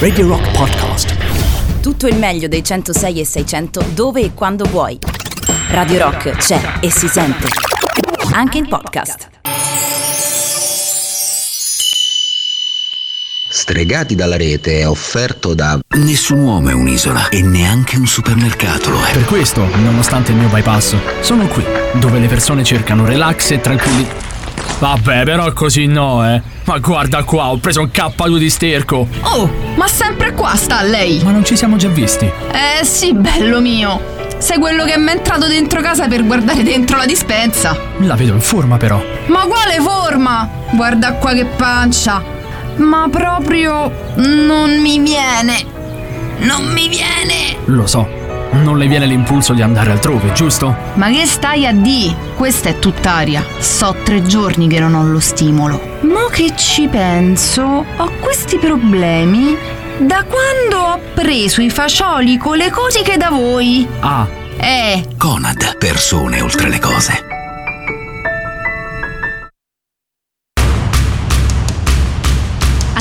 Radio 0.00 0.26
Rock 0.26 0.50
Podcast. 0.50 1.14
Tutto 1.80 2.08
il 2.08 2.16
meglio 2.16 2.48
dei 2.48 2.64
106 2.64 3.20
e 3.20 3.24
600 3.24 3.84
dove 3.94 4.22
e 4.22 4.34
quando 4.34 4.64
vuoi. 4.64 4.98
Radio 5.68 6.02
Rock 6.02 6.30
c'è 6.32 6.60
e 6.80 6.90
si 6.90 7.06
sente. 7.06 7.46
Anche 8.32 8.58
in 8.58 8.66
podcast. 8.66 9.28
Stregati 13.48 14.16
dalla 14.16 14.36
rete 14.36 14.80
è 14.80 14.88
offerto 14.88 15.54
da 15.54 15.78
Nessun 15.94 16.40
uomo 16.40 16.70
è 16.70 16.72
un'isola 16.72 17.28
e 17.28 17.40
neanche 17.40 17.98
un 17.98 18.08
supermercato 18.08 18.90
lo 18.90 19.00
è. 19.04 19.12
Per 19.12 19.26
questo, 19.26 19.64
nonostante 19.76 20.32
il 20.32 20.38
mio 20.38 20.48
bypass, 20.48 20.96
sono 21.20 21.46
qui, 21.46 21.64
dove 22.00 22.18
le 22.18 22.26
persone 22.26 22.64
cercano 22.64 23.06
relax 23.06 23.52
e 23.52 23.60
tranquilli. 23.60 24.29
Vabbè, 24.80 25.24
però 25.24 25.52
così 25.52 25.84
no, 25.84 26.26
eh. 26.26 26.40
Ma 26.64 26.78
guarda 26.78 27.22
qua, 27.22 27.50
ho 27.50 27.58
preso 27.58 27.82
un 27.82 27.90
K2 27.92 28.38
di 28.38 28.48
sterco. 28.48 29.06
Oh, 29.20 29.50
ma 29.76 29.86
sempre 29.86 30.32
qua 30.32 30.54
sta 30.54 30.80
lei? 30.82 31.20
Ma 31.22 31.32
non 31.32 31.44
ci 31.44 31.54
siamo 31.54 31.76
già 31.76 31.88
visti? 31.88 32.24
Eh 32.24 32.82
sì, 32.82 33.12
bello 33.12 33.60
mio. 33.60 34.00
Sei 34.38 34.58
quello 34.58 34.84
che 34.84 34.96
mi 34.96 35.08
è 35.08 35.16
entrato 35.16 35.46
dentro 35.48 35.82
casa 35.82 36.08
per 36.08 36.24
guardare 36.24 36.62
dentro 36.62 36.96
la 36.96 37.04
dispensa. 37.04 37.76
La 37.98 38.14
vedo 38.14 38.32
in 38.32 38.40
forma 38.40 38.78
però. 38.78 39.02
Ma 39.26 39.40
quale 39.42 39.80
forma? 39.80 40.48
Guarda 40.70 41.12
qua 41.12 41.34
che 41.34 41.44
pancia. 41.44 42.22
Ma 42.76 43.06
proprio 43.10 43.92
non 44.14 44.80
mi 44.80 44.98
viene. 45.00 45.62
Non 46.38 46.72
mi 46.72 46.88
viene. 46.88 47.58
Lo 47.66 47.86
so. 47.86 48.19
Non 48.52 48.78
le 48.78 48.86
viene 48.88 49.06
l'impulso 49.06 49.52
di 49.52 49.62
andare 49.62 49.92
altrove, 49.92 50.32
giusto? 50.32 50.74
Ma 50.94 51.08
che 51.10 51.24
stai 51.26 51.66
a 51.66 51.72
di? 51.72 52.14
Questa 52.36 52.68
è 52.68 52.78
tutt'aria. 52.78 53.44
So 53.58 53.94
tre 54.04 54.22
giorni 54.22 54.68
che 54.68 54.80
non 54.80 54.94
ho 54.94 55.04
lo 55.04 55.20
stimolo. 55.20 55.98
Mo 56.02 56.26
che 56.30 56.52
ci 56.56 56.88
penso, 56.88 57.62
ho 57.96 58.10
questi 58.20 58.58
problemi 58.58 59.56
da 59.98 60.24
quando 60.24 60.76
ho 60.94 61.00
preso 61.14 61.60
i 61.62 61.70
fagioli 61.70 62.36
con 62.38 62.56
le 62.56 62.70
cosiche 62.70 63.16
da 63.16 63.30
voi. 63.30 63.86
Ah, 64.00 64.26
Eh, 64.62 65.06
Conad, 65.16 65.78
persone 65.78 66.40
oltre 66.42 66.68
le 66.68 66.78
cose. 66.78 67.29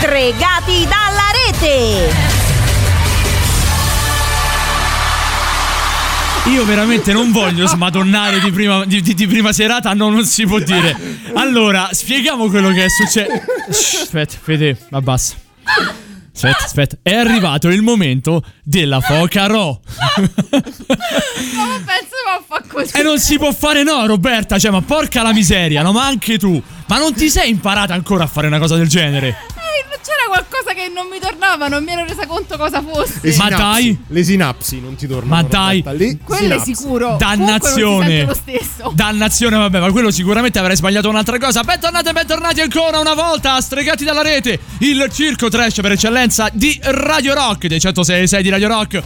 Stregati 0.00 0.88
dalla 0.88 1.28
rete! 1.44 2.38
io 6.46 6.64
veramente 6.64 7.12
non 7.12 7.30
voglio 7.30 7.66
smadonnare 7.66 8.40
di 8.40 8.50
prima, 8.50 8.86
di, 8.86 9.02
di- 9.02 9.12
di 9.12 9.26
prima 9.26 9.52
serata, 9.52 9.92
no, 9.92 10.08
non 10.08 10.24
si 10.24 10.46
può 10.46 10.58
dire. 10.58 10.96
Allora, 11.34 11.90
spieghiamo 11.92 12.48
quello 12.48 12.70
che 12.70 12.86
è 12.86 12.88
successo. 12.88 13.30
Aspetta, 13.68 14.36
Fede, 14.40 14.86
abbassa. 14.90 15.34
Aspetta, 16.34 16.64
aspetta, 16.64 16.96
è 17.02 17.14
arrivato 17.14 17.68
il 17.68 17.82
momento 17.82 18.42
della 18.64 19.00
foca 19.00 19.46
ro. 19.46 19.82
penso 20.18 22.16
a 22.26 22.42
fa 22.44 22.62
così. 22.66 22.96
E 22.96 23.02
non 23.02 23.18
si 23.18 23.36
può 23.36 23.52
fare 23.52 23.82
no, 23.82 24.06
Roberta, 24.06 24.58
cioè, 24.58 24.70
ma 24.70 24.80
porca 24.80 25.20
la 25.22 25.34
miseria, 25.34 25.82
no, 25.82 25.92
ma 25.92 26.06
anche 26.06 26.38
tu. 26.38 26.60
Ma 26.86 26.96
non 26.98 27.12
ti 27.12 27.28
sei 27.28 27.50
imparata 27.50 27.92
ancora 27.92 28.24
a 28.24 28.26
fare 28.26 28.46
una 28.46 28.58
cosa 28.58 28.76
del 28.76 28.88
genere? 28.88 29.36
C'era 30.02 30.26
qualcosa 30.28 30.72
che 30.74 30.90
non 30.92 31.06
mi 31.08 31.18
tornava, 31.18 31.68
non 31.68 31.84
mi 31.84 31.92
ero 31.92 32.04
resa 32.04 32.26
conto 32.26 32.56
cosa 32.56 32.82
fosse. 32.82 33.18
Le 33.22 33.36
Ma 33.36 33.44
sinapsi, 33.44 33.56
dai. 33.56 33.98
Le 34.08 34.24
sinapsi 34.24 34.80
non 34.80 34.94
ti 34.96 35.06
tornano. 35.06 35.42
Ma 35.42 35.42
dai. 35.48 35.82
Le 35.96 36.18
Quello 36.24 36.54
è 36.54 36.58
sinapsi. 36.58 36.74
sicuro. 36.74 37.16
Dannazione. 37.18 38.24
Comunque 38.24 38.24
non 38.24 38.34
si 38.34 38.40
sente 38.42 38.56
lo 38.56 38.64
stesso. 38.74 38.92
Dannazione, 38.94 39.56
vabbè, 39.56 39.80
ma 39.80 39.90
quello 39.92 40.10
sicuramente 40.10 40.58
avrei 40.58 40.76
sbagliato 40.76 41.08
un'altra 41.08 41.38
cosa. 41.38 41.62
Bentornati 41.62 42.08
e 42.08 42.12
bentornati 42.12 42.60
ancora 42.60 42.98
una 42.98 43.14
volta 43.14 43.54
a 43.54 43.60
Stregati 43.60 44.04
dalla 44.04 44.22
rete, 44.22 44.58
il 44.78 45.08
circo 45.12 45.48
trash 45.48 45.80
per 45.80 45.92
eccellenza 45.92 46.48
di 46.52 46.78
Radio 46.82 47.34
Rock, 47.34 47.66
dei 47.66 47.80
106 47.80 48.42
di 48.42 48.48
Radio 48.48 48.68
Rock. 48.68 49.02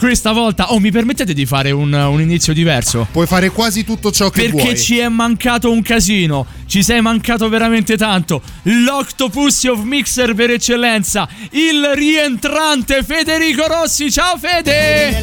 Questa 0.00 0.32
volta, 0.32 0.72
oh, 0.72 0.78
mi 0.78 0.90
permettete 0.90 1.34
di 1.34 1.44
fare 1.44 1.72
un, 1.72 1.92
un 1.92 2.22
inizio 2.22 2.54
diverso? 2.54 3.06
Puoi 3.12 3.26
fare 3.26 3.50
quasi 3.50 3.84
tutto 3.84 4.10
ciò 4.10 4.30
che 4.30 4.44
Perché 4.44 4.62
vuoi. 4.62 4.78
ci 4.78 4.96
è 4.96 5.06
mancato 5.08 5.70
un 5.70 5.82
casino, 5.82 6.46
ci 6.64 6.82
sei 6.82 7.02
mancato 7.02 7.50
veramente 7.50 7.98
tanto. 7.98 8.40
L'Octopussy 8.62 9.68
of 9.68 9.82
Mixer 9.82 10.32
per 10.32 10.52
eccellenza, 10.52 11.28
il 11.50 11.90
rientrante 11.94 13.04
Federico 13.04 13.66
Rossi. 13.66 14.10
Ciao 14.10 14.38
Fede! 14.38 15.08
Eh, 15.10 15.22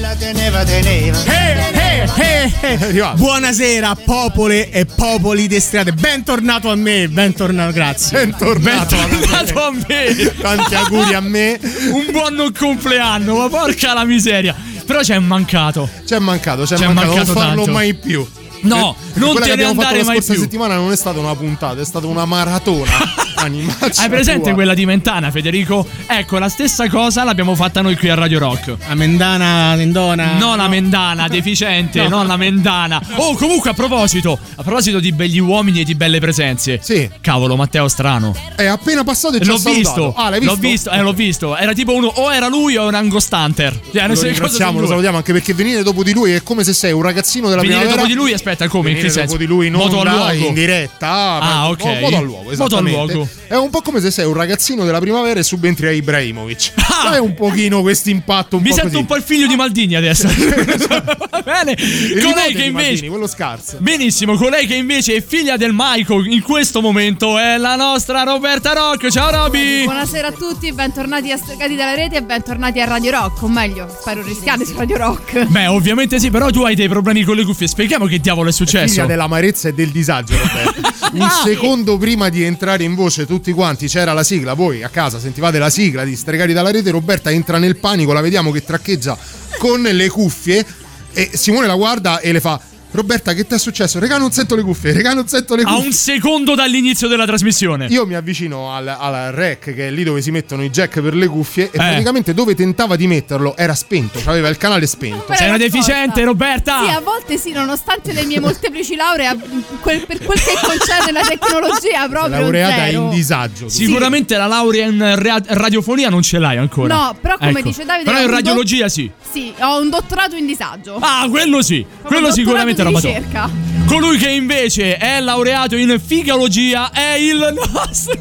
eh, 1.26 2.10
eh, 2.16 2.52
eh. 2.62 2.78
Arrivato. 2.80 3.18
Buonasera 3.18 3.96
popole 4.06 4.70
e 4.70 4.86
popoli 4.86 5.48
di 5.48 5.60
strade, 5.60 5.92
bentornato 5.94 6.70
a 6.70 6.76
me, 6.76 7.10
bentornato, 7.10 7.72
grazie. 7.72 8.20
Bentornato. 8.20 8.96
Bentornato 8.96 9.64
a 9.64 9.72
me! 9.72 10.34
Tanti 10.40 10.76
auguri 10.76 11.16
a 11.16 11.22
me. 11.22 11.60
Un 11.92 12.06
buon 12.12 12.36
non 12.36 12.52
compleanno, 12.54 13.38
ma 13.38 13.50
porca 13.50 13.94
la 13.94 14.06
miseria! 14.06 14.67
Però 14.88 15.00
c'è 15.02 15.20
mancato. 15.20 15.88
Ci 16.06 16.14
è 16.16 16.20
mancato, 16.20 16.66
ci 16.66 16.74
è 16.74 16.78
Ci 16.78 16.84
è 16.84 16.88
mancato, 16.88 17.08
mancato 17.10 17.34
non 17.34 17.44
farlo 17.44 17.56
tanto. 17.66 17.72
mai 17.72 17.94
più. 17.94 18.26
No, 18.62 18.96
Eh, 19.14 19.20
non 19.20 19.36
te 19.36 19.46
ne 19.46 19.52
abbiamo 19.52 19.74
fatto 19.76 19.86
andare 19.86 19.98
la 20.00 20.04
mai 20.06 20.16
scorsa 20.16 20.34
più. 20.34 20.42
settimana 20.42 20.76
non 20.76 20.92
è 20.92 20.96
stata 20.96 21.20
una 21.20 21.36
puntata, 21.36 21.80
è 21.80 21.86
stata 21.86 22.08
una 22.08 22.26
maratona. 22.26 22.92
Animaccia 23.48 24.02
Hai 24.04 24.10
presente 24.10 24.44
tua. 24.44 24.54
quella 24.54 24.74
di 24.74 24.86
Mentana, 24.86 25.32
Federico? 25.32 25.88
Ecco, 26.06 26.38
la 26.38 26.50
stessa 26.50 26.88
cosa 26.90 27.24
l'abbiamo 27.24 27.56
fatta 27.56 27.82
noi 27.82 27.96
qui 27.98 28.10
a 28.10 28.16
Radio 28.16 28.40
Rock. 28.40 28.76
Amendana, 28.88 29.74
Tendona. 29.78 30.34
Non 30.38 30.58
la 30.58 30.68
mendana, 30.68 31.28
deficiente, 31.30 32.02
No. 32.04 32.10
non 32.10 32.28
la 32.28 32.38
mendana. 32.38 33.02
Oh, 33.16 33.36
comunque 33.36 33.70
a 33.70 33.74
proposito, 33.74 34.38
a 34.56 34.64
proposito 34.64 35.00
di 35.00 35.12
begli 35.14 35.40
uomini 35.40 35.82
e 35.82 35.84
di 35.84 35.96
belle 35.96 36.20
presenze. 36.20 36.80
Sì. 36.82 37.10
Cavolo, 37.22 37.56
Matteo 37.56 37.88
Strano. 37.88 38.36
È 38.56 38.66
appena 38.66 39.04
passato 39.04 39.38
e 39.38 39.40
ci 39.42 39.48
L'ho 39.48 39.58
visto, 39.58 40.14
Ah, 40.16 40.30
l'hai 40.30 40.40
visto? 40.40 40.54
l'ho 40.56 40.60
visto, 40.62 40.92
eh, 40.92 41.02
l'ho 41.02 41.14
visto. 41.14 41.56
Era 41.58 41.74
tipo 41.74 41.94
uno, 41.94 42.08
o 42.08 42.34
era 42.34 42.48
lui 42.48 42.76
o 42.76 42.88
un 42.88 43.08
Ghostanter. 43.08 43.80
Cioè, 43.94 44.08
Lo 44.08 44.20
ringraziamo, 44.22 44.80
lo 44.80 44.88
salutiamo 44.88 45.18
anche 45.18 45.32
perché 45.34 45.54
venire 45.54 45.84
dopo 45.84 46.04
di 46.04 46.14
lui 46.14 46.32
è 46.34 46.44
come 46.44 46.64
se 46.64 46.74
sei 46.74 46.92
un 46.92 47.02
ragazzino 47.02 47.48
della 47.50 47.62
Venire 47.62 47.80
primavera. 47.80 48.02
dopo 48.08 48.14
di 48.14 48.20
lui, 48.20 48.34
aspetta, 48.34 48.68
come? 48.68 48.90
In 48.90 48.96
Venire 48.96 49.08
che 49.08 49.14
senso? 49.14 49.34
dopo 49.34 49.38
di 49.44 49.46
lui 49.48 49.68
in 49.68 49.76
onda, 49.76 50.34
in 50.34 50.54
diretta. 50.54 51.08
Ah, 51.10 51.40
ma- 51.40 51.70
ok. 51.70 51.84
mo- 51.86 52.00
Moto 52.00 52.16
al 52.18 52.24
luogo, 52.24 52.44
Moto 52.44 52.48
al 52.50 52.54
esattamente. 52.54 53.14
luogo. 53.14 53.30
È 53.48 53.56
un 53.56 53.70
po' 53.70 53.82
come 53.82 54.00
se 54.02 54.12
sei 54.12 54.26
un 54.26 54.34
ragazzino 54.34 54.84
della 54.86 55.00
primavera 55.00 55.40
e 55.40 55.44
subentri 55.44 55.88
a 55.88 55.92
Ibrahimovic. 55.92 56.74
Ah! 56.76 57.10
Hai 57.12 57.20
un 57.20 57.34
pochino 57.34 57.82
questo 57.82 58.10
impatto 58.10 58.60
Mi 58.60 58.70
po' 58.70 58.74
sento 58.74 58.90
così. 58.90 59.00
un 59.00 59.06
po' 59.06 59.16
il 59.16 59.24
figlio 59.24 59.48
di 59.48 59.56
Maldini 59.56 59.96
adesso. 59.96 60.28
Va 61.30 61.42
bene. 61.44 61.76
Il 61.78 62.22
Colei 62.24 62.54
che 62.54 62.64
invece. 62.64 62.72
Maldini, 62.72 63.08
quello 63.08 63.28
scarso. 63.28 63.78
Benissimo, 63.80 64.36
colei 64.36 64.66
che 64.66 64.76
invece 64.76 65.16
è 65.16 65.24
figlia 65.24 65.58
del 65.58 65.74
Maico 65.74 66.24
in 66.24 66.42
questo 66.42 66.82
momento 66.82 67.38
è 67.38 67.58
la 67.58 67.76
nostra 67.76 68.24
Roberta 68.24 68.74
Rock. 68.74 69.10
Ciao 69.10 69.30
Roby! 69.30 69.84
Buonasera 69.84 70.28
a 70.28 70.32
tutti, 70.32 70.72
bentornati 70.74 71.32
a 71.32 71.38
Stregati 71.38 71.76
dalla 71.76 71.94
Rete 71.94 72.18
e 72.18 72.24
bentornati 72.24 72.80
a 72.82 72.86
Radio 72.86 73.12
Rock, 73.12 73.42
o 73.44 73.48
meglio, 73.48 73.88
spero 74.00 74.24
rischiate 74.24 74.66
su 74.66 74.74
Radio 74.76 74.98
Rock. 74.98 75.46
Beh, 75.46 75.68
ovviamente 75.68 76.20
sì, 76.20 76.30
però 76.30 76.50
tu 76.50 76.64
hai 76.64 76.76
dei 76.76 76.88
problemi 76.88 77.24
con 77.24 77.36
le 77.36 77.44
cuffie. 77.44 77.68
Spieghiamo 77.68 78.06
che 78.06 78.20
diavolo 78.20 78.50
è 78.50 78.52
successo. 78.52 78.94
Figlia 78.94 79.06
dell'amarezza 79.06 79.70
e 79.70 79.74
del 79.74 79.90
disagio, 79.90 80.36
Roberto. 80.38 80.96
Un 81.18 81.30
secondo 81.44 81.98
prima 81.98 82.28
di 82.30 82.44
entrare 82.44 82.84
in 82.84 82.94
voce 82.94 83.17
tutti 83.26 83.52
quanti 83.52 83.88
c'era 83.88 84.14
la 84.14 84.24
sigla, 84.24 84.54
voi 84.54 84.84
a 84.84 84.90
casa 84.90 85.20
sentivate 85.20 85.58
la 85.58 85.70
sigla 85.70 86.04
di 86.04 86.16
Stregati 86.16 86.54
dalla 86.54 86.72
rete, 86.72 86.92
Roberta 86.92 87.32
entra 87.32 87.58
nel 87.58 87.78
panico, 87.78 88.14
la 88.14 88.22
vediamo 88.22 88.52
che 88.52 88.64
traccheggia 88.64 89.18
con 89.58 89.82
le 89.82 90.10
cuffie 90.10 90.66
e 91.14 91.32
Simone 91.34 91.68
la 91.68 91.76
guarda 91.76 92.20
e 92.20 92.32
le 92.32 92.40
fa 92.40 92.60
Roberta 92.98 93.34
che 93.34 93.46
ti 93.46 93.54
è 93.54 93.60
successo? 93.60 94.00
Regà 94.00 94.18
non 94.18 94.32
sento 94.32 94.56
le 94.56 94.64
cuffie, 94.64 94.92
regà 94.92 95.14
non 95.14 95.28
sento 95.28 95.54
le 95.56 95.62
A 95.62 95.66
cuffie. 95.68 95.86
un 95.86 95.92
secondo 95.94 96.56
dall'inizio 96.56 97.08
della 97.08 97.26
trasmissione. 97.28 97.86
Io 97.92 98.08
mi 98.08 98.16
avvicino 98.16 98.74
al, 98.74 98.88
al 98.88 99.32
rack 99.34 99.72
che 99.76 99.88
è 99.90 99.92
lì 99.92 100.04
dove 100.04 100.22
si 100.24 100.32
mettono 100.32 100.64
i 100.64 100.72
jack 100.72 101.00
per 101.00 101.14
le 101.14 101.28
cuffie 101.28 101.66
Eh. 101.66 101.70
e 101.74 101.78
praticamente 101.78 102.34
dove 102.34 102.56
tentava 102.56 102.96
di 102.96 103.06
metterlo 103.06 103.56
era 103.56 103.76
spento, 103.76 104.18
cioè 104.20 104.30
aveva 104.30 104.48
il 104.50 104.58
canale 104.58 104.88
spento. 104.88 105.32
Sei 105.36 105.48
una 105.48 105.58
deficiente. 105.58 106.24
Roberta! 106.24 106.84
Sì, 106.84 106.90
a 106.90 107.00
volte 107.00 107.38
sì, 107.38 107.52
nonostante 107.52 108.14
le 108.14 108.26
mie 108.26 108.40
molteplici 108.40 108.96
lauree, 108.96 109.28
a- 109.28 109.38
quel- 109.80 110.06
per 110.08 110.18
quel 110.24 110.40
che 110.40 110.54
concerne 110.60 111.12
la 111.12 111.22
tecnologia, 111.22 112.08
proprio 112.10 112.40
Laureata 112.40 112.86
zero. 112.86 113.02
in 113.04 113.10
disagio. 113.12 113.70
Sicuramente 113.70 114.36
la 114.38 114.48
laurea 114.48 114.88
in 114.88 115.14
ra- 115.22 115.40
radiofonia 115.46 116.10
non 116.10 116.24
ce 116.24 116.40
l'hai 116.40 116.58
ancora. 116.58 116.94
No, 116.96 117.18
però 117.22 117.38
come 117.38 117.52
Ecco. 117.52 117.62
dice 117.68 117.86
Davide, 117.86 118.10
Però 118.10 118.24
in 118.24 118.32
radiologia 118.32 118.90
sì. 118.90 119.10
Sì, 119.32 119.54
ho 119.60 119.80
un 119.80 119.90
dottorato 119.92 120.36
in 120.36 120.48
disagio. 120.48 120.98
Ah, 121.00 121.28
quello 121.30 121.62
sì. 121.62 121.86
Quello 122.02 122.32
sicuramente 122.32 122.82
roba 122.88 123.00
top. 123.02 123.10
ricerca. 123.16 123.50
Colui 123.86 124.18
che 124.18 124.30
invece 124.30 124.98
è 124.98 125.22
laureato 125.22 125.78
in 125.78 125.98
figologia 126.06 126.92
è 126.92 127.14
il 127.14 127.54
nostro 127.74 128.18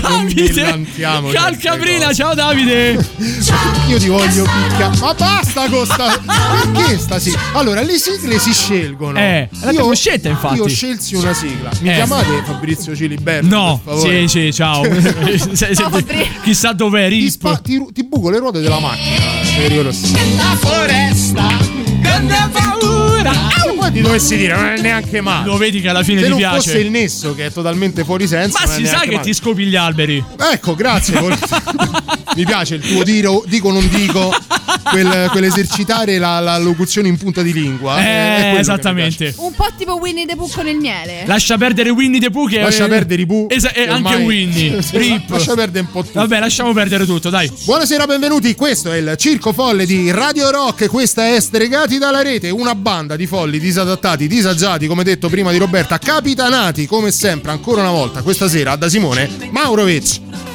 Davide 0.00 0.84
Calcabrina. 1.32 2.12
Ciao 2.12 2.34
Davide. 2.34 2.90
Io 3.88 3.98
ti 3.98 4.08
voglio 4.08 4.44
picchiare. 4.44 4.96
Ma 4.98 5.14
basta 5.14 5.68
con 5.70 5.86
sta. 5.86 6.20
Perché 6.72 6.98
sta 6.98 7.18
sigla? 7.18 7.38
Allora, 7.54 7.80
le 7.80 7.96
sigle 7.96 8.38
si 8.38 8.52
scelgono. 8.52 9.18
Eh, 9.18 9.48
l'abbiamo 9.62 9.94
scelta, 9.94 10.28
infatti. 10.28 10.56
Io 10.56 10.68
scelsi 10.68 11.14
una 11.14 11.32
sigla. 11.32 11.70
Mi 11.80 11.90
Eh. 11.90 11.94
chiamate 11.94 12.42
Fabrizio 12.44 12.94
Ciliberto? 12.94 13.46
No, 13.46 13.80
per 13.82 13.94
favore? 13.94 14.28
sì, 14.28 14.28
sì, 14.28 14.52
ciao. 14.52 14.82
Se- 15.52 15.74
chissà 16.42 16.72
dov'è 16.72 17.08
Ti, 17.08 17.30
spa- 17.30 17.56
ti 17.56 17.76
ru- 17.76 17.92
ti 17.92 18.04
buco 18.04 18.28
le 18.28 18.38
ruote 18.38 18.60
della 18.60 18.80
macchina. 18.80 19.16
Federico 19.44 19.82
Rossi. 19.82 20.06
Se 20.06 20.18
poi 20.60 20.72
ti 23.94 24.00
dovessi 24.00 24.36
dire, 24.36 24.54
non 24.56 24.66
è 24.66 24.80
neanche 24.80 25.20
male. 25.20 25.46
Lo 25.46 25.56
vedi 25.56 25.80
che 25.80 25.88
alla 25.88 26.02
fine 26.02 26.18
Se 26.18 26.24
ti 26.24 26.30
non 26.30 26.38
piace. 26.38 26.56
fosse 26.56 26.78
il 26.78 26.90
nesso 26.90 27.34
che 27.34 27.46
è 27.46 27.52
totalmente 27.52 28.04
fuori 28.04 28.26
senso. 28.26 28.58
Ma 28.60 28.66
si 28.66 28.84
sa 28.86 29.00
che 29.00 29.12
male. 29.12 29.22
ti 29.22 29.32
scopi 29.32 29.64
gli 29.66 29.76
alberi. 29.76 30.22
Ecco, 30.52 30.74
grazie. 30.74 31.14
Mi 32.34 32.44
piace 32.44 32.74
il 32.76 32.80
tuo 32.82 33.02
dire, 33.04 33.28
dico 33.46 33.70
non 33.70 33.88
dico, 33.88 34.34
quel, 34.90 35.28
quell'esercitare 35.30 36.18
la, 36.18 36.40
la 36.40 36.58
locuzione 36.58 37.06
in 37.08 37.16
punta 37.16 37.42
di 37.42 37.52
lingua. 37.52 37.96
è- 37.98 38.02
è 38.02 38.48
Eh, 38.48 38.52
mi 38.54 38.58
esattamente. 38.58 39.32
Un 39.36 39.52
po' 39.54 39.68
tipo 39.78 39.94
Winnie 39.98 40.26
the 40.26 40.34
Pooh 40.34 40.50
con 40.52 40.66
il 40.66 40.76
miele. 40.78 41.22
Lascia 41.26 41.56
perdere 41.56 41.90
Winnie 41.90 42.18
the 42.20 42.30
Pooh 42.30 42.48
che 42.48 42.60
Lascia 42.60 42.88
perdere 42.88 43.22
i 43.22 43.26
Pooh. 43.26 43.46
Esa- 43.50 43.72
e 43.72 43.88
Ormai- 43.88 44.12
anche 44.14 44.24
Winnie. 44.24 44.78
Rip. 44.92 45.30
Lascia 45.30 45.54
perdere 45.54 45.84
un 45.86 45.90
po' 45.92 46.02
tutto. 46.02 46.18
Vabbè, 46.20 46.40
lasciamo 46.40 46.72
perdere 46.72 47.06
tutto, 47.06 47.30
dai. 47.30 47.48
Buonasera, 47.64 48.04
benvenuti. 48.06 48.54
Questo 48.56 48.90
è 48.90 48.96
il 48.96 49.14
Circo 49.16 49.52
Folle 49.52 49.86
di 49.86 50.10
Radio 50.10 50.50
Rock. 50.50 50.88
Questa 50.88 51.28
è 51.34 51.40
Stregati 51.40 51.98
dalla 51.98 52.22
rete, 52.22 52.50
una 52.50 52.74
banda 52.74 53.14
di 53.14 53.26
folli 53.26 53.60
disadattati, 53.60 54.26
disagiati, 54.26 54.86
come 54.88 55.04
detto 55.04 55.28
prima 55.28 55.52
di 55.52 55.58
Roberta, 55.58 55.98
capitanati 55.98 56.86
come 56.86 57.12
sempre, 57.12 57.52
ancora 57.52 57.82
una 57.82 57.90
volta, 57.92 58.22
questa 58.22 58.48
sera 58.48 58.74
da 58.76 58.88
Simone 58.88 59.30
Maurovic. 59.50 60.53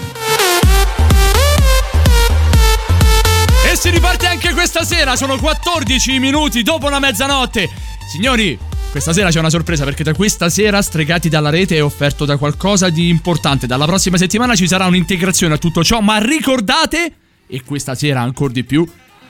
Si 3.80 3.90
riparte 3.92 4.28
anche 4.28 4.52
questa 4.52 4.84
sera, 4.84 5.16
sono 5.16 5.38
14 5.38 6.20
minuti 6.20 6.64
dopo 6.64 6.90
la 6.90 7.00
mezzanotte. 7.00 7.70
Signori, 8.12 8.60
questa 8.92 9.14
sera 9.14 9.30
c'è 9.30 9.40
una 9.40 9.50
sorpresa 9.50 9.86
perché 9.86 10.04
da 10.04 10.14
questa 10.14 10.50
sera 10.50 10.82
Stregati 10.82 11.30
dalla 11.30 11.50
rete 11.50 11.78
è 11.78 11.84
offerto 11.84 12.26
da 12.26 12.36
qualcosa 12.36 12.90
di 12.90 13.08
importante. 13.08 13.68
Dalla 13.68 13.86
prossima 13.86 14.18
settimana 14.18 14.54
ci 14.54 14.68
sarà 14.68 14.86
un'integrazione 14.86 15.54
a 15.54 15.58
tutto 15.58 15.82
ciò, 15.82 16.02
ma 16.02 16.18
ricordate, 16.18 17.14
e 17.48 17.64
questa 17.64 17.96
sera 17.96 18.20
ancora 18.20 18.52
di 18.52 18.66
più, 18.66 18.86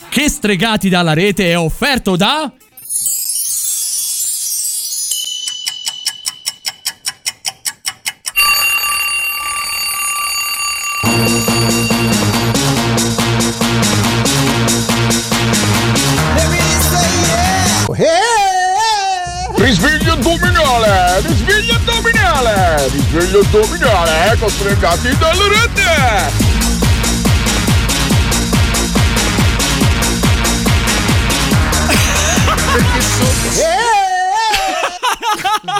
che 0.09 0.27
Stregati 0.27 0.89
dalla 0.89 1.13
rete 1.13 1.51
è 1.51 1.57
offerto 1.57 2.15
da... 2.15 2.51
addominale! 23.11 23.17
Risveglio 23.17 23.39
addominale! 23.39 24.31
Ecco 24.31 24.49
stregati 24.49 25.17
dalle 25.17 25.47
rete! 25.47 26.47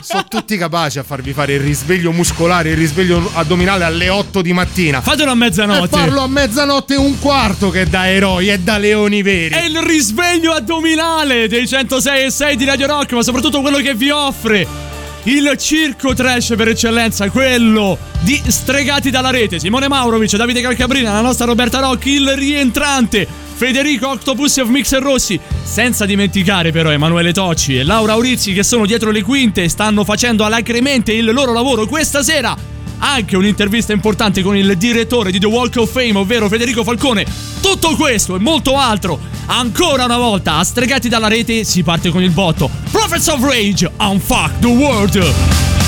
Sono 0.01 0.25
tutti 0.27 0.57
capaci 0.57 0.97
a 0.97 1.03
farvi 1.03 1.33
fare 1.33 1.53
il 1.53 1.59
risveglio 1.59 2.11
muscolare, 2.11 2.69
il 2.69 2.77
risveglio 2.77 3.29
addominale 3.33 3.83
alle 3.83 4.09
8 4.09 4.41
di 4.41 4.53
mattina. 4.53 5.01
Fatelo 5.01 5.31
a 5.31 5.33
E 5.33 5.37
mezzanotte. 5.37 5.87
farlo 5.89 6.21
a 6.21 6.27
mezzanotte 6.27 6.93
e 6.95 6.97
un 6.97 7.19
quarto 7.19 7.69
che 7.69 7.81
è 7.81 7.85
da 7.85 8.09
eroi, 8.09 8.47
è 8.47 8.57
da 8.57 8.77
leoni 8.77 9.21
veri. 9.21 9.53
È 9.53 9.63
il 9.63 9.79
risveglio 9.81 10.53
addominale 10.53 11.47
dei 11.47 11.67
106 11.67 12.25
e 12.25 12.31
6 12.31 12.55
di 12.55 12.65
Radio 12.65 12.87
Rock, 12.87 13.11
ma 13.13 13.21
soprattutto 13.21 13.61
quello 13.61 13.77
che 13.77 13.93
vi 13.93 14.09
offre 14.09 14.88
il 15.23 15.55
circo 15.57 16.13
trash 16.13 16.53
per 16.55 16.69
eccellenza, 16.69 17.29
quello 17.29 17.97
di 18.21 18.41
Stregati 18.47 19.09
dalla 19.09 19.29
rete. 19.29 19.59
Simone 19.59 19.87
Maurovic, 19.87 20.35
Davide 20.35 20.61
Calcabrina, 20.61 21.11
la 21.11 21.21
nostra 21.21 21.45
Roberta 21.45 21.79
Rock, 21.79 22.05
il 22.05 22.29
rientrante 22.35 23.27
Federico 23.59 24.07
Octopus 24.09 24.57
of 24.57 24.69
Mixer 24.69 25.01
Rossi, 25.01 25.39
senza 25.63 26.05
dimenticare 26.05 26.71
però 26.71 26.91
Emanuele 26.91 27.33
Tocci 27.33 27.77
e 27.77 27.83
Laura 27.83 28.13
Aurizzi 28.13 28.53
che 28.53 28.63
sono 28.63 28.85
dietro 28.85 29.11
le 29.11 29.21
quinte 29.21 29.63
e 29.63 29.69
stanno 29.69 30.05
facendo 30.05 30.45
alacremente 30.45 31.11
il 31.11 31.25
loro 31.33 31.51
lavoro 31.51 31.85
questa 31.85 32.23
sera 32.23 32.55
anche 32.99 33.35
un'intervista 33.35 33.93
importante 33.93 34.41
con 34.41 34.55
il 34.55 34.77
direttore 34.77 35.31
di 35.31 35.39
The 35.39 35.47
Walk 35.47 35.77
of 35.77 35.91
Fame, 35.91 36.17
ovvero 36.17 36.47
Federico 36.47 36.83
Falcone. 36.83 37.25
Tutto 37.61 37.95
questo 37.95 38.35
e 38.35 38.39
molto 38.39 38.77
altro, 38.77 39.19
ancora 39.47 40.05
una 40.05 40.17
volta, 40.17 40.57
a 40.57 40.63
stregati 40.63 41.09
dalla 41.09 41.27
rete, 41.27 41.63
si 41.63 41.83
parte 41.83 42.09
con 42.09 42.21
il 42.21 42.31
botto. 42.31 42.69
Prophets 42.91 43.27
of 43.27 43.41
Rage, 43.41 43.91
Unfuck 43.97 44.59
the 44.59 44.67
World. 44.67 45.78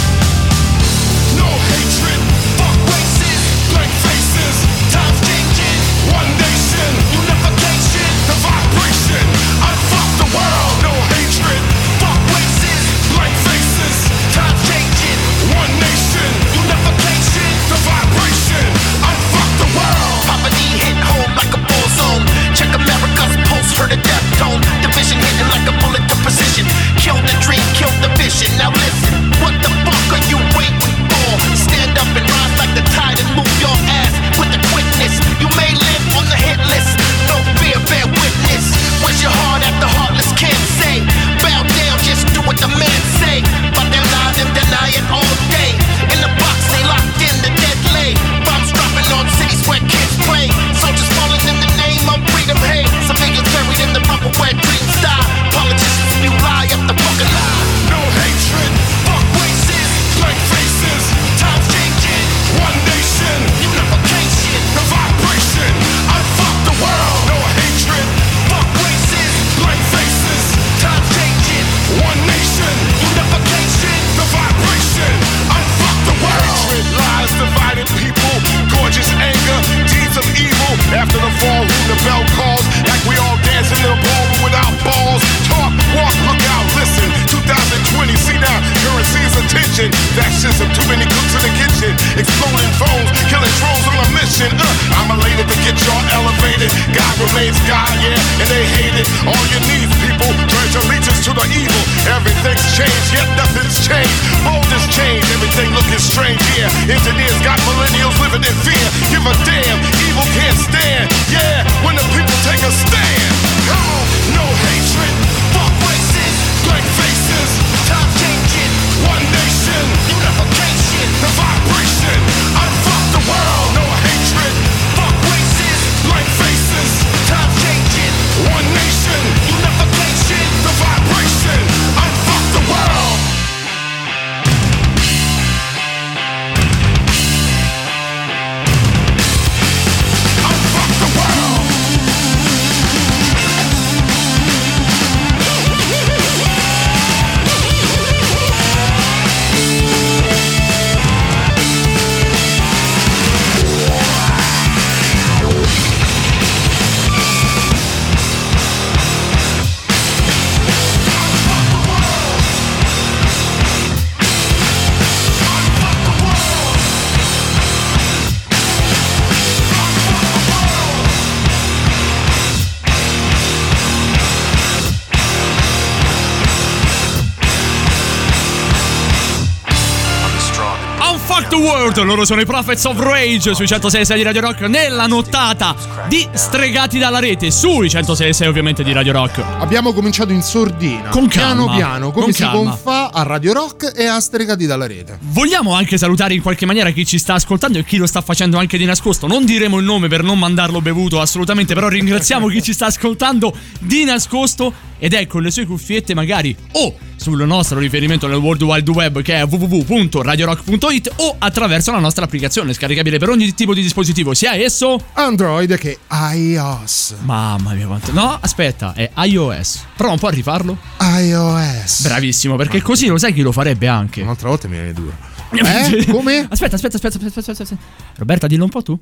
World, 181.94 182.06
loro 182.08 182.26
sono 182.26 182.40
i 182.40 182.46
Prophets 182.46 182.86
of 182.86 182.98
Rage 183.00 183.54
sui 183.54 183.68
106 183.68 184.16
di 184.16 184.22
Radio 184.24 184.42
Rock 184.42 184.62
nella 184.62 185.08
nottata 185.08 185.76
di 186.08 186.26
Stregati 186.32 186.98
dalla 186.98 187.20
rete 187.20 187.52
sui 187.52 187.90
106 187.90 188.48
ovviamente 188.48 188.82
di 188.84 188.94
Radio 188.94 189.12
Rock. 189.12 189.44
Abbiamo 189.60 189.92
cominciato 189.92 190.32
in 190.32 190.42
sordina, 190.42 191.10
Con 191.10 191.28
piano 191.28 191.66
calma, 191.66 191.76
piano, 191.76 192.12
come 192.12 192.26
con 192.26 192.34
si 192.34 192.44
calma. 192.44 192.58
confà 192.58 193.12
a 193.12 193.24
Radio 193.24 193.52
Rock 193.52 193.92
e 193.94 194.06
a 194.06 194.20
Stregati 194.22 194.66
dalla 194.66 194.88
rete. 194.88 195.18
Vogliamo 195.22 195.74
anche 195.74 195.98
salutare 195.98 196.34
in 196.34 196.42
qualche 196.42 196.66
maniera 196.66 196.92
chi 196.92 197.06
ci 197.06 197.18
sta 197.18 197.34
ascoltando 197.34 197.80
e 197.80 197.84
chi 197.84 197.98
lo 197.98 198.06
sta 198.08 198.22
facendo 198.22 198.58
anche 198.58 198.78
di 198.78 198.86
nascosto. 198.86 199.28
Non 199.28 199.44
diremo 199.44 199.78
il 199.78 199.84
nome 199.84 200.08
per 200.08 200.24
non 200.24 200.40
mandarlo 200.40 200.82
bevuto 200.82 201.20
assolutamente, 201.20 201.74
però 201.74 201.90
ringraziamo 201.90 202.48
chi 202.48 202.64
ci 202.64 202.72
sta 202.74 202.86
ascoltando 202.86 203.54
di 203.80 204.06
nascosto 204.06 204.74
ed 205.04 205.14
è 205.16 205.26
con 205.26 205.42
le 205.42 205.50
sue 205.50 205.66
cuffiette 205.66 206.14
magari 206.14 206.56
o 206.74 206.96
sul 207.16 207.44
nostro 207.48 207.80
riferimento 207.80 208.28
nel 208.28 208.38
World 208.38 208.62
Wide 208.62 208.92
Web 208.92 209.22
che 209.24 209.36
è 209.36 209.46
www.radiorock.it 209.46 211.14
o 211.16 211.36
attraverso 211.40 211.92
la 211.92 211.98
nostra 211.98 212.26
applicazione 212.26 212.72
scaricabile 212.74 213.18
per 213.18 213.30
ogni 213.30 213.52
tipo 213.56 213.74
di 213.74 213.82
dispositivo, 213.82 214.36
sia 214.36 214.54
esso 214.54 215.04
Android 215.14 215.76
che 215.78 215.98
iOS. 216.34 217.16
Mamma 217.22 217.74
mia 217.74 217.88
quanto... 217.88 218.12
No, 218.12 218.38
aspetta, 218.40 218.94
è 218.94 219.10
iOS. 219.16 219.86
Prova 219.96 220.14
un 220.14 220.20
po' 220.20 220.28
a 220.28 220.32
rifarlo. 220.32 220.78
iOS. 221.00 222.04
Bravissimo, 222.04 222.56
perché 222.56 222.82
così 222.84 223.08
lo 223.08 223.18
sai 223.18 223.34
chi 223.34 223.42
lo 223.42 223.52
farebbe 223.52 223.88
anche. 223.88 224.22
Un'altra 224.22 224.50
volta 224.50 224.68
mi 224.68 224.76
viene 224.76 224.94
duro. 224.94 225.30
Eh? 225.62 226.06
Come? 226.06 226.48
Aspetta, 226.50 226.76
aspetta, 226.76 226.96
aspetta, 226.96 227.18
aspetta, 227.18 227.40
aspetta, 227.40 227.64
aspetta. 227.64 227.82
Roberta, 228.18 228.48
dillo 228.48 228.64
un 228.64 228.70
po' 228.70 228.84
tu. 228.84 228.98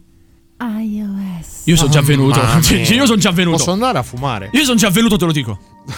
iOS. 0.61 1.61
Io 1.65 1.75
sono 1.75 1.89
già 1.89 2.01
venuto. 2.01 2.39
Mamma 2.39 2.59
mia. 2.69 2.77
Io 2.95 3.05
sono 3.05 3.17
già 3.17 3.31
venuto. 3.31 3.57
Posso 3.57 3.71
andare 3.71 3.97
a 3.97 4.03
fumare? 4.03 4.49
Io 4.53 4.63
sono 4.63 4.75
già 4.77 4.89
venuto, 4.89 5.15
te 5.17 5.25
lo 5.25 5.31
dico. 5.31 5.57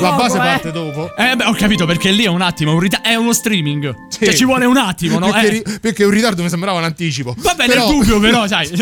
La 0.00 0.12
base 0.16 0.38
parte 0.38 0.72
dopo. 0.72 1.14
Eh, 1.16 1.36
beh, 1.36 1.44
ho 1.44 1.52
capito 1.54 1.86
perché 1.86 2.10
lì 2.10 2.24
è 2.24 2.28
un 2.28 2.40
attimo, 2.40 2.72
un 2.72 2.80
rita- 2.80 3.02
è 3.02 3.14
uno 3.14 3.32
streaming. 3.32 3.94
Cioè, 4.10 4.34
ci 4.34 4.44
vuole 4.44 4.64
un 4.64 4.76
attimo, 4.76 5.18
no? 5.18 5.30
Perché, 5.30 5.46
Eh. 5.46 5.50
ri- 5.50 5.78
perché 5.80 6.04
un 6.04 6.10
ritardo 6.10 6.42
mi 6.42 6.48
sembrava 6.48 6.78
un 6.78 6.84
anticipo. 6.84 7.34
Va 7.38 7.54
bene, 7.54 7.74
Però- 7.74 7.88
il 7.90 7.96
dubbio, 7.98 8.18
però, 8.20 8.46
sai. 8.46 8.68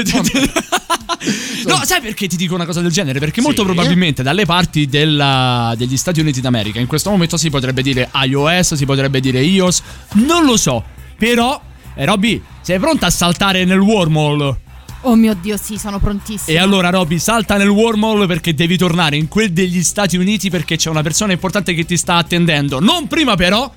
no, 1.66 1.80
sai 1.84 2.00
perché 2.00 2.26
ti 2.28 2.36
dico 2.36 2.54
una 2.54 2.64
cosa 2.64 2.80
del 2.80 2.90
genere? 2.92 3.18
Perché 3.18 3.40
molto 3.40 3.60
Sì. 3.66 3.66
probabilmente 3.72 4.22
dalle 4.22 4.44
parti 4.46 4.86
della- 4.86 5.74
degli 5.76 5.96
Stati 5.96 6.20
Uniti 6.20 6.40
d'America 6.40 6.78
in 6.78 6.86
questo 6.86 7.10
momento 7.10 7.36
si 7.36 7.50
potrebbe 7.50 7.82
dire 7.82 8.08
iOS, 8.24 8.74
si 8.74 8.84
potrebbe 8.86 9.20
dire 9.20 9.40
iOS, 9.42 9.82
non 10.14 10.44
lo 10.44 10.56
so. 10.56 10.82
Però, 11.18 11.60
eh, 11.98 12.04
Robby, 12.04 12.40
sei 12.60 12.78
pronta 12.78 13.06
a 13.06 13.10
saltare 13.10 13.64
nel 13.64 13.80
wormhole? 13.80 14.60
Oh 15.02 15.16
mio 15.16 15.34
Dio, 15.34 15.56
sì, 15.56 15.78
sono 15.78 15.98
prontissima. 15.98 16.56
E 16.56 16.60
allora, 16.60 16.90
Robby, 16.90 17.18
salta 17.18 17.56
nel 17.56 17.68
wormhole 17.68 18.26
perché 18.26 18.54
devi 18.54 18.76
tornare 18.76 19.16
in 19.16 19.26
quel 19.26 19.52
degli 19.52 19.82
Stati 19.82 20.16
Uniti 20.16 20.48
perché 20.48 20.76
c'è 20.76 20.90
una 20.90 21.02
persona 21.02 21.32
importante 21.32 21.74
che 21.74 21.84
ti 21.84 21.96
sta 21.96 22.14
attendendo. 22.14 22.78
Non 22.78 23.08
prima, 23.08 23.34
però, 23.34 23.72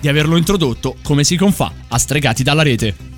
di 0.00 0.08
averlo 0.08 0.36
introdotto 0.36 0.96
come 1.02 1.22
si 1.22 1.36
confà 1.36 1.70
a 1.88 1.98
stregati 1.98 2.42
dalla 2.42 2.62
rete. 2.62 3.15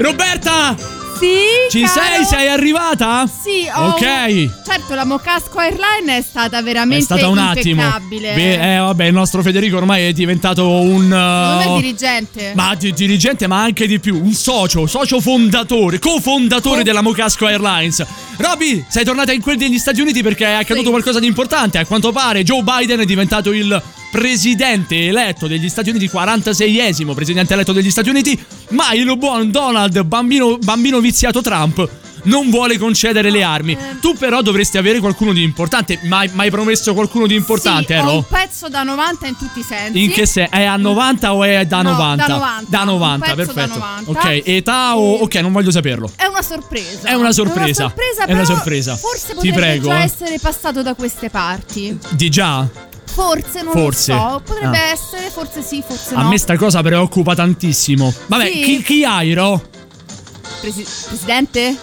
Roberta! 0.00 0.74
Sì, 1.18 1.28
Ci 1.68 1.82
caro? 1.82 2.00
sei? 2.00 2.24
Sei 2.24 2.48
arrivata? 2.48 3.26
Sì, 3.26 3.68
ho 3.74 3.88
Ok. 3.88 4.00
Certo, 4.64 4.94
la 4.94 5.04
Mocasco 5.04 5.58
Airline 5.58 6.16
è 6.16 6.22
stata 6.22 6.62
veramente 6.62 7.02
È 7.02 7.04
stata 7.04 7.28
un 7.28 7.36
attimo. 7.36 7.82
impeccabile. 7.82 8.32
Beh, 8.34 8.76
eh, 8.76 8.78
vabbè, 8.78 9.04
il 9.04 9.12
nostro 9.12 9.42
Federico 9.42 9.76
ormai 9.76 10.04
è 10.06 10.12
diventato 10.14 10.66
un. 10.66 11.02
Secondo 11.02 11.56
me 11.58 11.64
è 11.64 11.80
dirigente. 11.82 12.52
Ma 12.54 12.74
di- 12.74 12.94
dirigente, 12.94 13.46
ma 13.46 13.60
anche 13.62 13.86
di 13.86 14.00
più. 14.00 14.16
Un 14.18 14.32
socio, 14.32 14.86
socio 14.86 15.20
fondatore, 15.20 15.98
cofondatore 15.98 16.82
della 16.82 17.02
Mocasco 17.02 17.44
Airlines. 17.46 18.02
Roby, 18.38 18.82
sei 18.88 19.04
tornata 19.04 19.32
in 19.32 19.42
quel 19.42 19.58
degli 19.58 19.76
Stati 19.78 20.00
Uniti 20.00 20.22
perché 20.22 20.46
è 20.46 20.52
accaduto 20.52 20.84
Sì. 20.86 20.90
qualcosa 20.90 21.20
di 21.20 21.26
importante. 21.26 21.76
A 21.76 21.84
quanto 21.84 22.12
pare, 22.12 22.42
Joe 22.44 22.62
Biden 22.62 23.00
è 23.00 23.04
diventato 23.04 23.52
il 23.52 23.82
presidente 24.10 25.06
eletto 25.06 25.46
degli 25.46 25.68
Stati 25.68 25.90
Uniti, 25.90 26.08
46esimo 26.12 27.14
presidente 27.14 27.54
eletto 27.54 27.72
degli 27.72 27.90
Stati 27.90 28.08
Uniti. 28.08 28.38
Ma 28.70 28.92
il 28.92 29.16
buon 29.16 29.50
Donald, 29.50 30.02
bambino, 30.02 30.58
bambino 30.58 31.00
viziato 31.00 31.40
Trump. 31.40 31.88
Non 32.22 32.50
vuole 32.50 32.76
concedere 32.76 33.30
le 33.30 33.42
armi. 33.42 33.74
Tu, 33.98 34.14
però, 34.14 34.42
dovresti 34.42 34.76
avere 34.76 35.00
qualcuno 35.00 35.32
di 35.32 35.42
importante. 35.42 35.98
Ma 36.02 36.18
hai 36.18 36.30
mai 36.34 36.50
promesso 36.50 36.92
qualcuno 36.92 37.26
di 37.26 37.34
importante, 37.34 37.98
sì, 37.98 38.04
ho 38.06 38.16
un 38.16 38.24
pezzo 38.28 38.68
da 38.68 38.82
90 38.82 39.26
in 39.26 39.36
tutti 39.38 39.60
i 39.60 39.62
sensi. 39.62 40.02
In 40.02 40.10
che 40.10 40.26
senso? 40.26 40.52
È 40.52 40.62
a 40.64 40.76
90 40.76 41.32
o 41.32 41.44
è 41.44 41.64
da 41.64 41.80
No, 41.80 41.92
90? 41.92 42.26
da 42.26 42.34
90. 42.34 42.64
Da 42.68 42.84
90, 42.84 43.14
Un 43.30 43.36
pezzo 43.36 43.52
perfetto. 43.54 43.78
da 43.78 44.00
90. 44.02 44.10
Ok, 44.10 44.42
età 44.44 44.96
o. 44.98 45.14
Ok, 45.20 45.34
non 45.36 45.52
voglio 45.52 45.70
saperlo. 45.70 46.12
È 46.14 46.26
una 46.26 46.42
sorpresa. 46.42 47.08
È 47.08 47.14
una 47.14 47.32
sorpresa. 47.32 47.84
È 47.84 47.86
una 47.86 47.94
sorpresa, 47.94 48.24
È 48.26 48.32
una 48.32 48.44
sorpresa. 48.44 48.96
Forse 48.96 49.26
Ti 49.28 49.34
potrebbe 49.34 49.56
prego, 49.56 49.88
già 49.88 50.00
eh. 50.00 50.04
essere 50.04 50.38
passato 50.38 50.82
da 50.82 50.92
queste 50.92 51.30
parti. 51.30 51.98
Di 52.10 52.28
già? 52.28 52.68
Forse, 53.12 53.62
non 53.62 53.72
Forse. 53.72 54.12
lo 54.12 54.18
so. 54.18 54.42
Potrebbe 54.44 54.78
Ah. 54.78 54.90
essere, 54.90 55.30
forse 55.30 55.62
sì, 55.62 55.82
forse 55.86 56.14
A 56.14 56.22
no. 56.22 56.28
me 56.28 56.38
sta 56.38 56.56
cosa 56.56 56.80
preoccupa 56.82 57.34
tantissimo. 57.34 58.12
Vabbè, 58.26 58.46
Sì. 58.46 58.60
chi, 58.62 58.82
chi 58.82 59.04
hai, 59.04 59.32
Ro? 59.34 59.60
Presi- 60.60 60.86
Presidente? 61.06 61.76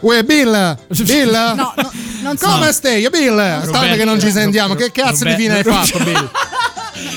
Uè, 0.00 0.22
Bill! 0.24 0.78
Bill! 1.04 1.30
No, 1.30 1.72
no, 1.76 1.92
non 2.22 2.36
so. 2.36 2.46
Come 2.48 2.72
stai, 2.72 3.08
Bill? 3.10 3.62
State 3.64 3.96
che 3.96 4.04
non 4.04 4.20
ci 4.20 4.30
sentiamo. 4.30 4.74
Che 4.74 4.90
cazzo 4.92 5.24
di 5.24 5.34
fine 5.34 5.56
hai 5.56 5.62
Roberto- 5.62 5.98
fatto, 5.98 6.04
Bill? 6.04 6.30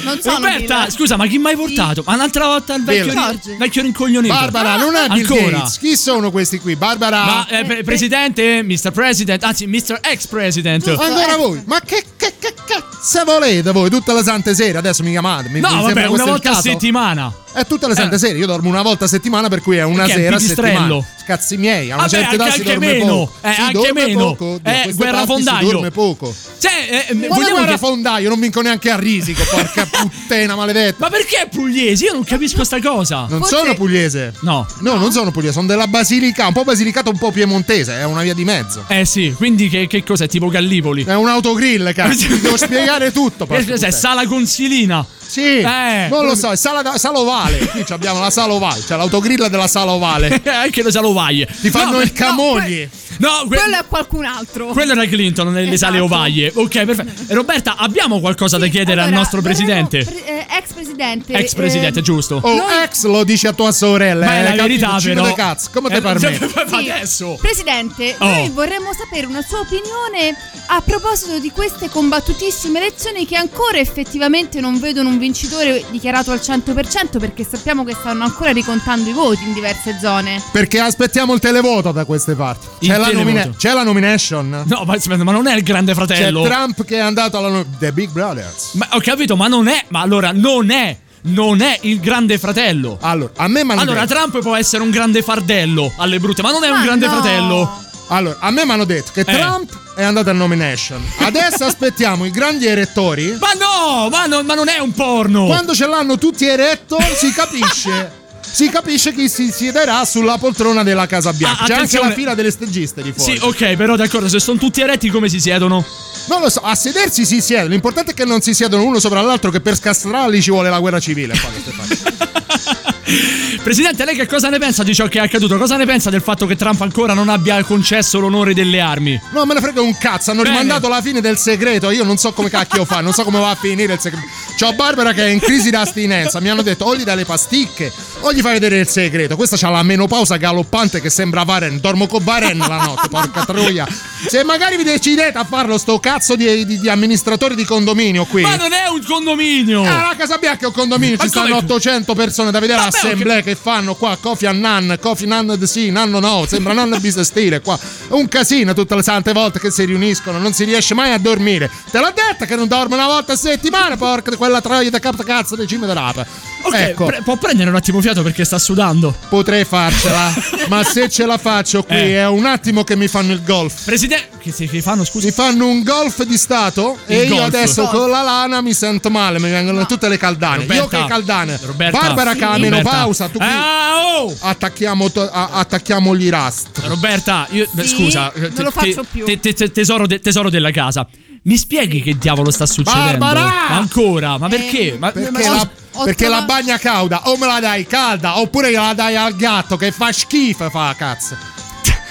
Non 0.04 0.20
sono 0.22 0.36
Roberta, 0.36 0.84
Bill. 0.84 0.90
scusa, 0.92 1.16
ma 1.18 1.28
chi 1.28 1.38
mai 1.38 1.56
portato? 1.56 2.04
Ma 2.06 2.14
un'altra 2.16 2.46
volta 2.46 2.74
il 2.76 2.84
vecchio, 2.84 3.06
Bill. 3.06 3.14
ri- 3.14 3.20
George. 3.20 3.56
vecchio 3.58 3.82
rincoglionito. 3.82 4.34
Barbara, 4.34 4.76
non 4.78 4.96
è 4.96 5.08
Bill 5.10 5.26
Ancora. 5.32 5.58
Gates. 5.58 5.78
Chi 5.78 5.96
sono 5.96 6.32
questi 6.32 6.60
qui? 6.60 6.76
Barbara. 6.76 7.24
Ma 7.24 7.48
eh, 7.48 7.64
pre- 7.66 7.84
presidente, 7.84 8.64
Mr. 8.64 8.92
President, 8.92 9.44
anzi, 9.44 9.66
Mr. 9.68 10.00
Ex 10.02 10.26
President. 10.28 10.88
Ancora 10.88 11.36
voi? 11.38 11.62
Ma 11.66 11.80
che, 11.82 12.04
che, 12.18 12.34
che 12.40 12.54
cazzo 12.66 13.24
volete 13.26 13.72
voi? 13.72 13.90
Tutte 13.90 14.14
le 14.14 14.24
sante 14.24 14.54
sere 14.56 14.78
adesso 14.78 15.04
mi 15.04 15.12
chiamate. 15.12 15.50
Mi, 15.50 15.60
No, 15.60 15.76
mi 15.76 15.82
vabbè, 15.84 16.06
una 16.08 16.26
volta 16.26 16.52
a 16.58 16.62
settimana. 16.62 17.34
È 17.52 17.66
tutte 17.66 17.88
le 17.88 17.96
sante 17.96 18.16
Eh. 18.16 18.20
sere. 18.20 18.38
Io 18.38 18.46
dormo 18.46 18.70
una 18.70 18.84
volta 18.84 19.06
a 19.06 19.08
settimana, 19.08 19.48
per 19.50 19.62
cui 19.62 19.78
è 19.78 19.84
una 19.84 20.04
è 20.06 20.10
sera 20.10 20.36
a 20.36 20.40
settimana. 20.40 21.04
Cazzi 21.26 21.58
miei, 21.58 21.92
a 21.92 21.96
una 21.96 22.04
Vabbè, 22.06 22.16
certa 22.18 22.34
età 22.36 22.44
anche- 22.46 22.56
si 22.56 22.62
anche 22.62 22.74
dorme 22.80 22.94
meno. 22.94 23.06
poco. 23.06 23.34
Eh, 23.42 23.54
si 23.54 23.62
anche 23.62 23.74
dorme 23.74 24.06
meno. 24.06 24.20
poco. 24.36 24.56
Eh, 24.56 24.62
queste 24.62 24.94
guerra 24.94 25.12
parti 25.12 25.28
fondaio. 25.28 25.66
Si 25.68 25.72
dorme 25.74 25.92
poco. 25.92 26.36
Cioè, 26.60 27.06
eh, 27.10 27.14
Ma 27.14 27.28
vogliamo 27.28 27.56
guerra 27.56 27.72
che- 27.72 27.78
fondaio, 27.78 28.30
non 28.30 28.40
vinco 28.40 28.62
neanche 28.62 28.90
a 28.92 28.96
risico, 28.98 29.44
porca 29.50 29.79
puttana 29.86 30.56
maledetta. 30.56 30.98
Ma 31.00 31.10
perché 31.10 31.48
pugliesi? 31.52 32.06
Io 32.06 32.14
non 32.14 32.24
capisco 32.24 32.64
sta 32.64 32.80
cosa. 32.82 33.26
Non 33.30 33.40
Forse- 33.40 33.56
sono 33.58 33.74
pugliese. 33.76 34.34
No. 34.42 34.66
No, 34.80 34.96
non 34.96 35.12
sono 35.12 35.32
pugliese, 35.32 35.54
sono 35.54 35.68
della 35.68 35.88
Basilicata, 35.88 36.48
un 36.48 36.54
po' 36.54 36.64
basilicata, 36.64 37.10
un 37.10 37.18
po' 37.18 37.32
piemontese, 37.32 37.94
è 38.00 38.04
una 38.06 38.22
via 38.22 38.34
di 38.34 38.44
mezzo. 38.44 38.86
Eh 38.88 39.06
sì, 39.06 39.34
quindi 39.36 39.70
che, 39.70 39.88
che 39.88 40.04
cos'è? 40.04 40.28
Tipo 40.28 40.48
Gallipoli? 40.50 41.04
È 41.04 41.16
un 41.16 41.28
autogrill, 41.28 41.92
cazzo. 41.96 42.28
Devo 42.36 42.58
spiegare 42.58 43.12
tutto. 43.12 43.46
porca 43.46 43.64
Che 43.64 43.72
cos'è? 43.72 43.86
puttana. 43.90 44.02
Sala 44.02 44.28
consilina. 44.28 45.06
Sì, 45.30 45.60
Eh. 45.60 46.08
non 46.10 46.26
lo 46.26 46.34
so, 46.36 46.52
è 46.52 46.56
sala, 46.56 46.82
da- 46.82 46.98
sala 46.98 47.20
ovale. 47.20 47.58
Qui 47.60 47.86
ci 47.86 47.94
abbiamo 47.94 48.20
la 48.20 48.32
sala 48.32 48.52
ovale, 48.54 48.82
c'è 48.86 48.96
l'autogrill 48.98 49.46
della 49.48 49.68
sala 49.68 49.92
ovale. 49.92 50.42
Anche 50.46 50.82
le 50.82 50.90
salovaglie. 50.92 51.48
Ti 51.62 51.70
fanno 51.70 51.98
no, 51.98 52.02
il 52.02 52.12
camogli. 52.14 52.82
No, 52.82 53.09
que- 53.20 53.58
Quello 53.58 53.78
è 53.78 53.84
qualcun 53.88 54.26
altro. 54.26 54.68
quello 54.68 54.92
era 54.94 55.06
Clinton 55.06 55.48
nelle 55.52 55.78
sale 55.78 55.98
Esatto. 55.98 56.14
ovaglie. 56.16 56.52
Ok, 56.56 56.86
perfetto. 56.86 57.24
E 57.28 57.34
Roberta, 57.36 57.76
abbiamo 57.78 58.20
qualcosa 58.20 58.58
da 58.58 58.66
Sì, 58.66 58.72
chiedere 58.72 59.02
al 59.02 59.08
allora, 59.08 59.18
nostro 59.22 59.42
vorremmo- 59.42 59.66
presidente? 59.66 60.04
pre- 60.06 60.26
eh, 60.26 60.46
ex 60.58 60.74
presidente. 60.74 61.34
Ex 61.34 61.54
presidente, 61.54 62.00
eh, 62.00 62.02
giusto? 62.02 62.40
Oh, 62.42 62.56
Noi- 62.56 62.84
ex 62.84 63.04
lo 63.06 63.24
dici 63.24 63.48
a 63.48 63.54
tua 63.54 63.72
sorella. 63.72 64.26
Ma 64.26 64.34
è 64.34 64.40
eh, 64.40 64.56
la 64.56 64.62
verità, 64.62 64.98
Cino 65.00 65.14
però. 65.16 65.26
de 65.28 65.34
cazzo, 65.34 65.70
come 65.74 65.90
Eh, 65.90 65.94
te 65.94 66.02
permetti? 66.02 66.54
Ma 66.70 66.80
Sì. 66.82 66.90
adesso. 66.90 67.38
Presidente, 67.42 68.16
Oh. 68.20 68.26
noi 68.26 68.50
vorremmo 68.50 68.90
sapere 68.98 69.26
una 69.28 69.42
sua 69.42 69.60
opinione 69.60 70.36
a 70.68 70.82
proposito 70.82 71.40
di 71.40 71.52
queste 71.52 71.90
combattutissime 71.90 72.80
elezioni 72.80 73.26
che 73.26 73.36
ancora 73.36 73.78
effettivamente 73.80 74.60
non 74.62 74.80
vedono 74.80 75.10
un 75.10 75.18
vincitore 75.20 75.84
dichiarato 75.90 76.32
al 76.32 76.40
100% 76.42 77.20
perché 77.20 77.46
sappiamo 77.50 77.84
che 77.84 77.96
stanno 78.00 78.24
ancora 78.24 78.52
ricontando 78.52 79.10
i 79.10 79.14
voti 79.14 79.44
in 79.44 79.54
diverse 79.54 79.98
zone. 80.02 80.42
Perché 80.52 80.80
aspettiamo 80.80 81.34
il 81.34 81.40
televoto 81.40 81.92
da 81.92 82.06
queste 82.06 82.36
parti. 82.36 82.68
Il 82.80 82.90
C'è 82.90 82.98
la, 83.14 83.20
nomina- 83.20 83.50
c'è 83.58 83.74
la 83.74 83.84
nomination. 83.84 84.64
No, 84.66 84.84
ma, 84.86 84.94
aspetta, 84.94 85.24
ma 85.24 85.32
non 85.32 85.48
è 85.48 85.56
il 85.56 85.64
grande 85.64 85.94
C'è 85.94 85.98
fratello. 85.98 86.44
Trump 86.44 86.84
che 86.86 86.96
è 86.98 87.00
andato 87.00 87.38
alla 87.38 87.50
no- 87.50 87.66
The 87.78 87.92
Big 87.92 88.10
Brothers. 88.12 88.72
Ma 88.74 88.88
ho 88.92 89.00
capito, 89.00 89.36
ma 89.36 89.48
non 89.48 89.68
è. 89.68 89.86
Ma 89.90 90.02
allora, 90.02 90.32
non 90.34 90.72
è. 90.72 90.98
Non 91.22 91.62
è 91.62 91.78
il 91.82 92.00
grande 92.00 92.38
fratello. 92.38 92.98
Allora, 93.02 93.32
a 93.36 93.48
me 93.50 93.64
mi 93.66 93.72
hanno 93.72 93.82
Allora, 93.82 94.06
detto- 94.06 94.14
Trump 94.14 94.40
può 94.42 94.56
essere 94.56 94.82
un 94.84 94.90
grande 94.90 95.22
fardello 95.22 95.92
alle 95.98 96.18
brutte, 96.20 96.42
ma 96.42 96.52
non 96.52 96.64
è 96.64 96.70
un 96.70 96.78
Ma 96.78 96.84
grande 96.86 97.06
no. 97.08 97.12
fratello. 97.12 97.84
Allora, 98.08 98.38
a 98.40 98.50
me 98.52 98.66
mi 98.66 98.72
hanno 98.72 98.86
detto 98.86 99.12
che 99.14 99.20
Eh. 99.22 99.26
Trump 99.26 99.70
è 99.96 100.04
andato 100.04 100.30
a 100.30 100.34
nomination. 100.34 101.04
Adesso 101.20 101.66
aspettiamo 101.66 102.24
i 102.26 102.32
grandi 102.32 102.68
erettori. 102.68 103.38
Ma 103.38 103.50
no, 103.60 104.08
ma, 104.10 104.26
non- 104.28 104.46
ma 104.46 104.54
non 104.56 104.70
è 104.70 104.80
un 104.80 104.94
porno. 104.94 105.46
Quando 105.46 105.76
ce 105.76 105.86
l'hanno 105.88 106.18
tutti 106.18 106.46
eretto, 106.46 106.98
si 107.16 107.32
capisce. 107.34 108.18
Si 108.52 108.70
capisce 108.70 109.14
chi 109.14 109.30
si 109.30 109.52
siederà 109.52 110.04
sulla 110.06 110.38
poltrona 110.38 110.84
della 110.84 111.06
Casa 111.06 111.32
Bianca. 111.34 111.64
Ah, 111.64 111.68
C'è 111.68 111.74
anche 111.76 112.00
la 112.00 112.12
fila 112.12 112.34
delle 112.34 112.52
stagiste 112.52 113.02
di 113.02 113.14
fuori. 113.16 113.38
Sì, 113.38 113.44
ok, 113.44 113.76
però 113.76 113.96
d'accordo, 113.96 114.28
se 114.28 114.40
sono 114.40 114.58
tutti 114.58 114.82
eretti 114.82 115.10
come 115.10 115.30
si 115.30 115.40
siedono? 115.40 115.86
Non 116.28 116.42
lo 116.42 116.50
so, 116.50 116.60
a 116.60 116.76
sedersi 116.76 117.26
si 117.26 117.42
siedono. 117.42 117.70
L'importante 117.70 118.12
è 118.12 118.14
che 118.14 118.26
non 118.26 118.42
si 118.42 118.54
siedono 118.54 118.84
uno 118.84 119.00
sopra 119.00 119.22
l'altro, 119.22 119.50
che 119.52 119.62
per 119.62 119.76
scastrarli 119.76 120.42
ci 120.42 120.52
vuole 120.52 120.70
la 120.70 120.80
guerra 120.80 121.00
civile. 121.00 121.36
qua. 121.40 121.50
Presidente, 123.62 124.04
lei 124.06 124.16
che 124.16 124.26
cosa 124.26 124.50
ne 124.50 124.58
pensa 124.58 124.84
di 124.84 124.96
ciò 124.96 125.08
che 125.08 125.20
è 125.20 125.22
accaduto? 125.22 125.58
Cosa 125.58 125.76
ne 125.76 125.86
pensa 125.86 126.10
del 126.10 126.22
fatto 126.22 126.48
che 126.48 126.56
Trump 126.56 126.82
ancora 126.82 127.14
non 127.14 127.30
abbia 127.30 127.62
concesso 127.64 128.18
l'onore 128.18 128.54
delle 128.56 128.80
armi? 128.80 129.20
No, 129.32 129.46
me 129.46 129.54
ne 129.54 129.60
frega 129.60 129.82
un 129.82 129.96
cazzo. 129.98 130.32
Hanno 130.32 130.42
Bene. 130.42 130.60
rimandato 130.60 130.88
la 130.88 131.02
fine 131.02 131.22
del 131.22 131.38
segreto. 131.38 131.92
Io 131.92 132.04
non 132.04 132.18
so 132.18 132.32
come 132.32 132.50
cacchio 132.50 132.84
fa, 132.86 133.02
non 133.02 133.14
so 133.14 133.24
come 133.24 133.38
va 133.40 133.52
a 133.52 133.56
finire 133.56 133.94
il 133.94 134.00
segreto. 134.00 134.26
C'ho 134.60 134.74
Barbara 134.74 135.14
che 135.14 135.26
è 135.26 135.30
in 135.30 135.40
crisi 135.40 135.70
d'astinenza. 135.70 136.40
Mi 136.40 136.50
hanno 136.50 136.64
detto 136.64 136.86
o 136.86 136.96
gli 136.96 137.04
dai 137.04 137.18
le 137.18 137.26
pasticche 137.26 137.92
o 138.22 138.34
gli 138.34 138.40
fai 138.42 138.54
vedere 138.54 138.80
il 138.80 138.88
segreto. 138.88 139.36
Questa 139.36 139.56
c'ha 139.56 139.70
la 139.70 139.84
menopausa 139.84 140.38
galoppante 140.38 141.00
che 141.00 141.10
sembra 141.12 141.44
Varen. 141.44 141.80
Dormo 141.80 142.08
con 142.08 142.24
Varen 142.24 142.58
la 142.58 142.78
notte, 142.78 143.08
porca 143.12 143.46
troia. 143.46 143.86
Se 144.28 144.44
magari 144.46 144.78
vi 144.78 144.84
decidete 144.84 145.38
a 145.38 145.44
farlo 145.44 145.78
sto 145.78 146.00
cazzo 146.00 146.36
di, 146.36 146.66
di- 146.66 146.80
di 146.80 146.90
amministratori 146.90 147.56
di 147.56 147.66
condominio 147.66 148.26
qui. 148.26 148.42
Ma 148.42 148.56
non 148.56 148.72
è 148.74 148.88
un 148.90 149.04
condominio! 149.06 149.82
Ah, 149.84 150.08
la 150.10 150.16
Casa 150.18 150.38
Bianca 150.38 150.64
è 150.64 150.68
un 150.68 150.74
condominio, 150.74 151.18
Ma 151.18 151.24
ci 151.24 151.30
stanno 151.30 151.48
come- 151.56 151.60
800 151.66 152.16
persone 152.16 152.52
da 152.52 152.60
vedere 152.60 152.80
Vabbè, 152.80 152.92
l'assemblea 152.92 153.42
che 153.42 153.49
fanno 153.56 153.96
qua, 153.96 154.18
Kofi 154.20 154.46
Annan, 154.46 154.98
Kofi 155.02 155.26
Annan 155.26 155.66
sì, 155.66 155.90
Nanno 155.92 156.20
no, 156.20 156.46
sembra 156.48 156.74
Nanno 156.74 157.00
business 157.00 157.28
stile 157.28 157.62
qua. 157.62 157.78
Un 158.10 158.28
casino 158.28 158.74
tutte 158.74 158.96
le 158.96 159.04
sante 159.04 159.34
volte 159.34 159.60
che 159.60 159.72
si 159.72 159.86
riuniscono, 159.86 160.38
non 160.40 160.54
si 160.54 160.64
riesce 160.64 160.94
mai 160.94 161.12
a 161.12 161.18
dormire. 161.18 161.70
Te 161.92 162.00
l'ho 162.00 162.14
detto 162.14 162.46
che 162.46 162.56
non 162.56 162.68
dormo 162.68 162.96
una 162.96 163.08
volta 163.08 163.34
a 163.34 163.36
settimana, 163.36 163.98
porca 163.98 164.30
di 164.32 164.36
quella 164.38 164.62
troia 164.62 164.90
da 164.90 165.00
capta 165.00 165.24
cazzo 165.24 165.56
del 165.56 165.68
cime 165.68 165.92
rapa. 165.94 166.26
Ok, 166.62 166.74
ecco, 166.74 167.06
pre- 167.06 167.22
può 167.24 167.38
prendere 167.38 167.70
un 167.70 167.76
attimo 167.76 168.02
fiato 168.02 168.22
perché 168.22 168.44
sta 168.44 168.60
sudando. 168.60 169.16
potrei 169.30 169.64
farcela, 169.66 170.34
ma 170.68 170.84
se 170.84 171.10
ce 171.10 171.26
la 171.26 171.38
faccio 171.38 171.84
qui 171.84 171.96
Eh. 171.96 172.18
è 172.18 172.28
un 172.28 172.46
attimo 172.46 172.84
che 172.84 172.96
mi 172.96 173.08
fanno 173.08 173.32
il 173.32 173.44
golf. 173.44 173.84
Presidente, 173.86 174.30
che, 174.52 174.68
si- 174.68 174.82
fanno, 174.82 175.04
scusi? 175.04 175.28
Mi 175.28 175.32
fanno 175.32 175.68
un 175.68 175.84
golf 175.84 176.24
di 176.24 176.38
stato 176.38 176.98
e 177.06 177.24
Il 177.24 177.30
io 177.30 177.36
golf. 177.36 177.48
adesso 177.48 177.86
con 177.88 178.10
la 178.10 178.22
lana 178.22 178.62
mi 178.62 178.74
sento 178.74 179.10
male, 179.10 179.40
mi 179.40 179.50
vengono 179.50 179.86
tutte 179.86 180.08
le 180.10 180.18
caldane. 180.18 180.64
io 180.64 180.70
Roberta. 180.74 181.02
che 181.02 181.06
caldane. 181.08 181.60
Roberta. 181.64 182.00
Barbara 182.00 182.34
che 182.34 182.44
ha 182.44 182.50
la 182.50 182.56
Roberta. 182.56 182.76
menopausa, 182.78 183.28
tu 183.30 183.38
qui 183.38 183.48
Ah, 183.48 184.18
oh! 184.22 184.36
attacchiamo, 184.40 185.12
to- 185.12 185.30
a- 185.32 185.50
attacchiamo 185.54 186.16
gli 186.16 186.30
rast. 186.30 186.68
Roberta, 186.86 187.48
io, 187.52 187.68
Sì, 187.78 187.88
scusa, 187.88 188.32
non 188.36 188.54
te- 188.54 188.64
lo 188.64 188.72
faccio 188.72 189.02
te- 189.02 189.08
più. 189.12 189.26
te- 189.26 189.40
te- 189.40 189.54
te- 189.54 189.72
tesoro, 189.72 190.06
de- 190.08 190.20
tesoro 190.20 190.50
della 190.50 190.72
casa. 190.72 191.08
Mi 191.44 191.56
spieghi 191.58 192.02
che 192.02 192.18
diavolo 192.18 192.52
sta 192.52 192.66
succedendo? 192.66 193.18
Barbara! 193.18 193.68
Ancora? 193.70 194.38
Ma 194.38 194.50
perché? 194.50 194.98
Ma, 195.00 195.12
Perché, 195.12 195.32
ma- 195.50 195.56
la, 195.56 195.70
perché 196.04 196.28
la 196.28 196.42
bagna 196.42 196.78
cauda 196.78 197.22
o 197.30 197.38
me 197.38 197.46
la 197.48 197.60
dai 197.62 197.88
calda 197.88 198.40
oppure 198.40 198.72
la 198.72 198.94
dai 198.94 199.16
al 199.16 199.36
gatto 199.38 199.78
che 199.78 199.92
fa 199.92 200.12
schifo 200.12 200.70
fa 200.70 200.94
cazzo. 200.98 201.36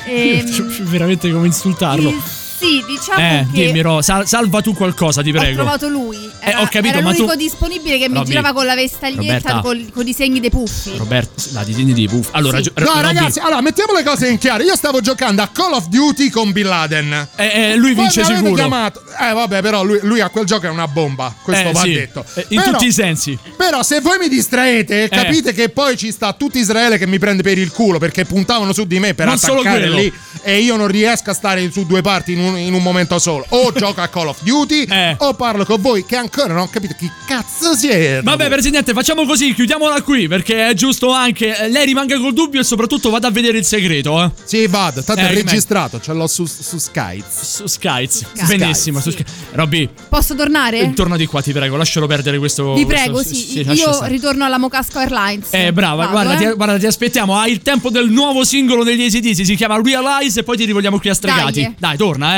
Io 0.09 0.39
Ehm, 0.41 0.85
veramente 0.89 1.31
come 1.31 1.47
insultarlo. 1.47 2.09
il- 2.11 2.23
sì, 2.59 2.85
diciamo 2.87 3.19
Eh, 3.19 3.47
che 3.53 3.67
dimmi, 3.67 3.81
Ro, 3.81 4.03
sal- 4.03 4.27
salva 4.27 4.61
tu 4.61 4.75
qualcosa, 4.75 5.23
ti 5.23 5.31
ho 5.31 5.33
prego. 5.33 5.55
trovato 5.57 5.89
lui. 5.89 6.17
Eh, 6.41 6.51
Era, 6.51 6.61
ho 6.63 6.69
capito, 6.71 6.95
era 6.97 7.03
ma 7.03 7.13
tu- 7.13 7.19
l'unico 7.21 7.37
disponibile 7.37 7.99
che 7.99 8.09
mi 8.09 8.15
Robby, 8.17 8.29
girava 8.29 8.53
con 8.53 8.67
la 8.67 8.75
vestaglietta 8.75 9.61
con, 9.61 9.91
con 9.93 10.07
i 10.07 10.13
segni 10.13 10.41
dei 10.41 10.51
puffi. 10.51 10.93
Roberto, 10.97 11.43
la 11.53 11.63
disegni 11.65 11.93
di 11.93 12.07
puff. 12.09 12.29
Allora, 12.33 12.57
Sì. 12.59 12.65
gio- 12.65 12.73
No, 12.77 12.85
Robby, 12.87 13.01
ragazzi, 13.03 13.39
allora 13.39 13.61
mettiamo 13.61 13.93
le 13.93 14.03
cose 14.03 14.29
in 14.29 14.39
chiaro. 14.39 14.63
Io 14.63 14.77
stavo 14.77 15.01
giocando 15.01 15.43
a 15.43 15.49
Call 15.53 15.73
of 15.73 15.87
Duty 15.89 16.31
con 16.31 16.53
Bin 16.53 16.67
Laden. 16.67 17.29
eh, 17.37 17.45
eh, 17.73 17.77
lui 17.77 17.95
Poi 17.95 18.03
vince 18.05 18.25
sicuro. 18.25 18.55
chiamato. 18.55 19.03
Eh, 19.21 19.33
vabbè, 19.33 19.61
però 19.63 19.83
lui, 19.85 19.99
lui 20.03 20.21
a 20.21 20.29
quel 20.29 20.45
gioco 20.45 20.67
è 20.67 20.71
una 20.71 20.89
bomba. 20.89 21.35
Questo 21.43 21.69
Eh, 21.69 21.73
va 21.73 21.81
sì, 21.83 21.93
detto. 21.93 22.25
eh, 22.35 22.47
in 22.51 22.61
Però- 22.61 22.73
tutti 22.73 22.87
i 22.87 22.93
sensi. 22.93 23.39
Però 23.57 23.83
se 23.83 24.01
voi 24.01 24.19
mi 24.19 24.29
distraete, 24.29 25.05
Eh. 25.05 25.09
capite 25.09 25.53
che 25.53 25.69
poi 25.69 25.97
ci 25.97 26.11
sta 26.13 26.33
tutto 26.33 26.59
Israele 26.59 26.99
che 26.99 27.07
mi 27.07 27.19
prende 27.19 27.43
per 27.43 27.59
il 27.59 27.71
culo 27.73 27.99
perché 27.99 28.25
puntavano 28.25 28.73
su 28.73 28.85
di 28.87 28.99
me 28.99 29.15
per 29.15 29.27
Non 29.27 29.35
attaccare 29.37 29.89
lì 29.91 30.13
e 30.43 30.59
io 30.61 30.77
non 30.77 30.87
riesco 30.89 31.31
a 31.31 31.35
stare 31.35 31.71
su 31.71 31.85
due 31.87 32.01
parti 32.03 32.33
in 32.33 32.41
un, 32.41 32.48
in 32.57 32.73
un 32.75 32.83
momento 32.83 33.19
solo. 33.19 33.45
O 33.51 33.73
gioco 33.77 34.01
a 34.01 34.09
Call 34.09 34.29
of 34.29 34.43
Duty 34.43 34.85
Eh. 34.89 35.17
o 35.19 35.35
parlo 35.35 35.65
con 35.65 35.81
voi 35.81 36.05
che 36.05 36.17
ancora 36.17 36.53
non 36.55 36.63
ho 36.63 36.69
capito 36.69 36.95
chi 36.99 37.11
cazzo 37.27 37.75
siete. 37.75 38.21
Vabbè, 38.23 38.49
Presidente, 38.49 38.93
facciamo 38.93 39.25
così, 39.27 39.55
chiudiamola 39.55 40.03
qui 40.03 40.29
perché 40.29 40.69
è 40.69 40.75
giusto 40.75 41.11
anche. 41.13 41.57
eh, 41.57 41.69
Lei 41.69 41.87
rimanga 41.87 42.19
col 42.19 42.33
dubbio 42.33 42.61
e 42.61 42.65
soprattutto 42.65 43.11
vada 43.11 43.29
a 43.29 43.31
vedere 43.31 43.59
il 43.59 43.65
segreto, 43.65 44.23
eh. 44.23 44.31
Sì, 44.45 44.67
vado, 44.67 45.03
tanto 45.03 45.23
Eh, 45.23 45.29
è 45.29 45.35
registrato, 45.35 46.01
ce 46.01 46.13
l'ho 46.13 46.27
su, 46.27 46.45
su 46.47 46.79
Skype. 46.79 47.25
Su 47.29 47.67
Skies. 47.67 48.25
Benissimo. 48.47 49.01
Su 49.01 49.11
Sky- 49.11 49.25
Robby, 49.53 49.89
Posso 50.09 50.35
tornare? 50.35 50.93
torna 50.95 51.17
di 51.17 51.27
qua, 51.27 51.43
ti 51.43 51.53
prego, 51.53 51.77
lascialo 51.77 52.07
perdere 52.07 52.39
questo. 52.39 52.75
Vi 52.75 52.85
questo- 52.85 53.03
prego, 53.05 53.23
sì. 53.23 53.65
lascia 53.65 53.83
Io 53.85 53.93
stare. 53.93 54.11
ritorno 54.13 54.45
alla 54.45 54.59
Mocasco 54.59 54.99
Airlines. 54.99 55.49
Eh, 55.51 55.73
brava, 55.73 56.07
Vado, 56.07 56.11
guarda, 56.11 56.35
eh. 56.35 56.37
ti, 56.51 56.55
guarda, 56.57 56.79
ti 56.79 56.87
aspettiamo. 56.87 57.37
Hai 57.37 57.53
il 57.53 57.63
tempo 57.63 57.91
del 57.91 58.09
nuovo 58.11 58.45
singolo 58.45 58.85
degli 58.85 59.05
ACDC, 59.05 59.45
si 59.45 59.55
chiama 59.57 59.81
Realize 59.83 60.41
e 60.41 60.43
poi 60.43 60.57
ti 60.57 60.65
rivogliamo 60.65 60.99
qui 60.99 61.09
a 61.11 61.15
Stregati. 61.15 61.63
Dai. 61.63 61.75
Dai, 61.79 61.97
torna, 61.97 62.38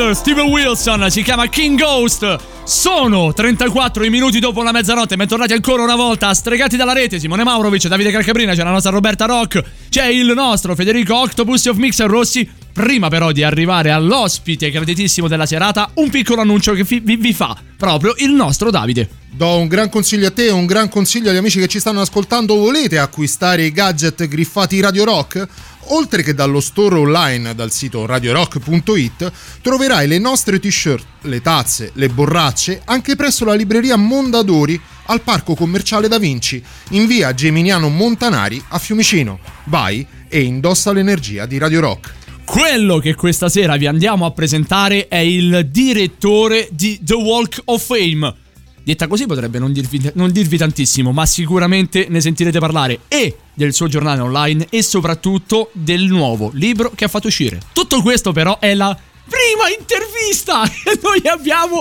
Mr. 0.00 0.14
Steven 0.14 0.46
Wilson 0.46 1.10
si 1.10 1.22
chiama 1.22 1.46
King 1.48 1.78
Ghost. 1.78 2.38
Sono 2.64 3.34
34 3.34 4.02
i 4.04 4.08
minuti 4.08 4.38
dopo 4.38 4.62
la 4.62 4.72
mezzanotte. 4.72 5.14
Bentornati 5.14 5.52
ancora 5.52 5.82
una 5.82 5.94
volta 5.94 6.32
Stregati 6.32 6.78
dalla 6.78 6.94
rete. 6.94 7.18
Simone 7.18 7.44
Maurovic, 7.44 7.86
Davide 7.86 8.10
Calcabrina, 8.10 8.54
c'è 8.54 8.62
la 8.62 8.70
nostra 8.70 8.90
Roberta 8.90 9.26
Rock, 9.26 9.62
c'è 9.90 10.06
il 10.06 10.32
nostro 10.34 10.74
Federico 10.74 11.16
Octopus 11.16 11.66
of 11.66 11.76
Mixer 11.76 12.08
Rossi. 12.08 12.50
Prima 12.80 13.10
però 13.10 13.30
di 13.30 13.42
arrivare 13.42 13.90
all'ospite 13.90 14.70
graditissimo 14.70 15.28
della 15.28 15.44
serata, 15.44 15.90
un 15.96 16.08
piccolo 16.08 16.40
annuncio 16.40 16.72
che 16.72 16.82
vi, 16.82 17.16
vi 17.16 17.34
fa 17.34 17.54
proprio 17.76 18.14
il 18.16 18.32
nostro 18.32 18.70
Davide. 18.70 19.06
Do 19.30 19.58
un 19.58 19.68
gran 19.68 19.90
consiglio 19.90 20.28
a 20.28 20.30
te, 20.30 20.48
un 20.48 20.64
gran 20.64 20.88
consiglio 20.88 21.28
agli 21.28 21.36
amici 21.36 21.60
che 21.60 21.68
ci 21.68 21.78
stanno 21.78 22.00
ascoltando. 22.00 22.56
Volete 22.56 22.96
acquistare 22.98 23.66
i 23.66 23.70
gadget 23.70 24.26
griffati 24.26 24.80
Radio 24.80 25.04
Rock? 25.04 25.46
Oltre 25.88 26.22
che 26.22 26.32
dallo 26.32 26.58
store 26.60 26.96
online 26.96 27.54
dal 27.54 27.70
sito 27.70 28.06
radiorock.it 28.06 29.30
troverai 29.60 30.08
le 30.08 30.18
nostre 30.18 30.58
t-shirt, 30.58 31.04
le 31.22 31.42
tazze, 31.42 31.90
le 31.92 32.08
borracce 32.08 32.80
anche 32.86 33.14
presso 33.14 33.44
la 33.44 33.54
libreria 33.54 33.96
Mondadori 33.96 34.80
al 35.06 35.20
Parco 35.20 35.54
Commerciale 35.54 36.08
Da 36.08 36.18
Vinci 36.18 36.62
in 36.90 37.06
via 37.06 37.34
Geminiano 37.34 37.90
Montanari 37.90 38.62
a 38.68 38.78
Fiumicino. 38.78 39.38
Vai 39.64 40.06
e 40.28 40.40
indossa 40.40 40.92
l'energia 40.92 41.44
di 41.44 41.58
Radio 41.58 41.80
Rock. 41.80 42.18
Quello 42.50 42.98
che 42.98 43.14
questa 43.14 43.48
sera 43.48 43.76
vi 43.76 43.86
andiamo 43.86 44.26
a 44.26 44.32
presentare 44.32 45.06
è 45.06 45.18
il 45.18 45.68
direttore 45.70 46.68
di 46.72 46.98
The 47.00 47.14
Walk 47.14 47.62
of 47.66 47.86
Fame. 47.86 48.34
Detta 48.82 49.06
così 49.06 49.24
potrebbe 49.26 49.60
non 49.60 49.72
dirvi, 49.72 50.10
non 50.14 50.32
dirvi 50.32 50.56
tantissimo, 50.56 51.12
ma 51.12 51.26
sicuramente 51.26 52.08
ne 52.08 52.20
sentirete 52.20 52.58
parlare 52.58 53.02
e 53.06 53.36
del 53.54 53.72
suo 53.72 53.86
giornale 53.86 54.20
online 54.20 54.66
e 54.68 54.82
soprattutto 54.82 55.70
del 55.74 56.06
nuovo 56.06 56.50
libro 56.52 56.90
che 56.92 57.04
ha 57.04 57.08
fatto 57.08 57.28
uscire. 57.28 57.60
Tutto 57.72 58.02
questo 58.02 58.32
però 58.32 58.58
è 58.58 58.74
la 58.74 58.98
prima 59.28 59.68
intervista 59.78 60.64
che 60.66 60.98
noi 61.00 61.22
abbiamo 61.26 61.80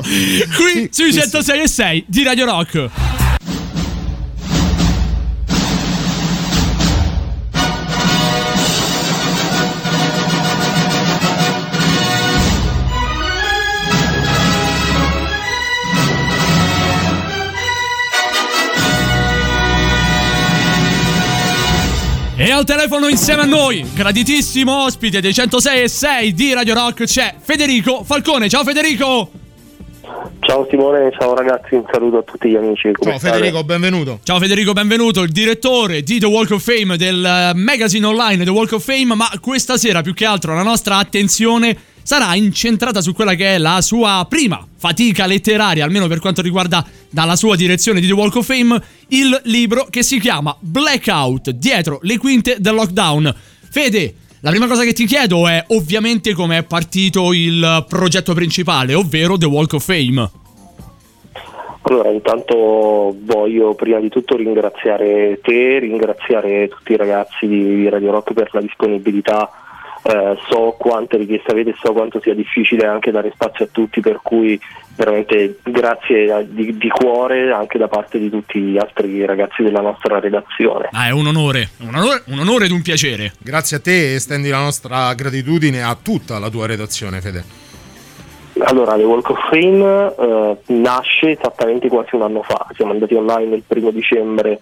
qui 0.55 0.87
sui 0.91 1.11
106 1.11 1.61
e 1.61 1.67
6 1.67 2.03
di 2.07 2.21
Radio 2.21 2.45
Rock. 2.45 3.28
E 22.41 22.51
al 22.51 22.63
telefono 22.63 23.09
insieme 23.09 23.41
a 23.41 23.45
noi, 23.45 23.85
graditissimo 23.93 24.85
ospite 24.85 25.19
dei 25.19 25.33
106 25.33 25.81
e 25.81 25.89
6 25.89 26.33
di 26.33 26.53
Radio 26.53 26.73
Rock, 26.73 27.03
c'è 27.03 27.35
Federico 27.37 28.05
Falcone. 28.05 28.47
Ciao 28.47 28.63
Federico! 28.63 29.29
Ciao 30.39 30.65
Simone, 30.69 31.11
ciao 31.19 31.35
ragazzi, 31.35 31.75
un 31.75 31.83
saluto 31.91 32.19
a 32.19 32.21
tutti 32.21 32.47
gli 32.47 32.55
amici. 32.55 32.93
come 32.93 33.19
Ciao? 33.19 33.19
Federico, 33.19 33.65
benvenuto. 33.65 34.19
Ciao 34.23 34.39
Federico, 34.39 34.71
benvenuto, 34.71 35.21
il 35.23 35.33
direttore 35.33 36.01
di 36.01 36.17
The 36.17 36.27
Walk 36.27 36.51
of 36.51 36.63
Fame 36.63 36.95
del 36.95 37.51
magazine 37.55 38.05
online 38.05 38.45
The 38.45 38.51
Walk 38.51 38.71
of 38.71 38.85
Fame, 38.85 39.15
ma 39.15 39.29
questa 39.41 39.75
sera 39.75 40.01
più 40.01 40.13
che 40.13 40.23
altro 40.23 40.55
la 40.55 40.63
nostra 40.63 40.95
attenzione 40.95 41.75
sarà 42.09 42.33
incentrata 42.33 43.01
su 43.01 43.13
quella 43.13 43.35
che 43.35 43.53
è 43.53 43.57
la 43.59 43.81
sua 43.81 44.25
prima 44.27 44.65
fatica 44.77 45.27
letteraria, 45.27 45.83
almeno 45.83 46.07
per 46.07 46.19
quanto 46.19 46.41
riguarda 46.41 46.83
dalla 47.07 47.35
sua 47.35 47.55
direzione 47.55 47.99
di 47.99 48.07
The 48.07 48.13
Walk 48.13 48.37
of 48.37 48.47
Fame, 48.47 48.81
il 49.09 49.39
libro 49.43 49.85
che 49.91 50.01
si 50.01 50.19
chiama 50.19 50.57
Blackout, 50.59 51.51
dietro 51.51 51.99
le 52.01 52.17
quinte 52.17 52.55
del 52.57 52.73
lockdown. 52.73 53.31
Fede, 53.69 54.15
la 54.39 54.49
prima 54.49 54.65
cosa 54.65 54.85
che 54.85 54.93
ti 54.93 55.05
chiedo 55.05 55.47
è 55.47 55.63
ovviamente 55.67 56.33
come 56.33 56.57
è 56.57 56.63
partito 56.63 57.31
il 57.31 57.85
progetto 57.87 58.33
principale, 58.33 58.95
ovvero 58.95 59.37
The 59.37 59.45
Walk 59.45 59.73
of 59.73 59.83
Fame. 59.83 60.31
Allora, 61.83 62.09
intanto 62.09 63.15
voglio 63.21 63.75
prima 63.75 63.99
di 63.99 64.09
tutto 64.09 64.35
ringraziare 64.35 65.39
te, 65.43 65.77
ringraziare 65.77 66.69
tutti 66.69 66.91
i 66.91 66.97
ragazzi 66.97 67.47
di 67.47 67.87
Radio 67.87 68.09
Rock 68.09 68.33
per 68.33 68.49
la 68.51 68.61
disponibilità. 68.61 69.68
Eh, 70.01 70.37
so 70.49 70.75
quante 70.77 71.17
richieste 71.17 71.51
avete 71.51 71.71
e 71.71 71.75
so 71.77 71.91
quanto 71.91 72.21
sia 72.21 72.33
difficile 72.33 72.87
anche 72.87 73.11
dare 73.11 73.31
spazio 73.33 73.65
a 73.65 73.67
tutti, 73.69 73.99
per 73.99 74.19
cui 74.23 74.59
veramente 74.95 75.59
grazie 75.63 76.31
a- 76.31 76.41
di, 76.41 76.77
di 76.77 76.89
cuore 76.89 77.51
anche 77.51 77.77
da 77.77 77.87
parte 77.87 78.17
di 78.17 78.29
tutti 78.29 78.59
gli 78.59 78.77
altri 78.77 79.25
ragazzi 79.25 79.61
della 79.61 79.81
nostra 79.81 80.19
redazione. 80.19 80.87
Ah, 80.91 81.07
è 81.07 81.11
un 81.11 81.27
onore, 81.27 81.69
un 81.79 81.95
onore, 81.95 82.23
un 82.27 82.39
onore 82.39 82.65
ed 82.65 82.71
un 82.71 82.81
piacere. 82.81 83.33
Grazie 83.39 83.77
a 83.77 83.79
te 83.81 84.11
e 84.11 84.15
estendi 84.15 84.49
la 84.49 84.61
nostra 84.61 85.13
gratitudine 85.13 85.83
a 85.83 85.97
tutta 86.01 86.39
la 86.39 86.49
tua 86.49 86.65
redazione, 86.65 87.19
Fede. 87.19 87.43
Allora, 88.61 88.95
The 88.95 89.03
Walk 89.03 89.29
of 89.29 89.49
Fame 89.49 90.13
eh, 90.17 90.57
nasce 90.73 91.31
esattamente 91.31 91.87
quasi 91.87 92.15
un 92.15 92.23
anno 92.23 92.41
fa, 92.41 92.67
siamo 92.75 92.91
andati 92.91 93.13
online 93.13 93.55
il 93.55 93.63
primo 93.65 93.89
dicembre 93.91 94.59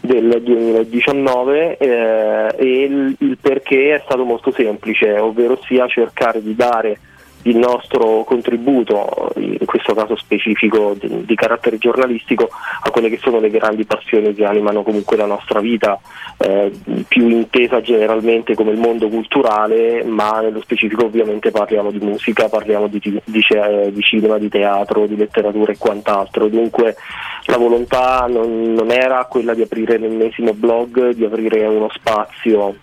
del 0.00 0.40
2019 0.42 1.76
eh, 1.76 2.54
e 2.56 2.82
il, 2.84 3.16
il 3.18 3.38
perché 3.40 3.94
è 3.94 4.02
stato 4.04 4.24
molto 4.24 4.52
semplice, 4.52 5.18
ovvero 5.18 5.60
sia 5.66 5.86
cercare 5.88 6.42
di 6.42 6.54
dare 6.54 6.98
il 7.42 7.56
nostro 7.56 8.24
contributo, 8.24 9.32
in 9.36 9.64
questo 9.64 9.94
caso 9.94 10.16
specifico 10.16 10.96
di, 10.98 11.24
di 11.24 11.34
carattere 11.34 11.78
giornalistico, 11.78 12.48
a 12.82 12.90
quelle 12.90 13.08
che 13.08 13.18
sono 13.18 13.38
le 13.38 13.50
grandi 13.50 13.84
passioni 13.84 14.34
che 14.34 14.44
animano 14.44 14.82
comunque 14.82 15.16
la 15.16 15.26
nostra 15.26 15.60
vita, 15.60 15.98
eh, 16.38 16.70
più 17.06 17.28
intesa 17.28 17.80
generalmente 17.80 18.54
come 18.54 18.72
il 18.72 18.78
mondo 18.78 19.08
culturale, 19.08 20.02
ma 20.04 20.40
nello 20.40 20.60
specifico 20.60 21.04
ovviamente 21.04 21.50
parliamo 21.50 21.90
di 21.90 22.00
musica, 22.00 22.48
parliamo 22.48 22.88
di, 22.88 22.98
di- 22.98 23.20
di 23.24 23.46
di 23.48 24.02
cinema, 24.02 24.38
di 24.38 24.48
teatro, 24.48 25.06
di 25.06 25.16
letteratura 25.16 25.72
e 25.72 25.78
quant'altro. 25.78 26.48
Dunque 26.48 26.96
la 27.48 27.56
volontà 27.56 28.26
non, 28.28 28.74
non 28.74 28.90
era 28.90 29.24
quella 29.24 29.54
di 29.54 29.62
aprire 29.62 29.96
l'ennesimo 29.96 30.52
blog, 30.52 31.10
di 31.10 31.24
aprire 31.24 31.64
uno 31.66 31.88
spazio 31.94 32.76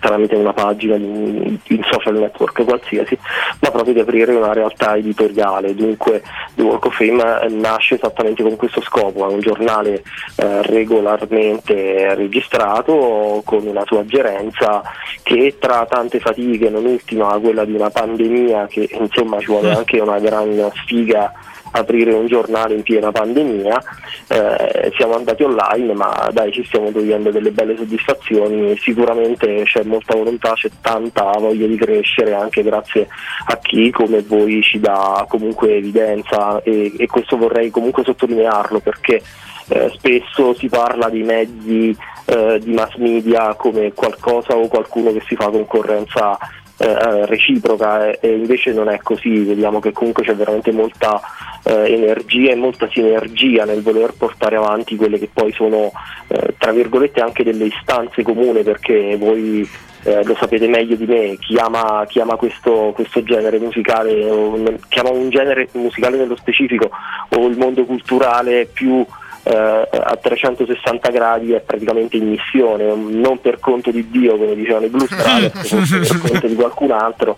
tramite 0.00 0.34
una 0.34 0.52
pagina 0.52 0.96
di 0.96 1.04
un, 1.04 1.58
di 1.66 1.74
un 1.74 1.82
social 1.90 2.18
network 2.18 2.62
qualsiasi, 2.62 3.18
ma 3.60 3.70
proprio 3.70 3.94
di 3.94 4.00
aprire 4.00 4.34
una 4.34 4.52
realtà 4.52 4.96
editoriale. 4.96 5.74
Dunque 5.74 6.22
The 6.54 6.62
Walk 6.62 6.86
of 6.86 6.96
Fame 6.96 7.40
eh, 7.42 7.48
nasce 7.48 7.94
esattamente 7.94 8.42
con 8.42 8.56
questo 8.56 8.80
scopo, 8.82 9.28
è 9.28 9.32
un 9.32 9.40
giornale 9.40 10.02
eh, 10.36 10.62
regolarmente 10.62 12.14
registrato 12.14 13.40
con 13.44 13.66
una 13.66 13.84
sua 13.86 14.04
gerenza 14.04 14.82
che 15.22 15.56
tra 15.58 15.86
tante 15.88 16.20
fatiche, 16.20 16.68
non 16.68 16.84
ultima 16.84 17.38
quella 17.38 17.64
di 17.64 17.72
una 17.72 17.90
pandemia 17.90 18.66
che 18.66 18.88
insomma 18.92 19.40
ci 19.40 19.46
vuole 19.46 19.74
anche 19.74 19.98
una 20.00 20.18
gran 20.18 20.70
sfiga 20.84 21.32
aprire 21.72 22.12
un 22.12 22.26
giornale 22.26 22.74
in 22.74 22.82
piena 22.82 23.12
pandemia, 23.12 23.82
eh, 24.28 24.92
siamo 24.96 25.14
andati 25.14 25.42
online 25.42 25.94
ma 25.94 26.28
dai 26.32 26.52
ci 26.52 26.64
stiamo 26.64 26.90
togliendo 26.90 27.30
delle 27.30 27.50
belle 27.50 27.76
soddisfazioni, 27.76 28.76
sicuramente 28.78 29.62
c'è 29.64 29.82
molta 29.84 30.16
volontà, 30.16 30.52
c'è 30.52 30.70
tanta 30.80 31.30
voglia 31.38 31.66
di 31.66 31.76
crescere 31.76 32.34
anche 32.34 32.62
grazie 32.62 33.08
a 33.46 33.58
chi 33.58 33.90
come 33.90 34.22
voi 34.22 34.62
ci 34.62 34.80
dà 34.80 35.24
comunque 35.28 35.76
evidenza 35.76 36.62
e, 36.62 36.92
e 36.96 37.06
questo 37.06 37.36
vorrei 37.36 37.70
comunque 37.70 38.04
sottolinearlo 38.04 38.80
perché 38.80 39.22
eh, 39.68 39.90
spesso 39.94 40.54
si 40.54 40.68
parla 40.68 41.08
di 41.08 41.22
mezzi 41.22 41.96
eh, 42.24 42.58
di 42.58 42.72
mass 42.72 42.94
media 42.96 43.54
come 43.54 43.92
qualcosa 43.92 44.56
o 44.56 44.68
qualcuno 44.68 45.12
che 45.12 45.22
si 45.26 45.34
fa 45.34 45.48
concorrenza 45.48 46.38
eh, 46.78 47.26
reciproca 47.26 48.08
e, 48.08 48.18
e 48.20 48.32
invece 48.34 48.72
non 48.72 48.88
è 48.88 48.98
così, 49.02 49.42
vediamo 49.42 49.80
che 49.80 49.92
comunque 49.92 50.24
c'è 50.24 50.34
veramente 50.34 50.72
molta 50.72 51.20
eh, 51.64 51.92
energia 51.92 52.52
e 52.52 52.56
molta 52.56 52.88
sinergia 52.90 53.64
nel 53.64 53.82
voler 53.82 54.14
portare 54.16 54.56
avanti 54.56 54.96
quelle 54.96 55.18
che 55.18 55.28
poi 55.32 55.52
sono 55.52 55.90
eh, 56.28 56.54
tra 56.56 56.72
virgolette 56.72 57.20
anche 57.20 57.42
delle 57.42 57.64
istanze 57.64 58.22
comuni 58.22 58.62
perché 58.62 59.16
voi 59.16 59.68
eh, 60.04 60.24
lo 60.24 60.36
sapete 60.38 60.68
meglio 60.68 60.96
di 60.96 61.06
me, 61.06 61.36
chi 61.38 61.56
ama, 61.56 62.04
chi 62.06 62.20
ama 62.20 62.36
questo, 62.36 62.92
questo 62.94 63.22
genere 63.22 63.58
musicale, 63.58 64.24
o, 64.30 64.56
n- 64.56 64.78
chi 64.88 64.98
ama 65.00 65.10
un 65.10 65.28
genere 65.28 65.68
musicale 65.72 66.16
nello 66.16 66.36
specifico 66.36 66.90
o 67.30 67.46
il 67.46 67.56
mondo 67.58 67.84
culturale 67.84 68.66
più 68.72 69.04
eh, 69.48 69.88
a 69.90 70.16
360 70.16 71.10
gradi 71.10 71.52
è 71.52 71.60
praticamente 71.60 72.18
in 72.18 72.28
missione, 72.28 72.94
non 72.94 73.40
per 73.40 73.58
conto 73.58 73.90
di 73.90 74.06
Dio 74.10 74.36
come 74.36 74.54
dicevano 74.54 74.84
i 74.84 74.88
Blues 74.90 75.14
Brothers, 75.14 75.88
per 76.08 76.20
conto 76.20 76.46
di 76.46 76.54
qualcun 76.54 76.90
altro, 76.90 77.36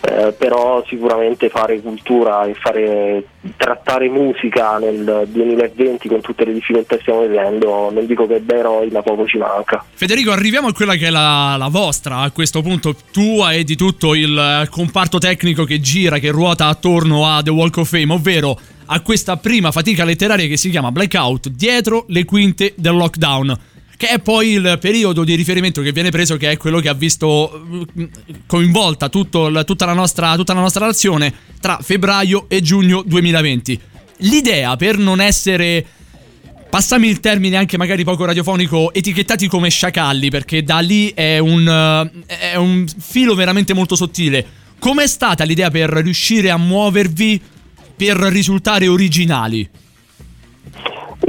eh, 0.00 0.32
però 0.32 0.82
sicuramente 0.88 1.50
fare 1.50 1.80
cultura 1.82 2.44
e 2.44 2.54
fare, 2.54 3.24
trattare 3.58 4.08
musica 4.08 4.78
nel 4.78 5.26
2020 5.28 6.08
con 6.08 6.22
tutte 6.22 6.46
le 6.46 6.54
difficoltà 6.54 6.96
che 6.96 7.02
stiamo 7.02 7.20
vivendo, 7.20 7.90
non 7.90 8.06
dico 8.06 8.26
che 8.26 8.42
da 8.42 8.56
eroi 8.56 8.88
ma 8.88 9.02
poco 9.02 9.26
ci 9.26 9.36
manca. 9.36 9.84
Federico, 9.92 10.30
arriviamo 10.30 10.68
a 10.68 10.72
quella 10.72 10.94
che 10.94 11.08
è 11.08 11.10
la, 11.10 11.56
la 11.58 11.68
vostra, 11.68 12.18
a 12.18 12.30
questo 12.30 12.62
punto 12.62 12.94
tua 13.12 13.52
e 13.52 13.64
di 13.64 13.76
tutto 13.76 14.14
il 14.14 14.36
eh, 14.36 14.68
comparto 14.70 15.18
tecnico 15.18 15.64
che 15.64 15.78
gira, 15.80 16.18
che 16.18 16.30
ruota 16.30 16.68
attorno 16.68 17.26
a 17.26 17.42
The 17.42 17.50
Walk 17.50 17.76
of 17.76 17.88
Fame, 17.88 18.14
ovvero 18.14 18.58
a 18.92 19.00
questa 19.00 19.36
prima 19.36 19.70
fatica 19.70 20.04
letteraria 20.04 20.48
che 20.48 20.56
si 20.56 20.68
chiama 20.68 20.90
Blackout, 20.90 21.48
dietro 21.48 22.06
le 22.08 22.24
quinte 22.24 22.74
del 22.76 22.94
lockdown. 22.94 23.58
Che 23.96 24.08
è 24.08 24.18
poi 24.18 24.52
il 24.52 24.78
periodo 24.80 25.24
di 25.24 25.34
riferimento 25.34 25.82
che 25.82 25.92
viene 25.92 26.10
preso, 26.10 26.36
che 26.36 26.50
è 26.50 26.56
quello 26.56 26.80
che 26.80 26.88
ha 26.88 26.94
visto 26.94 27.84
eh, 27.96 28.08
coinvolta 28.46 29.08
tutto 29.08 29.62
tutta, 29.64 29.84
la 29.84 29.92
nostra, 29.92 30.34
tutta 30.36 30.54
la 30.54 30.60
nostra 30.60 30.86
nazione 30.86 31.32
tra 31.60 31.78
febbraio 31.82 32.46
e 32.48 32.62
giugno 32.62 33.02
2020. 33.04 33.80
L'idea 34.18 34.76
per 34.76 34.98
non 34.98 35.20
essere 35.20 35.86
Passami 36.70 37.08
il 37.08 37.18
termine 37.18 37.56
anche 37.56 37.76
magari 37.76 38.04
poco 38.04 38.24
radiofonico, 38.24 38.92
etichettati 38.94 39.48
come 39.48 39.70
sciacalli, 39.70 40.30
perché 40.30 40.62
da 40.62 40.78
lì 40.78 41.10
è 41.12 41.38
un, 41.38 41.66
eh, 42.28 42.52
è 42.52 42.54
un 42.54 42.86
filo 42.86 43.34
veramente 43.34 43.74
molto 43.74 43.96
sottile. 43.96 44.46
Com'è 44.78 45.08
stata 45.08 45.42
l'idea 45.42 45.68
per 45.68 45.90
riuscire 45.90 46.48
a 46.48 46.56
muovervi 46.56 47.40
per 48.00 48.16
risultare 48.32 48.88
originali? 48.88 49.68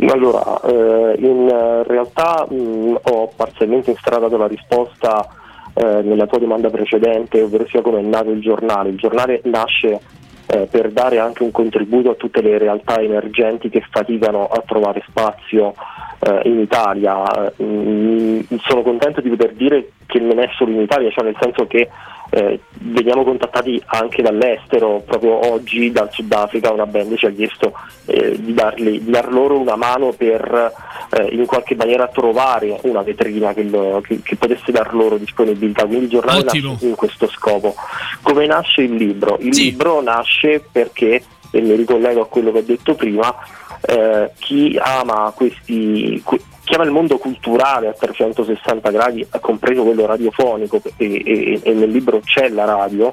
Allora, 0.07 0.61
eh, 0.61 1.15
in 1.19 1.83
realtà 1.85 2.47
mh, 2.49 2.95
ho 3.01 3.29
parzialmente 3.35 3.89
instradato 3.91 4.37
la 4.37 4.47
risposta 4.47 5.27
eh, 5.73 6.01
nella 6.01 6.27
tua 6.27 6.39
domanda 6.39 6.69
precedente, 6.69 7.41
ovvero 7.41 7.67
sia 7.67 7.81
come 7.81 7.99
è 7.99 8.03
nato 8.03 8.29
il 8.29 8.39
giornale. 8.39 8.87
Il 8.87 8.97
giornale 8.97 9.41
nasce 9.43 9.99
eh, 10.45 10.69
per 10.71 10.91
dare 10.91 11.19
anche 11.19 11.43
un 11.43 11.51
contributo 11.51 12.11
a 12.11 12.15
tutte 12.15 12.41
le 12.41 12.57
realtà 12.57 13.01
emergenti 13.01 13.67
che 13.67 13.83
faticano 13.89 14.47
a 14.47 14.63
trovare 14.65 15.03
spazio 15.09 15.73
eh, 16.19 16.39
in 16.45 16.59
Italia. 16.59 17.51
Mm, 17.61 18.39
sono 18.65 18.81
contento 18.81 19.19
di 19.19 19.27
poter 19.27 19.55
dire 19.55 19.91
che 20.05 20.19
non 20.19 20.39
è 20.39 20.47
solo 20.55 20.71
in 20.71 20.79
Italia, 20.79 21.11
cioè 21.11 21.25
nel 21.25 21.37
senso 21.37 21.67
che 21.67 21.89
eh, 22.33 22.59
veniamo 22.79 23.23
contattati 23.23 23.81
anche 23.87 24.21
dall'estero, 24.21 25.03
proprio 25.05 25.51
oggi 25.51 25.91
dal 25.91 26.09
Sudafrica 26.11 26.71
una 26.71 26.85
band 26.85 27.15
ci 27.17 27.25
ha 27.25 27.31
chiesto 27.31 27.73
eh, 28.05 28.37
di, 28.41 28.53
darli- 28.53 29.03
di 29.03 29.11
dar 29.11 29.31
loro 29.31 29.59
una 29.59 29.75
mano 29.75 30.13
per 30.13 30.71
eh, 31.11 31.27
in 31.35 31.45
qualche 31.45 31.75
maniera 31.75 32.07
trovare 32.07 32.79
una 32.83 33.01
vetrina 33.01 33.53
che, 33.53 33.63
lo- 33.63 34.01
che- 34.01 34.21
che 34.23 34.35
potesse 34.37 34.71
dar 34.71 34.93
loro 34.93 35.17
disponibilità, 35.17 35.85
quindi 35.85 36.05
il 36.05 36.09
giornale 36.11 36.39
Ottimo. 36.39 36.71
nasce 36.71 36.85
in 36.87 36.95
questo 36.95 37.27
scopo. 37.27 37.75
Come 38.21 38.45
nasce 38.45 38.81
il 38.83 38.93
libro? 38.95 39.37
Il 39.41 39.49
libro 39.55 40.01
nasce 40.01 40.63
perché, 40.71 41.21
e 41.51 41.59
mi 41.61 41.75
ricollego 41.75 42.21
a 42.21 42.27
quello 42.27 42.51
che 42.53 42.59
ho 42.59 42.63
detto 42.63 42.95
prima, 42.95 43.35
eh, 43.81 44.31
chi 44.39 44.79
ama 44.81 45.33
questi 45.35 46.21
que- 46.23 46.39
chi 46.71 46.77
ama 46.77 46.85
il 46.85 46.91
mondo 46.91 47.17
culturale 47.17 47.89
a 47.89 47.93
360 47.93 48.91
gradi, 48.91 49.27
compreso 49.41 49.83
quello 49.83 50.05
radiofonico, 50.05 50.81
e, 50.95 51.21
e- 51.25 51.59
e 51.61 51.73
nel 51.73 51.89
libro 51.89 52.21
c'è 52.23 52.47
la 52.47 52.63
radio, 52.63 53.11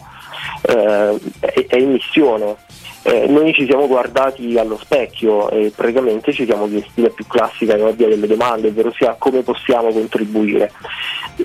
eh, 0.63 1.19
è, 1.41 1.67
è 1.67 1.77
in 1.77 1.91
missione. 1.91 2.55
Eh, 3.03 3.27
noi 3.27 3.53
ci 3.55 3.67
siamo 3.67 3.89
guardati 3.89 4.57
allo 4.59 4.79
specchio 4.79 5.51
e 5.51 5.73
praticamente 5.75 6.33
ci 6.33 6.45
siamo 6.45 6.69
chiesti 6.69 7.03
la 7.03 7.09
più 7.09 7.27
classica 7.27 7.75
e 7.75 7.83
ovvia 7.83 8.07
delle 8.07 8.29
domande, 8.29 8.69
ovvero 8.69 8.93
sia 8.93 9.17
come 9.19 9.43
possiamo 9.43 9.91
contribuire. 9.91 10.71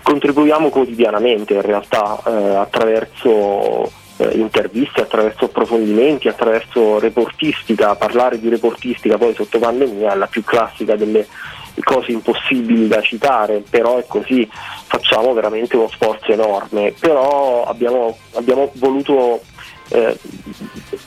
Contribuiamo 0.01 0.69
quotidianamente 0.69 1.53
in 1.53 1.61
realtà 1.61 2.21
eh, 2.27 2.55
attraverso 2.55 3.89
eh, 4.17 4.37
interviste, 4.37 5.01
attraverso 5.01 5.45
approfondimenti, 5.45 6.27
attraverso 6.27 6.99
reportistica, 6.99 7.95
parlare 7.95 8.39
di 8.39 8.49
reportistica 8.49 9.17
poi 9.17 9.33
sotto 9.33 9.57
pandemia 9.57 10.13
è 10.13 10.15
la 10.15 10.27
più 10.27 10.43
classica 10.43 10.95
delle 10.95 11.25
cose 11.83 12.11
impossibili 12.11 12.87
da 12.87 13.01
citare, 13.01 13.63
però 13.69 13.97
è 13.97 14.05
così, 14.07 14.47
facciamo 14.85 15.33
veramente 15.33 15.75
uno 15.75 15.89
sforzo 15.89 16.31
enorme, 16.31 16.93
però 16.99 17.65
abbiamo, 17.65 18.17
abbiamo 18.33 18.71
voluto 18.75 19.41
eh, 19.89 20.17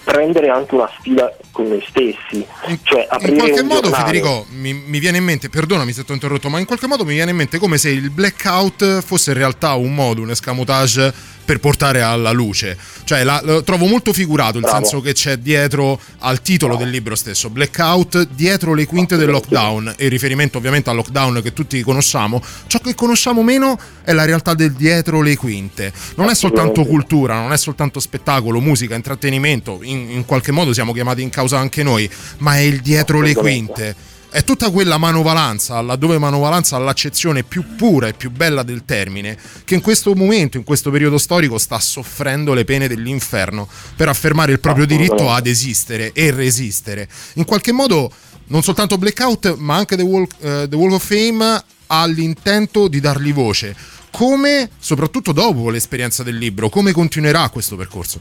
prendere 0.05 0.49
anche 0.49 0.75
una 0.75 0.91
sfida 0.99 1.35
con 1.51 1.67
noi 1.67 1.85
stessi, 1.89 2.47
cioè 2.83 3.09
In 3.21 3.37
qualche 3.37 3.63
modo, 3.63 3.89
giornale. 3.89 4.05
Federico, 4.05 4.47
mi, 4.51 4.73
mi 4.73 4.99
viene 4.99 5.19
in 5.19 5.25
mente, 5.25 5.49
perdonami 5.49 5.93
se 5.93 6.05
ti 6.05 6.11
ho 6.11 6.15
interrotto, 6.15 6.49
ma 6.49 6.59
in 6.59 6.67
qualche 6.67 6.87
modo 6.87 7.05
mi 7.05 7.15
viene 7.15 7.31
in 7.31 7.37
mente 7.37 7.59
come 7.59 7.79
se 7.79 7.91
il 7.91 8.11
blackout 8.11 9.03
fosse 9.03 9.33
in 9.33 9.37
realtà 9.39 9.75
un 9.75 9.95
modo, 9.95 10.23
un 10.23 10.31
escamotage 10.31 11.35
per 11.47 11.61
portare 11.61 12.03
alla 12.03 12.33
luce. 12.33 12.77
Cioè, 13.05 13.23
la- 13.23 13.41
lo 13.43 13.63
trovo 13.63 13.87
molto 13.87 14.13
figurato 14.13 14.59
il 14.59 14.65
Bravo. 14.65 14.77
senso 14.77 15.01
che 15.01 15.15
c'è 15.15 15.39
dietro 15.39 15.99
al 16.19 16.43
titolo 16.43 16.77
del 16.77 16.91
libro 16.91 17.15
stesso, 17.15 17.49
Blackout, 17.49 18.29
dietro 18.33 18.75
le 18.75 18.85
quinte 18.85 19.17
del 19.17 19.31
lockdown, 19.31 19.95
e 19.97 20.09
riferimento 20.09 20.59
ovviamente 20.59 20.91
al 20.91 20.97
lockdown 20.97 21.41
che 21.43 21.55
tutti 21.55 21.81
conosciamo. 21.83 22.43
Ciò 22.67 22.81
che 22.81 22.95
conosciamo 22.95 23.43
meno 23.43 23.79
è 24.03 24.13
la 24.13 24.25
realtà 24.25 24.53
del 24.53 24.73
dietro 24.73 25.23
le 25.23 25.37
quinte. 25.37 25.93
Non 26.17 26.29
è 26.29 26.35
soltanto 26.35 26.85
cultura, 26.85 27.41
non 27.41 27.53
è 27.53 27.57
soltanto 27.57 28.01
spettacolo, 28.01 28.61
musica, 28.61 28.95
intrattenimento, 28.97 29.79
in, 29.83 30.11
in 30.11 30.25
qualche 30.25 30.51
modo 30.53 30.73
siamo 30.73 30.93
chiamati 30.93 31.23
in 31.23 31.31
causa 31.31 31.59
anche 31.59 31.83
noi, 31.85 32.11
ma 32.39 32.57
è 32.57 32.61
il 32.61 32.81
dietro 32.81 33.21
le 33.21 33.35
quinte. 33.35 33.95
È 34.29 34.45
tutta 34.45 34.71
quella 34.71 34.99
manovalanza, 34.99 35.81
laddove 35.81 36.19
manovalanza 36.19 36.77
ha 36.77 36.79
l'accezione 36.79 37.43
più 37.43 37.77
pura 37.77 38.09
e 38.09 38.13
più 38.13 38.31
bella 38.31 38.63
del 38.63 38.85
termine, 38.85 39.39
che 39.65 39.75
in 39.75 39.81
questo 39.81 40.15
momento, 40.15 40.57
in 40.57 40.65
questo 40.65 40.91
periodo 40.91 41.17
storico, 41.17 41.59
sta 41.59 41.79
soffrendo 41.79 42.53
le 42.53 42.65
pene 42.65 42.89
dell'inferno 42.89 43.67
per 43.95 44.09
affermare 44.09 44.53
il 44.53 44.61
proprio 44.61 44.85
diritto 44.85 45.31
ad 45.31 45.47
esistere 45.47 46.13
e 46.13 46.31
resistere. 46.33 47.09
In 47.35 47.45
qualche 47.45 47.73
modo, 47.73 48.13
non 48.49 48.63
soltanto 48.63 48.99
Blackout, 48.99 49.57
ma 49.57 49.77
anche 49.77 49.97
The 49.97 50.03
Walk, 50.03 50.33
eh, 50.41 50.67
The 50.69 50.77
Walk 50.77 50.93
of 50.93 51.07
Fame 51.07 51.65
ha 51.87 52.07
l'intento 52.07 52.89
di 52.89 53.01
dargli 53.01 53.33
voce. 53.33 53.75
Come, 54.11 54.71
soprattutto 54.79 55.33
dopo 55.33 55.71
l'esperienza 55.71 56.23
del 56.23 56.37
libro, 56.37 56.69
come 56.69 56.93
continuerà 56.93 57.49
questo 57.49 57.77
percorso? 57.77 58.21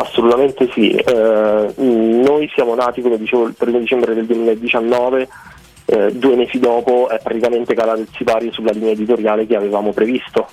Assolutamente 0.00 0.66
sì, 0.72 0.90
Eh, 0.92 1.72
mh, 1.76 2.22
noi 2.22 2.50
siamo 2.54 2.74
nati 2.74 3.02
come 3.02 3.18
dicevo 3.18 3.46
il 3.46 3.54
primo 3.54 3.78
dicembre 3.78 4.14
del 4.14 4.24
2019, 4.24 5.28
eh, 5.84 6.12
due 6.12 6.36
mesi 6.36 6.58
dopo 6.58 7.08
è 7.10 7.18
praticamente 7.22 7.74
calato 7.74 8.00
il 8.00 8.08
sipario 8.16 8.50
sulla 8.50 8.70
linea 8.70 8.92
editoriale 8.92 9.46
che 9.46 9.56
avevamo 9.56 9.92
previsto. 9.92 10.48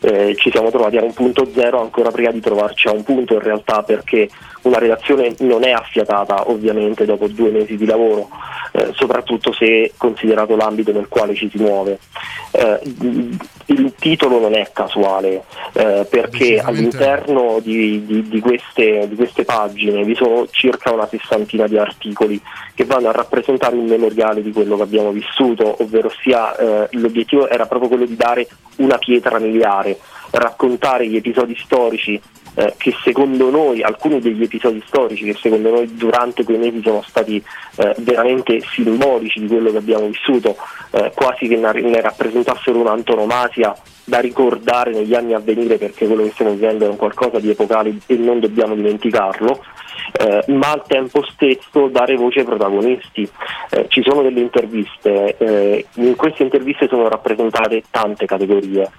Eh, 0.00 0.36
ci 0.36 0.50
siamo 0.50 0.70
trovati 0.70 0.98
a 0.98 1.02
un 1.02 1.12
punto 1.12 1.48
zero 1.52 1.80
ancora 1.80 2.10
prima 2.12 2.30
di 2.30 2.40
trovarci 2.40 2.86
a 2.86 2.92
un 2.92 3.02
punto 3.02 3.32
in 3.34 3.40
realtà 3.40 3.82
perché 3.82 4.28
una 4.62 4.78
redazione 4.78 5.34
non 5.38 5.64
è 5.64 5.72
affiatata 5.72 6.48
ovviamente 6.48 7.04
dopo 7.04 7.26
due 7.26 7.50
mesi 7.50 7.76
di 7.76 7.86
lavoro, 7.86 8.28
eh, 8.72 8.90
soprattutto 8.92 9.52
se 9.52 9.94
considerato 9.96 10.54
l'ambito 10.54 10.92
nel 10.92 11.08
quale 11.08 11.34
ci 11.34 11.48
si 11.50 11.58
muove. 11.58 11.98
Eh, 12.52 12.78
il 13.66 13.94
titolo 13.98 14.38
non 14.38 14.54
è 14.54 14.70
casuale 14.72 15.44
eh, 15.72 16.06
perché 16.08 16.58
all'interno 16.60 17.58
di, 17.60 18.04
di- 18.06 18.28
di 18.28 18.40
queste, 18.40 19.08
di 19.08 19.16
queste 19.16 19.44
pagine 19.44 20.04
vi 20.04 20.14
sono 20.14 20.46
circa 20.50 20.92
una 20.92 21.06
sessantina 21.08 21.66
di 21.66 21.76
articoli 21.76 22.40
che 22.74 22.84
vanno 22.84 23.08
a 23.08 23.12
rappresentare 23.12 23.74
un 23.74 23.86
memoriale 23.86 24.42
di 24.42 24.52
quello 24.52 24.76
che 24.76 24.82
abbiamo 24.82 25.10
vissuto, 25.10 25.82
ovvero 25.82 26.10
sia 26.22 26.56
eh, 26.56 26.88
l'obiettivo 26.92 27.48
era 27.48 27.66
proprio 27.66 27.88
quello 27.88 28.06
di 28.06 28.16
dare 28.16 28.46
una 28.76 28.98
pietra 28.98 29.38
miliare, 29.38 29.98
raccontare 30.30 31.08
gli 31.08 31.16
episodi 31.16 31.56
storici 31.56 32.20
eh, 32.56 32.74
che 32.76 32.94
secondo 33.02 33.50
noi, 33.50 33.82
alcuni 33.82 34.18
degli 34.18 34.42
episodi 34.42 34.82
storici 34.86 35.24
che 35.24 35.36
secondo 35.38 35.70
noi 35.70 35.94
durante 35.94 36.42
quei 36.42 36.56
mesi 36.56 36.80
sono 36.82 37.02
stati 37.06 37.42
eh, 37.76 37.94
veramente 37.98 38.60
simbolici 38.62 39.40
di 39.40 39.46
quello 39.46 39.70
che 39.70 39.76
abbiamo 39.76 40.06
vissuto, 40.06 40.56
eh, 40.92 41.12
quasi 41.14 41.48
che 41.48 41.56
ne, 41.56 42.00
rappresentassero 42.00 42.78
un'antonomasia 42.78 43.76
da 44.04 44.20
ricordare 44.20 44.92
negli 44.92 45.14
anni 45.14 45.34
a 45.34 45.38
venire 45.38 45.76
perché 45.76 46.06
quello 46.06 46.22
che 46.22 46.30
stiamo 46.30 46.52
vivendo 46.52 46.86
è 46.86 46.88
un 46.88 46.96
qualcosa 46.96 47.38
di 47.40 47.50
epocale 47.50 47.94
e 48.06 48.16
non 48.16 48.40
dobbiamo 48.40 48.74
dimenticarlo. 48.74 49.62
Eh, 50.12 50.44
ma 50.52 50.72
al 50.72 50.82
tempo 50.86 51.24
stesso 51.30 51.88
dare 51.88 52.16
voce 52.16 52.40
ai 52.40 52.44
protagonisti. 52.46 53.28
Eh, 53.70 53.86
ci 53.88 54.02
sono 54.06 54.22
delle 54.22 54.40
interviste, 54.40 55.36
eh, 55.38 55.86
in 55.94 56.14
queste 56.16 56.42
interviste 56.42 56.88
sono 56.88 57.08
rappresentate 57.08 57.82
tante 57.90 58.26
categorie, 58.26 58.90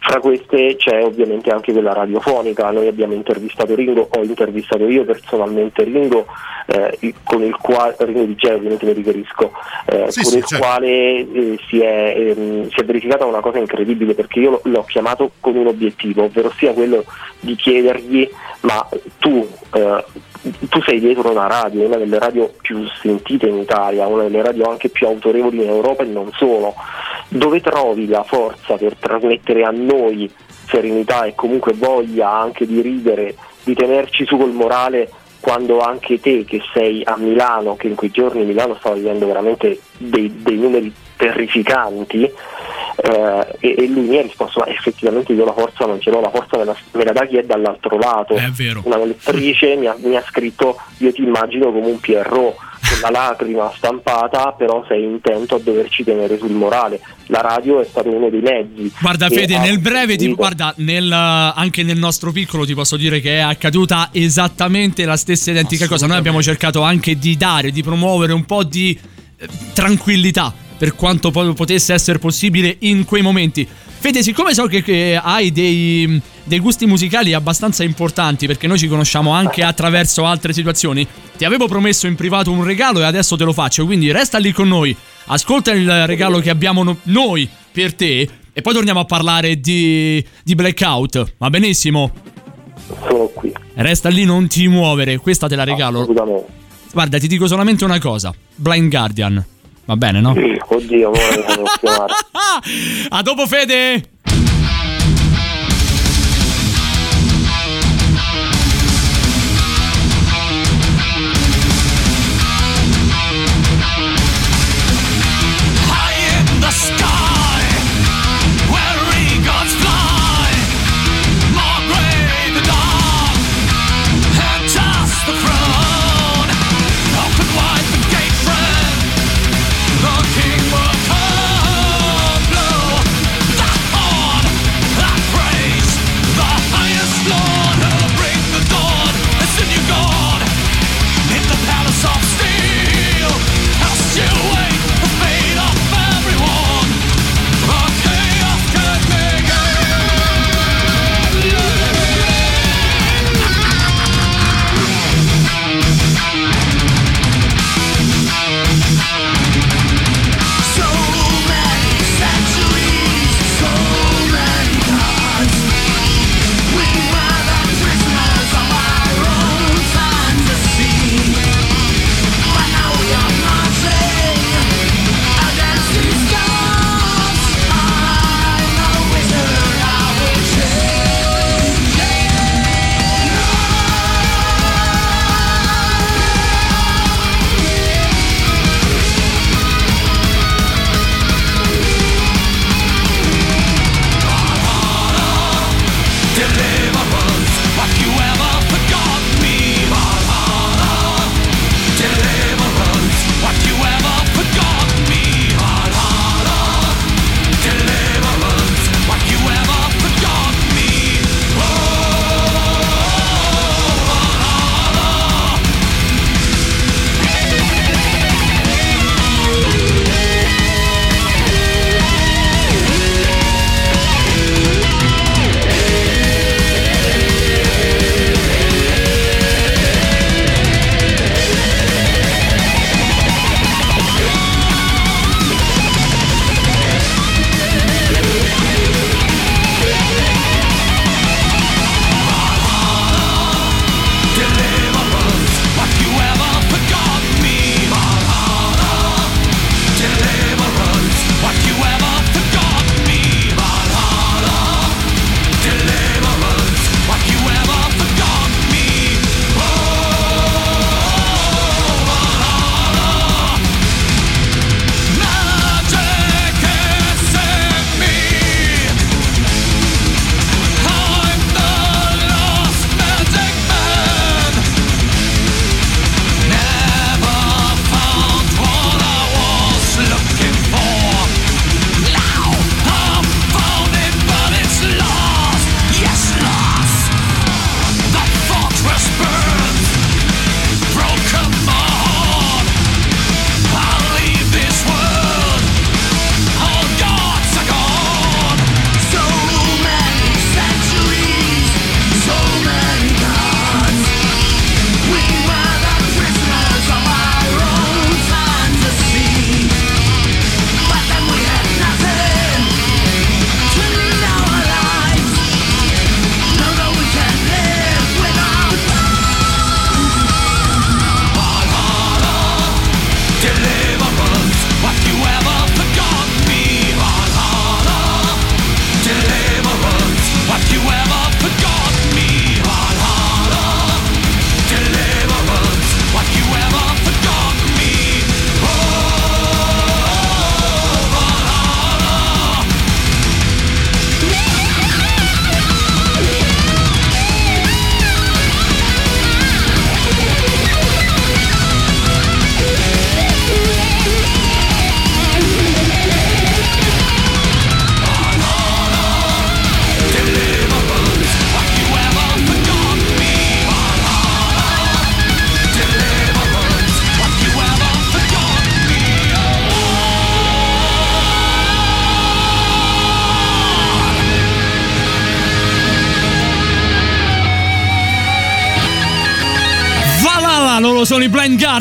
fra 0.00 0.20
queste 0.20 0.76
c'è 0.76 1.02
ovviamente 1.02 1.50
anche 1.50 1.72
quella 1.72 1.92
radiofonica, 1.92 2.70
noi 2.70 2.86
abbiamo 2.86 3.14
intervistato 3.14 3.74
Ringo, 3.74 4.08
ho 4.10 4.22
intervistato 4.22 4.86
io 4.88 5.04
personalmente 5.04 5.84
Ringo, 5.84 6.26
eh, 6.66 7.14
con 7.22 7.42
il 7.42 7.56
quale, 7.56 7.94
Ringo 7.98 8.24
di 8.24 8.34
Geo 8.34 8.56
ovviamente 8.56 8.86
mi 8.86 8.92
riferisco, 8.92 9.52
eh, 9.86 10.10
Sì, 10.10 10.22
con 10.22 10.30
sì, 10.32 10.36
il 10.38 10.44
certo. 10.44 10.64
quale 10.64 10.88
eh, 10.88 11.58
si, 11.68 11.80
è, 11.80 12.14
ehm, 12.16 12.68
si 12.68 12.80
è 12.80 12.84
verificata 12.84 13.24
una 13.24 13.40
cosa 13.40 13.58
incredibile 13.58 14.14
perché 14.14 14.40
io 14.40 14.60
l'ho 14.62 14.84
chiamato 14.84 15.30
con 15.40 15.56
un 15.56 15.66
obiettivo, 15.68 16.24
ovvero 16.24 16.50
sia 16.56 16.72
quello 16.72 17.04
di 17.40 17.54
chiedergli 17.54 18.28
ma 18.60 18.86
tu, 19.18 19.46
eh, 19.74 20.04
tu 20.68 20.80
sei 20.82 21.00
dietro 21.00 21.30
una 21.30 21.46
radio, 21.46 21.86
una 21.86 21.96
delle 21.96 22.18
radio 22.18 22.52
più 22.60 22.86
sentite 23.00 23.48
in 23.48 23.58
Italia, 23.58 24.06
una 24.06 24.24
delle 24.24 24.42
radio 24.42 24.70
anche 24.70 24.88
più 24.88 25.06
autorevoli 25.06 25.62
in 25.62 25.68
Europa 25.68 26.02
e 26.02 26.06
non 26.06 26.30
solo, 26.32 26.74
dove 27.28 27.60
trovi 27.60 28.06
la 28.06 28.22
forza 28.22 28.76
per 28.76 28.96
trasmettere 28.96 29.64
a 29.64 29.70
noi 29.70 30.30
serenità 30.66 31.24
e 31.24 31.34
comunque 31.34 31.72
voglia 31.74 32.30
anche 32.30 32.66
di 32.66 32.80
ridere, 32.80 33.34
di 33.64 33.74
tenerci 33.74 34.24
su 34.24 34.36
col 34.36 34.52
morale 34.52 35.10
quando 35.40 35.80
anche 35.80 36.18
te 36.20 36.44
che 36.44 36.60
sei 36.72 37.02
a 37.04 37.16
Milano, 37.16 37.76
che 37.76 37.86
in 37.88 37.94
quei 37.94 38.10
giorni 38.10 38.44
Milano 38.44 38.74
stava 38.76 38.96
vivendo 38.96 39.26
veramente 39.26 39.78
dei, 39.98 40.42
dei 40.42 40.56
numeri 40.56 40.92
terrificanti, 41.16 42.30
eh, 42.96 43.56
e, 43.60 43.74
e 43.76 43.86
lui 43.88 44.06
mi 44.06 44.18
ha 44.18 44.22
risposto 44.22 44.60
ma 44.60 44.68
effettivamente 44.68 45.32
io 45.32 45.44
la 45.44 45.52
forza 45.52 45.84
non 45.84 46.00
ce 46.00 46.10
l'ho, 46.10 46.20
la 46.20 46.30
forza 46.30 46.56
me 46.56 46.64
la, 46.64 46.76
me 46.92 47.04
la 47.04 47.12
dà 47.12 47.26
chi 47.26 47.36
è 47.36 47.42
dall'altro 47.42 47.98
lato. 47.98 48.34
È 48.34 48.48
vero. 48.50 48.82
Una 48.84 48.96
lettrice 49.04 49.76
mi 49.76 49.86
ha, 49.86 49.96
mi 49.98 50.16
ha 50.16 50.24
scritto 50.26 50.78
io 50.98 51.12
ti 51.12 51.22
immagino 51.22 51.70
come 51.70 51.86
un 51.86 52.00
Pierrot, 52.00 52.54
con 52.88 53.00
la 53.00 53.10
lacrima 53.10 53.70
stampata, 53.76 54.52
però 54.52 54.84
sei 54.88 55.04
intento 55.04 55.56
a 55.56 55.58
doverci 55.58 56.04
tenere 56.04 56.38
sul 56.38 56.52
morale. 56.52 57.00
La 57.26 57.40
radio 57.40 57.80
è 57.80 57.84
stato 57.84 58.10
uno 58.10 58.30
dei 58.30 58.40
mezzi. 58.40 58.90
Guarda 59.00 59.28
Fede, 59.28 59.58
nel 59.58 59.78
breve, 59.78 60.16
ti, 60.16 60.32
guarda, 60.32 60.72
nel, 60.78 61.10
anche 61.12 61.82
nel 61.82 61.98
nostro 61.98 62.32
piccolo 62.32 62.64
ti 62.64 62.74
posso 62.74 62.96
dire 62.96 63.20
che 63.20 63.36
è 63.36 63.40
accaduta 63.40 64.10
esattamente 64.12 65.04
la 65.04 65.16
stessa 65.16 65.50
identica 65.50 65.86
cosa. 65.88 66.06
Noi 66.06 66.16
abbiamo 66.16 66.42
cercato 66.42 66.82
anche 66.82 67.18
di 67.18 67.36
dare, 67.36 67.72
di 67.72 67.82
promuovere 67.82 68.32
un 68.32 68.44
po' 68.44 68.62
di 68.62 68.98
eh, 69.38 69.48
tranquillità 69.74 70.64
per 70.76 70.94
quanto 70.94 71.30
poi 71.30 71.52
potesse 71.54 71.92
essere 71.94 72.18
possibile 72.18 72.76
in 72.80 73.04
quei 73.04 73.22
momenti. 73.22 73.66
Fede, 73.98 74.22
siccome 74.22 74.54
so 74.54 74.66
che, 74.66 74.82
che 74.82 75.18
hai 75.20 75.50
dei, 75.50 76.20
dei 76.44 76.60
gusti 76.60 76.86
musicali 76.86 77.32
abbastanza 77.32 77.82
importanti, 77.82 78.46
perché 78.46 78.66
noi 78.66 78.78
ci 78.78 78.88
conosciamo 78.88 79.32
anche 79.32 79.62
attraverso 79.62 80.24
altre 80.24 80.52
situazioni, 80.52 81.06
ti 81.36 81.44
avevo 81.44 81.66
promesso 81.66 82.06
in 82.06 82.14
privato 82.14 82.52
un 82.52 82.62
regalo 82.62 83.00
e 83.00 83.04
adesso 83.04 83.36
te 83.36 83.44
lo 83.44 83.52
faccio, 83.52 83.84
quindi 83.84 84.12
resta 84.12 84.38
lì 84.38 84.52
con 84.52 84.68
noi, 84.68 84.94
ascolta 85.26 85.72
il 85.72 86.06
regalo 86.06 86.38
che 86.40 86.50
abbiamo 86.50 86.82
no- 86.84 86.98
noi 87.04 87.48
per 87.72 87.94
te 87.94 88.28
e 88.52 88.62
poi 88.62 88.74
torniamo 88.74 89.00
a 89.00 89.04
parlare 89.04 89.58
di, 89.58 90.24
di 90.44 90.54
Blackout, 90.54 91.34
va 91.38 91.50
benissimo? 91.50 92.12
Sono 93.08 93.26
qui. 93.34 93.52
Resta 93.74 94.08
lì, 94.08 94.24
non 94.24 94.46
ti 94.46 94.68
muovere, 94.68 95.18
questa 95.18 95.48
te 95.48 95.56
la 95.56 95.64
regalo. 95.64 96.06
Guarda, 96.92 97.18
ti 97.18 97.26
dico 97.26 97.46
solamente 97.46 97.84
una 97.84 97.98
cosa, 97.98 98.32
Blind 98.54 98.88
Guardian, 98.88 99.44
va 99.84 99.96
bene 99.96 100.20
no? 100.20 100.34
Oddio, 100.68 101.10
ora 101.10 101.36
mi 101.36 101.42
fanno 101.42 101.64
chiamare. 101.78 102.12
A 103.08 103.22
dopo 103.22 103.46
Fede! 103.46 104.15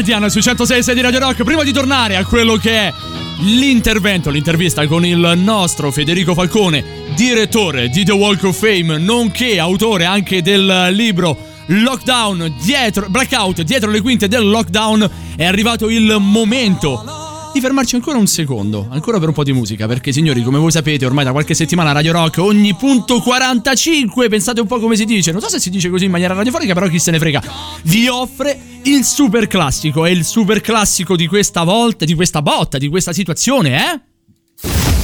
Guardian 0.06 0.30
sui 0.30 0.44
106 0.44 0.94
di 0.94 1.02
Radio 1.02 1.20
Rock. 1.20 1.44
Prima 1.44 1.64
di 1.64 1.74
tornare 1.74 2.16
a 2.16 2.24
quello 2.26 2.58
che 2.58 2.70
è 2.70 2.94
l'intervento, 3.40 4.30
l'intervista 4.30 4.86
con 4.86 5.04
il 5.04 5.34
nostro 5.36 5.90
Federico 5.90 6.36
Falcone, 6.36 6.84
direttore 7.16 7.90
di 7.90 8.06
The 8.06 8.12
Walk 8.12 8.44
of 8.44 8.56
Fame, 8.56 9.00
nonché 9.00 9.58
autore 9.58 10.06
anche 10.06 10.44
del 10.44 10.90
libro 10.92 11.36
Lockdown 11.66 12.54
dietro 12.62 13.08
Blackout 13.10 13.64
dietro 13.64 13.90
le 13.90 14.02
quinte 14.02 14.28
del 14.28 14.48
lockdown, 14.48 15.10
è 15.36 15.44
arrivato 15.44 15.90
il 15.90 16.18
momento 16.20 17.50
di 17.52 17.60
fermarci 17.60 17.96
ancora 17.96 18.20
un 18.20 18.28
secondo, 18.28 18.86
ancora 18.92 19.18
per 19.18 19.30
un 19.30 19.34
po' 19.34 19.44
di 19.44 19.54
musica, 19.54 19.88
perché 19.88 20.12
signori, 20.12 20.44
come 20.44 20.60
voi 20.60 20.70
sapete, 20.70 21.04
ormai 21.08 21.24
da 21.24 21.32
qualche 21.32 21.56
settimana 21.56 21.94
Radio 21.94 22.12
Rock 22.12 22.38
ogni 22.38 22.76
punto 22.76 23.22
45, 23.22 24.30
pensate 24.30 24.62
un 24.62 24.68
po' 24.68 24.78
come 24.80 24.96
si 24.96 25.06
dice, 25.06 25.32
non 25.32 25.42
so 25.42 25.50
se 25.50 25.60
si 25.60 25.72
dice 25.72 25.90
così 25.90 26.06
in 26.06 26.12
maniera 26.12 26.36
radiofonica, 26.36 26.76
però 26.76 26.88
chi 26.90 27.00
se 27.00 27.10
ne 27.10 27.18
frega, 27.18 27.42
vi 27.84 28.08
offre 28.08 28.65
il 28.86 29.04
super 29.04 29.48
classico, 29.48 30.06
e 30.06 30.12
il 30.12 30.24
super 30.26 30.62
classico 30.62 31.16
di 31.16 31.28
questa 31.28 31.64
volta, 31.64 32.06
di 32.06 32.14
questa 32.14 32.42
botta, 32.42 32.78
di 32.78 32.88
questa 32.88 33.14
situazione, 33.14 33.78
eh? 33.94 34.00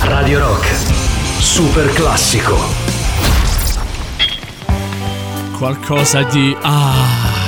Radio 0.08 0.40
Rock, 0.40 0.68
super 1.40 1.92
classico. 1.94 2.58
Qualcosa 5.58 6.24
di... 6.24 6.56
Ah... 6.62 7.40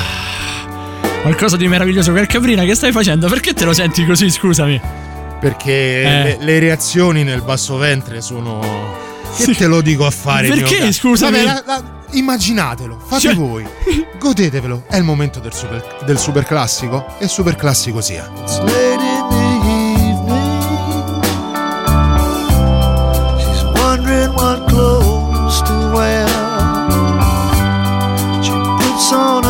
Qualcosa 1.22 1.56
di 1.56 1.68
meraviglioso. 1.68 2.12
Caprina, 2.28 2.64
che 2.66 2.76
stai 2.76 2.92
facendo? 2.92 3.28
Perché 3.30 3.54
te 3.54 3.64
lo 3.64 3.72
senti 3.74 4.06
così, 4.06 4.30
scusami? 4.30 4.80
Perché 5.40 6.02
Eh. 6.02 6.24
le, 6.24 6.38
le 6.42 6.60
reazioni 6.60 7.24
nel 7.24 7.42
basso 7.42 7.78
ventre 7.78 8.22
sono. 8.22 8.60
Che 9.38 9.44
Sì. 9.44 9.56
te 9.56 9.68
lo 9.68 9.82
dico 9.82 10.06
a 10.06 10.12
fare? 10.12 10.50
Perché, 10.50 10.92
scusami? 10.92 11.38
Vabbè, 11.38 11.46
la- 11.46 11.64
la- 11.66 11.84
immaginatelo, 12.14 12.98
fate 13.00 13.22
Cioè- 13.22 13.36
voi. 13.36 13.68
Godetevelo. 14.20 14.84
È 14.88 14.96
il 14.98 15.04
momento 15.04 15.40
del 15.40 15.54
super, 15.54 16.04
del 16.06 16.18
super 16.18 16.46
classico. 16.46 17.06
E 17.20 17.28
super 17.28 17.56
classico 17.56 18.02
sia. 18.02 18.30
She's 23.40 23.64
wondering 23.76 24.34
what 24.34 24.68
clothes 24.70 25.62
to 25.64 25.74
wear. 25.94 26.28
She 28.44 28.52
puts 28.52 29.12
on 29.14 29.44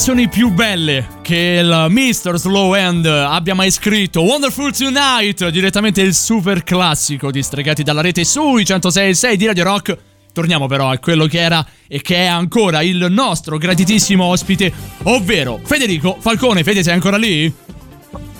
canzoni 0.00 0.28
più 0.28 0.50
belle 0.50 1.06
che 1.20 1.60
il 1.62 1.86
Mr. 1.90 2.38
Slow 2.38 2.72
End 2.72 3.04
abbia 3.04 3.54
mai 3.54 3.70
scritto, 3.70 4.22
Wonderful 4.22 4.74
Tonight, 4.74 5.46
direttamente 5.50 6.00
il 6.00 6.14
super 6.14 6.64
classico 6.64 7.30
di 7.30 7.42
Stregati 7.42 7.82
dalla 7.82 8.00
rete 8.00 8.24
sui 8.24 8.62
106.6 8.62 9.34
di 9.34 9.44
Radio 9.44 9.64
Rock. 9.64 9.98
Torniamo 10.32 10.66
però 10.68 10.88
a 10.88 10.96
quello 10.96 11.26
che 11.26 11.40
era 11.40 11.62
e 11.86 12.00
che 12.00 12.16
è 12.16 12.24
ancora 12.24 12.80
il 12.80 13.08
nostro 13.10 13.58
gratitissimo 13.58 14.24
ospite, 14.24 14.72
ovvero 15.02 15.60
Federico 15.62 16.16
Falcone. 16.18 16.64
Fede, 16.64 16.82
sei 16.82 16.94
ancora 16.94 17.18
lì? 17.18 17.52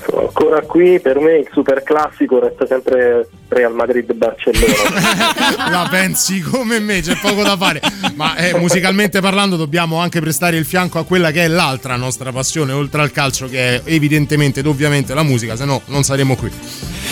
Sono 0.07 0.29
ancora 0.29 0.63
qui, 0.63 0.99
per 0.99 1.19
me 1.21 1.41
il 1.41 1.49
super 1.53 1.83
classico 1.83 2.41
resta 2.41 2.65
sempre 2.65 3.29
Real 3.51 3.75
Madrid-Barcellona. 3.75 5.69
La 5.71 5.89
pensi 5.91 6.41
come 6.41 6.79
me, 6.79 7.01
c'è 7.01 7.19
poco 7.21 7.43
da 7.43 7.57
fare. 7.57 7.81
Ma 8.15 8.37
eh, 8.37 8.57
musicalmente 8.59 9.21
parlando, 9.21 9.57
dobbiamo 9.57 9.99
anche 9.99 10.21
prestare 10.21 10.57
il 10.57 10.65
fianco 10.65 10.99
a 11.01 11.05
quella 11.05 11.33
che 11.33 11.45
è 11.45 11.49
l'altra 11.49 11.97
nostra 11.97 12.31
passione, 12.31 12.73
oltre 12.73 13.03
al 13.03 13.11
calcio, 13.11 13.49
che 13.49 13.77
è 13.77 13.83
evidentemente 13.87 14.61
ed 14.61 14.67
ovviamente 14.67 15.15
la 15.15 15.25
musica, 15.25 15.57
se 15.57 15.65
no 15.65 15.83
non 15.87 16.05
saremo 16.05 16.37
qui. 16.37 16.51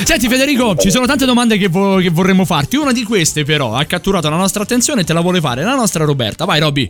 Senti 0.05 0.29
Federico, 0.29 0.77
ci 0.77 0.93
sono 0.93 1.07
tante 1.07 1.27
domande 1.27 1.59
che, 1.59 1.69
vo- 1.69 1.97
che 1.97 2.11
vorremmo 2.11 2.45
farti. 2.45 2.77
Una 2.77 2.93
di 2.93 3.03
queste 3.03 3.45
però 3.45 3.75
ha 3.75 3.85
catturato 3.85 4.31
la 4.31 4.37
nostra 4.37 4.63
attenzione 4.63 5.01
e 5.01 5.05
te 5.05 5.13
la 5.13 5.21
vuole 5.21 5.41
fare 5.41 5.65
la 5.65 5.75
nostra 5.75 6.05
Roberta. 6.05 6.45
Vai 6.45 6.61
Robby. 6.61 6.89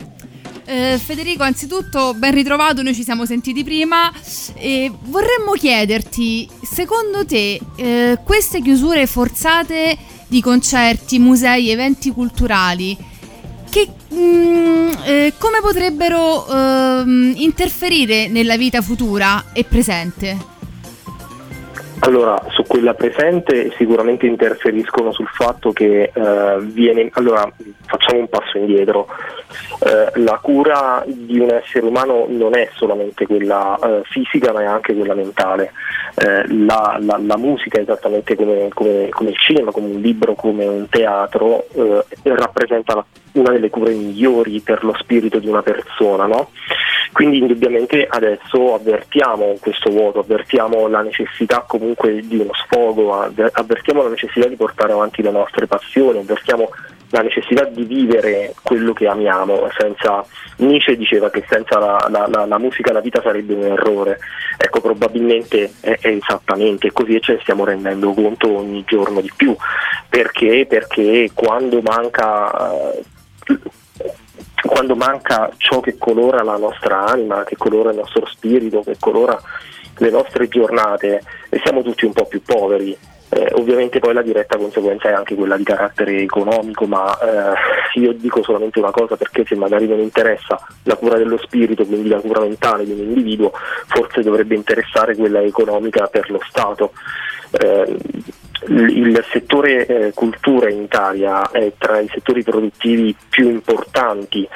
Eh, 0.71 0.99
Federico, 0.99 1.45
anzitutto 1.45 2.13
ben 2.13 2.35
ritrovato, 2.35 2.83
noi 2.83 2.95
ci 2.95 3.03
siamo 3.03 3.25
sentiti 3.25 3.65
prima 3.65 4.13
e 4.53 4.93
vorremmo 5.05 5.53
chiederti, 5.53 6.47
secondo 6.63 7.25
te 7.25 7.59
eh, 7.77 8.19
queste 8.23 8.61
chiusure 8.61 9.07
forzate 9.07 9.97
di 10.27 10.43
concerti, 10.43 11.19
musei, 11.19 11.71
eventi 11.71 12.11
culturali 12.11 12.95
che 13.71 13.89
mm, 14.13 14.91
eh, 15.05 15.33
come 15.39 15.61
potrebbero 15.63 16.47
ehm, 16.47 17.33
interferire 17.37 18.29
nella 18.29 18.59
vita 18.59 18.83
futura 18.83 19.47
e 19.55 19.65
presente? 19.65 20.37
Allora, 22.01 22.39
su 22.51 22.63
quella 22.69 22.95
presente 22.95 23.73
sicuramente 23.77 24.27
interferiscono 24.27 25.11
sul 25.11 25.27
fatto 25.27 25.73
che 25.73 26.13
eh, 26.15 26.57
viene. 26.61 27.09
Allora, 27.15 27.51
facciamo 27.87 28.21
un 28.21 28.29
passo 28.29 28.59
indietro. 28.59 29.09
Eh, 29.85 30.21
la 30.21 30.39
cura 30.41 31.03
di 31.07 31.39
un 31.41 31.51
essere 31.51 31.87
umano 31.87 32.27
non 32.29 32.55
è 32.55 32.69
solamente 32.75 33.27
quella 33.27 33.77
eh, 33.83 34.03
fisica, 34.05 34.53
ma 34.53 34.63
è 34.63 34.67
anche 34.67 34.95
quella 34.95 35.15
mentale. 35.15 35.73
Eh, 36.15 36.47
la, 36.55 36.99
la- 37.01 37.21
la 37.21 37.37
musica, 37.37 37.81
esattamente 37.81 38.37
come, 38.37 38.69
come- 38.73 39.09
come 39.11 39.31
il 39.31 39.37
cinema, 39.39 39.73
come 39.73 39.87
un 39.87 40.01
libro, 40.01 40.35
come 40.35 40.67
un 40.67 40.89
teatro, 40.89 41.67
eh, 41.73 42.05
rappresenta 42.23 43.05
una 43.33 43.51
delle 43.51 43.71
cure 43.71 43.93
migliori 43.93 44.61
per 44.61 44.85
lo 44.85 44.95
spirito 44.99 45.39
di 45.39 45.49
una 45.49 45.63
persona, 45.63 46.27
no? 46.27 46.51
Quindi 47.13 47.39
indubbiamente 47.39 48.07
adesso 48.09 48.75
avvertiamo 48.75 49.57
questo 49.61 49.91
vuoto, 49.91 50.21
avvertiamo 50.21 50.89
la 50.89 51.01
necessità 51.03 51.65
comunque 51.67 52.21
di 52.27 52.37
uno 52.37 52.53
sfogo, 52.65 53.21
avver- 53.21 53.57
avvertiamo 53.57 54.03
la 54.03 54.11
necessità 54.11 54.47
di 54.49 54.57
portare 54.57 54.93
avanti 54.93 55.23
le 55.23 55.31
nostre 55.31 55.67
passioni, 55.67 56.19
avvertiamo 56.19 56.69
la 57.11 57.23
necessità 57.23 57.65
di 57.65 57.85
vivere 57.85 58.55
quello 58.63 58.93
che 58.93 59.07
amiamo. 59.07 59.69
Senza, 59.77 60.25
Nietzsche 60.57 60.97
diceva 60.97 61.31
che 61.31 61.45
senza 61.49 61.79
la, 61.79 62.07
la- 62.11 62.29
la- 62.31 62.45
la 62.47 62.59
musica 62.59 62.93
la 62.93 63.01
vita 63.01 63.23
sarebbe 63.23 63.55
un 63.55 63.65
errore. 63.65 64.19
Ecco, 64.59 64.81
probabilmente 64.81 65.73
è, 65.81 65.99
è 66.01 66.09
esattamente 66.09 66.93
così 66.93 67.15
e 67.15 67.21
ce 67.21 67.35
ne 67.35 67.41
stiamo 67.41 67.65
rendendo 67.65 68.13
conto 68.13 68.57
ogni 68.57 68.85
giorno 68.87 69.21
di 69.21 69.33
più. 69.35 69.57
Perché? 70.09 70.67
Perché 70.69 71.31
quando 71.33 71.81
manca 71.81 72.83
quando 74.61 74.97
manca 74.97 75.51
ciò 75.57 75.81
che 75.81 75.97
colora 75.97 76.43
la 76.43 76.57
nostra 76.57 77.07
anima, 77.07 77.45
che 77.45 77.57
colora 77.57 77.91
il 77.91 77.97
nostro 77.97 78.27
spirito, 78.27 78.83
che 78.83 78.97
colora 78.99 79.41
le 79.99 80.11
nostre 80.11 80.49
giornate, 80.49 81.23
e 81.49 81.61
siamo 81.63 81.83
tutti 81.83 82.05
un 82.05 82.13
po' 82.13 82.25
più 82.27 82.43
poveri. 82.43 82.97
Eh, 83.31 83.53
ovviamente 83.57 83.99
poi 83.99 84.15
la 84.15 84.23
diretta 84.23 84.57
conseguenza 84.57 85.11
è 85.11 85.13
anche 85.13 85.35
quella 85.35 85.59
di 85.59 85.65
carattere 85.65 86.23
economico, 86.23 86.87
ma 86.87 87.19
eh, 87.21 88.01
io 88.01 88.13
dico 88.15 88.43
solamente 88.43 88.79
una 88.79 88.91
cosa 88.91 89.17
perché 89.17 89.45
se 89.47 89.55
magari 89.55 89.87
non 89.87 90.01
interessa 90.01 90.59
la 90.85 90.97
cura 90.97 91.19
dello 91.19 91.37
spirito, 91.37 91.85
quindi 91.85 92.09
la 92.09 92.21
cura 92.21 92.41
mentale 92.41 92.85
di 92.85 92.93
un 92.93 93.01
individuo, 93.01 93.53
forse 93.87 94.23
dovrebbe 94.23 94.55
interessare 94.55 95.15
quella 95.15 95.43
economica 95.43 96.07
per 96.07 96.31
lo 96.31 96.41
Stato. 96.49 96.93
Eh, 97.51 97.97
il 98.67 99.25
settore 99.31 99.87
eh, 99.87 100.13
cultura 100.15 100.69
in 100.71 100.83
Italia 100.83 101.51
è 101.51 101.73
tra 101.79 102.01
i 102.01 102.09
settori 102.13 102.43
produttivi 102.43 103.15
più 103.29 103.49
importanti. 103.49 104.49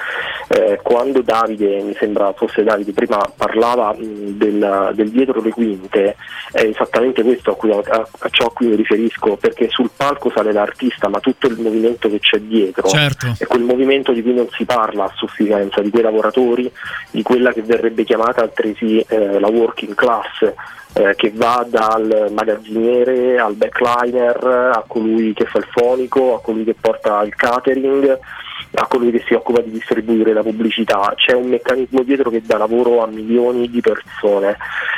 Eh, 0.48 0.80
quando 0.82 1.22
Davide, 1.22 1.82
mi 1.82 1.94
sembra 1.98 2.32
fosse 2.32 2.62
Davide, 2.64 2.92
prima 2.92 3.18
parlava 3.36 3.92
mh, 3.92 4.02
del, 4.36 4.90
del 4.94 5.10
dietro 5.10 5.40
le 5.40 5.50
quinte, 5.50 6.16
è 6.52 6.62
esattamente 6.62 7.22
questo 7.22 7.52
a, 7.52 7.56
cui- 7.56 7.70
a- 7.70 7.80
a 8.18 8.28
ciò 8.30 8.46
a 8.46 8.52
cui 8.52 8.66
mi 8.66 8.76
riferisco, 8.76 9.36
perché 9.36 9.68
sul 9.70 9.90
palco 9.96 10.30
sale 10.34 10.52
l'artista, 10.52 11.08
ma 11.08 11.20
tutto 11.20 11.46
il 11.46 11.58
movimento 11.60 12.08
che 12.08 12.18
c'è 12.18 12.38
dietro 12.38 12.88
Certo. 12.88 13.34
è 13.38 13.46
quel 13.46 13.62
movimento 13.62 14.12
di 14.12 14.22
cui 14.22 14.34
non 14.34 14.48
si 14.50 14.64
parla 14.64 15.04
a 15.04 15.12
sufficienza, 15.14 15.80
di 15.80 15.90
quei 15.90 16.02
lavoratori, 16.02 16.70
di 17.10 17.22
quella 17.22 17.52
che 17.52 17.62
verrebbe 17.62 18.04
chiamata 18.04 18.42
altresì 18.42 18.98
eh, 19.08 19.38
la 19.38 19.48
working 19.48 19.94
class, 19.94 20.52
eh, 20.94 21.14
che 21.16 21.32
va 21.34 21.66
dal 21.68 22.30
magazziniere 22.32 23.38
al 23.38 23.54
backliner, 23.54 24.72
a 24.74 24.84
colui 24.86 25.32
che 25.32 25.46
fa 25.46 25.58
il 25.58 25.66
fonico, 25.70 26.34
a 26.36 26.40
colui 26.40 26.64
che 26.64 26.74
porta 26.78 27.22
il 27.22 27.34
catering, 27.34 28.18
a 28.74 28.86
colui 28.86 29.10
che 29.10 29.22
si 29.26 29.34
occupa 29.34 29.60
di 29.60 29.70
distribuire 29.70 30.32
la 30.32 30.42
pubblicità. 30.42 31.12
C'è 31.16 31.34
un 31.34 31.48
meccanismo 31.48 32.02
dietro 32.02 32.30
che 32.30 32.42
dà 32.42 32.58
lavoro 32.58 33.02
a 33.02 33.06
milioni 33.06 33.68
di 33.68 33.80
persone. 33.80 34.56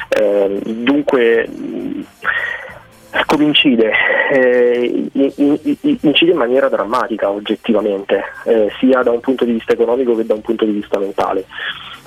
Eh, 0.09 0.61
dunque 0.65 1.49
come 3.27 3.45
incide? 3.45 3.93
Eh, 4.33 5.09
in- 5.13 5.33
in- 5.37 5.59
in- 5.63 5.99
incide 6.01 6.33
in 6.33 6.37
maniera 6.37 6.69
drammatica 6.69 7.31
oggettivamente, 7.31 8.23
eh, 8.45 8.71
sia 8.81 9.03
da 9.03 9.13
un 9.13 9.21
punto 9.21 9.45
di 9.45 9.53
vista 9.53 9.73
economico 9.73 10.17
che 10.17 10.27
da 10.27 10.35
un 10.35 10.41
punto 10.41 10.65
di 10.65 10.73
vista 10.73 10.99
mentale. 10.99 11.45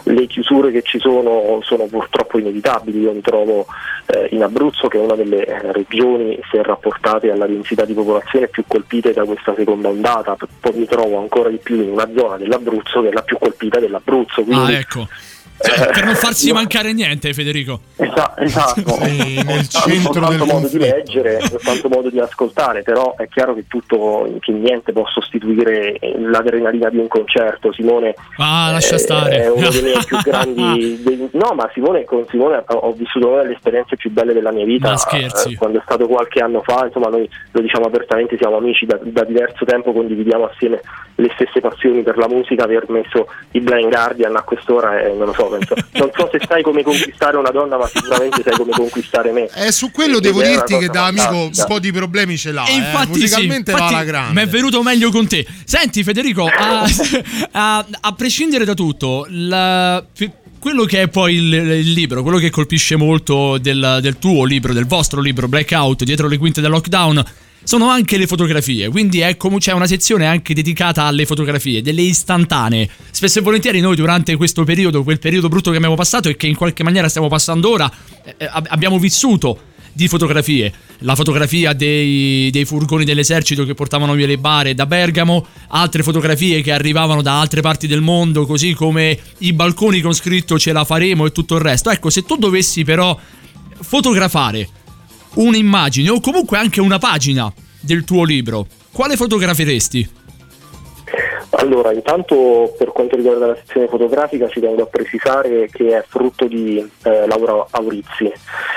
Le 0.07 0.25
chiusure 0.27 0.71
che 0.71 0.81
ci 0.83 0.99
sono 0.99 1.59
sono 1.63 1.85
purtroppo 1.85 2.37
inevitabili, 2.39 3.01
io 3.01 3.11
mi 3.11 3.21
trovo 3.21 3.65
eh, 4.07 4.29
in 4.31 4.43
Abruzzo 4.43 4.87
che 4.87 4.97
è 4.97 5.01
una 5.01 5.15
delle 5.15 5.45
eh, 5.45 5.71
regioni, 5.71 6.39
se 6.49 6.61
rapportate 6.63 7.31
alla 7.31 7.45
densità 7.45 7.83
di 7.85 7.93
popolazione, 7.93 8.47
più 8.47 8.63
colpite 8.65 9.13
da 9.13 9.25
questa 9.25 9.53
seconda 9.55 9.89
ondata, 9.89 10.35
poi 10.59 10.73
mi 10.75 10.85
trovo 10.85 11.19
ancora 11.19 11.49
di 11.49 11.57
più 11.57 11.81
in 11.81 11.91
una 11.91 12.07
zona 12.15 12.37
dell'Abruzzo 12.37 13.01
che 13.01 13.09
è 13.09 13.11
la 13.11 13.21
più 13.21 13.37
colpita 13.37 13.79
dell'Abruzzo. 13.79 14.43
Quindi, 14.43 14.73
Ah, 14.73 14.79
ecco. 14.79 15.07
Cioè, 15.59 15.89
per 15.91 16.05
non 16.05 16.15
farsi 16.15 16.51
mancare 16.51 16.93
niente, 16.93 17.33
Federico. 17.33 17.79
Esa- 17.95 18.33
esatto, 18.37 18.97
nel 19.01 19.45
Ho 19.47 19.63
centro 19.63 20.13
soltanto 20.13 20.29
del 20.29 20.53
modo 20.53 20.67
di 20.67 20.77
leggere, 20.77 21.41
soltanto 21.41 21.89
modo 21.89 22.09
di 22.09 22.19
ascoltare, 22.19 22.83
però 22.83 23.15
è 23.17 23.27
chiaro 23.27 23.55
che 23.55 23.65
tutto, 23.67 24.31
che 24.39 24.51
niente 24.51 24.91
può 24.93 25.05
sostituire 25.07 25.97
l'adrenalina 26.19 26.89
di 26.89 26.97
un 26.97 27.07
concerto. 27.07 27.73
Simone 27.73 28.13
Ah, 28.37 28.69
lascia 28.71 28.95
eh, 28.95 28.99
stare. 28.99 29.41
è 29.43 29.49
uno 29.49 29.69
dei 29.69 29.81
miei 29.81 30.03
più 30.05 30.17
grandi. 30.23 31.01
dei- 31.03 31.29
no, 31.33 31.53
ma 31.55 31.69
Simone, 31.73 32.03
con 32.05 32.25
Simone 32.29 32.63
ho- 32.65 32.93
vissuto 32.93 33.27
una 33.27 33.41
delle 33.41 33.53
esperienze 33.55 33.95
più 33.95 34.11
belle 34.11 34.33
della 34.33 34.51
mia 34.51 34.65
vita. 34.65 34.89
Ma 34.89 34.97
scherzi. 34.97 35.53
eh, 35.53 35.57
quando 35.57 35.79
è 35.79 35.81
stato 35.83 36.07
qualche 36.07 36.39
anno 36.39 36.61
fa, 36.63 36.85
insomma, 36.85 37.07
noi 37.09 37.27
lo 37.51 37.61
diciamo 37.61 37.85
apertamente, 37.85 38.37
siamo 38.37 38.57
amici 38.57 38.85
da, 38.85 38.99
da 39.01 39.23
diverso 39.23 39.65
tempo, 39.65 39.91
condividiamo 39.91 40.45
assieme 40.45 40.81
le 41.15 41.31
stesse 41.33 41.59
passioni 41.61 42.03
per 42.03 42.17
la 42.17 42.27
musica. 42.27 42.63
Aver 42.63 42.85
messo 42.89 43.27
i 43.51 43.59
Blind 43.59 43.89
Guardian 43.89 44.35
a 44.35 44.41
quest'ora, 44.43 44.99
eh, 45.01 45.13
non 45.13 45.25
lo 45.27 45.33
so, 45.33 45.46
penso. 45.49 45.75
non 45.93 46.11
so 46.15 46.29
se 46.31 46.39
sai 46.47 46.61
come 46.63 46.83
conquistare 46.83 47.37
una 47.37 47.49
donna, 47.51 47.77
ma 47.77 47.87
sicuramente 47.87 48.41
sai 48.43 48.55
come 48.55 48.71
conquistare 48.71 49.31
me. 49.31 49.49
Eh, 49.55 49.71
su 49.71 49.91
quello 49.91 50.17
Ed 50.17 50.23
devo 50.23 50.41
dirti 50.41 50.77
che 50.77 50.87
da 50.87 51.05
amico 51.05 51.35
un 51.35 51.65
po' 51.67 51.79
di 51.79 51.91
problemi 51.91 52.37
ce 52.37 52.51
l'ha. 52.51 52.65
E 52.65 52.73
eh. 52.73 52.75
infatti, 52.75 53.09
Musicalmente 53.09 53.71
sì, 53.71 53.77
va 53.77 53.83
infatti 53.83 53.93
alla 53.93 54.03
grande. 54.03 54.41
Mi 54.41 54.47
è 54.47 54.49
venuto 54.49 54.83
meglio 54.83 55.11
con 55.11 55.27
te. 55.27 55.45
Senti, 55.63 56.03
Federico, 56.03 56.45
a, 56.45 56.85
a- 57.51 57.85
a 58.01 58.13
prescindere 58.13 58.65
da 58.65 58.73
tutto, 58.73 59.25
la- 59.29 60.03
quello 60.59 60.85
che 60.85 61.03
è 61.03 61.07
poi 61.07 61.35
il, 61.35 61.53
il 61.53 61.91
libro, 61.91 62.23
quello 62.23 62.39
che 62.39 62.49
colpisce 62.49 62.95
molto 62.95 63.57
del, 63.57 63.99
del 64.01 64.17
tuo 64.17 64.43
libro, 64.43 64.73
del 64.73 64.85
vostro 64.85 65.21
libro 65.21 65.47
Blackout, 65.47 66.03
dietro 66.03 66.27
le 66.27 66.37
quinte 66.37 66.61
del 66.61 66.71
lockdown. 66.71 67.23
Sono 67.63 67.89
anche 67.89 68.17
le 68.17 68.27
fotografie, 68.27 68.87
quindi 68.89 69.19
è 69.19 69.35
come 69.35 69.57
c'è 69.57 69.73
una 69.73 69.87
sezione 69.87 70.25
anche 70.25 70.53
dedicata 70.53 71.03
alle 71.03 71.25
fotografie, 71.25 71.81
delle 71.81 72.01
istantanee. 72.01 72.89
Spesso 73.11 73.39
e 73.39 73.41
volentieri 73.41 73.81
noi 73.81 73.95
durante 73.95 74.35
questo 74.37 74.63
periodo, 74.63 75.03
quel 75.03 75.19
periodo 75.19 75.49
brutto 75.49 75.71
che 75.71 75.77
abbiamo 75.77 75.95
passato 75.95 76.29
e 76.29 76.37
che 76.37 76.47
in 76.47 76.55
qualche 76.55 76.83
maniera 76.83 77.09
stiamo 77.09 77.27
passando 77.27 77.69
ora, 77.69 77.91
eh, 78.37 78.45
ab- 78.49 78.67
abbiamo 78.69 78.97
vissuto 78.99 79.59
di 79.97 80.07
fotografie. 80.07 80.71
La 80.99 81.15
fotografia 81.15 81.73
dei, 81.73 82.51
dei 82.51 82.65
furgoni 82.65 83.03
dell'esercito 83.03 83.65
che 83.65 83.73
portavano 83.73 84.13
via 84.13 84.27
le 84.27 84.37
bare 84.37 84.75
da 84.75 84.85
Bergamo, 84.85 85.45
altre 85.69 86.03
fotografie 86.03 86.61
che 86.61 86.71
arrivavano 86.71 87.23
da 87.23 87.39
altre 87.39 87.61
parti 87.61 87.87
del 87.87 88.01
mondo, 88.01 88.45
così 88.45 88.73
come 88.75 89.17
i 89.39 89.53
balconi 89.53 89.99
con 90.01 90.13
scritto 90.13 90.59
ce 90.59 90.71
la 90.71 90.85
faremo 90.85 91.25
e 91.25 91.31
tutto 91.31 91.55
il 91.55 91.61
resto. 91.61 91.89
Ecco, 91.89 92.11
se 92.11 92.21
tu 92.21 92.37
dovessi 92.37 92.83
però 92.83 93.19
fotografare 93.81 94.69
un'immagine 95.37 96.09
o 96.09 96.19
comunque 96.19 96.57
anche 96.57 96.81
una 96.81 96.99
pagina 96.99 97.51
del 97.79 98.03
tuo 98.03 98.23
libro, 98.23 98.65
quale 98.91 99.15
fotograferesti? 99.15 100.15
Allora, 101.51 101.93
intanto 101.93 102.75
per 102.77 102.91
quanto 102.91 103.15
riguarda 103.15 103.47
la 103.47 103.55
sezione 103.55 103.87
fotografica 103.87 104.47
ci 104.49 104.59
tengo 104.59 104.83
a 104.83 104.85
precisare 104.85 105.69
che 105.71 105.97
è 105.97 106.05
frutto 106.07 106.45
di 106.45 106.77
eh, 107.03 107.25
Laura 107.25 107.65
Aurizzi, 107.71 108.31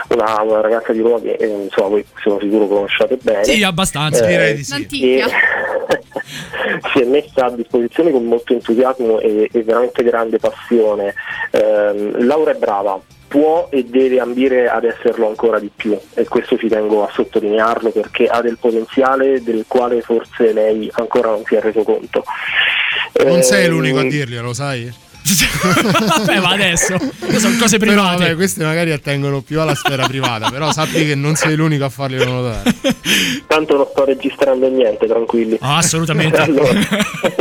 una, 0.09 0.41
una 0.43 0.61
ragazza 0.61 0.93
di 0.93 1.01
Roma 1.01 1.21
che 1.21 1.33
eh, 1.33 1.47
insomma 1.47 1.89
voi 1.89 2.05
sono 2.23 2.39
sicuro 2.41 2.67
conosciate 2.69 3.19
bene. 3.21 3.45
Sì, 3.45 3.63
abbastanza. 3.63 4.25
Eh, 4.25 4.29
Direi 4.29 4.55
di 4.55 4.65
sì. 4.65 4.71
L'antica. 4.71 5.27
e- 5.27 5.69
si 6.95 7.01
è 7.01 7.05
messa 7.05 7.47
a 7.47 7.51
disposizione 7.51 8.13
con 8.13 8.25
molto 8.25 8.53
entusiasmo 8.53 9.19
e, 9.19 9.49
e 9.53 9.63
veramente 9.63 10.03
grande 10.05 10.39
passione. 10.39 11.15
Ehm, 11.51 12.25
Laura 12.25 12.53
è 12.53 12.55
brava, 12.55 13.01
può 13.31 13.69
e 13.71 13.85
deve 13.85 14.19
ambire 14.19 14.69
ad 14.69 14.83
esserlo 14.83 15.29
ancora 15.29 15.61
di 15.61 15.71
più 15.73 15.97
e 16.15 16.25
questo 16.27 16.59
ci 16.59 16.67
tengo 16.67 17.07
a 17.07 17.11
sottolinearlo 17.13 17.91
perché 17.91 18.27
ha 18.27 18.41
del 18.41 18.59
potenziale 18.59 19.41
del 19.41 19.67
quale 19.69 20.01
forse 20.01 20.53
lei 20.53 20.91
ancora 20.95 21.29
non 21.31 21.45
si 21.47 21.55
è 21.55 21.61
reso 21.61 21.85
conto. 21.85 22.25
Non 23.25 23.43
sei 23.43 23.67
Ehm, 23.67 23.71
l'unico 23.71 24.01
a 24.01 24.03
dirglielo, 24.03 24.53
sai? 24.53 24.93
Vabbè, 25.23 26.41
ma 26.41 26.51
adesso 26.51 26.97
sono 27.39 27.57
cose 27.59 27.79
Però 27.79 27.93
private. 27.93 28.17
vabbè, 28.17 28.35
queste 28.35 28.65
magari 28.65 28.93
attengono 28.93 29.41
più 29.41 29.61
alla 29.61 29.75
sfera 29.75 30.07
privata, 30.07 30.51
però 30.51 30.73
sappi 30.73 31.07
che 31.07 31.15
non 31.15 31.35
sei 31.35 31.57
l'unico 31.57 31.85
a 31.85 31.89
farglielo 31.89 32.31
notare. 32.31 32.75
Tanto 33.47 33.77
non 33.77 33.87
sto 33.91 34.05
registrando 34.05 34.69
niente, 34.69 35.07
tranquilli. 35.07 35.57
Ah, 35.61 35.79
assolutamente. 35.79 36.39
Allora, 36.51 36.73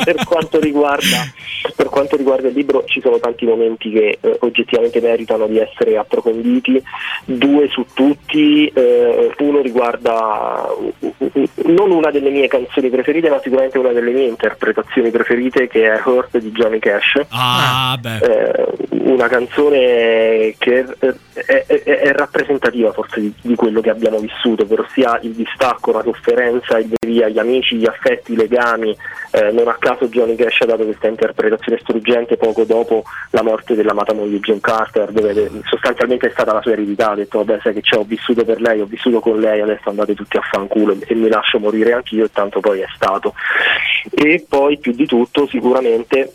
per, 0.04 0.24
quanto 0.26 0.60
riguarda, 0.60 1.32
per 1.76 1.88
quanto 1.88 2.16
riguarda 2.16 2.48
il 2.48 2.54
libro 2.54 2.84
ci 2.86 3.02
sono 3.02 3.18
tanti 3.20 3.46
momenti 3.46 3.90
che 3.92 4.18
eh, 4.20 4.38
oggettivamente 4.42 5.00
meritano 5.00 5.48
di 5.48 5.58
essere 5.58 5.98
approfonditi, 5.98 6.82
due 7.26 7.68
su 7.70 7.86
tutti, 7.94 8.68
eh, 8.68 9.34
uno 9.40 9.62
riguarda 9.62 10.68
uh, 10.78 11.50
non 11.66 11.92
una 11.92 12.12
delle 12.12 12.30
mie 12.30 12.48
canzoni 12.48 12.90
preferite 12.90 13.30
ma 13.30 13.40
sicuramente 13.42 13.78
una 13.78 13.92
delle 13.92 14.12
mie 14.12 14.28
interpretazioni 14.28 15.10
preferite 15.10 15.68
che 15.68 15.92
è 15.92 16.02
Hurt 16.04 16.38
di 16.38 16.52
Johnny 16.52 16.80
Cash. 16.80 17.22
Ah, 17.30 17.69
beh. 18.00 18.18
Eh, 18.18 18.66
una 18.90 19.28
canzone 19.28 20.54
che 20.58 20.86
è, 21.00 21.66
è- 21.66 21.84
è- 21.84 22.12
rappresentativa 22.12 22.92
forse 22.92 23.20
di, 23.20 23.34
di 23.42 23.56
quello 23.56 23.82
che 23.82 23.90
abbiamo 23.90 24.20
vissuto, 24.20 24.64
ovvero 24.64 24.86
sia 24.94 25.18
il 25.24 25.32
distacco, 25.32 25.92
la 25.92 26.04
sofferenza, 26.04 26.78
il 26.78 26.92
via, 27.00 27.28
gli 27.28 27.40
amici, 27.40 27.76
gli 27.78 27.86
affetti, 27.86 28.34
i 28.34 28.36
legami. 28.36 28.96
Eh, 29.32 29.52
non 29.52 29.68
a 29.68 29.76
caso 29.80 30.08
Johnny 30.08 30.36
Cash 30.36 30.62
ha 30.62 30.66
dato 30.66 30.84
questa 30.86 31.08
interpretazione 31.08 31.80
struggente 31.80 32.38
poco 32.38 32.64
dopo 32.64 33.04
la 33.32 33.44
morte 33.44 33.76
dell'amata 33.76 34.14
moglie 34.14 34.40
June 34.40 34.60
Carter, 34.60 35.12
dove 35.12 35.50
sostanzialmente 35.66 36.28
è 36.28 36.32
stata 36.32 36.54
la 36.54 36.62
sua 36.62 36.72
eredità, 36.72 37.12
ha 37.12 37.16
detto 37.16 37.44
vabbè 37.44 37.60
sai 37.62 37.74
che 37.74 37.82
c'è, 37.82 37.96
ho 37.98 38.04
vissuto 38.04 38.44
per 38.44 38.60
lei, 38.62 38.82
ho 38.82 38.86
vissuto 38.86 39.20
con 39.20 39.40
lei, 39.40 39.62
adesso 39.62 39.90
andate 39.90 40.16
tutti 40.16 40.38
a 40.38 40.42
fanculo 40.42 40.96
e 41.06 41.16
mi 41.16 41.30
lascio 41.30 41.60
morire 41.60 41.94
anch'io 41.94 42.26
e 42.26 42.32
tanto 42.32 42.60
poi 42.60 42.80
è 42.82 42.88
stato. 42.96 43.34
E 44.12 44.46
poi 44.48 44.78
più 44.78 44.94
di 44.94 45.06
tutto 45.06 45.48
sicuramente 45.48 46.32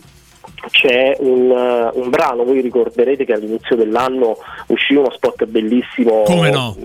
c'è 0.70 1.16
un, 1.18 1.50
eh, 1.50 1.90
un 1.98 2.11
brano, 2.11 2.44
voi 2.44 2.61
ricorderete 2.61 3.24
che 3.24 3.32
all'inizio 3.32 3.76
dell'anno 3.76 4.36
uscì 4.68 4.94
uno 4.94 5.11
spot 5.12 5.44
bellissimo. 5.46 6.22
Come 6.22 6.50
no? 6.50 6.76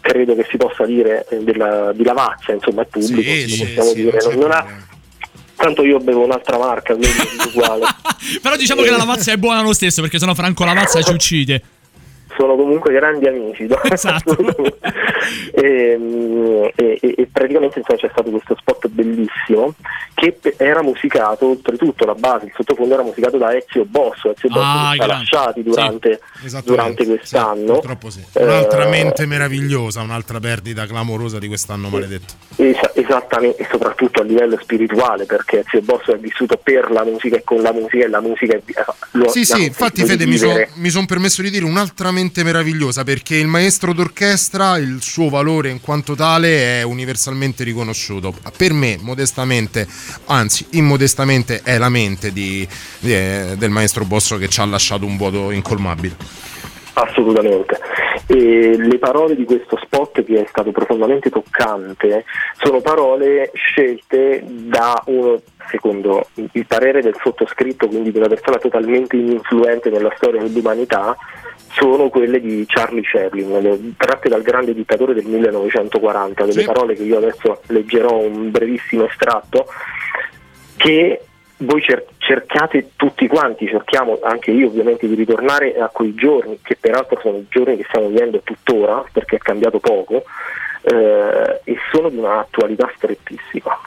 Credo 0.00 0.34
che 0.36 0.46
si 0.50 0.56
possa 0.56 0.84
dire 0.86 1.26
eh, 1.30 1.42
della- 1.42 1.92
di 1.92 2.04
Lavazza, 2.04 2.52
insomma 2.52 2.82
è 2.82 2.86
pubblico, 2.86 3.30
Sì, 3.30 3.58
possiamo 3.58 3.88
sì, 3.90 3.94
dire. 3.94 4.18
non 4.22 4.30
Non- 4.32 4.40
non 4.40 4.50
ha- 4.52 4.66
tanto 5.56 5.84
io 5.84 5.98
bevo 5.98 6.22
un'altra 6.24 6.58
marca, 6.58 6.94
quindi 6.94 7.16
è 7.16 7.46
uguale. 7.48 7.84
Però 8.42 8.56
diciamo 8.56 8.82
che 8.82 8.90
la 8.90 8.98
lavazza 8.98 9.32
è 9.32 9.36
buona 9.36 9.62
lo 9.62 9.72
stesso, 9.72 10.02
perché 10.02 10.18
sennò 10.18 10.34
Franco 10.34 10.64
Lavazza 10.64 11.00
ci 11.02 11.12
uccide. 11.12 11.62
Sono 12.36 12.56
comunque 12.56 12.92
grandi 12.92 13.26
amici. 13.26 13.66
no? 13.66 13.80
Esatto. 13.90 14.36
e, 15.52 15.96
mm, 15.98 16.64
e- 16.74 16.98
e- 17.00 17.14
e 17.16 17.28
praticamente 17.32 17.78
insomma, 17.78 17.98
c'è 17.98 18.08
stato 18.12 18.30
questo 18.30 18.56
spot 18.58 18.88
bellissimo 18.88 19.74
che 20.14 20.38
era 20.56 20.82
musicato, 20.82 21.46
oltretutto 21.48 22.04
la 22.06 22.14
base, 22.14 22.46
il 22.46 22.52
sottofondo 22.54 22.94
era 22.94 23.02
musicato 23.02 23.36
da 23.36 23.54
Ezio 23.54 23.84
Bosso, 23.84 24.30
Ezio 24.34 24.48
Bosso 24.48 24.60
Ah, 24.64 24.90
che 24.92 24.96
ci 24.96 25.02
ha 25.02 25.06
lasciati 25.06 25.62
durante, 25.62 26.20
Esattamente, 26.42 26.70
durante 26.70 27.06
quest'anno. 27.06 27.72
Purtroppo 27.74 28.10
sì. 28.10 28.22
Un'altra 28.32 28.84
Eh, 28.84 28.88
mente 28.88 29.26
meravigliosa, 29.26 30.00
un'altra 30.00 30.40
perdita 30.40 30.86
clamorosa 30.86 31.38
di 31.38 31.48
quest'anno 31.48 31.88
maledetto. 31.90 32.34
Esa- 32.56 32.92
esattamente, 32.94 33.62
e 33.62 33.66
soprattutto 33.70 34.20
a 34.22 34.24
livello 34.24 34.58
spirituale, 34.60 35.26
perché 35.26 35.60
Ezio 35.60 35.82
Bosso 35.82 36.12
è 36.14 36.18
vissuto 36.18 36.56
per 36.62 36.90
la 36.90 37.04
musica 37.04 37.36
e 37.36 37.44
con 37.44 37.60
la 37.60 37.72
musica 37.72 38.04
e 38.04 38.08
la 38.08 38.20
musica 38.20 38.54
è, 38.56 38.60
lo 39.12 39.28
Sì, 39.28 39.44
sì, 39.44 39.64
infatti 39.64 40.04
Fede 40.04 40.26
mi 40.26 40.36
sono 40.36 40.52
vivere. 40.54 41.06
permesso 41.06 41.42
di 41.42 41.50
dire 41.50 41.64
un'altra 41.64 42.10
mente 42.10 42.24
meravigliosa 42.42 43.04
perché 43.04 43.36
il 43.36 43.46
maestro 43.46 43.92
d'orchestra, 43.92 44.78
il 44.78 45.02
suo 45.02 45.28
valore 45.28 45.70
in 45.70 45.80
quanto 45.80 46.14
tale 46.14 46.80
è 46.80 46.82
universalmente 46.82 47.64
riconosciuto. 47.64 48.34
Per 48.56 48.72
me, 48.72 48.98
modestamente, 49.00 49.86
anzi 50.26 50.66
immodestamente, 50.72 51.60
è 51.62 51.78
la 51.78 51.88
mente 51.88 52.32
di- 52.32 52.66
eh, 53.02 53.54
del 53.56 53.70
maestro 53.70 54.04
Bosso 54.04 54.36
che 54.36 54.48
ci 54.48 54.60
ha 54.60 54.64
lasciato 54.64 55.06
un 55.06 55.16
vuoto 55.16 55.50
incolmabile. 55.50 56.16
Assolutamente. 56.98 57.78
E 58.26 58.76
le 58.78 58.98
parole 58.98 59.36
di 59.36 59.44
questo 59.44 59.78
spot 59.84 60.24
che 60.24 60.42
è 60.42 60.46
stato 60.48 60.72
profondamente 60.72 61.28
toccante 61.28 62.24
sono 62.56 62.80
parole 62.80 63.50
scelte 63.52 64.42
da 64.46 65.02
uno, 65.06 65.40
secondo 65.70 66.26
il 66.34 66.66
parere 66.66 67.02
del 67.02 67.14
sottoscritto, 67.22 67.86
quindi 67.86 68.12
di 68.12 68.18
una 68.18 68.28
persona 68.28 68.56
totalmente 68.56 69.16
ininfluente 69.16 69.90
nella 69.90 70.12
storia 70.16 70.42
dell'umanità, 70.42 71.14
sono 71.76 72.08
quelle 72.08 72.40
di 72.40 72.64
Charlie 72.66 73.02
Chaplin, 73.02 73.94
tratte 73.98 74.30
dal 74.30 74.40
grande 74.40 74.72
dittatore 74.72 75.12
del 75.12 75.26
1940, 75.26 76.44
delle 76.46 76.60
Sì. 76.60 76.64
parole 76.66 76.94
che 76.94 77.02
io 77.02 77.18
adesso 77.18 77.60
leggerò 77.66 78.16
un 78.16 78.50
brevissimo 78.50 79.04
estratto, 79.04 79.66
che 80.76 81.20
voi 81.58 81.82
cer- 81.82 82.06
cercate 82.18 82.92
tutti 82.96 83.26
quanti, 83.28 83.66
cerchiamo 83.68 84.18
anche 84.22 84.50
io 84.52 84.68
ovviamente 84.68 85.06
di 85.06 85.14
ritornare 85.14 85.76
a 85.78 85.88
quei 85.88 86.14
giorni, 86.14 86.58
che 86.62 86.76
peraltro 86.80 87.18
sono 87.20 87.36
i 87.38 87.46
giorni 87.50 87.76
che 87.76 87.84
stiamo 87.88 88.08
vivendo 88.08 88.40
tuttora, 88.42 89.04
perché 89.12 89.36
è 89.36 89.38
cambiato 89.38 89.78
poco, 89.78 90.24
eh, 90.82 91.60
e 91.64 91.76
sono 91.92 92.08
di 92.08 92.16
un'attualità 92.16 92.90
strettissima. 92.96 93.78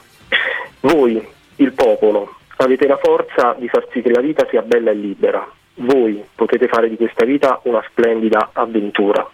Voi, 0.81 1.25
il 1.57 1.73
popolo, 1.73 2.35
avete 2.57 2.87
la 2.87 2.97
forza 3.01 3.55
di 3.57 3.67
far 3.67 3.87
sì 3.91 4.01
che 4.01 4.11
la 4.11 4.21
vita 4.21 4.45
sia 4.49 4.61
bella 4.61 4.91
e 4.91 4.95
libera. 4.95 5.47
Voi 5.81 6.21
potete 6.35 6.67
fare 6.67 6.89
di 6.89 6.97
questa 6.97 7.23
vita 7.23 7.61
una 7.63 7.81
splendida 7.89 8.49
avventura. 8.51 9.25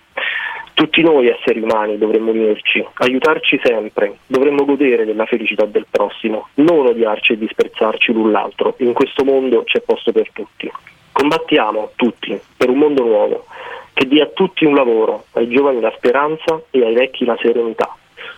Tutti 0.76 1.02
noi 1.02 1.28
esseri 1.28 1.60
umani 1.60 1.98
dovremmo 1.98 2.30
unirci, 2.30 2.86
aiutarci 2.94 3.60
sempre, 3.64 4.18
dovremmo 4.28 4.64
godere 4.64 5.06
della 5.06 5.26
felicità 5.26 5.66
del 5.66 5.88
prossimo, 5.90 6.50
non 6.56 6.86
odiarci 6.86 7.34
e 7.34 7.38
disprezzarci 7.40 8.12
l'un 8.12 8.32
l'altro. 8.32 8.76
In 8.80 8.94
questo 8.94 9.24
mondo 9.24 9.64
c'è 9.64 9.80
posto 9.80 10.12
per 10.12 10.30
tutti. 10.34 10.72
Combattiamo 11.12 11.94
tutti 11.96 12.40
per 12.56 12.70
un 12.70 12.78
mondo 12.78 13.04
nuovo 13.04 13.46
che 13.94 14.06
dia 14.06 14.26
a 14.26 14.30
tutti 14.32 14.66
un 14.66 14.76
lavoro, 14.76 15.26
ai 15.32 15.48
giovani 15.50 15.80
la 15.80 15.94
speranza 15.96 16.62
e 16.70 16.86
ai 16.86 16.94
vecchi 16.94 17.26
la 17.26 17.38
serenità. 17.42 17.96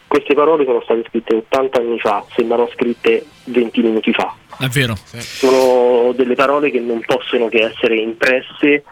Queste 0.08 0.34
parole 0.34 0.64
sono 0.64 0.80
state 0.82 1.03
scritte 1.10 1.36
80 1.36 1.80
anni 1.80 1.99
fa, 1.99 2.24
sembrano 2.30 2.68
scritte 2.68 3.26
20 3.45 3.82
minuti 3.82 4.14
fa. 4.14 4.34
È 4.60 4.68
vero. 4.68 4.95
Sono 4.95 6.14
delle 6.14 6.36
parole 6.36 6.72
che 6.72 6.80
non 6.80 7.01
possono 7.05 7.47
che 7.47 7.64
essere 7.64 7.95
impresse, 7.97 8.84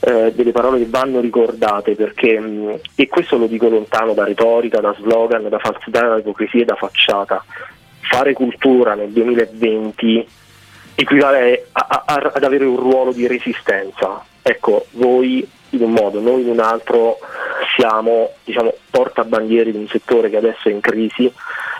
eh, 0.00 0.32
delle 0.34 0.50
parole 0.50 0.78
che 0.78 0.86
vanno 0.88 1.20
ricordate 1.20 1.94
perché, 1.94 2.38
mh, 2.38 2.80
e 2.96 3.06
questo 3.06 3.36
lo 3.36 3.46
dico 3.46 3.68
lontano 3.68 4.14
da 4.14 4.24
retorica, 4.24 4.80
da 4.80 4.94
slogan, 4.98 5.48
da 5.48 5.58
falsità, 5.58 6.08
da 6.08 6.18
ipocrisia 6.18 6.62
e 6.62 6.64
da 6.64 6.74
facciata. 6.74 7.44
Fare 8.00 8.32
cultura 8.32 8.94
nel 8.94 9.10
2020 9.10 10.26
equivale 10.96 11.66
a- 11.72 11.86
a- 11.88 12.02
a- 12.04 12.32
ad 12.34 12.42
avere 12.44 12.64
un 12.64 12.76
ruolo 12.76 13.12
di 13.12 13.26
resistenza. 13.26 14.24
Ecco, 14.42 14.86
voi 14.92 15.48
in 15.70 15.82
un 15.82 15.92
modo, 15.92 16.20
noi 16.20 16.42
in 16.42 16.48
un 16.48 16.60
altro 16.60 17.18
siamo 17.76 18.30
diciamo, 18.44 18.74
portabandieri 18.90 19.70
di 19.70 19.78
un 19.78 19.88
settore 19.88 20.28
che 20.28 20.36
adesso 20.36 20.68
è 20.68 20.72
in 20.72 20.80
crisi 20.80 21.32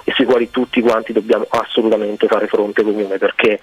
e 0.04 0.12
sui 0.12 0.24
quali 0.24 0.50
tutti 0.50 0.80
quanti 0.80 1.12
dobbiamo 1.12 1.46
assolutamente 1.48 2.26
fare 2.26 2.46
fronte 2.46 2.82
comune 2.82 3.18
perché 3.18 3.60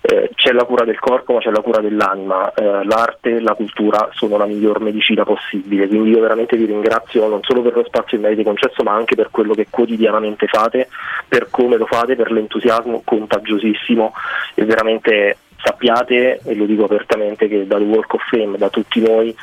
eh, 0.00 0.30
c'è 0.34 0.52
la 0.52 0.64
cura 0.64 0.84
del 0.84 0.98
corpo 0.98 1.32
ma 1.32 1.40
c'è 1.40 1.50
la 1.50 1.60
cura 1.60 1.80
dell'anima, 1.80 2.52
Eh, 2.54 2.84
l'arte 2.84 3.36
e 3.36 3.40
la 3.40 3.54
cultura 3.54 4.08
sono 4.12 4.36
la 4.36 4.46
miglior 4.46 4.80
medicina 4.80 5.24
possibile, 5.24 5.88
quindi 5.88 6.10
io 6.10 6.20
veramente 6.20 6.56
vi 6.56 6.66
ringrazio 6.66 7.26
non 7.28 7.42
solo 7.42 7.62
per 7.62 7.74
lo 7.74 7.84
spazio 7.84 8.18
mi 8.18 8.26
avete 8.26 8.44
concesso 8.44 8.82
ma 8.82 8.92
anche 8.94 9.16
per 9.16 9.28
quello 9.30 9.54
che 9.54 9.66
quotidianamente 9.68 10.46
fate, 10.46 10.88
per 11.28 11.48
come 11.50 11.76
lo 11.76 11.86
fate, 11.86 12.14
per 12.14 12.30
l'entusiasmo 12.30 13.02
contagiosissimo. 13.04 14.12
E 14.54 14.64
veramente 14.64 15.38
sappiate, 15.56 16.40
e 16.44 16.54
lo 16.54 16.66
dico 16.66 16.84
apertamente, 16.84 17.48
che 17.48 17.66
dal 17.66 17.82
Walk 17.82 18.14
of 18.14 18.22
Fame, 18.28 18.56
da 18.56 18.68
tutti 18.68 19.00
noi, 19.00 19.34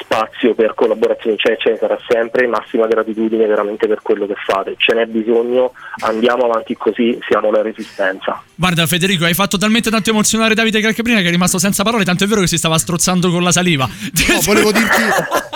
spazio 0.00 0.54
per 0.54 0.74
collaborazioni 0.74 1.36
c'è, 1.36 1.56
ce 1.58 1.70
ne 1.70 1.76
sarà 1.78 1.98
sempre, 2.08 2.46
massima 2.46 2.86
gratitudine 2.86 3.46
veramente 3.46 3.86
per 3.86 4.00
quello 4.02 4.26
che 4.26 4.34
fate, 4.44 4.74
ce 4.76 4.94
n'è 4.94 5.06
bisogno, 5.06 5.72
andiamo 6.00 6.44
avanti 6.44 6.76
così, 6.76 7.18
siamo 7.28 7.50
la 7.50 7.62
resistenza. 7.62 8.42
Guarda 8.54 8.86
Federico, 8.86 9.24
hai 9.24 9.34
fatto 9.34 9.58
talmente 9.58 9.90
tanto 9.90 10.10
emozionare 10.10 10.54
Davide 10.54 10.80
Calcabrina 10.80 11.20
che 11.20 11.28
è 11.28 11.30
rimasto 11.30 11.58
senza 11.58 11.82
parole, 11.82 12.04
tanto 12.04 12.24
è 12.24 12.26
vero 12.26 12.40
che 12.40 12.46
si 12.46 12.58
stava 12.58 12.78
strozzando 12.78 13.30
con 13.30 13.42
la 13.42 13.52
saliva. 13.52 13.86
No, 13.86 14.40
volevo, 14.44 14.72
dirti, 14.72 15.02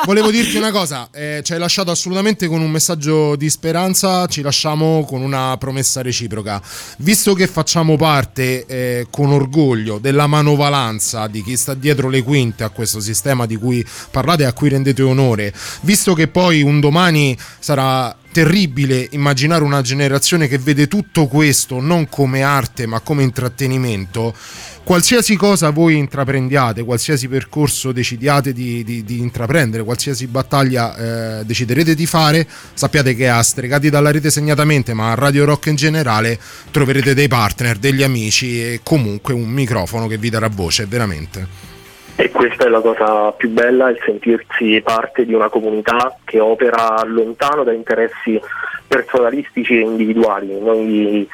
volevo 0.05 0.31
dirti 0.31 0.57
una 0.57 0.71
cosa, 0.71 1.09
eh, 1.13 1.41
ci 1.43 1.53
hai 1.53 1.59
lasciato 1.59 1.91
assolutamente 1.91 2.47
con 2.47 2.61
un 2.61 2.71
messaggio 2.71 3.37
di 3.37 3.49
speranza, 3.51 4.27
ci 4.27 4.43
lasciamo 4.43 5.05
con 5.05 5.23
una 5.23 5.57
promessa 5.59 6.03
reciproca. 6.03 6.61
Visto 6.99 7.35
che 7.35 7.47
facciamo 7.47 7.97
parte 7.97 8.67
eh, 8.67 9.07
con 9.11 9.31
orgoglio 9.31 9.99
della 9.99 10.27
manovalanza 10.27 11.27
di 11.27 11.43
chi 11.43 11.57
sta 11.57 11.75
dietro 11.75 12.09
le 12.09 12.23
quinte 12.23 12.65
a 12.65 12.71
questo 12.71 13.01
sistema 13.01 13.47
di 13.47 13.57
cui 13.57 13.85
parlate 14.11 14.34
e 14.43 14.47
a 14.47 14.53
cui 14.53 14.69
rendete 14.69 15.03
onore, 15.03 15.53
visto 15.83 16.15
che 16.15 16.29
poi 16.29 16.63
un 16.63 16.81
domani 16.81 17.37
sarà 17.59 18.17
terribile 18.35 19.07
immaginare 19.13 19.63
una 19.63 19.81
generazione 19.81 20.49
che 20.49 20.59
vede 20.59 20.89
tutto 20.89 21.29
questo 21.29 21.81
non 21.81 22.09
come 22.09 22.43
arte 22.43 22.85
ma 22.85 22.99
come 22.99 23.23
intrattenimento. 23.23 24.35
Qualsiasi 24.83 25.37
cosa 25.37 25.71
voi 25.71 25.97
intraprendiate, 25.97 26.83
qualsiasi 26.83 27.29
percorso 27.29 27.93
decidiate 27.93 28.53
di, 28.53 28.83
di- 28.83 29.05
di 29.05 29.21
intraprendere, 29.21 29.85
qualsiasi 29.85 30.27
battaglia 30.27 31.39
eh, 31.39 31.45
deciderete 31.45 31.95
di 31.95 32.07
fare, 32.07 32.47
sappiate 32.75 33.15
che 33.15 33.29
a 33.29 33.41
Stregati 33.41 33.89
dalla 33.89 34.11
rete 34.11 34.31
segnatamente, 34.31 34.93
ma 34.93 35.13
a 35.13 35.15
Radio 35.15 35.45
Rock 35.45 35.67
in 35.67 35.77
generale, 35.77 36.39
troverete 36.73 37.15
dei 37.15 37.29
partner, 37.29 37.79
degli 37.79 38.03
amici 38.03 38.61
e 38.61 38.81
comunque 38.83 39.33
un 39.33 39.49
microfono 39.49 40.09
che 40.09 40.19
vi 40.19 40.29
darà 40.29 40.49
voce, 40.49 40.87
veramente. 40.87 41.74
E 42.17 42.31
questa 42.31 42.67
è 42.67 42.69
la 42.69 42.81
cosa 42.81 43.33
più 43.33 43.51
bella, 43.51 43.91
il 43.91 43.99
sentirsi 44.05 44.81
parte 44.85 45.25
di 45.25 45.35
una 45.35 45.49
comunità 45.49 46.17
che 46.25 46.39
opera 46.39 47.03
lontano 47.05 47.65
da 47.65 47.73
interessi 47.73 48.41
personalistici 48.87 49.77
e 49.77 49.81
individuali. 49.81 50.61
Noi, 50.61 51.29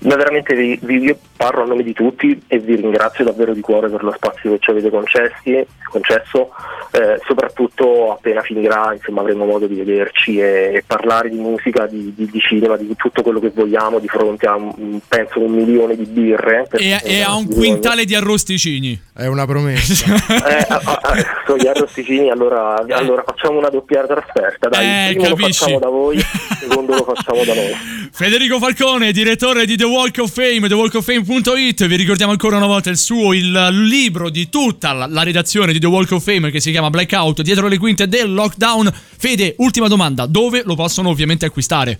noi 0.00 0.16
veramente 0.16 0.54
vi, 0.54 0.78
vi- 0.82 0.98
io 1.02 1.18
parlo 1.36 1.62
a 1.62 1.66
nome 1.66 1.82
di 1.82 1.92
tutti 1.92 2.40
e 2.46 2.58
vi 2.58 2.76
ringrazio 2.76 3.24
davvero 3.24 3.52
di 3.52 3.60
cuore 3.60 3.88
per 3.88 4.02
lo 4.04 4.12
spazio 4.12 4.52
che 4.52 4.58
ci 4.60 4.70
avete 4.70 4.90
concessi, 4.90 5.64
concesso, 5.90 6.50
eh, 6.92 7.20
soprattutto 7.26 8.12
appena 8.12 8.42
finirà 8.42 8.92
insomma, 8.94 9.20
avremo 9.22 9.44
modo 9.44 9.66
di 9.66 9.74
vederci 9.76 10.38
e, 10.38 10.72
e 10.74 10.84
parlare 10.86 11.30
di 11.30 11.36
musica, 11.38 11.86
di, 11.86 12.12
di- 12.14 12.28
di 12.30 12.40
cinema, 12.40 12.76
di 12.76 12.94
tutto 12.96 13.22
quello 13.22 13.40
che 13.40 13.50
vogliamo 13.54 13.98
di 13.98 14.08
fronte 14.08 14.46
a 14.46 14.54
un- 14.56 15.00
penso 15.08 15.40
un 15.40 15.52
milione 15.52 15.96
di 15.96 16.04
birre. 16.04 16.62
E, 16.62 16.66
perché 16.68 17.00
e 17.04 17.20
a 17.22 17.34
un 17.34 17.48
quintale 17.48 18.04
di 18.04 18.14
arrosticini. 18.14 19.00
È 19.14 19.26
una 19.26 19.46
promessa. 19.46 20.06
eh, 20.14 20.64
ah, 20.68 20.80
ah, 21.02 21.14
sono 21.44 21.58
gli 21.58 21.66
arrosticini, 21.66 22.30
allora, 22.30 22.76
allora 22.90 23.22
facciamo 23.26 23.58
una 23.58 23.68
doppia 23.68 24.06
trasferta. 24.06 24.68
Dai, 24.68 24.84
Eh, 24.86 25.10
il 25.10 25.16
primo 25.16 25.34
capisci. 25.34 25.72
lo 25.72 25.78
facciamo 25.78 25.78
da 25.80 25.88
voi, 25.88 26.16
il 26.16 26.24
secondo 26.60 26.94
lo 26.94 27.04
facciamo 27.14 27.44
da 27.44 27.54
noi. 27.54 27.72
Federico 28.12 28.58
Falcone, 28.58 29.12
direttore 29.12 29.64
di 29.66 29.76
The 29.76 29.84
Walk 29.88 30.18
of 30.18 30.30
Fame, 30.30 30.68
thewalkoffame.it. 30.68 31.86
Vi 31.86 31.96
ricordiamo 31.96 32.32
ancora 32.32 32.56
una 32.56 32.66
volta 32.66 32.90
il 32.90 32.96
suo, 32.96 33.32
il 33.32 33.50
libro 33.70 34.30
di 34.30 34.48
tutta 34.48 34.92
la, 34.92 35.06
la 35.06 35.22
redazione 35.22 35.72
di 35.72 35.80
The 35.80 35.86
Walk 35.86 36.12
of 36.12 36.22
Fame 36.22 36.50
che 36.50 36.60
si 36.60 36.70
chiama 36.70 36.90
Blackout, 36.90 37.42
dietro 37.42 37.66
le 37.66 37.78
quinte 37.78 38.06
del 38.06 38.32
lockdown. 38.32 38.92
Fede, 38.92 39.54
ultima 39.58 39.88
domanda, 39.88 40.26
dove 40.26 40.62
lo 40.64 40.74
possono 40.74 41.08
ovviamente 41.08 41.46
acquistare? 41.46 41.98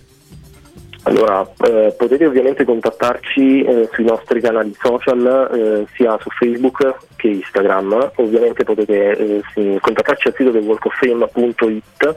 Allora, 1.03 1.47
eh, 1.65 1.95
potete 1.97 2.25
ovviamente 2.25 2.65
contattarci 2.65 3.63
eh, 3.63 3.89
sui 3.91 4.03
nostri 4.03 4.41
canali 4.41 4.75
social, 4.79 5.49
eh, 5.51 5.87
sia 5.95 6.17
su 6.19 6.29
Facebook 6.29 6.97
che 7.15 7.29
Instagram. 7.29 8.11
Ovviamente 8.15 8.63
potete 8.63 9.17
eh, 9.17 9.41
sì, 9.53 9.77
contattarci 9.81 10.27
al 10.27 10.35
sito 10.35 10.51
del 10.51 10.63
walkoffame.it, 10.63 12.15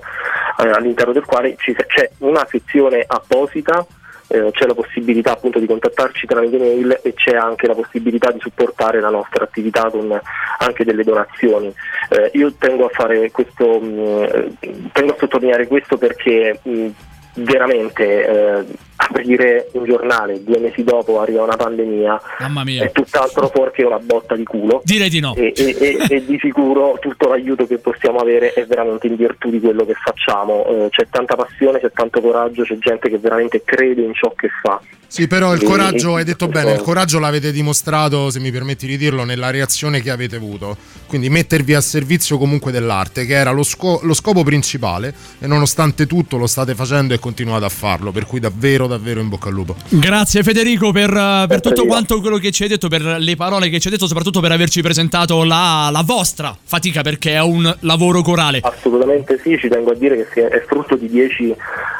eh, 0.58 0.68
all'interno 0.68 1.12
del 1.12 1.24
quale 1.24 1.54
ci- 1.58 1.74
c'è 1.74 2.10
una 2.18 2.46
sezione 2.48 3.04
apposita. 3.06 3.86
Eh, 4.32 4.50
c'è 4.50 4.66
la 4.66 4.74
possibilità 4.74 5.32
appunto 5.32 5.58
di 5.58 5.66
contattarci 5.66 6.26
tramite 6.26 6.56
mail 6.56 7.00
e 7.02 7.12
c'è 7.12 7.36
anche 7.36 7.66
la 7.66 7.74
possibilità 7.74 8.30
di 8.30 8.40
supportare 8.40 8.98
la 8.98 9.10
nostra 9.10 9.44
attività 9.44 9.90
con 9.90 10.18
anche 10.58 10.84
delle 10.84 11.04
donazioni. 11.04 11.72
Eh, 12.08 12.30
io 12.34 12.52
tengo 12.54 12.86
a 12.86 12.90
questo, 13.30 13.78
mh, 13.78 13.98
eh, 14.22 14.52
tengo 14.92 15.12
a 15.12 15.16
sottolineare 15.18 15.66
questo 15.66 15.98
perché 15.98 16.58
mh, 16.62 16.86
veramente 17.34 18.26
eh, 18.26 18.64
aprire 19.08 19.68
un 19.72 19.84
giornale 19.84 20.42
due 20.42 20.58
mesi 20.58 20.84
dopo 20.84 21.20
arriva 21.20 21.42
una 21.42 21.56
pandemia 21.56 22.20
Mamma 22.40 22.64
mia. 22.64 22.84
è 22.84 22.92
tutt'altro 22.92 23.48
fuorché 23.52 23.82
una 23.84 23.98
botta 23.98 24.34
di 24.36 24.44
culo 24.44 24.80
Direi 24.84 25.08
di 25.10 25.20
no. 25.20 25.34
e, 25.34 25.52
e- 25.56 25.76
e- 25.78 26.06
e 26.08 26.24
di 26.24 26.38
sicuro 26.40 26.96
tutto 27.00 27.28
l'aiuto 27.28 27.66
che 27.66 27.78
possiamo 27.78 28.18
avere 28.18 28.52
è 28.52 28.64
veramente 28.66 29.06
in 29.06 29.16
virtù 29.16 29.50
di 29.50 29.60
quello 29.60 29.84
che 29.84 29.94
facciamo 29.94 30.64
Eh, 30.66 30.88
c'è 30.90 31.06
tanta 31.10 31.34
passione, 31.34 31.80
c'è 31.80 31.90
tanto 31.92 32.20
coraggio 32.20 32.62
c'è 32.62 32.76
gente 32.78 33.08
che 33.08 33.18
veramente 33.18 33.62
crede 33.64 34.02
in 34.02 34.14
ciò 34.14 34.32
che 34.36 34.48
fa 34.62 34.80
Sì, 35.06 35.26
però 35.26 35.52
il 35.54 35.62
E- 35.62 35.66
coraggio, 35.66 36.16
e- 36.16 36.20
hai 36.20 36.24
detto 36.24 36.48
bene, 36.48 36.72
il 36.72 36.80
coraggio 36.80 37.18
l'avete 37.18 37.52
dimostrato, 37.52 38.30
se 38.30 38.40
mi 38.40 38.50
permetti 38.50 38.86
di 38.86 38.96
dirlo, 38.96 39.24
nella 39.24 39.50
reazione 39.50 40.00
che 40.00 40.10
avete 40.10 40.36
avuto. 40.36 40.74
Quindi 41.06 41.28
mettervi 41.28 41.74
a 41.74 41.82
servizio 41.82 42.38
comunque 42.38 42.72
dell'arte, 42.72 43.26
che 43.26 43.34
era 43.34 43.50
lo, 43.50 43.62
sco- 43.62 44.00
lo 44.04 44.14
scopo 44.14 44.42
principale, 44.42 45.12
e 45.38 45.46
nonostante 45.46 46.06
tutto 46.06 46.38
lo 46.38 46.46
state 46.46 46.74
facendo 46.74 47.12
e 47.12 47.18
continuate 47.18 47.66
a 47.66 47.68
farlo. 47.68 48.10
Per 48.10 48.24
cui 48.24 48.40
davvero, 48.40 48.86
davvero 48.96 49.20
in 49.20 49.28
bocca 49.28 49.48
al 49.48 49.54
lupo. 49.54 49.76
Grazie 49.88 50.42
Federico 50.42 50.92
per, 50.92 51.10
eh, 51.10 51.44
per 51.48 51.60
tutto 51.60 51.74
prego. 51.74 51.88
quanto 51.88 52.20
quello 52.20 52.38
che 52.38 52.50
ci 52.50 52.62
hai 52.62 52.68
detto, 52.68 52.88
per 52.88 53.02
le 53.02 53.36
parole 53.36 53.68
che 53.68 53.80
ci 53.80 53.88
hai 53.88 53.94
detto, 53.94 54.06
soprattutto 54.06 54.40
per 54.40 54.52
averci 54.52 54.82
presentato 54.82 55.44
la, 55.44 55.88
la 55.90 56.02
vostra 56.04 56.56
fatica 56.62 57.02
perché 57.02 57.32
è 57.32 57.42
un 57.42 57.74
lavoro 57.80 58.22
corale. 58.22 58.60
Assolutamente 58.62 59.40
sì, 59.42 59.56
ci 59.58 59.68
tengo 59.68 59.92
a 59.92 59.94
dire 59.94 60.28
che 60.28 60.48
è 60.48 60.64
frutto 60.66 60.96
di 60.96 61.08
10 61.08 61.54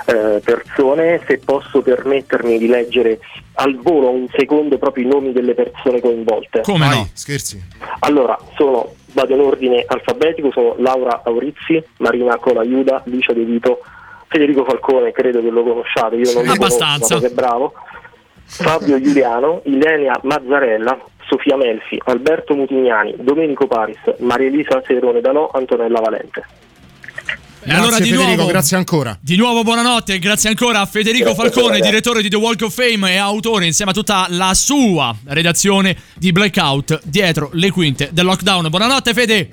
eh, 0.07 0.41
persone, 0.45 1.21
se 1.27 1.39
posso 1.45 1.81
permettermi 1.81 2.59
di 2.59 2.67
leggere 2.67 3.21
al 3.55 3.77
volo 3.77 4.11
un 4.11 4.27
secondo 4.35 4.79
proprio 4.79 5.05
i 5.05 5.09
nomi 5.09 5.33
delle 5.33 5.55
persone 5.55 6.01
coinvolte. 6.01 6.61
Come 6.63 6.87
Vai, 6.87 6.97
no? 6.97 7.09
Scherzi. 7.13 7.63
Allora, 8.01 8.39
sono, 8.57 8.95
vado 9.13 9.35
in 9.35 9.41
ordine 9.41 9.85
alfabetico, 9.87 10.51
sono 10.53 10.75
Laura 10.79 11.23
Aurizi, 11.25 11.83
Marina 11.99 12.37
Colaiuda, 12.37 13.03
Licia 13.07 13.33
De 13.33 13.45
Vito, 13.45 13.81
Federico 14.33 14.65
Falcone, 14.65 15.13
credo 15.13 15.41
che 15.43 15.51
lo 15.51 15.63
conosciate, 15.63 16.17
io 16.17 16.33
non 16.33 16.45
lo 16.47 16.53
Abbastanza. 16.53 17.15
conosco, 17.17 17.29
che 17.29 17.35
bravo, 17.35 17.73
Fabio 18.47 19.01
Giuliano, 19.01 19.61
Ilenia 19.65 20.19
Mazzarella, 20.23 20.99
Sofia 21.29 21.57
Melfi, 21.57 22.01
Alberto 22.07 22.55
Mutignani, 22.55 23.15
Domenico 23.19 23.67
Paris, 23.67 23.99
Maria 24.19 24.49
Elisa 24.49 24.83
Serone 24.87 25.21
Dalò, 25.21 25.51
Antonella 25.53 26.01
Valente. 26.01 26.43
E 27.65 27.71
allora 27.71 27.87
Grazie 27.91 28.05
di 28.05 28.11
Federico, 28.11 28.35
nuovo, 28.35 28.51
grazie 28.51 28.77
ancora. 28.77 29.17
di 29.21 29.37
nuovo 29.37 29.63
buonanotte 29.63 30.15
e 30.15 30.19
grazie 30.19 30.49
ancora 30.49 30.81
a 30.81 30.87
Federico 30.87 31.33
Grazie, 31.33 31.51
Falcone, 31.51 31.79
direttore 31.81 32.21
di 32.21 32.29
The 32.29 32.35
Walk 32.37 32.63
of 32.63 32.75
Fame 32.75 33.13
e 33.13 33.19
autore 33.19 33.67
insieme 33.67 33.93
a 33.93 33.95
tutta 33.95 34.27
la 34.31 34.53
sua 34.53 35.15
redazione 35.29 35.97
di 36.17 36.33
Blackout 36.33 37.01
dietro 37.05 37.51
le 37.53 37.71
quinte 37.71 38.09
del 38.13 38.25
lockdown. 38.25 38.69
Buonanotte 38.69 39.15
Fede! 39.15 39.49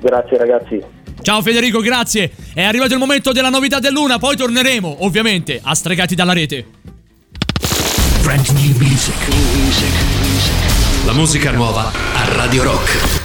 Grazie 0.00 0.36
ragazzi. 0.36 0.82
Ciao 1.24 1.40
Federico, 1.40 1.80
grazie. 1.80 2.30
È 2.52 2.62
arrivato 2.62 2.92
il 2.92 2.98
momento 2.98 3.32
della 3.32 3.48
novità 3.48 3.78
del 3.78 3.94
Luna, 3.94 4.18
poi 4.18 4.36
torneremo 4.36 5.06
ovviamente 5.06 5.58
a 5.62 5.74
Stregati 5.74 6.14
dalla 6.14 6.34
rete. 6.34 6.66
Brand 8.20 8.46
new 8.48 8.76
music. 8.76 9.14
La 11.06 11.14
musica 11.14 11.50
nuova 11.50 11.90
a 12.12 12.28
Radio 12.34 12.64
Rock. 12.64 13.23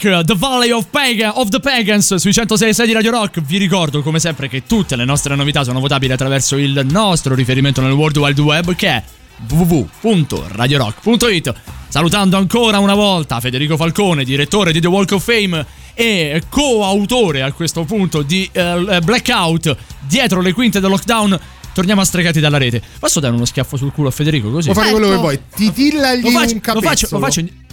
Back 0.00 0.24
The 0.24 0.34
Valley 0.34 0.70
of, 0.70 0.86
Pagan, 0.90 1.32
of 1.34 1.50
the 1.50 1.60
Pagans 1.60 2.14
sui 2.14 2.32
106 2.32 2.86
di 2.86 2.92
Radio 2.92 3.10
Rock. 3.10 3.42
Vi 3.42 3.58
ricordo 3.58 4.02
come 4.02 4.18
sempre 4.18 4.48
che 4.48 4.62
tutte 4.66 4.96
le 4.96 5.04
nostre 5.04 5.34
novità 5.34 5.62
sono 5.62 5.80
votabili 5.80 6.12
attraverso 6.12 6.56
il 6.56 6.86
nostro 6.88 7.34
riferimento 7.34 7.82
nel 7.82 7.92
World 7.92 8.16
Wide 8.16 8.40
Web 8.40 8.74
che 8.74 8.88
è 8.88 9.02
www.radiorock.it. 9.48 11.54
Salutando 11.88 12.36
ancora 12.36 12.78
una 12.78 12.94
volta 12.94 13.40
Federico 13.40 13.76
Falcone, 13.76 14.24
direttore 14.24 14.72
di 14.72 14.80
The 14.80 14.86
Walk 14.86 15.12
of 15.12 15.22
Fame 15.22 15.66
e 15.94 16.42
coautore 16.48 17.42
a 17.42 17.52
questo 17.52 17.84
punto 17.84 18.22
di 18.22 18.48
eh, 18.52 19.00
Blackout 19.02 19.76
dietro 20.06 20.40
le 20.40 20.52
quinte 20.52 20.80
del 20.80 20.88
lockdown. 20.88 21.38
Torniamo 21.72 22.00
a 22.00 22.04
stregati 22.04 22.40
dalla 22.40 22.58
rete. 22.58 22.82
Posso 22.98 23.20
dare 23.20 23.34
uno 23.34 23.44
schiaffo 23.44 23.76
sul 23.76 23.92
culo 23.92 24.08
a 24.08 24.12
Federico 24.12 24.50
così? 24.50 24.70
Puoi 24.70 24.84
fare 24.84 24.96
quello 24.96 25.10
che 25.10 25.16
vuoi. 25.16 25.40
Titillagli 25.54 26.22
Lo 26.22 26.30
faccio, 26.30 26.54
un 26.54 26.60
lo 26.62 26.80
faccio, 26.80 26.80
capezzolo. 26.80 27.20
lo 27.20 27.26
faccio. 27.26 27.40
Lo 27.40 27.46
faccio? 27.46 27.68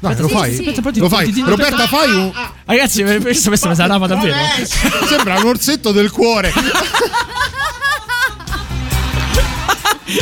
Dai, 0.00 0.16
lo 0.16 0.28
fai? 0.28 0.56
Aspetta, 0.56 0.80
poi 0.80 0.92
ti- 0.92 1.00
Lo 1.00 1.08
fai? 1.08 1.26
ti- 1.26 1.32
ti- 1.32 1.42
Roberta, 1.42 1.86
fai 1.86 2.10
un. 2.10 2.32
Ragazzi, 2.64 3.02
questo, 3.20 3.48
questo 3.48 3.68
mi 3.68 3.74
sarà 3.74 3.98
davvero. 3.98 4.34
Sembra 5.08 5.38
un 5.38 5.46
orsetto 5.46 5.92
del 5.92 6.10
cuore. 6.10 6.52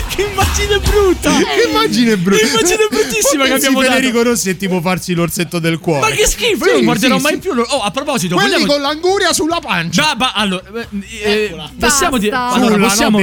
che 0.09 0.23
immagine 0.23 0.79
brutta! 0.81 1.31
Che 1.37 1.69
immagine 1.69 2.17
brutta! 2.17 2.41
Che 2.43 2.49
immagine 2.49 2.87
bruttissima 2.89 3.45
che 3.47 3.53
abbiamo 3.53 3.81
dato. 3.83 3.93
Federico 3.93 4.23
Rossi 4.23 4.51
è 4.51 4.57
tipo 4.57 4.81
farsi 4.81 5.13
l'orsetto 5.15 5.59
del 5.59 5.79
cuore. 5.79 6.01
Ma 6.01 6.09
che 6.15 6.27
schifo, 6.27 6.65
io 6.65 6.71
Sì, 6.71 6.73
non 6.77 6.85
guarderò 6.85 7.17
sì, 7.19 7.23
mai 7.23 7.33
sì. 7.35 7.39
più. 7.39 7.51
Oh, 7.53 7.83
a 7.83 7.91
proposito, 7.91 8.35
Quelli 8.35 8.51
vogliamo- 8.53 8.73
con 8.73 8.81
l'anguria 8.81 9.33
sulla 9.33 9.61
pancia. 9.61 10.03
Già, 10.03 10.15
ma 10.17 10.33
allora, 10.33 10.63
eh, 10.73 10.87
eh, 11.23 11.57
possiamo, 11.79 12.19
dire, 12.19 12.35
allora, 12.35 12.77
possiamo, 12.79 13.21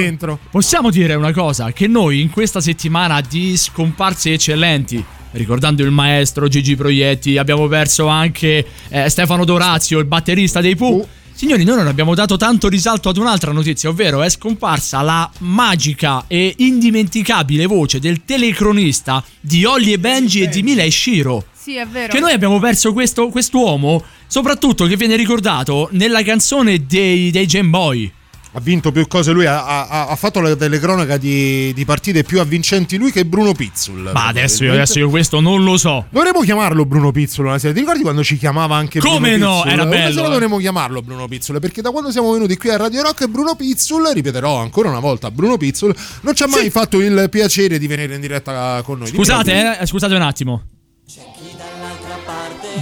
possiamo 0.52 0.90
dire 0.92 1.16
una 1.16 1.34
cosa: 1.34 1.72
che 1.72 1.88
noi 1.88 2.22
in 2.22 2.30
questa 2.30 2.62
settimana 2.62 3.22
di 3.22 3.58
scomparse 3.58 4.34
eccellenti. 4.34 5.04
Ricordando 5.32 5.84
il 5.84 5.92
maestro 5.92 6.48
Gigi 6.48 6.76
Proietti, 6.76 7.38
abbiamo 7.38 7.68
perso 7.68 8.08
anche 8.08 8.66
eh, 8.90 9.10
Stefano 9.10 9.46
Dorazio, 9.46 10.00
il 10.00 10.06
batterista 10.06 10.60
dei 10.60 10.76
Pooh. 10.76 11.08
Signori, 11.34 11.64
noi 11.64 11.78
non 11.78 11.88
abbiamo 11.88 12.14
dato 12.14 12.38
tanto 12.38 12.68
risalto 12.68 13.10
ad 13.10 13.18
un'altra 13.18 13.52
notizia, 13.52 13.90
ovvero 13.90 14.22
è 14.22 14.30
scomparsa 14.30 15.02
la 15.02 15.30
magica 15.40 16.26
e 16.28 16.54
indimenticabile 16.58 17.66
voce 17.66 18.00
del 18.00 18.24
telecronista 18.26 19.24
di 19.40 19.66
Ollie 19.66 19.94
e 19.94 20.00
Benji 20.00 20.42
e 20.42 20.50
di 20.50 20.62
Mila 20.62 20.84
e 20.84 20.92
Shiro. 20.92 21.46
Sì, 21.54 21.76
è 21.76 21.88
vero. 21.88 22.12
Che 22.12 22.20
noi 22.20 22.34
abbiamo 22.34 22.60
perso 22.60 22.92
questo 22.92 23.30
quest'uomo, 23.30 24.04
soprattutto 24.28 24.86
che 24.86 24.98
viene 24.98 25.16
ricordato 25.16 25.88
nella 25.94 26.24
canzone 26.24 26.86
dei, 26.86 27.32
dei 27.32 27.46
Game 27.46 27.70
Boy. 27.70 28.12
Ha 28.54 28.60
vinto 28.60 28.92
più 28.92 29.08
cose 29.08 29.32
lui, 29.32 29.46
ha, 29.46 29.88
ha- 29.88 30.08
ha 30.08 30.16
fatto 30.18 30.42
la 30.42 30.54
telecronaca 30.58 31.16
di, 31.16 31.72
di 31.74 31.86
partite 31.86 32.24
più 32.24 32.42
avvincenti 32.42 32.98
lui 32.98 33.10
che 33.10 33.26
Bruno 33.26 33.54
Pizzul. 33.54 34.12
Ma 34.14 34.28
adesso 34.28 34.66
io, 34.66 34.74
adesso 34.74 35.00
io 35.00 35.10
questo 35.10 35.40
non 35.40 35.64
lo 35.64 35.78
so. 35.78 36.08
Dovremmo 36.10 36.42
chiamarlo 36.42 36.86
Bruno 36.86 37.12
Pizzul 37.12 37.46
una 37.46 37.58
sera. 37.58 37.74
Ti 37.74 37.80
ricordi 37.80 38.02
quando 38.02 38.26
ci 38.26 38.38
chiamava 38.38 38.76
anche 38.76 39.00
Come 39.00 39.38
Bruno 39.38 39.46
no? 39.46 39.54
Pizzul? 39.62 39.72
Era 39.72 39.82
Una 39.84 39.92
bello, 39.92 40.14
sera 40.14 40.28
eh. 40.28 40.32
dovremmo 40.32 40.58
chiamarlo 40.58 41.02
Bruno 41.02 41.28
Pizzul 41.30 41.60
perché 41.60 41.82
da 41.82 41.92
quando 41.92 42.12
siamo 42.12 42.34
venuti 42.34 42.58
qui 42.58 42.70
a 42.70 42.78
Radio 42.78 43.02
Rock 43.04 43.28
Bruno 43.28 43.56
Pizzul, 43.56 44.12
ripeterò 44.14 44.58
ancora 44.60 44.90
una 44.90 45.00
volta, 45.00 45.32
Bruno 45.32 45.56
Pizzul 45.56 45.96
non 46.22 46.36
ci 46.36 46.44
ha 46.44 46.48
mai 46.48 46.70
fatto 46.70 47.00
il 47.00 47.28
piacere 47.30 47.80
di 47.80 47.88
venire 47.88 48.16
in 48.16 48.22
diretta 48.22 48.82
con 48.84 48.98
noi. 49.00 49.08
Scusate, 49.08 49.80
eh, 49.80 49.86
scusate 49.86 50.14
un 50.14 50.22
attimo. 50.24 50.64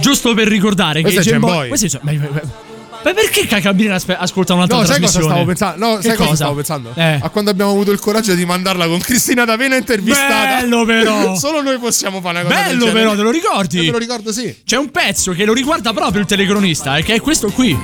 Giusto 0.00 0.34
per 0.34 0.48
ricordare 0.48 1.02
Questo 1.02 1.20
che 1.20 1.28
è 1.28 1.30
Game 1.32 1.44
Boy. 1.44 1.56
Boy. 1.56 1.68
Questi 1.68 1.88
ma, 3.02 3.12
perché 3.14 3.46
Cacabrina 3.46 3.94
aspe- 3.94 4.16
ascolta 4.16 4.54
un'altra 4.54 4.76
No, 4.78 4.84
sai 4.84 5.00
cosa 5.00 5.18
trasmissione? 5.18 5.32
stavo 5.34 5.46
pensando? 5.46 5.86
No, 5.86 5.96
Che 5.96 6.02
sai 6.02 6.10
cosa 6.16 6.24
cosa? 6.28 6.36
stavo 6.36 6.54
pensando? 6.54 6.92
Eh. 6.94 7.18
A 7.22 7.28
quando 7.30 7.50
abbiamo 7.50 7.70
avuto 7.70 7.90
il 7.90 7.98
coraggio 7.98 8.34
di 8.34 8.44
mandarla 8.44 8.86
con 8.86 8.98
Cristina 9.00 9.44
D'Avena 9.44 9.76
intervistata. 9.76 10.60
Bello 10.60 10.84
però. 10.84 11.34
Solo 11.38 11.62
noi 11.62 11.78
possiamo 11.78 12.20
fare 12.20 12.40
una 12.40 12.48
cosa 12.48 12.62
Bello 12.62 12.84
genere. 12.86 12.98
però, 12.98 13.14
te 13.16 13.22
lo 13.22 13.30
ricordi? 13.30 13.76
Io 13.78 13.84
te 13.84 13.90
lo 13.90 13.98
ricordo, 13.98 14.32
sì. 14.32 14.54
C'è 14.64 14.76
un 14.76 14.90
pezzo 14.90 15.32
che 15.32 15.44
lo 15.44 15.52
riguarda 15.52 15.92
proprio 15.92 16.20
il 16.20 16.26
telecronista, 16.26 16.96
e 16.96 17.02
che 17.02 17.14
è 17.14 17.20
questo 17.20 17.48
qui. 17.50 17.76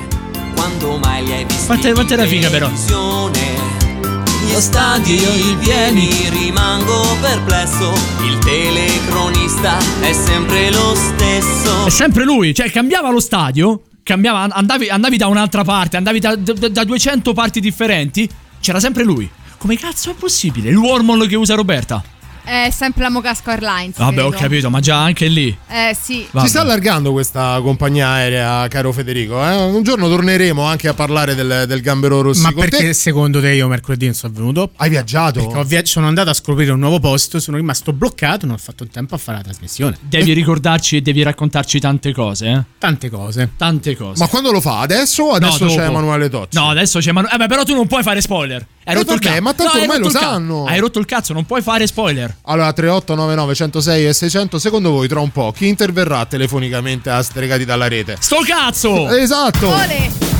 Quando 0.55 0.97
mai 0.97 1.23
li 1.23 1.31
hai 1.33 1.45
visti 1.45 1.65
Quanto, 1.65 1.91
quanto 1.93 2.13
era 2.13 2.25
figa 2.25 2.49
però. 2.49 2.69
Gli 2.69 4.59
stadi 4.59 5.19
pieni 5.59 6.09
rimango 6.29 7.17
perplesso 7.21 7.91
Il 8.23 8.37
telecronista 8.39 9.77
è 9.99 10.13
sempre 10.13 10.71
lo 10.71 10.95
stesso 10.95 11.85
È 11.85 11.89
sempre 11.89 12.23
lui, 12.23 12.53
cioè 12.55 12.71
cambiava 12.71 13.09
lo 13.11 13.19
stadio, 13.19 13.81
cambiava, 14.07 14.47
andavi, 14.55 14.87
andavi 14.87 15.17
da 15.17 15.27
un'altra 15.27 15.65
parte, 15.65 15.97
andavi 15.97 16.19
da, 16.19 16.35
da- 16.37 16.69
da 16.69 16.83
200 16.85 17.33
parti 17.33 17.59
differenti, 17.59 18.27
c'era 18.61 18.79
sempre 18.79 19.03
lui. 19.03 19.29
Come 19.57 19.75
cazzo 19.75 20.11
è 20.11 20.13
possibile? 20.13 20.69
Il 20.69 20.77
wormhole 20.77 21.27
che 21.27 21.35
usa 21.35 21.55
Roberta. 21.55 22.01
È 22.47 22.69
sempre 22.71 23.03
la 23.03 23.09
Mocasco 23.09 23.49
Airlines. 23.49 23.97
Vabbè, 23.97 24.23
ho 24.23 24.29
credo. 24.29 24.43
capito, 24.43 24.69
ma 24.69 24.79
già 24.79 24.97
anche 25.01 25.27
lì. 25.27 25.55
Eh 25.67 25.93
sì. 26.01 26.25
Si 26.39 26.47
sta 26.47 26.61
allargando 26.61 27.11
questa 27.11 27.59
compagnia 27.61 28.07
aerea, 28.07 28.65
caro 28.69 28.93
Federico. 28.93 29.35
eh? 29.45 29.53
Un 29.65 29.83
giorno 29.83 30.07
torneremo 30.07 30.63
anche 30.63 30.87
a 30.87 30.93
parlare 30.93 31.35
del, 31.35 31.65
del 31.67 31.81
gambero 31.81 32.21
rossi. 32.21 32.39
Ma 32.41 32.53
perché 32.53 32.77
te. 32.77 32.93
secondo 32.93 33.41
te 33.41 33.51
io 33.51 33.67
mercoledì 33.67 34.05
non 34.05 34.13
sono 34.13 34.31
venuto? 34.33 34.71
Hai 34.77 34.89
viaggiato? 34.89 35.41
Perché 35.41 35.57
ho 35.57 35.63
via- 35.65 35.85
sono 35.85 36.07
andato 36.07 36.29
a 36.29 36.33
scoprire 36.33 36.71
un 36.71 36.79
nuovo 36.79 36.99
posto, 37.01 37.41
sono 37.41 37.57
rimasto 37.57 37.91
bloccato, 37.91 38.45
non 38.45 38.55
ho 38.55 38.59
fatto 38.59 38.83
il 38.83 38.91
tempo 38.91 39.15
a 39.15 39.17
fare 39.17 39.39
la 39.39 39.43
trasmissione. 39.43 39.97
Devi 39.99 40.31
ricordarci 40.31 40.95
e 40.95 41.01
devi 41.01 41.23
raccontarci 41.23 41.81
tante 41.81 42.13
cose, 42.13 42.47
eh? 42.47 42.61
Tante 42.77 43.09
cose. 43.09 43.49
Tante 43.57 43.97
cose. 43.97 44.21
Ma 44.23 44.29
quando 44.29 44.51
lo 44.53 44.61
fa? 44.61 44.79
Adesso 44.79 45.23
o 45.23 45.31
adesso 45.33 45.65
No, 45.65 45.75
c'è. 45.75 45.85
Emanuele 45.85 46.29
Tozzi? 46.29 46.57
No, 46.57 46.69
adesso 46.69 46.99
c'è 46.99 47.09
Emanuele. 47.09 47.35
Eh, 47.35 47.39
beh, 47.39 47.47
però 47.47 47.63
tu 47.63 47.75
non 47.75 47.87
puoi 47.87 48.03
fare 48.03 48.21
spoiler. 48.21 48.65
Hai 48.85 48.93
Eh, 48.93 48.97
rotto 48.99 49.13
il 49.13 49.19
vabbè, 49.19 49.29
cazzo. 49.31 49.41
ma 49.41 49.53
tanto 49.53 49.71
hai 49.73 49.81
ormai 49.81 49.99
lo 49.99 50.09
sanno. 50.09 50.63
Hai 50.65 50.79
rotto 50.79 50.99
il 50.99 51.05
cazzo, 51.05 51.33
non 51.33 51.45
puoi 51.45 51.61
fare 51.61 51.85
spoiler. 51.87 52.35
Allora, 52.43 52.71
3899 52.71 53.55
106 53.55 54.05
e 54.07 54.13
600, 54.13 54.59
secondo 54.59 54.91
voi 54.91 55.07
tra 55.07 55.19
un 55.19 55.31
po' 55.31 55.51
chi 55.51 55.67
interverrà 55.67 56.25
telefonicamente 56.25 57.09
a 57.09 57.21
Stregati 57.21 57.65
dalla 57.65 57.87
rete? 57.87 58.15
Sto 58.19 58.37
cazzo! 58.45 59.09
Esatto! 59.09 60.36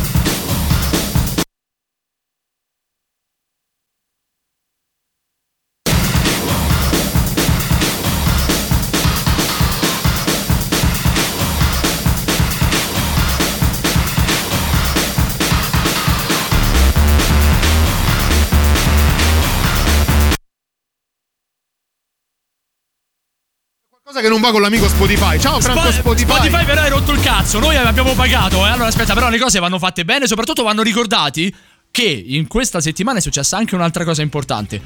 Cosa 24.17 24.29
che 24.29 24.33
non 24.33 24.41
va 24.41 24.51
con 24.51 24.61
l'amico 24.61 24.87
Spotify. 24.87 25.39
Ciao 25.39 25.61
Franco 25.61 25.91
Spo- 25.91 26.15
Spotify. 26.15 26.31
Spotify 26.31 26.65
però 26.65 26.81
hai 26.81 26.89
rotto 26.89 27.11
il 27.11 27.19
cazzo. 27.19 27.59
Noi 27.59 27.75
abbiamo 27.75 28.13
pagato. 28.13 28.65
Eh. 28.65 28.69
Allora 28.69 28.87
aspetta, 28.87 29.13
però 29.13 29.29
le 29.29 29.37
cose 29.37 29.59
vanno 29.59 29.77
fatte 29.77 30.05
bene. 30.05 30.25
Soprattutto 30.25 30.63
vanno 30.63 30.81
ricordati 30.81 31.53
che 31.91 32.23
in 32.25 32.47
questa 32.47 32.81
settimana 32.81 33.19
è 33.19 33.21
successa 33.21 33.57
anche 33.57 33.75
un'altra 33.75 34.03
cosa 34.03 34.23
importante. 34.23 34.81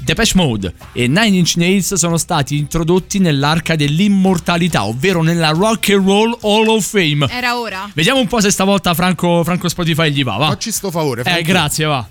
Depeche 0.00 0.32
Mode 0.34 0.74
e 0.92 1.06
Nine 1.06 1.38
Inch 1.38 1.54
Nails 1.56 1.94
sono 1.94 2.18
stati 2.18 2.58
introdotti 2.58 3.20
nell'arca 3.20 3.74
dell'immortalità, 3.74 4.84
ovvero 4.84 5.22
nella 5.22 5.48
Rock 5.48 5.88
and 5.88 6.06
Roll 6.06 6.36
Hall 6.42 6.66
of 6.68 6.86
Fame. 6.86 7.26
Era 7.30 7.58
ora. 7.58 7.88
Vediamo 7.94 8.20
un 8.20 8.26
po' 8.26 8.42
se 8.42 8.50
stavolta 8.50 8.92
Franco, 8.92 9.44
Franco 9.44 9.70
Spotify 9.70 10.10
gli 10.10 10.22
va, 10.22 10.36
va. 10.36 10.48
Facci 10.48 10.72
sto 10.72 10.90
favore. 10.90 11.22
Eh, 11.22 11.24
Franco. 11.24 11.42
grazie, 11.42 11.86
va. 11.86 12.06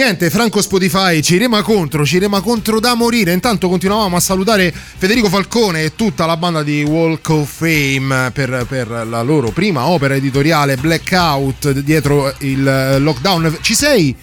Niente, 0.00 0.30
Franco 0.30 0.62
Spotify 0.62 1.20
ci 1.20 1.36
rema 1.36 1.60
contro, 1.60 2.06
ci 2.06 2.18
rema 2.18 2.40
contro 2.40 2.80
da 2.80 2.94
morire. 2.94 3.34
Intanto 3.34 3.68
continuavamo 3.68 4.16
a 4.16 4.20
salutare 4.20 4.72
Federico 4.72 5.28
Falcone 5.28 5.82
e 5.82 5.94
tutta 5.94 6.24
la 6.24 6.38
banda 6.38 6.62
di 6.62 6.82
Walk 6.82 7.28
of 7.28 7.46
Fame 7.46 8.30
per, 8.32 8.64
per 8.66 8.88
la 8.88 9.20
loro 9.20 9.50
prima 9.50 9.88
opera 9.88 10.14
editoriale 10.14 10.76
Blackout 10.76 11.72
dietro 11.80 12.34
il 12.38 12.96
lockdown. 12.98 13.58
Ci 13.60 13.74
sei? 13.74 14.16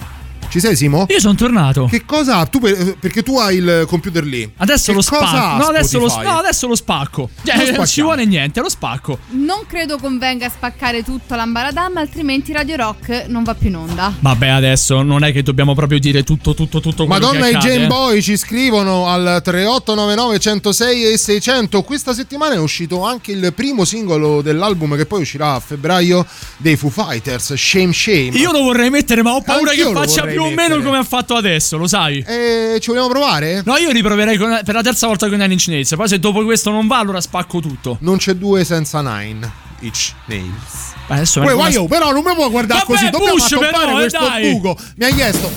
Ci 0.57 0.63
sei 0.63 0.75
Simo? 0.75 1.05
Io 1.07 1.19
sono 1.19 1.35
tornato. 1.35 1.85
Che 1.85 2.03
cosa? 2.03 2.43
Tu 2.47 2.57
per- 2.57 2.97
perché 2.99 3.21
tu 3.21 3.37
hai 3.37 3.57
il 3.57 3.85
computer 3.87 4.23
lì. 4.23 4.51
Adesso 4.57 4.87
Che 4.87 4.93
lo 4.93 5.01
spacco. 5.03 5.57
No 5.57 5.65
adesso, 5.67 5.99
lo, 5.99 6.07
no, 6.07 6.37
adesso 6.39 6.65
lo 6.65 6.75
spacco. 6.75 7.29
Cioè, 7.43 7.73
non 7.73 7.85
ci 7.85 8.01
vuole 8.01 8.25
niente, 8.25 8.59
lo 8.59 8.69
spacco. 8.69 9.19
Non 9.29 9.65
credo 9.67 9.99
convenga 9.99 10.49
spaccare 10.49 11.03
tutto 11.03 11.35
l'ambaradam, 11.35 11.97
altrimenti 11.97 12.53
Radio 12.53 12.75
Rock 12.75 13.25
non 13.27 13.43
va 13.43 13.53
più 13.53 13.67
in 13.69 13.75
onda. 13.75 14.11
Vabbè, 14.19 14.47
adesso 14.47 15.03
non 15.03 15.23
è 15.23 15.31
che 15.31 15.43
dobbiamo 15.43 15.75
proprio 15.75 15.99
dire 15.99 16.23
tutto, 16.23 16.55
tutto, 16.55 16.79
tutto 16.79 17.05
quello 17.05 17.27
Madonna 17.27 17.49
che 17.49 17.55
accade, 17.55 17.73
Game 17.73 17.83
eh. 17.83 17.87
Boy 17.87 18.21
ci 18.23 18.35
scrivono 18.35 19.05
al 19.05 19.41
3899 19.43 20.39
106 20.39 21.03
e 21.11 21.17
600. 21.19 21.83
Questa 21.83 22.15
settimana 22.15 22.55
è 22.55 22.59
uscito 22.59 23.03
anche 23.03 23.31
il 23.31 23.53
primo 23.53 23.85
singolo 23.85 24.41
dell'album 24.41 24.95
che 24.95 25.05
poi 25.05 25.21
uscirà 25.21 25.53
a 25.53 25.59
febbraio 25.59 26.25
dei 26.57 26.75
Foo 26.75 26.89
Fighters, 26.89 27.53
Shame 27.53 27.93
Shame. 27.93 28.29
Io 28.29 28.51
lo 28.51 28.63
vorrei 28.63 28.89
mettere, 28.89 29.21
ma 29.21 29.35
ho 29.35 29.41
paura 29.43 29.69
Anch'io 29.69 29.89
che 29.89 29.93
lo 29.93 29.99
faccia 29.99 30.25
più 30.25 30.45
o 30.47 30.55
meno 30.55 30.81
come 30.81 30.97
ha 30.97 31.03
fatto 31.03 31.35
adesso, 31.35 31.77
lo 31.77 31.87
sai? 31.87 32.23
E 32.27 32.77
ci 32.81 32.89
vogliamo 32.89 33.07
provare? 33.09 33.61
No, 33.65 33.77
io 33.77 33.91
riproverei 33.91 34.37
con- 34.37 34.59
per 34.63 34.73
la 34.75 34.81
terza 34.81 35.07
volta 35.07 35.27
con 35.29 35.37
Nine 35.37 35.53
Inch 35.53 35.67
Nails. 35.67 35.93
Poi 35.95 36.07
se 36.07 36.19
dopo 36.19 36.43
questo 36.43 36.71
non 36.71 36.87
va, 36.87 36.97
allora 36.99 37.21
spacco 37.21 37.59
tutto. 37.59 37.97
Non 38.01 38.17
c'è 38.17 38.33
due 38.33 38.63
senza 38.63 39.01
Nine. 39.01 39.65
Each 39.81 40.13
Nails. 40.25 40.93
Adesso 41.07 41.41
vai, 41.41 41.53
una- 41.53 41.69
oh, 41.81 41.87
però 41.87 42.11
non 42.11 42.23
mi 42.23 42.33
puoi 42.33 42.49
guardare 42.49 42.79
Vabbè, 42.85 42.91
così. 42.91 43.09
Dobbiamo 43.11 43.33
push, 43.35 43.57
però, 43.59 43.89
eh, 43.91 43.93
questo 43.93 44.19
dai. 44.27 44.51
buco. 44.51 44.77
Mi 44.95 45.05
hai 45.05 45.13
chiesto. 45.13 45.51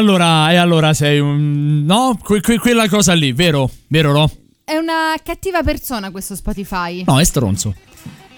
Allora, 0.00 0.50
e 0.50 0.56
allora 0.56 0.92
sei 0.94 1.20
un. 1.20 1.84
No? 1.84 2.18
Que- 2.22 2.40
que- 2.40 2.58
quella 2.58 2.88
cosa 2.88 3.12
lì, 3.12 3.32
vero? 3.32 3.70
Vero, 3.86 4.12
no? 4.12 4.30
È 4.64 4.76
una 4.76 5.14
cattiva 5.22 5.62
persona 5.62 6.10
questo 6.10 6.34
Spotify. 6.34 7.04
No, 7.06 7.20
è 7.20 7.24
stronzo. 7.24 7.74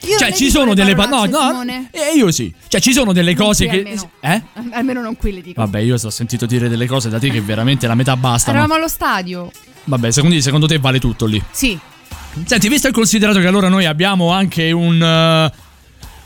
Io 0.04 0.18
cioè, 0.18 0.32
ci 0.32 0.50
sono 0.50 0.70
le 0.70 0.74
delle. 0.74 0.94
Pa- 0.94 1.06
no, 1.06 1.24
no. 1.26 1.46
Simone. 1.48 1.88
eh, 1.92 2.16
io 2.16 2.32
sì. 2.32 2.52
Cioè, 2.66 2.80
ci 2.80 2.92
sono 2.92 3.12
delle 3.12 3.34
cose 3.36 3.66
qui 3.66 3.82
che. 3.82 3.88
almeno. 3.88 4.10
Eh? 4.20 4.42
Almeno 4.72 5.00
non 5.00 5.16
qui 5.16 5.32
le 5.32 5.40
dico. 5.40 5.60
Vabbè, 5.60 5.78
io 5.78 5.94
ho 5.94 6.10
sentito 6.10 6.44
dire 6.46 6.68
delle 6.68 6.86
cose 6.86 7.08
da 7.08 7.18
te 7.18 7.30
che 7.30 7.40
veramente 7.40 7.86
la 7.86 7.94
metà 7.94 8.16
bastano. 8.16 8.56
Eravamo 8.58 8.78
allo 8.78 8.88
stadio. 8.88 9.50
Vabbè, 9.84 10.10
secondo, 10.10 10.40
secondo 10.40 10.66
te 10.66 10.78
vale 10.78 10.98
tutto 10.98 11.26
lì. 11.26 11.42
Sì. 11.52 11.78
Senti, 12.44 12.68
visto 12.68 12.88
e 12.88 12.92
considerato 12.92 13.38
che 13.38 13.46
allora 13.46 13.68
noi 13.68 13.84
abbiamo 13.84 14.30
anche 14.32 14.72
un. 14.72 15.00
eh, 15.00 15.52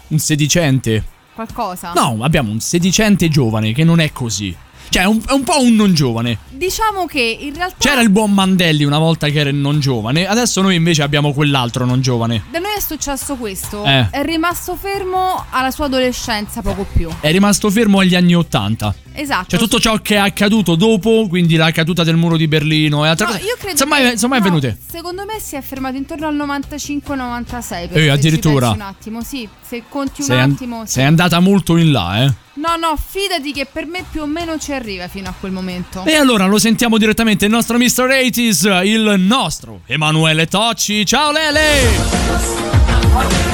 un 0.08 0.18
sedicente. 0.18 1.04
Qualcosa. 1.34 1.92
No, 1.94 2.16
abbiamo 2.22 2.50
un 2.50 2.60
sedicente 2.60 3.28
giovane 3.28 3.72
che 3.72 3.84
non 3.84 4.00
è 4.00 4.10
così. 4.10 4.56
Cioè, 4.88 5.02
è 5.02 5.06
un, 5.06 5.20
è 5.26 5.32
un 5.32 5.42
po' 5.44 5.60
un 5.60 5.74
non 5.74 5.94
giovane. 5.94 6.38
Diciamo 6.56 7.04
che 7.04 7.20
in 7.40 7.54
realtà 7.54 7.76
C'era 7.78 8.00
il 8.00 8.08
buon 8.08 8.32
Mandelli 8.32 8.84
una 8.84 8.98
volta 8.98 9.28
che 9.28 9.38
era 9.40 9.50
il 9.50 9.56
non 9.56 9.78
giovane, 9.78 10.26
adesso 10.26 10.62
noi 10.62 10.74
invece 10.74 11.02
abbiamo 11.02 11.34
quell'altro 11.34 11.84
non 11.84 12.00
giovane. 12.00 12.44
da 12.50 12.58
noi 12.60 12.70
è 12.76 12.80
successo 12.80 13.36
questo. 13.36 13.84
Eh. 13.84 14.08
È 14.10 14.22
rimasto 14.24 14.74
fermo 14.74 15.44
alla 15.50 15.70
sua 15.70 15.84
adolescenza, 15.86 16.62
poco 16.62 16.86
più. 16.90 17.10
È 17.20 17.30
rimasto 17.30 17.68
fermo 17.70 17.98
agli 17.98 18.14
anni 18.14 18.34
Ottanta. 18.34 18.94
Esatto. 19.12 19.48
Cioè 19.50 19.58
tutto 19.58 19.78
ciò 19.80 19.96
che 19.98 20.14
è 20.14 20.18
accaduto 20.18 20.74
dopo, 20.76 21.26
quindi 21.28 21.56
la 21.56 21.70
caduta 21.72 22.04
del 22.04 22.16
muro 22.16 22.36
di 22.38 22.48
Berlino 22.48 23.04
e 23.04 23.08
altre 23.08 23.26
No, 23.26 23.32
cose. 23.32 23.44
io 23.44 23.54
credo 23.56 23.70
Insomma, 23.72 23.96
che- 23.96 24.10
insomma, 24.12 24.36
è 24.36 24.38
no, 24.38 24.44
venute. 24.44 24.78
Secondo 24.90 25.24
me 25.26 25.38
si 25.40 25.56
è 25.56 25.60
fermato 25.62 25.96
intorno 25.96 26.26
al 26.26 26.34
95-96. 26.36 27.88
Eh, 27.92 28.08
addirittura. 28.08 28.70
un 28.70 28.80
attimo, 28.80 29.22
sì. 29.22 29.48
Se 29.60 29.82
conti 29.88 30.20
un 30.22 30.26
Sei, 30.26 30.40
an- 30.40 30.50
attimo. 30.52 30.84
sì. 30.86 30.92
sei 30.92 31.04
andata 31.04 31.38
molto 31.40 31.76
in 31.76 31.92
là, 31.92 32.22
eh. 32.24 32.32
No, 32.56 32.76
no, 32.76 32.96
fidati 32.96 33.52
che 33.52 33.66
per 33.70 33.84
me 33.84 34.02
più 34.10 34.22
o 34.22 34.26
meno 34.26 34.58
ci 34.58 34.72
arriva 34.72 35.08
fino 35.08 35.28
a 35.28 35.34
quel 35.38 35.52
momento. 35.52 36.04
E 36.06 36.14
allora 36.14 36.46
lo 36.46 36.58
sentiamo 36.58 36.96
direttamente 36.96 37.44
il 37.44 37.50
nostro 37.50 37.76
Mr. 37.76 38.06
80s, 38.08 38.86
il 38.86 39.14
nostro 39.18 39.80
Emanuele 39.84 40.46
Tocci. 40.46 41.04
Ciao 41.04 41.32
Lele! 41.32 41.60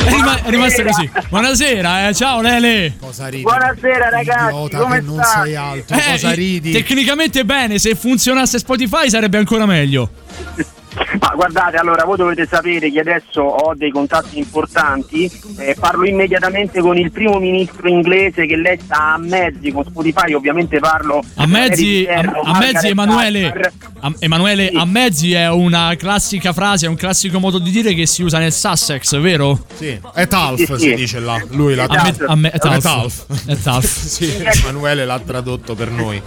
È, 0.00 0.12
rima- 0.12 0.42
è 0.42 0.50
rimasto 0.50 0.82
così. 0.82 1.10
Buonasera, 1.28 2.08
eh. 2.08 2.14
ciao 2.14 2.40
Lele. 2.40 2.96
Cosa 2.98 3.28
ridi? 3.28 3.42
Buonasera 3.42 4.08
ragazzi, 4.08 4.54
Idiota 4.54 4.78
come 4.78 4.94
che 4.96 5.02
non 5.06 5.22
state? 5.22 5.46
sei 5.46 5.56
altro. 5.56 5.96
Eh, 5.96 6.10
cosa 6.12 6.32
ridi? 6.32 6.72
Tecnicamente 6.72 7.44
bene, 7.44 7.78
se 7.78 7.94
funzionasse 7.94 8.58
Spotify 8.58 9.08
sarebbe 9.08 9.38
ancora 9.38 9.66
meglio. 9.66 10.10
Ma 11.18 11.32
guardate, 11.34 11.76
allora 11.76 12.04
voi 12.04 12.16
dovete 12.16 12.46
sapere 12.46 12.90
che 12.90 13.00
adesso 13.00 13.40
ho 13.42 13.74
dei 13.74 13.90
contatti 13.90 14.38
importanti, 14.38 15.30
eh, 15.58 15.74
parlo 15.78 16.04
immediatamente 16.06 16.80
con 16.80 16.96
il 16.96 17.10
primo 17.10 17.38
ministro 17.38 17.88
inglese 17.88 18.46
che 18.46 18.56
lei 18.56 18.78
sta 18.80 19.14
a 19.14 19.18
mezzi 19.18 19.72
con 19.72 19.84
Spotify, 19.84 20.32
ovviamente 20.34 20.78
parlo 20.78 21.22
A 21.36 21.46
mezzi, 21.46 22.04
Lady 22.04 22.22
Ferro, 22.22 22.40
a, 22.42 22.50
a 22.52 22.58
mezzi 22.58 22.86
Emanuele, 22.88 23.72
a- 24.00 24.12
Emanuele, 24.18 24.68
a 24.72 24.84
mezzi 24.84 25.32
è 25.32 25.48
una 25.48 25.94
classica 25.96 26.52
frase, 26.52 26.86
è 26.86 26.88
un 26.88 26.94
classico 26.96 27.38
modo 27.40 27.58
di 27.58 27.70
dire 27.70 27.92
che 27.94 28.06
si 28.06 28.22
usa 28.22 28.38
nel 28.38 28.52
Sussex, 28.52 29.18
vero? 29.18 29.58
Sì, 29.74 29.98
è 30.14 30.26
Talf 30.28 30.58
Sì, 30.58 30.66
sì. 30.66 30.78
si 30.90 30.94
dice 30.94 31.18
là. 31.20 31.42
Lui 31.50 31.74
l'ha 31.74 31.84
A 31.84 32.02
me- 32.04 32.16
a 32.26 32.34
me- 32.36 32.50
è 32.50 32.54
È 32.56 32.58
Talf. 32.58 32.82
Talf. 32.82 33.46
È 33.46 33.56
Talf. 33.56 33.86
sì, 34.06 34.32
Emanuele 34.62 35.04
l'ha 35.04 35.18
tradotto 35.18 35.74
per 35.74 35.90
noi. 35.90 36.22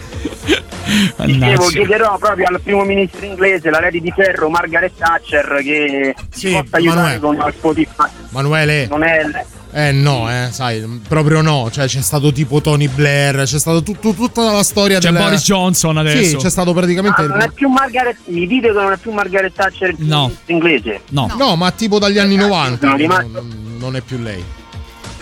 Dicevo, 1.26 1.68
chiederò 1.68 2.18
proprio 2.18 2.48
al 2.50 2.60
primo 2.60 2.84
ministro 2.84 3.26
inglese, 3.26 3.70
la 3.70 3.80
Lady 3.80 4.02
di 4.02 4.12
Ferro, 4.12 4.50
Margaret 4.50 4.72
Thatcher, 4.98 5.60
che 5.64 6.16
ci 6.36 6.50
possa 6.52 6.78
aiutare 6.78 7.14
Emanuele. 7.16 7.20
con 7.20 7.54
Spotify. 7.58 8.08
Manuele. 8.30 8.88
Non 8.88 9.04
è... 9.04 9.46
Eh 9.76 9.92
no, 9.92 10.30
eh, 10.30 10.50
sai, 10.52 11.02
proprio 11.08 11.42
no. 11.42 11.70
Cioè, 11.72 11.88
c'è 11.88 12.02
stato 12.02 12.32
tipo 12.32 12.62
Tony 12.62 12.88
Blair, 12.88 13.44
c'è 13.44 13.58
stato 13.58 13.82
tutto- 13.82 14.14
tutta 14.14 14.52
la 14.52 14.62
storia 14.62 15.00
C'è 15.00 15.10
del- 15.10 15.20
Boris 15.20 15.44
Johnson 15.44 15.98
adesso. 15.98 16.24
Sì, 16.30 16.36
c'è 16.36 16.50
stato 16.52 16.74
praticamente. 16.74 17.22
Ah, 17.22 17.26
non 17.26 17.42
è 17.42 17.50
più 17.50 17.70
Margaret, 17.70 18.18
mi 18.26 18.46
dite 18.46 18.68
che 18.68 18.74
non 18.74 18.92
è 18.92 18.98
più 18.98 19.12
Margaret 19.12 19.52
Thatcher 19.56 19.96
No. 19.98 20.32
inglese? 20.46 21.02
No. 21.10 21.34
No, 21.38 21.56
ma 21.56 21.72
tipo 21.72 21.98
dagli 21.98 22.20
anni 22.20 22.36
90. 22.36 22.86
sono 22.86 22.98
rimasto- 22.98 23.28
Non, 23.32 23.76
non 23.80 23.96
è 23.96 24.02
più 24.02 24.20
lei. 24.20 24.44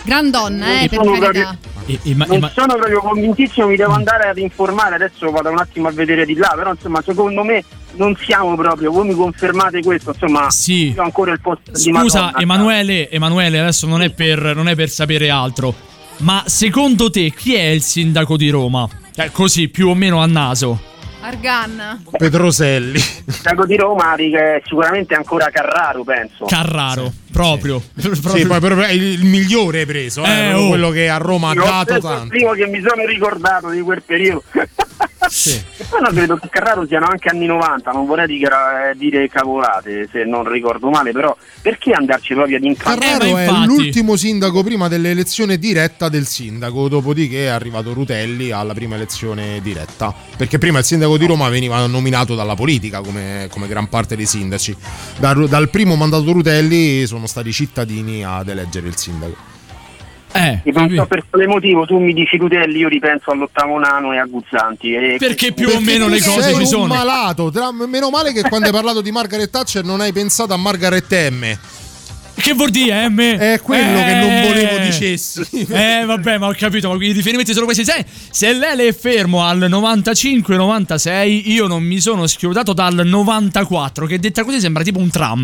Gran 0.04 0.30
donna, 0.30 0.82
eh, 0.82 0.88
per 0.88 0.98
carità. 0.98 1.18
proprio- 1.18 1.58
E- 1.86 1.98
e- 2.02 2.14
ma- 2.14 2.24
e- 2.26 2.28
Non 2.28 2.38
ma- 2.40 2.50
sono 2.54 2.74
proprio 2.74 3.00
convintissimo, 3.00 3.66
mi 3.66 3.76
devo 3.76 3.92
andare 3.92 4.28
ad 4.28 4.38
informare, 4.38 4.94
adesso 4.94 5.30
vado 5.30 5.50
un 5.50 5.58
attimo 5.58 5.88
a 5.88 5.92
vedere 5.92 6.24
di 6.24 6.34
là, 6.34 6.52
però 6.56 6.70
insomma 6.70 7.02
secondo 7.02 7.42
me 7.42 7.64
non 7.94 8.16
siamo 8.24 8.54
proprio, 8.56 8.90
voi 8.92 9.08
mi 9.08 9.14
confermate 9.14 9.82
questo, 9.82 10.10
insomma 10.12 10.50
Sì. 10.50 10.92
io 10.92 11.00
ho 11.00 11.04
ancora 11.04 11.32
il 11.32 11.40
posto 11.40 11.70
di 11.72 11.78
Scusa. 11.80 12.32
Emanuele, 12.36 13.10
Emanuele, 13.10 13.58
adesso 13.60 13.86
non 13.86 14.00
è, 14.02 14.10
per, 14.10 14.54
non 14.54 14.68
è 14.68 14.74
per 14.74 14.88
sapere 14.88 15.28
altro. 15.30 15.74
Ma 16.18 16.42
secondo 16.46 17.10
te 17.10 17.32
chi 17.36 17.54
è 17.54 17.68
il 17.70 17.82
sindaco 17.82 18.36
di 18.36 18.48
Roma? 18.48 18.88
Cioè, 19.14 19.30
così, 19.32 19.68
più 19.68 19.88
o 19.88 19.94
meno 19.94 20.20
a 20.22 20.26
naso. 20.26 20.80
Argan. 21.20 22.02
Petroselli. 22.16 22.96
Il 22.96 23.32
sindaco 23.32 23.66
di 23.66 23.76
Roma 23.76 24.14
che 24.16 24.56
è 24.56 24.62
sicuramente 24.64 25.14
ancora 25.14 25.50
Carraro, 25.50 26.02
penso. 26.04 26.44
Carraro, 26.46 27.12
proprio. 27.42 27.82
Sì, 27.96 28.46
poi 28.46 28.60
proprio 28.60 28.82
è 28.82 28.92
il, 28.92 29.24
migliore 29.24 29.80
hai 29.80 29.86
preso, 29.86 30.24
eh, 30.24 30.30
Eh, 30.30 30.48
proprio 30.50 30.64
oh. 30.64 30.68
quello 30.68 30.90
che 30.90 31.08
a 31.08 31.16
Roma 31.16 31.50
ha 31.50 31.54
dato 31.54 31.84
preso 31.84 31.96
il 32.08 32.14
tanto. 32.14 32.28
primo 32.28 32.52
che 32.52 32.66
mi 32.66 32.80
sono 32.86 33.04
ricordato 33.04 33.70
di 33.70 33.80
quel 33.80 34.02
periodo. 34.04 34.42
E 35.78 35.84
poi 35.88 36.00
no, 36.00 36.08
credo 36.10 36.36
che 36.36 36.48
Carraro 36.48 36.86
siano 36.86 37.06
anche 37.06 37.28
anni 37.28 37.46
90, 37.46 37.90
non 37.90 38.06
vorrei 38.06 38.26
dichiara- 38.26 38.90
eh, 38.90 38.94
dire 38.96 39.28
cavolate 39.28 40.08
se 40.10 40.24
non 40.24 40.48
ricordo 40.48 40.90
male, 40.90 41.12
però 41.12 41.34
perché 41.60 41.92
andarci 41.92 42.34
proprio 42.34 42.56
ad 42.56 42.64
incastrare? 42.64 43.00
Carraro 43.18 43.36
è 43.38 43.46
l'ultimo 43.66 44.16
sindaco 44.16 44.62
prima 44.62 44.88
dell'elezione 44.88 45.58
diretta 45.58 46.08
del 46.08 46.26
sindaco, 46.26 46.88
dopodiché 46.88 47.44
è 47.44 47.48
arrivato 47.48 47.92
Rutelli 47.92 48.50
alla 48.50 48.74
prima 48.74 48.96
elezione 48.96 49.60
diretta. 49.62 50.14
Perché 50.36 50.58
prima 50.58 50.78
il 50.78 50.84
sindaco 50.84 51.16
di 51.16 51.26
Roma 51.26 51.48
veniva 51.48 51.84
nominato 51.86 52.34
dalla 52.34 52.54
politica, 52.54 53.00
come, 53.00 53.48
come 53.50 53.66
gran 53.66 53.88
parte 53.88 54.16
dei 54.16 54.26
sindaci. 54.26 54.76
Da- 55.18 55.32
dal 55.32 55.70
primo 55.70 55.96
mandato 55.96 56.30
Rutelli 56.32 57.06
sono 57.06 57.26
stati 57.26 57.48
i 57.48 57.52
cittadini 57.52 58.24
ad 58.24 58.48
eleggere 58.48 58.88
il 58.88 58.96
sindaco. 58.96 59.51
Eh, 60.34 60.60
E 60.64 60.72
non 60.72 60.90
so 60.94 61.06
per 61.06 61.24
quale 61.28 61.46
motivo 61.46 61.84
tu 61.84 61.98
mi 61.98 62.12
dici 62.12 62.36
Rutelli, 62.38 62.78
io 62.78 62.88
ripenso 62.88 63.30
all'ottavo 63.32 63.78
nano 63.78 64.12
e 64.12 64.18
a 64.18 64.24
Guzzanti. 64.24 64.94
E 64.94 65.16
Perché 65.18 65.52
più 65.52 65.66
Perché 65.66 65.78
o 65.78 65.84
meno 65.84 66.08
le 66.08 66.20
cose 66.22 66.42
sei 66.42 66.54
ci 66.54 66.60
un 66.60 66.66
sono. 66.66 66.86
malato. 66.86 67.50
Tra- 67.50 67.70
meno 67.72 68.10
male 68.10 68.32
che 68.32 68.42
quando 68.42 68.66
hai 68.68 68.72
parlato 68.72 69.00
di 69.00 69.10
Margaret 69.12 69.50
Thatcher 69.50 69.84
non 69.84 70.00
hai 70.00 70.12
pensato 70.12 70.52
a 70.54 70.56
Margaret 70.56 71.30
M. 71.30 71.56
Che 72.34 72.54
vuol 72.54 72.70
dire, 72.70 73.08
M? 73.08 73.18
È 73.20 73.60
quello 73.62 73.98
che 74.02 74.14
non 74.14 74.30
Eh. 74.30 74.46
volevo 74.46 74.78
dicessi. 74.78 75.42
Eh, 75.68 76.02
vabbè, 76.04 76.38
ma 76.38 76.48
ho 76.48 76.54
capito, 76.56 76.88
ma 76.92 77.04
i 77.04 77.12
riferimenti 77.12 77.52
sono 77.52 77.66
questi. 77.66 77.84
Sai, 77.84 78.04
se 78.30 78.52
l'Ele 78.52 78.88
è 78.88 78.92
fermo 78.94 79.44
al 79.44 79.58
95-96, 79.68 81.42
io 81.50 81.66
non 81.66 81.82
mi 81.82 82.00
sono 82.00 82.26
schiodato 82.26 82.72
dal 82.72 83.02
94, 83.06 84.06
che 84.06 84.18
detta 84.18 84.44
così 84.44 84.60
sembra 84.60 84.82
tipo 84.82 84.98
un 84.98 85.10
tram. 85.10 85.42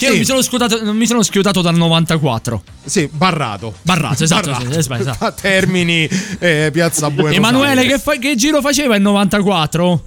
Io 0.00 0.06
non 0.06 0.12
Sì. 0.12 0.18
mi 0.18 0.24
sono 0.24 0.42
schiudato, 0.42 0.84
non 0.84 0.96
mi 0.96 1.06
sono 1.06 1.22
schiodato 1.22 1.60
dal 1.60 1.74
94. 1.76 2.62
Sì, 2.84 3.08
barrato. 3.12 3.74
Barrato, 3.82 4.22
esatto. 4.24 4.50
Barrato. 4.50 4.72
sì, 4.72 4.78
esatto. 4.78 5.16
A 5.24 5.32
Termini, 5.32 6.08
eh, 6.38 6.70
Piazza 6.72 7.10
Buenos 7.10 7.34
Emanuele, 7.36 7.84
che, 7.86 7.98
fa- 7.98 8.16
che 8.16 8.36
giro 8.36 8.60
faceva 8.60 8.94
il 8.96 9.02
94? 9.02 10.02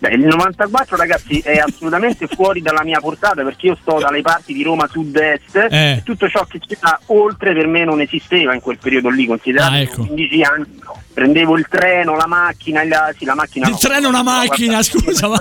Beh, 0.00 0.14
il 0.14 0.24
94 0.24 0.96
ragazzi 0.96 1.40
è 1.40 1.58
assolutamente 1.58 2.26
fuori 2.34 2.62
dalla 2.62 2.82
mia 2.82 3.00
portata 3.00 3.42
perché 3.44 3.66
io 3.66 3.78
sto 3.82 3.98
dalle 3.98 4.22
parti 4.22 4.54
di 4.54 4.62
Roma 4.62 4.88
sud-est 4.90 5.56
Eh. 5.70 5.90
e 5.98 6.02
tutto 6.02 6.26
ciò 6.26 6.46
che 6.46 6.58
c'era 6.58 6.98
oltre 7.08 7.52
per 7.52 7.66
me 7.66 7.84
non 7.84 8.00
esisteva 8.00 8.54
in 8.54 8.60
quel 8.62 8.78
periodo 8.78 9.10
lì, 9.10 9.26
considerate 9.26 9.74
Ah, 9.74 9.76
che 9.76 9.82
ecco. 9.82 10.00
avevo 10.00 10.14
15 10.14 10.42
anni, 10.42 10.64
prendevo 11.12 11.58
il 11.58 11.66
treno, 11.68 12.16
la 12.16 12.26
macchina, 12.26 12.80
il- 12.82 13.14
sì, 13.18 13.26
la 13.26 13.34
macchina 13.34 13.66
Il 13.66 13.72
no, 13.72 13.78
treno, 13.78 14.08
una 14.08 14.22
macchina, 14.22 14.80
guarda, 14.80 14.82
scusa. 14.82 15.28
Ma... 15.28 15.38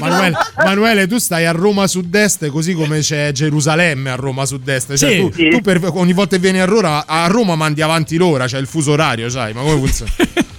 Manuele, 0.00 0.36
Manuele, 0.58 1.06
tu 1.06 1.18
stai 1.18 1.46
a 1.46 1.52
Roma 1.52 1.86
Sud-Est 1.86 2.48
così 2.48 2.74
come 2.74 2.98
c'è 2.98 3.30
Gerusalemme 3.30 4.10
a 4.10 4.16
Roma 4.16 4.44
Sud-Est. 4.46 4.96
Cioè, 4.96 5.08
Sì. 5.10 5.18
tu, 5.20 5.32
Sì. 5.32 5.48
tu 5.50 5.60
per- 5.60 5.80
ogni 5.94 6.12
volta 6.12 6.34
che 6.34 6.42
vieni 6.42 6.58
a 6.60 6.64
Roma, 6.64 7.04
a 7.06 7.28
Roma 7.28 7.54
mandi 7.54 7.82
avanti 7.82 8.16
l'ora, 8.16 8.46
c'è 8.46 8.58
il 8.58 8.66
fuso 8.66 8.90
orario, 8.90 9.28
sai? 9.28 9.52
Ma 9.52 9.60
come 9.60 9.76
funziona? 9.78 10.10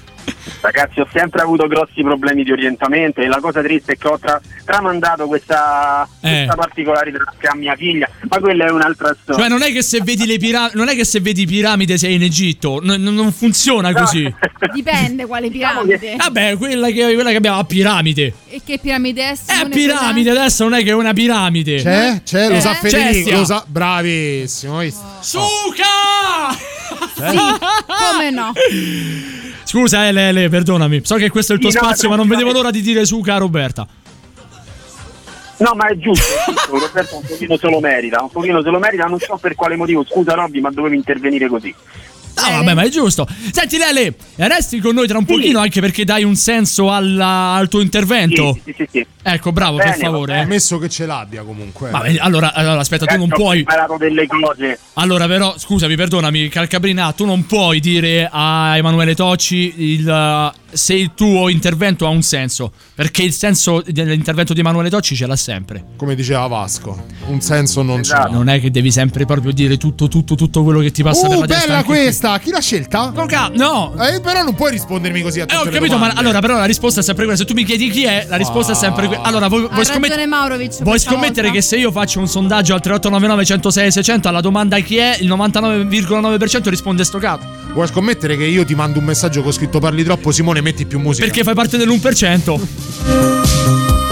Ragazzi, 0.65 0.99
ho 0.99 1.07
sempre 1.13 1.41
avuto 1.43 1.67
grossi 1.67 2.01
problemi 2.01 2.43
di 2.43 2.51
orientamento 2.51 3.21
e 3.21 3.27
la 3.27 3.37
cosa 3.39 3.61
triste 3.61 3.93
è 3.93 3.97
che 3.97 4.07
ho 4.07 4.17
tra- 4.17 4.41
tramandato 4.65 5.27
questa, 5.27 6.07
Eh. 6.21 6.29
questa 6.29 6.55
particolarità 6.55 7.19
a 7.51 7.55
mia 7.55 7.75
figlia, 7.75 8.09
ma 8.29 8.39
quella 8.39 8.65
è 8.65 8.71
un'altra 8.71 9.15
storia. 9.21 9.41
Cioè, 9.43 9.49
non 9.51 9.61
è 9.61 9.71
che 9.71 9.83
se 9.83 9.99
vedi 10.01 10.25
le 10.25 10.39
piramidi, 10.39 10.75
non 10.77 10.87
è 10.89 10.95
che 10.95 11.05
se 11.05 11.19
vedi 11.19 11.45
piramidi 11.45 11.95
sei 11.99 12.15
in 12.15 12.23
Egitto. 12.23 12.79
N- 12.81 12.95
non 12.99 13.31
funziona 13.31 13.93
così. 13.93 14.23
Dipende 14.73 15.27
quale 15.27 15.49
Diciamo 15.49 15.83
piramide. 15.83 16.15
Vabbè, 16.17 16.57
quella 16.57 16.87
che, 16.89 17.13
quella 17.13 17.29
che 17.29 17.35
abbiamo 17.35 17.59
a 17.59 17.63
piramide. 17.63 18.33
E 18.49 18.61
che 18.65 18.79
piramide 18.79 19.21
è? 19.23 19.31
È 19.33 19.35
Simone? 19.35 19.69
piramide, 19.69 20.29
adesso 20.31 20.63
non 20.63 20.73
è 20.73 20.83
che 20.83 20.89
è 20.89 20.93
una 20.93 21.13
piramide. 21.13 21.75
C'è? 21.75 22.21
C'è? 22.23 22.47
Lo 22.49 22.55
Eh? 22.55 22.61
sa 22.61 22.73
Federico? 22.73 23.29
Lo 23.31 23.45
sa? 23.45 23.63
Bravissimo. 23.67 24.79
visto? 24.79 25.03
Suca! 25.19 26.55
Sì, 27.15 27.37
come 27.37 28.29
no? 28.31 28.51
Scusa, 29.65 30.07
Ele, 30.07 30.29
Ele, 30.29 30.47
perdonami. 30.47 31.01
So 31.03 31.15
che 31.15 31.29
questo 31.29 31.51
è 31.51 31.55
il 31.55 31.61
tuo 31.61 31.71
Sì, 31.71 31.77
no, 31.77 31.83
spazio, 31.83 32.09
ma 32.09 32.15
non 32.15 32.27
vedevo 32.27 32.51
l'ora 32.51 32.71
di 32.71 32.81
dire 32.81 33.03
Suca 33.05 33.35
a 33.35 33.37
Roberta. 33.39 33.85
No, 35.57 35.73
ma 35.73 35.87
è 35.87 35.95
giusto, 35.95 36.33
è 36.33 36.51
giusto, 36.51 36.79
Roberto 36.79 37.15
un 37.15 37.23
pochino 37.25 37.57
se 37.57 37.69
lo 37.69 37.79
merita, 37.79 38.21
un 38.21 38.29
pochino 38.29 38.61
se 38.61 38.69
lo 38.69 38.77
merita, 38.77 39.05
non 39.05 39.19
so 39.19 39.37
per 39.37 39.55
quale 39.55 39.77
motivo, 39.77 40.03
scusa 40.03 40.33
Robby, 40.33 40.59
ma 40.59 40.69
dovevi 40.69 40.95
intervenire 40.95 41.47
così. 41.47 41.73
No, 42.35 42.51
vabbè, 42.57 42.73
ma 42.73 42.83
è 42.83 42.89
giusto. 42.89 43.27
Senti, 43.51 43.77
Lele, 43.77 44.13
resti 44.35 44.79
con 44.79 44.93
noi 44.95 45.07
tra 45.07 45.17
un 45.17 45.25
pochino 45.25 45.59
anche 45.59 45.79
perché 45.81 46.03
dai 46.03 46.23
un 46.23 46.35
senso 46.35 46.91
alla- 46.91 47.53
al 47.53 47.67
tuo 47.69 47.81
intervento. 47.81 48.53
Sì, 48.53 48.61
sì, 48.65 48.73
sì, 48.77 48.87
sì. 48.91 49.05
Ecco, 49.27 49.51
bravo, 49.51 49.77
Bene, 49.77 49.91
per 49.91 49.99
favore. 49.99 50.19
va 50.19 50.33
bene. 50.33 50.41
Ammesso 50.43 50.77
che 50.77 50.87
ce 50.89 51.05
l'abbia 51.07 51.41
comunque. 51.41 51.89
Ma, 51.89 52.03
eh, 52.03 52.17
allora, 52.19 52.53
allora, 52.53 52.79
aspetta, 52.79 53.05
tu 53.05 53.13
non 53.17 53.21
Ragazzi, 53.23 53.41
Ho 53.41 53.43
puoi. 53.43 53.57
imparato 53.59 53.97
delle 53.97 54.27
cose. 54.27 54.79
Allora, 54.93 55.25
però, 55.25 55.55
scusami, 55.57 55.95
perdonami, 55.95 56.47
Calcabrina, 56.49 57.11
tu 57.13 57.25
non 57.25 57.45
puoi 57.47 57.79
dire 57.79 58.29
a 58.31 58.77
Emanuele 58.77 59.15
Tocci 59.15 59.73
il, 59.77 60.51
se 60.71 60.93
il 60.93 61.11
tuo 61.15 61.49
intervento 61.49 62.05
ha 62.05 62.09
un 62.09 62.21
senso. 62.21 62.71
Perché 62.93 63.23
il 63.23 63.33
senso 63.33 63.81
dell'intervento 63.85 64.53
di 64.53 64.59
Emanuele 64.59 64.89
Tocci 64.91 65.15
ce 65.15 65.25
l'ha 65.25 65.35
sempre. 65.35 65.83
Come 65.97 66.13
diceva 66.15 66.45
Vasco, 66.45 67.05
un 67.25 67.41
senso 67.41 67.81
non 67.81 68.01
Esatto. 68.01 68.27
c'è. 68.27 68.33
Non 68.33 68.47
è 68.47 68.59
che 68.61 68.69
devi 68.69 68.91
sempre 68.91 69.25
proprio 69.25 69.51
dire 69.51 69.77
tutto, 69.77 70.07
tutto, 70.07 70.35
tutto 70.35 70.63
quello 70.63 70.79
che 70.81 70.91
ti 70.91 71.01
passa 71.01 71.27
per 71.27 71.37
Oh, 71.37 71.39
la 71.41 71.47
testa. 71.47 71.67
bella 71.67 71.83
qui. 71.83 72.11
Questa! 72.25 72.39
Chi 72.39 72.51
l'ha 72.51 72.59
scelta? 72.59 73.11
Coca- 73.13 73.51
no! 73.53 73.93
Eh, 73.99 74.19
però 74.19 74.43
non 74.43 74.55
puoi 74.55 74.71
rispondermi 74.71 75.21
così 75.21 75.39
a 75.39 75.43
Eh, 75.43 75.47
tutte 75.47 75.61
ho 75.61 75.65
le 75.65 75.71
capito, 75.71 75.97
ma 75.97 76.11
allora, 76.15 76.39
però 76.39 76.55
la 76.55 76.65
risposta 76.65 77.01
è 77.01 77.03
sempre 77.03 77.25
quella. 77.25 77.37
Se 77.37 77.45
tu 77.45 77.53
mi 77.53 77.63
chiedi 77.63 77.89
chi 77.89 78.05
è, 78.05 78.25
la 78.27 78.35
risposta 78.35 78.71
è 78.71 78.75
sempre 78.75 79.07
quella. 79.07 79.23
Allora, 79.23 79.47
vuoi, 79.47 79.67
vuoi 79.71 80.27
Maurovic. 80.27 80.81
Vuoi 80.81 80.99
scommettere 80.99 81.47
volta. 81.47 81.53
che 81.53 81.61
se 81.61 81.77
io 81.77 81.91
faccio 81.91 82.19
un 82.19 82.27
sondaggio 82.27 82.73
al 82.73 82.81
3899 82.81 83.45
106 83.45 83.91
600 83.91 84.27
alla 84.27 84.41
domanda 84.41 84.77
chi 84.79 84.97
è, 84.97 85.17
il 85.19 85.29
99,9% 85.29 86.69
risponde 86.69 87.03
sto 87.03 87.19
cazzo? 87.19 87.45
Vuoi 87.73 87.87
scommettere 87.87 88.37
che 88.37 88.45
io 88.45 88.65
ti 88.65 88.73
mando 88.73 88.99
un 88.99 89.05
messaggio 89.05 89.41
con 89.41 89.51
scritto 89.51 89.79
parli 89.79 90.03
troppo, 90.03 90.31
Simone, 90.31 90.61
metti 90.61 90.85
più 90.85 90.99
musica? 90.99 91.25
Perché 91.25 91.43
fai 91.43 91.53
parte 91.53 91.77
dell'1%. 91.77 93.93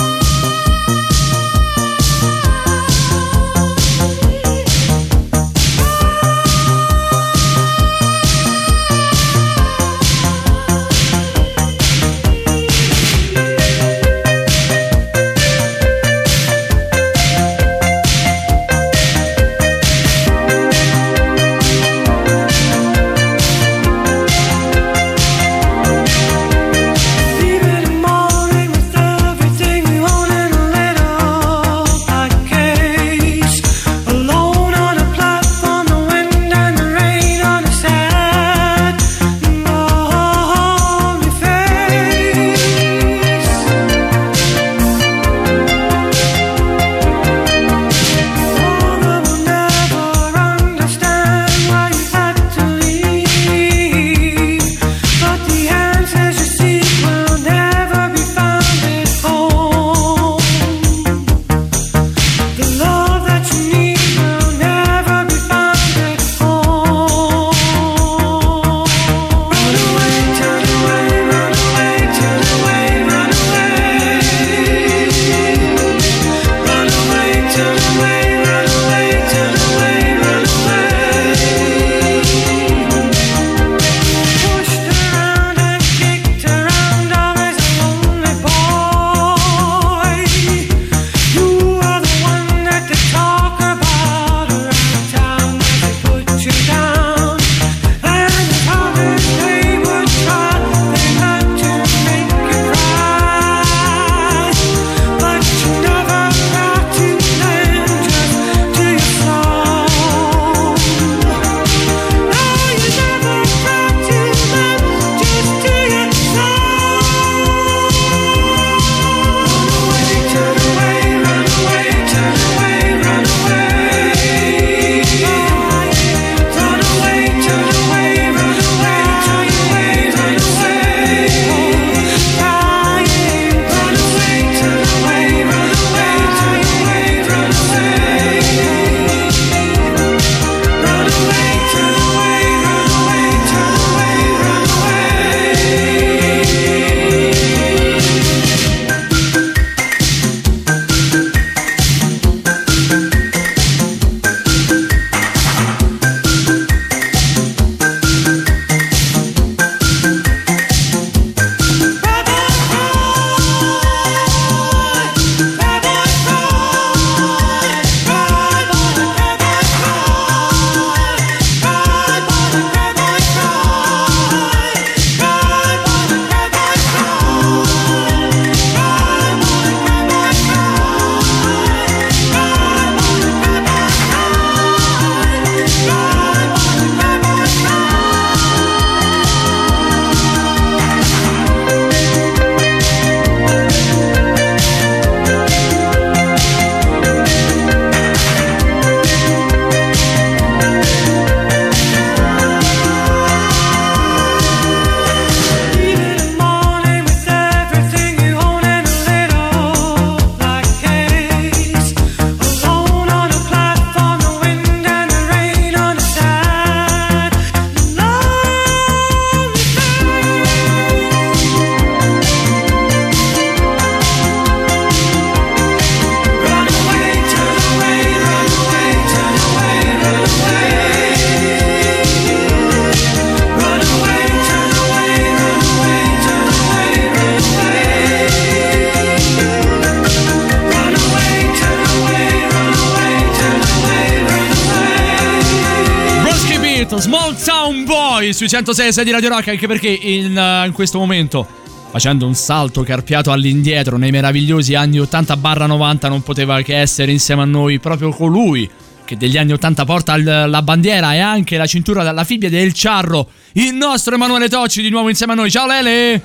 106 248.63 249.03
di 249.03 249.11
Radio 249.11 249.29
Rock, 249.29 249.49
anche 249.49 249.67
perché 249.67 249.89
in, 249.89 250.37
eh, 250.37 250.65
in 250.65 250.71
questo 250.71 250.97
momento, 250.97 251.45
facendo 251.91 252.25
un 252.25 252.33
salto 252.33 252.81
carpiato 252.83 253.31
all'indietro 253.31 253.97
nei 253.97 254.09
meravigliosi 254.11 254.73
anni 254.73 254.99
80-90, 254.99 256.07
non 256.07 256.21
poteva 256.23 256.61
che 256.61 256.77
essere 256.79 257.11
insieme 257.11 257.41
a 257.41 257.45
noi 257.45 257.79
proprio 257.79 258.09
colui 258.11 258.69
che 259.05 259.17
degli 259.17 259.37
anni 259.37 259.51
80 259.51 259.83
porta 259.83 260.15
il- 260.15 260.45
la 260.47 260.61
bandiera 260.61 261.13
e 261.13 261.19
anche 261.19 261.57
la 261.57 261.65
cintura 261.65 262.03
dalla 262.03 262.23
fibbia 262.23 262.49
del 262.49 262.71
Ciarro, 262.73 263.27
il 263.53 263.73
nostro 263.73 264.15
Emanuele 264.15 264.47
Tocci 264.47 264.81
di 264.81 264.89
nuovo 264.89 265.09
insieme 265.09 265.33
a 265.33 265.35
noi. 265.35 265.51
Ciao 265.51 265.67
Lele! 265.67 266.21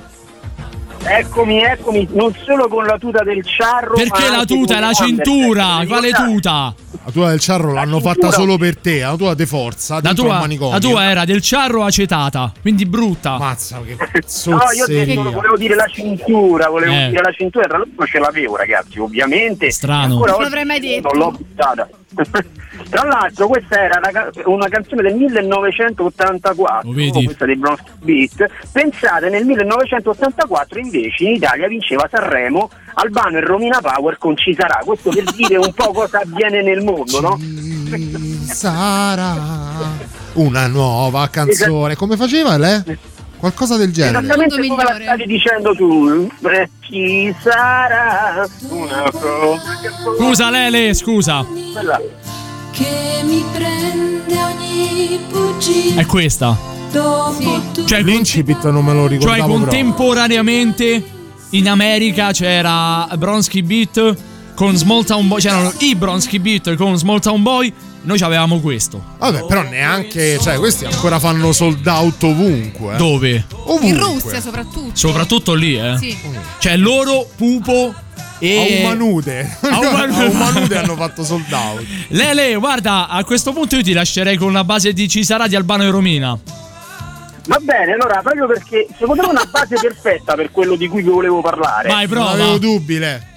Eccomi, 1.01 1.61
eccomi, 1.63 2.07
non 2.11 2.33
solo 2.45 2.67
con 2.67 2.85
la 2.85 2.97
tuta 2.97 3.23
del 3.23 3.43
ciarro. 3.45 3.95
Perché 3.95 4.29
ma 4.29 4.37
la 4.37 4.45
tuta 4.45 4.79
la 4.79 4.91
cintura? 4.93 5.81
Quale 5.87 6.11
tuta? 6.11 6.73
La 7.09 7.15
tua 7.15 7.29
del 7.31 7.39
ciarro 7.39 7.73
l'hanno 7.73 7.99
fatta 7.99 8.29
solo 8.31 8.55
per 8.57 8.77
te, 8.77 8.99
la 8.99 9.15
tua 9.15 9.33
de 9.33 9.47
forza, 9.47 9.99
La 9.99 10.13
tua, 10.13 10.45
la 10.47 10.77
tua 10.79 11.09
era 11.09 11.25
del 11.25 11.41
Ciarro 11.41 11.83
acetata, 11.83 12.51
quindi 12.61 12.85
brutta. 12.85 13.35
Mazza, 13.39 13.81
che 13.83 13.97
No, 14.45 14.59
io 14.75 14.85
detto, 14.85 15.31
volevo 15.31 15.57
dire 15.57 15.73
la 15.73 15.87
cintura, 15.87 16.69
volevo 16.69 16.91
Eh. 16.93 17.09
dire 17.09 17.21
la 17.23 17.31
cintura, 17.31 17.65
tra 17.67 17.79
l'altro 17.79 18.05
ce 18.05 18.19
l'avevo 18.19 18.55
ragazzi, 18.57 18.99
ovviamente. 18.99 19.71
Strano. 19.71 20.13
Ancora 20.13 20.33
Non 20.33 20.41
l'avrei 20.43 20.65
mai 20.65 20.79
detto. 20.79 21.09
Non 21.11 21.17
l'ho 21.17 21.31
buttata. 21.31 21.89
Tra 22.89 23.03
l'altro 23.07 23.47
questa 23.47 23.79
era 23.83 23.97
una, 23.99 24.09
ca- 24.11 24.31
una 24.45 24.67
canzone 24.67 25.01
del 25.03 25.15
1984, 25.15 26.89
Lo 26.89 26.95
vedi? 26.95 27.23
questa 27.25 27.45
dei 27.45 27.55
Bronx 27.55 27.79
Beat. 27.99 28.45
Pensate, 28.71 29.29
nel 29.29 29.45
1984 29.45 30.79
invece 30.79 31.23
in 31.25 31.33
Italia 31.35 31.67
vinceva 31.67 32.07
Sanremo 32.09 32.69
Albano 32.95 33.37
e 33.37 33.41
Romina 33.41 33.79
Power 33.79 34.17
con 34.17 34.35
Ci 34.35 34.55
sarà. 34.57 34.81
Questo 34.83 35.11
per 35.11 35.23
dire 35.35 35.57
un 35.57 35.71
po' 35.73 35.91
cosa 35.91 36.19
avviene 36.21 36.61
nel 36.63 36.81
mondo, 36.83 37.21
no? 37.21 37.39
Sarà 38.47 39.35
una 40.33 40.67
nuova 40.67 41.27
canzone. 41.29 41.95
Come 41.95 42.17
faceva 42.17 42.57
lei? 42.57 42.81
Qualcosa 43.37 43.77
del 43.77 43.93
genere. 43.93 44.17
Esattamente 44.19 44.67
come 44.67 44.83
la 44.83 44.97
stavi 45.01 45.25
dicendo 45.25 45.73
tu, 45.73 46.29
eh, 46.51 46.69
ci 46.81 47.33
sarà 47.39 48.45
una 48.69 49.09
cosa 49.11 49.61
Scusa 50.17 50.49
Lele, 50.49 50.93
scusa. 50.93 51.45
Quella- 51.71 52.01
che 52.79 53.21
mi 53.25 53.43
prende 53.51 54.35
ogni 54.41 55.19
bugia 55.29 55.99
È 55.99 56.05
questa. 56.05 56.57
dopo 56.91 57.61
tu 57.73 57.83
Cioè, 57.85 58.01
L'incipit 58.01 58.63
non 58.69 58.85
me 58.85 58.93
lo 58.93 59.01
Cioè 59.01 59.17
ricordavo 59.17 59.37
proprio. 59.55 59.57
contemporaneamente 59.65 61.03
in 61.51 61.67
America 61.67 62.31
c'era 62.31 63.07
Bronsky 63.17 63.61
Beat 63.63 64.15
con 64.55 64.75
Small 64.75 65.03
Town 65.05 65.27
Boy, 65.27 65.39
c'erano 65.39 65.71
i 65.79 65.95
Bronsky 65.95 66.37
Beat 66.39 66.75
con 66.75 66.97
Small 66.97 67.19
Town 67.19 67.41
Boy, 67.41 67.71
noi 68.01 68.19
avevamo 68.19 68.59
questo. 68.59 69.01
Vabbè, 69.17 69.45
però 69.45 69.61
neanche, 69.63 70.37
cioè, 70.41 70.57
questi 70.57 70.83
ancora 70.85 71.17
fanno 71.17 71.53
sold 71.53 71.87
out 71.87 72.21
ovunque. 72.23 72.93
eh. 72.93 72.97
Dove? 72.97 73.45
Ovunque. 73.53 73.87
In 73.87 73.97
Russia 73.97 74.41
soprattutto. 74.41 74.91
Soprattutto 74.93 75.53
lì, 75.53 75.75
eh. 75.79 75.95
Sì. 75.97 76.15
Cioè 76.59 76.75
loro, 76.75 77.25
Pupo 77.37 77.93
e... 78.39 78.81
A 78.81 78.85
Umanude. 78.85 79.57
A 79.61 79.79
Umanude. 79.79 80.25
A 80.25 80.29
Umanude 80.29 80.77
hanno 80.77 80.95
fatto 80.95 81.23
sold 81.23 81.51
out. 81.51 81.85
Lele, 82.09 82.55
guarda, 82.55 83.07
a 83.07 83.23
questo 83.23 83.53
punto 83.53 83.75
io 83.75 83.83
ti 83.83 83.93
lascerei 83.93 84.37
con 84.37 84.53
la 84.53 84.63
base 84.63 84.93
di 84.93 85.07
Ci 85.07 85.23
sarà 85.23 85.47
di 85.47 85.55
Albano 85.55 85.83
e 85.83 85.89
Romina. 85.89 86.37
Va 87.47 87.57
bene, 87.61 87.93
allora 87.93 88.21
proprio 88.21 88.45
perché 88.47 88.87
secondo 88.97 89.23
me 89.23 89.27
è 89.27 89.31
una 89.31 89.49
base 89.51 89.75
perfetta 89.81 90.35
per 90.35 90.51
quello 90.51 90.75
di 90.75 90.87
cui 90.87 91.01
vi 91.01 91.09
volevo 91.09 91.41
parlare. 91.41 91.89
Vai, 91.89 92.07
prova. 92.07 92.31
Non 92.31 92.41
avevo 92.41 92.57
dubbi, 92.57 92.97
Le. 92.97 93.27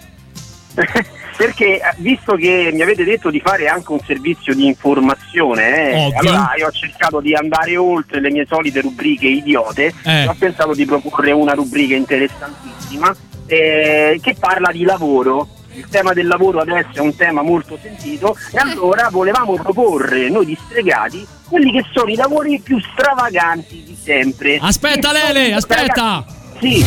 Perché 1.35 1.77
eh, 1.77 1.95
visto 1.97 2.35
che 2.35 2.71
mi 2.73 2.83
avete 2.83 3.05
detto 3.05 3.31
di 3.31 3.41
fare 3.41 3.67
anche 3.67 3.91
un 3.91 4.01
servizio 4.07 4.55
di 4.55 4.67
informazione, 4.67 5.91
eh, 5.91 6.15
allora 6.15 6.53
io 6.59 6.67
ho 6.67 6.71
cercato 6.71 7.21
di 7.21 7.35
andare 7.35 7.75
oltre 7.77 8.21
le 8.21 8.31
mie 8.31 8.47
solite 8.47 8.83
rubriche 8.83 9.27
idiote 9.27 9.93
Eh. 10.05 10.27
ho 10.27 10.37
pensato 10.39 10.75
di 10.75 10.85
proporre 10.85 11.33
una 11.33 11.55
rubrica 11.55 11.95
interessantissima 11.95 13.15
eh, 13.53 14.19
che 14.23 14.35
parla 14.39 14.71
di 14.73 14.85
lavoro. 14.85 15.49
Il 15.75 15.87
tema 15.89 16.13
del 16.13 16.27
lavoro 16.27 16.61
adesso 16.61 16.91
è 16.95 17.01
un 17.01 17.17
tema 17.17 17.41
molto 17.43 17.79
sentito 17.81 18.37
e 18.51 18.59
allora 18.59 19.09
volevamo 19.11 19.55
proporre 19.55 20.29
noi 20.29 20.45
distregati 20.45 21.27
quelli 21.49 21.73
che 21.73 21.83
sono 21.93 22.11
i 22.11 22.15
lavori 22.15 22.61
più 22.61 22.79
stravaganti 22.79 23.83
di 23.83 23.97
sempre. 23.99 24.59
Aspetta 24.61 25.13
Che 25.13 25.33
Lele, 25.33 25.55
aspetta. 25.55 26.25
Sì. 26.61 26.85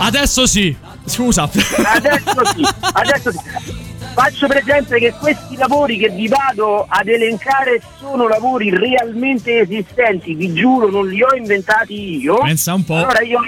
Adesso 0.00 0.46
sì. 0.46 0.76
Scusa. 1.06 1.44
Adesso 1.44 2.44
sì, 2.54 2.66
adesso 2.92 3.30
sì. 3.32 3.84
Faccio 4.16 4.46
presente 4.46 4.98
che 4.98 5.12
questi 5.12 5.56
lavori 5.56 5.98
che 5.98 6.08
vi 6.08 6.26
vado 6.26 6.86
ad 6.88 7.06
elencare 7.06 7.82
sono 7.98 8.26
lavori 8.26 8.70
realmente 8.70 9.60
esistenti, 9.60 10.32
vi 10.32 10.54
giuro, 10.54 10.88
non 10.88 11.06
li 11.06 11.22
ho 11.22 11.34
inventati 11.34 12.22
io. 12.22 12.38
Pensa 12.38 12.72
un 12.72 12.82
po'. 12.82 12.94
Allora 12.94 13.20
io 13.20 13.40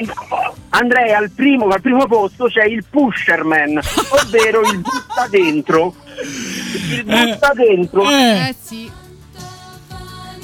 andrei 0.70 1.12
al 1.12 1.30
primo, 1.30 1.68
al 1.68 1.80
primo 1.80 2.06
posto 2.06 2.46
c'è 2.46 2.64
il 2.64 2.84
pusherman, 2.88 3.80
ovvero 4.10 4.60
il 4.62 4.78
butta 4.78 5.26
dentro. 5.30 5.94
Il 6.90 7.04
butta 7.04 7.52
dentro. 7.54 8.10
Eh 8.10 8.54
sì. 8.60 8.97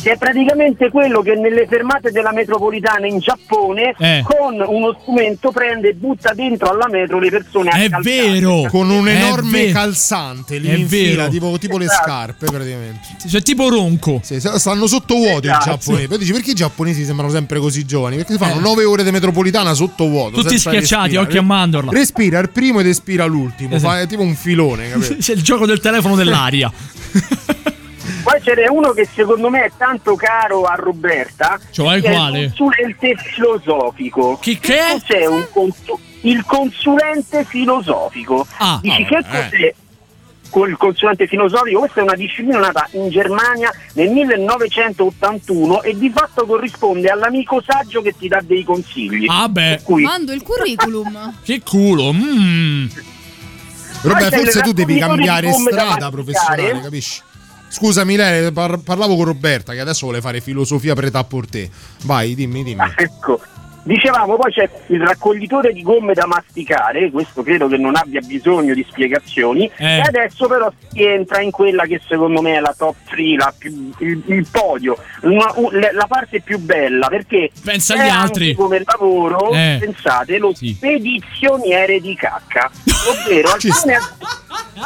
Che 0.04 0.12
è 0.12 0.18
praticamente 0.18 0.90
quello 0.90 1.22
che 1.22 1.34
nelle 1.34 1.66
fermate 1.66 2.10
della 2.10 2.30
metropolitana 2.30 3.06
in 3.06 3.20
Giappone 3.20 3.94
Eh. 3.98 4.22
con 4.22 4.62
uno 4.66 4.94
strumento 5.00 5.50
prende 5.50 5.88
e 5.88 5.94
butta 5.94 6.34
dentro 6.34 6.68
alla 6.68 6.88
metro 6.90 7.18
le 7.18 7.30
persone 7.30 7.70
È 7.70 7.84
accalcate. 7.86 8.02
vero. 8.30 8.66
Con 8.68 8.90
un 8.90 9.08
enorme 9.08 9.70
calzante 9.72 10.58
lì 10.58 10.68
È 10.68 10.74
in 10.74 10.86
fila, 10.88 11.22
vero. 11.22 11.28
tipo, 11.30 11.56
tipo 11.58 11.78
le 11.78 11.86
Esatto. 11.86 12.02
scarpe 12.04 12.46
praticamente. 12.46 13.00
Cioè 13.26 13.40
tipo 13.40 13.70
ronco. 13.70 14.20
Sì, 14.22 14.38
stanno 14.40 14.86
sotto 14.86 15.14
vuoto 15.14 15.46
Esatto. 15.46 15.62
i 15.70 15.70
giapponesi. 15.72 16.08
Poi 16.08 16.18
dici 16.18 16.32
perché 16.32 16.50
i 16.50 16.54
giapponesi 16.54 17.02
sembrano 17.06 17.32
sempre 17.32 17.58
così 17.58 17.86
giovani? 17.86 18.16
Perché 18.16 18.32
si 18.32 18.38
fanno 18.38 18.58
Eh. 18.58 18.62
9 18.62 18.84
ore 18.84 19.04
di 19.04 19.10
metropolitana 19.10 19.72
sotto 19.72 20.06
vuoto. 20.06 20.42
Tutti 20.42 20.58
schiacciati, 20.58 21.02
respirare. 21.02 21.26
occhio 21.26 21.40
a 21.40 21.44
mandorla. 21.44 21.90
Respira 21.90 22.38
il 22.40 22.50
primo 22.50 22.80
ed 22.80 22.88
espira 22.88 23.24
l'ultimo. 23.24 23.74
Esatto. 23.74 23.90
Fa 23.94 24.00
è 24.00 24.06
tipo 24.06 24.20
un 24.20 24.34
filone, 24.34 24.90
capito? 24.92 25.16
C'è 25.18 25.32
il 25.32 25.42
gioco 25.42 25.64
del 25.64 25.80
telefono 25.80 26.14
dell'aria. 26.14 26.70
Poi 28.24 28.42
ce 28.42 28.54
n'è 28.54 28.68
uno 28.68 28.92
che 28.92 29.06
secondo 29.12 29.50
me 29.50 29.64
è 29.64 29.70
tanto 29.76 30.16
caro 30.16 30.62
a 30.62 30.74
Roberta. 30.76 31.60
Cioè, 31.70 32.00
quale? 32.00 32.38
Il 32.40 32.54
consulente 32.56 33.14
filosofico. 33.16 34.38
Chi 34.40 34.58
che 34.58 34.78
è? 34.78 34.92
cos'è 34.92 35.26
un 35.26 35.46
consu- 35.52 35.98
il 36.22 36.42
consulente 36.46 37.44
filosofico? 37.44 38.46
Ah, 38.56 38.78
Dici 38.80 39.02
ah, 39.02 39.06
che 39.06 39.16
eh. 39.18 39.22
cos'è? 39.22 39.74
Col 40.48 40.76
consulente 40.78 41.26
filosofico, 41.26 41.80
questa 41.80 42.00
è 42.00 42.02
una 42.02 42.14
disciplina 42.14 42.60
nata 42.60 42.88
in 42.92 43.10
Germania 43.10 43.70
nel 43.92 44.08
1981 44.08 45.82
e 45.82 45.98
di 45.98 46.10
fatto 46.10 46.46
corrisponde 46.46 47.08
all'amico 47.08 47.62
saggio 47.66 48.00
che 48.00 48.14
ti 48.16 48.28
dà 48.28 48.40
dei 48.40 48.64
consigli. 48.64 49.26
Ah 49.28 49.48
beh, 49.48 49.80
cui 49.82 50.02
Mando 50.04 50.32
il 50.32 50.42
curriculum. 50.42 51.40
che 51.44 51.60
culo. 51.60 52.10
Mm. 52.10 52.86
Vabbè, 54.00 54.30
forse 54.30 54.58
il 54.58 54.64
tu 54.64 54.72
devi 54.72 54.98
cambiare 54.98 55.52
strada 55.52 56.08
professionale, 56.10 56.80
capisci? 56.80 57.20
Scusami, 57.74 58.14
Lele, 58.14 58.52
par- 58.52 58.78
parlavo 58.84 59.16
con 59.16 59.24
Roberta 59.24 59.72
che 59.72 59.80
adesso 59.80 60.06
vuole 60.06 60.20
fare 60.20 60.40
filosofia 60.40 60.94
preta 60.94 61.18
a 61.18 61.24
portè. 61.24 61.68
Vai, 62.04 62.36
dimmi, 62.36 62.62
dimmi. 62.62 62.82
Ecco, 62.96 63.40
dicevamo 63.82 64.36
poi 64.36 64.52
c'è 64.52 64.70
il 64.86 65.00
raccoglitore 65.00 65.72
di 65.72 65.82
gomme 65.82 66.14
da 66.14 66.24
masticare, 66.26 67.10
questo 67.10 67.42
credo 67.42 67.66
che 67.66 67.76
non 67.76 67.96
abbia 67.96 68.20
bisogno 68.20 68.74
di 68.74 68.86
spiegazioni, 68.88 69.68
Eh. 69.76 69.96
e 69.96 70.00
adesso 70.02 70.46
però 70.46 70.72
si 70.92 71.02
entra 71.02 71.40
in 71.42 71.50
quella 71.50 71.84
che 71.84 72.00
secondo 72.08 72.40
me 72.40 72.54
è 72.54 72.60
la 72.60 72.72
top 72.78 72.94
3, 73.10 73.34
la 73.36 73.52
più- 73.58 73.92
il, 73.98 74.22
il 74.26 74.46
podio, 74.50 74.96
una- 75.22 75.52
la 75.92 76.06
parte 76.06 76.40
più 76.42 76.60
bella, 76.60 77.08
perché 77.08 77.50
Pensa 77.64 77.94
agli 77.94 78.08
altri. 78.08 78.54
come 78.54 78.80
lavoro, 78.84 79.50
Eh. 79.52 79.78
pensate, 79.80 80.38
lo 80.38 80.54
Sì. 80.54 80.72
spedizioniere 80.76 81.98
di 82.00 82.14
cacca, 82.14 82.70
ovvero 83.08 83.58
Ci 83.58 83.68
alcune 83.74 83.98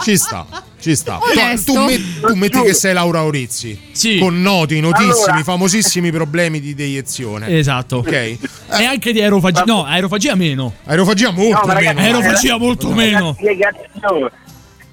Ci 0.02 0.16
sta, 0.16 0.46
ci 0.80 0.94
sta. 0.96 1.18
Tu, 1.18 1.72
tu 1.72 1.78
met- 1.84 2.20
tu 2.20 2.34
metti 2.34 2.60
che 2.62 2.74
sei 2.74 2.92
Laura 2.94 3.24
Orizzi. 3.24 3.78
Sì. 3.92 4.18
Con 4.18 4.40
noti, 4.40 4.80
notissimi, 4.80 5.12
Allora- 5.30 5.42
famosissimi 5.42 6.10
problemi 6.10 6.60
di 6.60 6.74
deiezione. 6.74 7.48
Esatto. 7.58 7.96
Ok. 7.98 8.12
E 8.12 8.38
anche 8.84 9.12
di 9.12 9.20
aerofagia. 9.20 9.64
No, 9.66 9.84
aerofagia 9.84 10.34
meno. 10.34 10.74
Aerofagia 10.84 11.30
molto 11.30 11.66
No, 11.66 11.72
ragazzi, 11.72 11.94
meno. 11.96 12.16
Aerofagia 12.18 12.56
molto 12.58 12.90
è 12.90 12.94
meno. 12.94 13.26
La 13.26 13.32
spiegazione, 13.34 14.30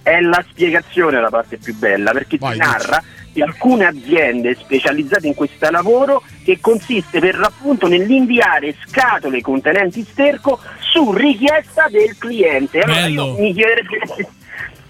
è 0.03 0.20
la 0.22 0.45
spiegazione 0.49 1.22
la 1.22 1.30
parte 1.30 1.57
più 1.57 1.76
bella 1.76 2.12
perché 2.12 2.38
Vai, 2.38 2.53
ti 2.53 2.60
narra 2.60 3.03
di 3.32 3.41
alcune 3.41 3.86
aziende 3.86 4.56
specializzate 4.57 5.28
in 5.28 5.34
questo 5.34 5.70
lavoro 5.70 6.24
che 6.44 6.60
consiste 6.62 7.20
per 7.20 7.38
l'appunto 7.38 7.88
nell'inviare 7.88 8.74
scatole 8.88 9.41
contenenti 9.41 10.06
sterco 10.10 10.60
su 10.80 11.12
richiesta 11.12 11.88
del 11.91 12.16
cliente. 12.18 12.80
Allora 12.80 13.02
Bello. 13.02 13.26
io 13.26 13.41
mi 13.41 13.53
chiederebbe 13.53 13.99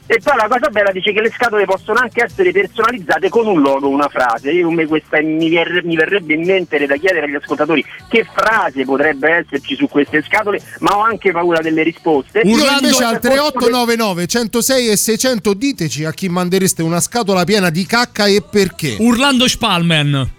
E 0.08 0.20
poi 0.24 0.36
la 0.38 0.48
cosa 0.48 0.70
bella 0.70 0.92
dice 0.92 1.12
che 1.12 1.20
le 1.22 1.32
scatole 1.32 1.66
possono 1.66 1.98
anche 2.00 2.24
essere 2.24 2.52
personalizzate 2.52 3.28
con 3.30 3.48
un 3.48 3.60
logo, 3.62 3.90
una 3.90 4.08
frase. 4.08 4.52
Io 4.52 4.66
come 4.68 4.86
questa 4.86 5.20
mi, 5.20 5.50
ver- 5.50 5.84
mi 5.84 5.96
verrebbe 5.96 6.36
in 6.36 6.44
mente 6.46 6.86
da 6.86 6.96
chiedere 6.96 7.26
agli 7.26 7.34
ascoltatori 7.34 7.84
che 8.08 8.24
frase 8.32 8.84
potrebbe 8.86 9.32
esserci 9.32 9.76
su 9.76 9.88
queste 9.88 10.22
scatole, 10.22 10.62
ma 10.80 10.96
ho 10.98 11.02
anche 11.02 11.32
paura 11.32 11.60
delle 11.60 11.82
risposte. 11.82 12.42
Urlando- 12.44 12.86
invece 12.86 13.04
al 13.04 13.20
3899 13.20 14.28
106 14.28 14.90
e 14.90 14.96
600 14.96 15.54
diteci 15.56 16.06
a 16.06 16.12
chi 16.12 16.30
mandereste 16.30 16.84
una 16.84 17.00
scatola 17.00 17.44
piena 17.44 17.72
di 17.72 17.86
cacca 17.88 18.28
e 18.28 18.44
perché. 18.48 18.98
Urlando 19.00 19.48
Spalman. 19.48 20.30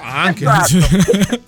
Anche. 0.00 0.44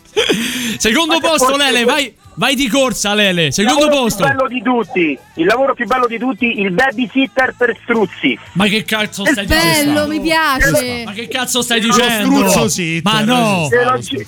Secondo 0.79 1.15
Ma 1.15 1.21
se 1.21 1.29
posto, 1.29 1.45
fosse- 1.47 1.57
Lele, 1.57 1.85
vai, 1.85 2.15
vai 2.35 2.55
di 2.55 2.69
corsa, 2.69 3.15
Lele. 3.15 3.51
Secondo 3.52 3.81
il 3.81 3.85
lavoro 3.86 4.02
posto. 4.05 4.24
più 4.24 4.35
bello 4.35 4.48
di 4.48 4.62
tutti, 4.62 5.19
il 5.35 5.44
lavoro 5.47 5.74
più 5.74 5.86
bello 5.86 6.07
di 6.07 6.19
tutti, 6.19 6.61
il 6.61 6.70
babysitter 6.73 7.55
per 7.57 7.77
struzzi. 7.82 8.39
Ma 8.52 8.66
che 8.66 8.85
cazzo 8.85 9.24
È 9.24 9.31
stai 9.32 9.47
bello, 9.47 9.62
dicendo? 9.62 10.07
mi 10.09 10.20
piace. 10.20 11.02
Ma 11.05 11.12
che 11.12 11.28
cazzo 11.28 11.62
stai 11.62 11.81
dicendo? 11.81 12.36
struzzo 12.48 12.69
sitter. 12.69 13.12
Ma 13.12 13.20
no. 13.23 13.69
Lo 13.70 13.98
gi- 13.98 14.27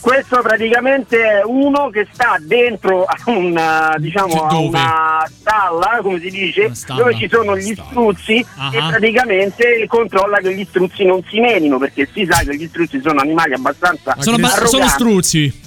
Questo 0.00 0.40
praticamente 0.40 1.16
è 1.20 1.42
uno 1.44 1.88
che 1.88 2.06
sta 2.12 2.36
dentro 2.40 3.04
a 3.04 3.16
una, 3.26 3.94
diciamo, 3.98 4.46
a 4.46 4.56
una 4.56 5.28
stalla, 5.28 5.98
come 6.02 6.20
si 6.20 6.30
dice, 6.30 6.72
stalla. 6.74 7.00
dove 7.00 7.16
ci 7.16 7.28
sono 7.28 7.56
gli 7.56 7.74
struzzi 7.74 8.44
Ah. 8.56 8.70
e 8.72 8.78
praticamente 8.78 9.84
controlla 9.88 10.36
che 10.38 10.54
gli 10.54 10.64
struzzi 10.68 11.04
non 11.04 11.22
si 11.28 11.40
menino, 11.40 11.78
perché 11.78 12.08
si 12.12 12.24
sa 12.30 12.38
che 12.44 12.54
gli 12.56 12.68
struzzi 12.68 13.00
sono 13.02 13.20
animali 13.20 13.54
abbastanza 13.54 14.14
Sono, 14.20 14.36
ba- 14.38 14.66
sono 14.66 14.86
struzzi. 14.86 15.64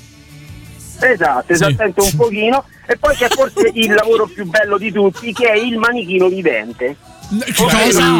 Esatto, 1.00 1.44
Sì. 1.48 1.54
esattamente 1.54 2.02
un 2.02 2.16
pochino. 2.16 2.66
E 2.86 2.98
poi 2.98 3.16
c'è 3.16 3.28
forse 3.30 3.70
il 3.74 3.94
lavoro 3.94 4.26
più 4.28 4.46
bello 4.46 4.78
di 4.78 4.92
tutti, 4.92 5.32
che 5.34 5.50
è 5.52 5.56
il 5.58 5.78
manichino 5.78 6.28
vivente. 6.28 6.96
Cosa? 7.56 8.18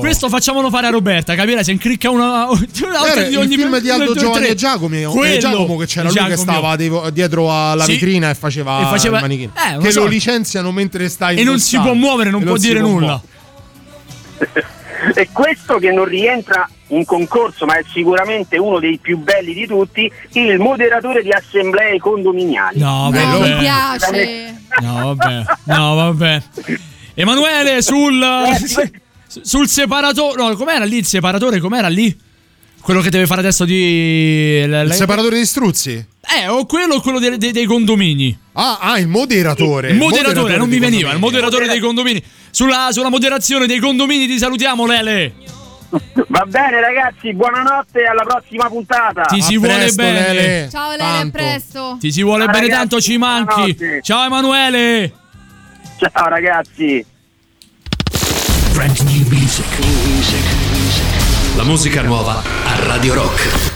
Questo 0.00 0.28
facciamolo 0.28 0.68
fare 0.68 0.86
a 0.88 0.90
Roberta, 0.90 1.34
capirai? 1.34 1.64
Se 1.64 1.70
incricca 1.72 2.10
una, 2.10 2.44
una 2.50 3.06
Era 3.10 3.22
di 3.22 3.30
il 3.32 3.38
ogni 3.38 3.56
film 3.56 3.78
di 3.78 3.88
Aldo 3.88 4.12
due, 4.12 4.20
Giovanni 4.20 4.46
e 4.48 4.54
Giacomo, 4.54 4.94
eh, 4.94 5.04
Quello, 5.04 5.38
Giacomo 5.38 5.76
che 5.78 5.86
c'era 5.86 6.08
lui 6.10 6.12
che 6.12 6.20
Giacomo. 6.36 6.36
stava 6.76 6.76
dietro 7.10 7.50
alla 7.50 7.84
Sì. 7.84 7.92
vetrina 7.92 8.28
e 8.28 8.34
faceva, 8.34 8.82
E 8.82 8.84
faceva- 8.84 9.16
il 9.16 9.22
manichino. 9.22 9.52
eh, 9.56 9.78
che 9.78 9.90
so. 9.90 10.00
lo 10.00 10.06
licenziano 10.08 10.72
mentre 10.72 11.08
sta 11.08 11.30
E 11.30 11.42
non 11.42 11.58
si 11.58 11.78
può 11.78 11.94
muovere, 11.94 12.28
non 12.28 12.42
può 12.44 12.58
dire 12.58 12.80
può 12.80 12.88
nulla. 12.90 13.20
E 15.14 15.28
questo 15.32 15.78
che 15.78 15.90
non 15.92 16.04
rientra 16.04 16.68
in 16.90 17.04
concorso, 17.04 17.66
ma 17.66 17.74
è 17.78 17.84
sicuramente 17.92 18.58
uno 18.58 18.78
dei 18.78 18.98
più 18.98 19.18
belli 19.18 19.52
di 19.54 19.66
tutti, 19.66 20.10
il 20.32 20.58
moderatore 20.58 21.22
di 21.22 21.30
assemblee 21.32 21.98
condominiali. 21.98 22.78
No, 22.78 23.10
No, 23.10 23.10
vabbè. 23.10 23.52
mi 23.54 23.58
piace. 23.58 24.60
No, 24.80 25.14
vabbè. 25.14 25.42
No, 25.64 25.94
vabbè. 25.94 26.42
Emanuele, 27.14 27.82
sul. 27.82 28.22
Sul 29.26 29.68
separatore. 29.68 30.42
No, 30.42 30.56
com'era 30.56 30.84
lì 30.84 30.96
il 30.98 31.06
separatore? 31.06 31.60
Com'era 31.60 31.88
lì? 31.88 32.16
Quello 32.80 33.00
che 33.00 33.10
deve 33.10 33.26
fare 33.26 33.40
adesso 33.40 33.64
di. 33.64 33.74
Il 33.74 34.90
separatore 34.92 35.36
di 35.38 35.44
struzzi? 35.46 35.92
Eh, 36.42 36.48
o 36.48 36.64
quello 36.66 36.94
o 36.96 37.00
quello 37.00 37.18
dei, 37.18 37.36
dei- 37.38 37.52
dei 37.52 37.64
condomini. 37.66 38.36
Ah, 38.54 38.78
ah, 38.80 38.98
il 38.98 39.06
moderatore. 39.06 39.90
Il 39.90 39.96
moderatore, 39.96 40.56
non 40.56 40.68
mi 40.68 40.78
dei 40.78 40.88
veniva, 40.90 41.10
il 41.12 41.18
condomini. 41.20 41.20
moderatore 41.20 41.68
dei 41.68 41.78
condomini. 41.80 42.22
Sulla, 42.50 42.88
sulla 42.90 43.08
moderazione 43.10 43.66
dei 43.66 43.78
condomini 43.78 44.26
ti 44.26 44.38
salutiamo, 44.38 44.86
Lele. 44.86 45.34
Va 46.28 46.44
bene 46.46 46.80
ragazzi, 46.80 47.34
buonanotte 47.34 48.00
e 48.00 48.06
alla 48.06 48.22
prossima 48.22 48.68
puntata. 48.68 49.22
Ti 49.22 49.42
si 49.42 49.56
vuole 49.58 49.90
bene. 49.92 50.68
Ciao 50.70 50.90
Lele, 50.90 51.02
a 51.02 51.28
presto. 51.30 51.96
Ti 51.98 52.12
si 52.12 52.22
vuole 52.22 52.44
Ciao, 52.44 52.52
bene 52.52 52.66
ragazzi, 52.66 52.80
tanto, 52.88 53.00
ci 53.00 53.16
manchi. 53.18 53.54
buonanotte. 53.74 54.00
Ciao 54.02 54.24
Emanuele. 54.24 55.12
Ciao 55.98 56.28
ragazzi. 56.28 57.04
Brand 58.72 58.98
new 59.00 59.26
music. 59.28 59.66
La 61.56 61.64
musica 61.64 62.02
nuova 62.02 62.40
a 62.40 62.84
Radio 62.86 63.14
Rock. 63.14 63.69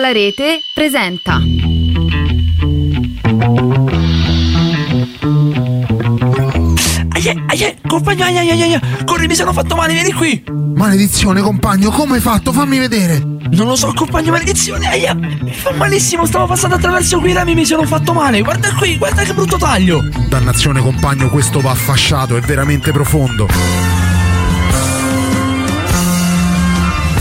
Dalla 0.00 0.12
rete 0.12 0.62
presenta 0.72 1.42
Aie, 7.10 7.44
aie, 7.48 7.76
compagno, 7.86 8.24
aie, 8.24 8.38
aie, 8.38 8.62
aie, 8.62 8.80
corri, 9.04 9.26
mi 9.26 9.34
sono 9.34 9.52
fatto 9.52 9.76
male, 9.76 9.92
vieni 9.92 10.10
qui. 10.14 10.42
Maledizione, 10.74 11.42
compagno, 11.42 11.90
come 11.90 12.14
hai 12.14 12.22
fatto? 12.22 12.50
Fammi 12.50 12.78
vedere. 12.78 13.18
Non 13.18 13.66
lo 13.66 13.76
so, 13.76 13.92
compagno, 13.92 14.30
maledizione, 14.30 14.88
aia, 14.88 15.12
mi 15.12 15.52
fa 15.52 15.72
malissimo, 15.72 16.24
stavo 16.24 16.46
passando 16.46 16.76
attraverso 16.76 17.20
quei 17.20 17.34
rami, 17.34 17.52
mi 17.52 17.66
sono 17.66 17.84
fatto 17.84 18.14
male. 18.14 18.40
Guarda 18.40 18.72
qui, 18.72 18.96
guarda 18.96 19.22
che 19.22 19.34
brutto 19.34 19.58
taglio. 19.58 20.02
Dannazione, 20.30 20.80
compagno, 20.80 21.28
questo 21.28 21.60
va 21.60 21.74
fasciato, 21.74 22.38
è 22.38 22.40
veramente 22.40 22.90
profondo. 22.90 23.46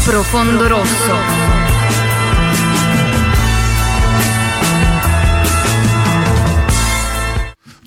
Profondo 0.06 0.68
Rosso. 0.69 1.68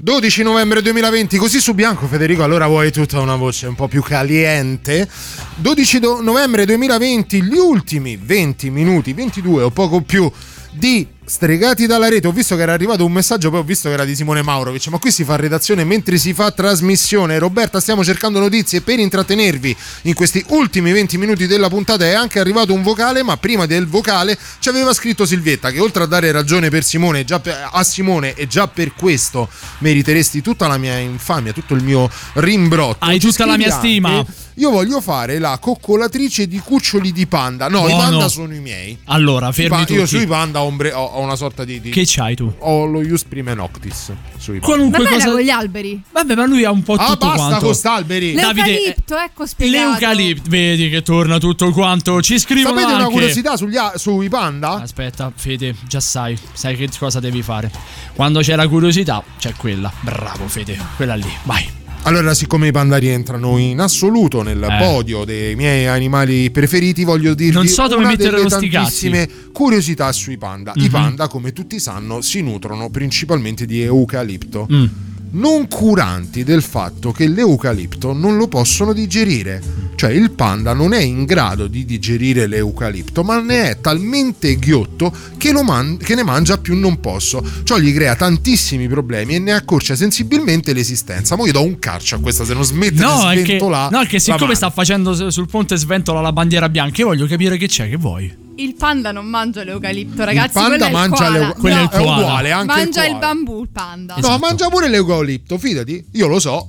12 0.05 0.43
novembre 0.43 0.83
2020, 0.83 1.37
così 1.37 1.61
su 1.61 1.75
bianco 1.75 2.09
Federico, 2.09 2.43
allora 2.43 2.67
vuoi 2.67 2.91
tutta 2.91 3.21
una 3.21 3.37
voce 3.37 3.69
un 3.69 3.77
po' 3.77 3.87
più 3.87 4.03
caliente. 4.03 5.09
12 5.55 6.01
do- 6.01 6.21
novembre 6.21 6.65
2020, 6.67 7.41
gli 7.41 7.57
ultimi 7.57 8.19
20 8.21 8.71
minuti, 8.71 9.13
22 9.13 9.63
o 9.63 9.71
poco 9.71 10.01
più 10.01 10.29
di 10.73 11.07
Stregati 11.25 11.87
dalla 11.87 12.09
rete. 12.09 12.27
Ho 12.27 12.33
visto 12.33 12.57
che 12.57 12.63
era 12.63 12.73
arrivato 12.73 13.05
un 13.05 13.13
messaggio, 13.13 13.49
poi 13.49 13.61
ho 13.61 13.63
visto 13.63 13.89
che 13.89 13.95
era 13.95 14.05
di 14.05 14.17
Simone 14.17 14.43
Maurovic. 14.43 14.89
Ma 14.89 14.99
qui 14.99 15.13
si 15.13 15.23
fa 15.23 15.37
redazione 15.37 15.85
mentre 15.85 16.19
si 16.19 16.35
fa 16.35 16.51
trasmissione. 16.51 17.39
Roberta, 17.39 17.79
stiamo 17.79 18.03
cercando 18.03 18.41
notizie 18.41 18.81
per 18.81 18.99
intrattenervi 18.99 19.77
in 20.03 20.15
questi 20.15 20.45
ultimi 20.49 20.91
20 20.91 21.19
minuti 21.19 21.47
della 21.47 21.69
puntata. 21.69 22.05
È 22.05 22.13
anche 22.13 22.41
arrivato 22.41 22.75
un 22.75 22.83
vocale, 22.83 23.23
ma 23.23 23.37
prima 23.37 23.67
del 23.67 23.87
vocale 23.87 24.37
ci 24.59 24.69
aveva 24.69 24.93
scritto 24.93 25.25
Silvietta 25.25 25.71
che 25.71 25.79
oltre 25.79 26.03
a 26.03 26.07
dare 26.07 26.33
ragione 26.33 26.71
per 26.71 26.83
Simone, 26.83 27.25
già 27.25 27.39
per- 27.39 27.69
a 27.71 27.85
Simone 27.85 28.35
e 28.35 28.49
già 28.49 28.67
per 28.67 28.93
questo 28.95 29.49
meriteresti 29.79 30.43
tutta 30.43 30.67
la 30.67 30.77
mia 30.77 30.99
infamia, 30.99 31.53
tutto 31.53 31.75
il 31.75 31.85
mio 31.85 32.11
rimbrotto. 32.35 33.05
Hai 33.05 33.21
tutta 33.21 33.47
la 33.47 33.57
mia 33.57 33.71
stima. 33.71 34.25
Io 34.57 34.71
voglio 34.71 35.01
fare 35.01 35.39
la 35.39 35.59
coccolatrice 35.59 36.47
di 36.47 36.59
cuccioli 36.59 37.11
di 37.13 37.27
panda. 37.27 37.69
No, 37.69 37.85
i 37.87 37.91
Buono. 37.93 37.97
panda 37.97 38.29
sono 38.29 38.53
i 38.55 38.61
miei. 38.61 38.99
Allora, 39.07 39.49
I 39.49 39.53
fermi 39.53 39.71
pa- 39.71 39.79
tutti. 39.79 39.93
io 39.95 40.07
sui 40.07 40.27
panda 40.27 40.61
ho, 40.63 40.67
ombre- 40.67 40.93
ho- 40.93 41.03
ho 41.05 41.21
una 41.21 41.37
sorta 41.37 41.65
di, 41.65 41.81
di- 41.81 41.91
Che 41.91 42.03
c'hai 42.07 42.35
tu? 42.37 42.53
Ho 42.59 42.85
lo 42.85 43.01
Ius 43.03 43.25
Prime 43.25 43.55
Noctis 43.55 44.13
sui 44.37 44.59
panda. 44.59 44.67
Qualunque 44.67 45.03
Ma 45.05 45.09
cosa. 45.11 45.31
con 45.31 45.41
gli 45.41 45.49
alberi. 45.51 46.03
Vabbè, 46.13 46.35
ma 46.35 46.47
lui 46.47 46.65
ha 46.65 46.71
un 46.71 46.83
po' 46.83 46.95
Ah, 46.95 47.07
tutto 47.07 47.27
basta 47.27 47.47
quanto. 47.47 47.65
con 47.65 47.75
st'alberi. 47.75 48.33
Davide, 48.35 48.71
L'eucalipto, 48.71 49.17
ecco 49.17 49.47
spiegato. 49.47 49.91
L'eucalipto, 49.91 50.51
vedi 50.51 50.91
che 50.91 51.03
torna 51.03 51.39
tutto 51.39 51.71
quanto. 51.73 52.21
Ci 52.21 52.39
scrivono 52.39 52.75
Sapete 52.77 52.93
una 52.93 53.03
anche. 53.05 53.13
curiosità 53.13 53.57
sugli 53.57 53.77
a- 53.77 53.95
sui 53.97 54.29
panda? 54.29 54.73
Aspetta, 54.83 55.33
Fede, 55.35 55.75
già 55.87 56.01
sai, 56.01 56.39
sai 56.53 56.77
che 56.77 56.89
cosa 56.99 57.21
devi 57.21 57.43
fare. 57.43 57.71
Quando 58.15 58.41
c'è 58.41 58.55
la 58.55 58.69
curiosità, 58.69 59.23
c'è 59.39 59.55
quella. 59.57 59.91
Bravo, 60.01 60.47
Fede, 60.47 60.79
quella 60.97 61.15
lì, 61.15 61.33
vai. 61.45 61.81
Allora, 62.05 62.35
siccome 62.35 62.67
i 62.67 62.73
panda 62.73 62.97
rientrano 62.97 63.59
in 63.59 63.79
assoluto 63.79 64.43
nel 64.43 64.61
Eh. 64.61 64.79
podio 64.79 65.25
dei 65.25 65.55
miei 65.55 65.87
animali 65.87 66.51
preferiti, 66.51 67.05
voglio 67.05 67.33
dirvi 67.33 67.55
Non 67.55 67.69
so 67.69 67.87
dove 67.87 68.03
una 68.05 68.17
delle 68.17 68.45
tantissime 68.47 69.29
curiosità 69.53 70.11
sui 70.11 70.37
panda. 70.37 70.73
I 70.75 70.83
Mhm. 70.83 70.91
panda, 70.91 71.29
come 71.29 71.53
tutti 71.53 71.79
sanno, 71.79 72.21
si 72.21 72.43
nutrono 72.43 72.91
principalmente 72.91 73.67
di 73.67 73.83
eucalipto. 73.83 74.67
Mm. 74.73 74.85
Non 75.35 75.67
curanti 75.67 76.45
del 76.45 76.63
fatto 76.63 77.11
che 77.11 77.27
l'eucalipto 77.27 78.13
non 78.13 78.37
lo 78.37 78.49
possono 78.49 78.93
digerire. 78.93 79.63
Cioè 79.95 80.11
il 80.11 80.33
panda 80.33 80.75
non 80.75 80.93
è 80.93 81.01
in 81.01 81.25
grado 81.25 81.69
di 81.69 81.85
digerire 81.87 82.47
l'eucalipto, 82.47 83.23
ma 83.23 83.41
ne 83.41 83.71
è 83.71 83.81
talmente 83.81 84.57
ghiotto 84.57 85.11
che, 85.39 85.53
lo 85.53 85.63
man- 85.63 85.97
che 85.97 86.15
ne 86.15 86.23
mangia 86.23 86.59
più 86.59 86.77
non 86.77 87.01
posso. 87.01 87.43
Ciò 87.63 87.79
gli 87.79 87.95
crea 87.95 88.15
tantissimi 88.15 88.89
problemi 88.89 89.37
e 89.37 89.39
ne 89.39 89.53
accorcia 89.53 89.95
sensibilmente 89.97 90.73
l'esistenza. 90.75 91.35
Ma 91.37 91.47
io 91.47 91.53
do 91.53 91.63
un 91.63 91.79
calcio 91.79 92.17
a 92.17 92.19
questa 92.21 92.45
se 92.45 92.53
non 92.53 92.65
smette 92.65 93.01
No, 93.03 93.29
di 93.31 93.37
che, 93.37 93.45
sventolare. 93.45 93.97
no, 93.97 94.05
che 94.05 94.19
siccome 94.19 94.55
sta 94.55 94.69
facendo 94.71 95.31
sul 95.31 95.49
ponte 95.49 95.77
sventola 95.77 96.21
la 96.21 96.33
bandiera 96.33 96.69
bianca, 96.69 97.01
io 97.01 97.07
voglio 97.07 97.27
capire 97.27 97.57
che 97.57 97.69
c'è, 97.69 97.89
che 97.89 97.97
vuoi. 97.97 98.41
Il 98.57 98.75
panda 98.75 99.13
non 99.13 99.27
mangia 99.27 99.65
l'eucalipto, 99.65 100.25
ragazzi. 100.25 100.53
panda 100.53 100.69
quello 100.77 100.85
è 100.85 100.87
il 100.89 100.93
mangia 100.93 101.17
koala. 101.25 101.39
l'eu- 101.39 101.57
quello 101.59 101.77
è 101.77 101.81
il 101.83 101.89
No, 101.93 101.99
koala. 102.05 102.17
uguale, 102.23 102.51
anche 102.53 102.67
mangia 102.75 103.05
il 103.07 103.13
il, 103.13 103.19
bambù 103.19 103.63
il 103.63 103.69
panda. 103.73 104.17
No, 104.21 104.39
mangia 104.39 104.69
pure 104.69 104.89
l'eucalipto, 104.89 105.59
fidati. 105.59 106.05
Io 106.13 106.27
lo 106.27 106.39
so. 106.39 106.69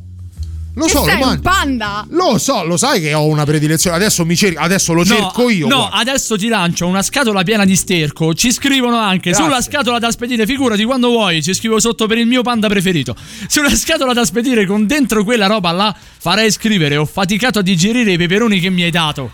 Lo 0.75 0.85
Che 0.85 0.89
so, 0.91 0.99
lo 1.01 1.05
sei 1.05 1.13
un 1.15 1.19
mangio. 1.27 1.41
panda? 1.41 2.05
Lo 2.09 2.37
so, 2.39 2.63
lo 2.63 2.77
sai 2.77 2.99
che 2.99 3.13
ho 3.13 3.25
una 3.27 3.43
predilezione. 3.45 3.95
Adesso, 3.95 4.25
mi 4.25 4.35
cer- 4.35 4.57
adesso 4.57 4.93
lo 4.93 5.05
cerco 5.05 5.47
io. 5.49 5.67
No, 5.67 5.75
guarda. 5.87 5.97
adesso 5.97 6.35
ti 6.35 6.47
lancio 6.47 6.87
una 6.87 7.03
scatola 7.03 7.43
piena 7.43 7.63
di 7.63 7.75
sterco. 7.75 8.33
Ci 8.33 8.51
scrivono 8.51 8.97
anche 8.97 9.29
Grazie. 9.29 9.43
sulla 9.45 9.61
scatola 9.61 9.99
da 9.99 10.09
spedire. 10.09 10.47
Figurati 10.47 10.83
quando 10.83 11.09
vuoi. 11.09 11.43
Ci 11.43 11.53
scrivo 11.53 11.79
sotto 11.79 12.07
per 12.07 12.17
il 12.17 12.25
mio 12.25 12.41
panda 12.41 12.67
preferito. 12.69 13.15
Sulla 13.47 13.69
scatola 13.75 14.13
da 14.13 14.25
spedire 14.25 14.65
con 14.65 14.87
dentro 14.87 15.23
quella 15.23 15.45
roba 15.45 15.71
là 15.71 15.95
farei 16.17 16.49
scrivere: 16.49 16.97
Ho 16.97 17.05
faticato 17.05 17.59
a 17.59 17.61
digerire 17.61 18.13
i 18.13 18.17
peperoni 18.17 18.59
che 18.59 18.71
mi 18.71 18.81
hai 18.81 18.89
dato. 18.89 19.29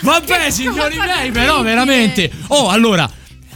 Vabbè, 0.00 0.50
signori 0.50 0.96
miei, 0.96 1.30
però 1.30 1.62
veramente. 1.62 2.30
Oh, 2.48 2.68
allora. 2.68 3.10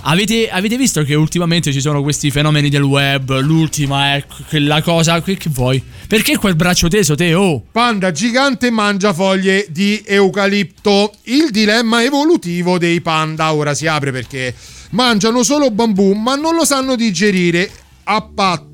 Avete, 0.04 0.48
avete 0.48 0.78
visto 0.78 1.02
che 1.02 1.14
ultimamente 1.14 1.72
ci 1.74 1.80
sono 1.80 2.02
questi 2.02 2.30
fenomeni 2.30 2.70
del 2.70 2.82
web? 2.82 3.38
L'ultima 3.40 4.14
è 4.14 4.24
quella 4.48 4.80
cosa. 4.80 5.20
Che, 5.20 5.36
che 5.36 5.50
vuoi? 5.50 5.82
Perché 6.06 6.38
quel 6.38 6.56
braccio 6.56 6.88
teso, 6.88 7.14
te? 7.14 7.34
Oh. 7.34 7.62
Panda 7.70 8.10
gigante 8.10 8.70
mangia 8.70 9.12
foglie 9.12 9.66
di 9.68 10.02
eucalipto. 10.06 11.12
Il 11.24 11.50
dilemma 11.50 12.02
evolutivo 12.02 12.78
dei 12.78 13.02
panda 13.02 13.52
ora 13.52 13.74
si 13.74 13.86
apre 13.86 14.10
perché 14.10 14.54
mangiano 14.90 15.42
solo 15.42 15.70
bambù, 15.70 16.14
ma 16.14 16.34
non 16.34 16.54
lo 16.54 16.64
sanno 16.64 16.96
digerire 16.96 17.70
a 18.04 18.22
patto 18.22 18.69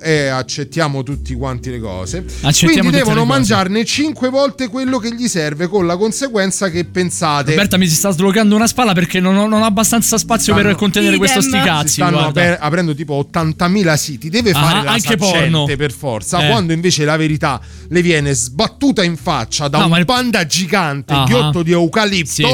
e 0.00 0.28
accettiamo 0.28 1.02
tutti 1.02 1.34
quanti 1.34 1.70
le 1.70 1.78
cose. 1.78 2.24
Accettiamo 2.40 2.88
Quindi 2.88 2.96
devono 2.96 3.24
mangiarne 3.24 3.84
5 3.84 4.28
volte 4.30 4.68
quello 4.68 4.98
che 4.98 5.14
gli 5.14 5.28
serve, 5.28 5.66
con 5.68 5.86
la 5.86 5.96
conseguenza 5.96 6.70
che 6.70 6.84
pensate. 6.84 7.50
Roberta 7.50 7.76
mi 7.76 7.86
si 7.86 7.94
sta 7.94 8.10
slogando 8.10 8.54
una 8.54 8.66
spalla 8.66 8.92
perché 8.94 9.20
non 9.20 9.36
ho, 9.36 9.46
non 9.46 9.62
ho 9.62 9.66
abbastanza 9.66 10.16
spazio 10.16 10.54
per 10.54 10.62
Stanno- 10.62 10.78
contenere 10.78 11.16
Idem. 11.16 11.26
questo 11.26 11.40
sti 11.42 11.58
si 11.58 11.64
cazzi. 11.64 11.92
stanno 11.92 12.20
aper- 12.20 12.58
aprendo 12.60 12.94
tipo 12.94 13.14
80.000 13.30 13.96
siti, 13.96 14.30
deve 14.30 14.50
Ah, 14.52 14.60
fare 14.62 14.82
la 14.84 14.92
anche 14.92 15.16
porno. 15.16 15.64
per 15.76 15.92
forza, 15.92 16.44
Eh. 16.44 16.48
quando 16.48 16.72
invece 16.72 17.04
la 17.04 17.16
verità 17.16 17.60
le 17.88 18.02
viene 18.02 18.32
sbattuta 18.32 19.04
in 19.04 19.16
faccia 19.16 19.68
da 19.68 19.78
No, 19.84 19.94
un 19.94 20.04
panda 20.06 20.46
gigante, 20.46 21.12
Ah. 21.12 21.24
ghiotto 21.24 21.62
di 21.62 21.72
eucalipto, 21.72 22.30
Sì. 22.32 22.44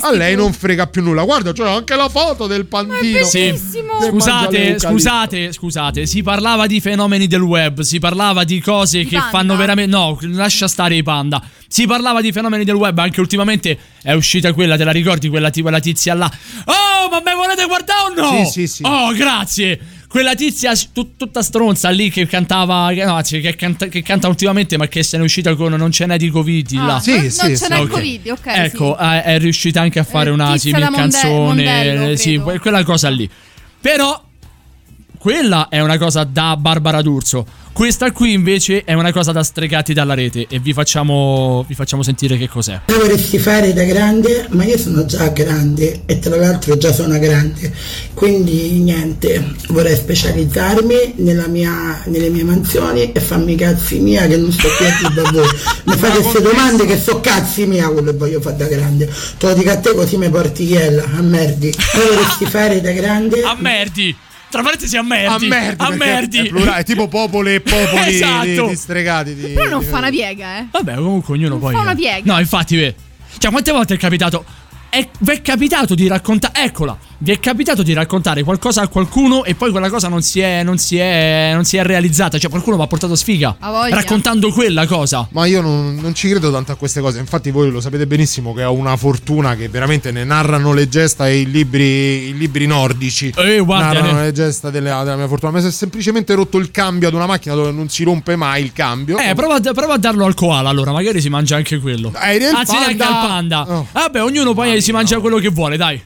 A 0.00 0.10
lei 0.12 0.34
non 0.34 0.52
frega 0.52 0.86
più 0.88 1.02
nulla. 1.02 1.22
Guarda, 1.24 1.52
c'è 1.52 1.68
anche 1.68 1.94
la 1.94 2.08
foto 2.08 2.46
del 2.46 2.66
pandino. 2.66 3.24
Sì. 3.24 3.52
Scusate, 4.08 4.78
scusate, 4.78 5.52
scusate, 5.52 6.06
si 6.06 6.22
parlava 6.22 6.63
di 6.66 6.80
fenomeni 6.80 7.26
del 7.26 7.40
web, 7.42 7.80
si 7.80 7.98
parlava 7.98 8.44
di 8.44 8.60
cose 8.60 9.04
che 9.04 9.16
panda. 9.16 9.30
fanno 9.30 9.56
veramente... 9.56 9.90
No, 9.94 10.18
lascia 10.22 10.68
stare 10.68 10.96
i 10.96 11.02
panda. 11.02 11.42
Si 11.68 11.86
parlava 11.86 12.20
di 12.20 12.32
fenomeni 12.32 12.64
del 12.64 12.74
web, 12.76 12.98
anche 12.98 13.20
ultimamente 13.20 13.76
è 14.02 14.12
uscita 14.12 14.52
quella, 14.52 14.76
te 14.76 14.84
la 14.84 14.90
ricordi? 14.92 15.28
Quella, 15.28 15.50
quella 15.50 15.80
tizia 15.80 16.14
là. 16.14 16.30
Oh, 16.66 17.08
ma 17.10 17.20
me 17.24 17.34
volete 17.34 17.64
guardare 17.66 18.20
o 18.20 18.20
no? 18.20 18.44
Sì, 18.46 18.50
sì, 18.50 18.66
sì. 18.66 18.82
Oh, 18.84 19.12
grazie. 19.12 19.80
Quella 20.08 20.36
tizia 20.36 20.72
tut- 20.92 21.16
tutta 21.16 21.42
stronza 21.42 21.90
lì 21.90 22.08
che 22.08 22.26
cantava, 22.26 22.90
che- 22.94 23.04
no, 23.04 23.20
che, 23.22 23.56
canta, 23.56 23.86
che 23.86 24.02
canta 24.02 24.28
ultimamente, 24.28 24.76
ma 24.76 24.86
che 24.86 25.02
se 25.02 25.16
ne 25.16 25.22
è 25.22 25.26
uscita 25.26 25.56
con 25.56 25.72
Non 25.72 25.90
ce 25.90 26.06
n'è 26.06 26.16
di 26.16 26.30
Covid 26.30 26.70
là. 26.74 26.94
Ah, 26.96 27.00
Sì, 27.00 27.10
non, 27.18 27.30
sì, 27.30 27.40
non 27.46 27.56
sì. 27.56 27.62
ce 27.64 27.68
n'è 27.68 27.76
il 27.80 27.82
Ok. 27.86 27.90
Covid, 27.90 28.26
ok. 28.28 28.46
Ecco, 28.46 28.96
sì. 28.96 29.04
è, 29.04 29.38
riuscita 29.40 29.80
anche 29.80 29.98
a 29.98 30.04
fare 30.04 30.30
Eh, 30.30 30.32
una 30.32 30.52
tizia 30.52 30.70
simil 30.70 30.80
da 30.84 30.90
Monde- 30.90 31.00
canzone. 31.18 31.34
Mondello, 31.64 32.16
sì, 32.16 32.40
quella 32.60 32.84
cosa 32.84 33.08
lì. 33.08 33.28
Però 33.80 34.22
quella 35.24 35.68
è 35.70 35.80
una 35.80 35.96
cosa 35.96 36.24
da 36.24 36.54
Barbara 36.54 37.00
D'Urso. 37.00 37.46
Questa 37.72 38.12
qui 38.12 38.34
invece 38.34 38.84
è 38.84 38.92
una 38.92 39.10
cosa 39.10 39.32
da 39.32 39.42
stregati 39.42 39.94
dalla 39.94 40.12
rete 40.12 40.46
e 40.50 40.58
vi 40.58 40.74
facciamo, 40.74 41.64
vi 41.66 41.72
facciamo 41.72 42.02
sentire 42.02 42.36
che 42.36 42.46
cos'è. 42.46 42.82
Cosa 42.84 42.98
vorresti 42.98 43.38
fare 43.38 43.72
da 43.72 43.84
grande? 43.84 44.46
Ma 44.50 44.64
io 44.64 44.76
sono 44.76 45.06
già 45.06 45.28
grande 45.28 46.02
e 46.04 46.18
tra 46.18 46.36
l'altro 46.36 46.76
già 46.76 46.92
sono 46.92 47.18
grande, 47.18 47.72
quindi 48.12 48.68
niente, 48.80 49.54
vorrei 49.68 49.96
specializzarmi 49.96 51.14
nella 51.16 51.46
mia- 51.46 52.02
nelle 52.04 52.28
mie 52.28 52.44
mansioni 52.44 53.10
e 53.10 53.18
farmi 53.18 53.54
cazzi 53.56 54.00
mia 54.00 54.26
che 54.26 54.36
non 54.36 54.52
sto 54.52 54.68
qui 54.76 54.84
a 54.84 55.08
dire 55.08 55.26
a 55.26 55.30
voi. 55.32 55.48
Mi 55.84 55.96
fate 55.96 56.20
queste 56.20 56.42
domande 56.42 56.84
che 56.84 57.00
so 57.00 57.20
cazzi 57.20 57.64
mia 57.64 57.88
quello 57.88 58.10
che 58.10 58.18
voglio 58.18 58.42
fare 58.42 58.56
da 58.56 58.66
grande. 58.66 59.10
Te 59.38 59.46
lo 59.46 59.54
dico 59.54 59.70
a 59.70 59.78
te 59.78 59.94
così 59.94 60.18
mi 60.18 60.28
porti 60.28 60.64
iella, 60.64 61.04
a 61.16 61.22
merdi. 61.22 61.72
Cosa 61.72 62.08
vorresti 62.08 62.44
fare 62.44 62.82
da 62.82 62.92
grande? 62.92 63.40
A 63.40 63.56
merdi! 63.58 64.14
Tra 64.54 64.62
parentesi 64.62 64.96
a 64.96 65.02
merdi! 65.02 65.46
A 65.46 65.48
merdi, 65.48 65.82
A 65.82 65.86
perché 65.88 66.04
merdi! 66.04 66.38
È, 66.38 66.46
plurale, 66.46 66.80
è 66.80 66.84
tipo 66.84 67.08
popoli 67.08 67.54
e 67.54 67.60
popoli 67.60 68.06
Esatto. 68.14 68.44
di, 68.44 68.66
di 68.68 68.76
stregati. 68.76 69.34
Di, 69.34 69.46
Però 69.48 69.68
non 69.68 69.80
di- 69.80 69.86
fa 69.86 69.98
una 69.98 70.10
piega, 70.10 70.58
eh. 70.58 70.66
Vabbè, 70.70 70.94
comunque 70.94 71.34
ognuno 71.34 71.58
poi. 71.58 71.74
fa 71.74 71.80
una 71.80 71.94
piega. 71.96 72.32
No, 72.32 72.38
infatti, 72.38 72.76
vedi. 72.76 72.94
Cioè, 73.36 73.50
quante 73.50 73.72
volte 73.72 73.94
è 73.94 73.96
capitato? 73.98 74.44
È, 74.88 75.08
vi 75.18 75.30
è 75.32 75.42
capitato 75.42 75.96
di 75.96 76.06
raccontare. 76.06 76.62
Eccola! 76.62 76.96
Vi 77.18 77.30
è 77.30 77.38
capitato 77.38 77.82
di 77.82 77.92
raccontare 77.92 78.42
qualcosa 78.42 78.82
a 78.82 78.88
qualcuno 78.88 79.44
e 79.44 79.54
poi 79.54 79.70
quella 79.70 79.88
cosa 79.88 80.08
non 80.08 80.20
si 80.20 80.40
è, 80.40 80.62
non 80.62 80.78
si 80.78 80.98
è, 80.98 81.52
non 81.54 81.64
si 81.64 81.76
è 81.76 81.82
realizzata? 81.82 82.38
Cioè, 82.38 82.50
qualcuno 82.50 82.76
mi 82.76 82.82
ha 82.82 82.86
portato 82.86 83.14
sfiga 83.14 83.56
raccontando 83.60 84.50
quella 84.50 84.86
cosa. 84.86 85.26
Ma 85.30 85.46
io 85.46 85.60
non, 85.60 85.96
non 86.00 86.14
ci 86.14 86.28
credo 86.28 86.50
tanto 86.50 86.72
a 86.72 86.74
queste 86.74 87.00
cose. 87.00 87.20
Infatti, 87.20 87.50
voi 87.50 87.70
lo 87.70 87.80
sapete 87.80 88.06
benissimo 88.06 88.52
che 88.52 88.64
ho 88.64 88.72
una 88.72 88.96
fortuna 88.96 89.54
che 89.54 89.68
veramente 89.68 90.10
ne 90.10 90.24
narrano 90.24 90.72
le 90.72 90.88
gesta 90.88 91.28
i 91.28 91.48
libri, 91.50 92.28
i 92.28 92.36
libri 92.36 92.66
nordici. 92.66 93.32
Eh, 93.36 93.58
guarda, 93.60 93.92
narrano 93.92 94.18
ne- 94.18 94.24
le 94.24 94.32
gesta 94.32 94.70
della, 94.70 95.02
della 95.04 95.16
mia 95.16 95.28
fortuna. 95.28 95.52
Ma 95.52 95.60
si 95.60 95.68
è 95.68 95.70
semplicemente 95.70 96.34
rotto 96.34 96.58
il 96.58 96.70
cambio 96.70 97.08
ad 97.08 97.14
una 97.14 97.26
macchina 97.26 97.54
dove 97.54 97.70
non 97.70 97.88
si 97.88 98.02
rompe 98.04 98.36
mai 98.36 98.62
il 98.62 98.72
cambio. 98.72 99.18
Eh, 99.18 99.34
prova, 99.34 99.54
a- 99.54 99.72
prova 99.72 99.94
a 99.94 99.98
darlo 99.98 100.24
al 100.26 100.34
koala, 100.34 100.68
allora, 100.68 100.92
magari 100.92 101.20
si 101.20 101.28
mangia 101.28 101.56
anche 101.56 101.78
quello. 101.78 102.12
Eh, 102.20 102.44
Anzi, 102.44 102.72
neanche 102.72 102.96
panda. 102.96 103.06
al 103.06 103.26
panda. 103.26 103.66
Oh. 103.68 103.86
Vabbè, 103.92 104.22
ognuno 104.22 104.52
poi 104.52 104.80
si 104.82 104.92
mangia 104.92 105.20
quello 105.20 105.38
che 105.38 105.48
vuole, 105.48 105.76
dai. 105.76 106.00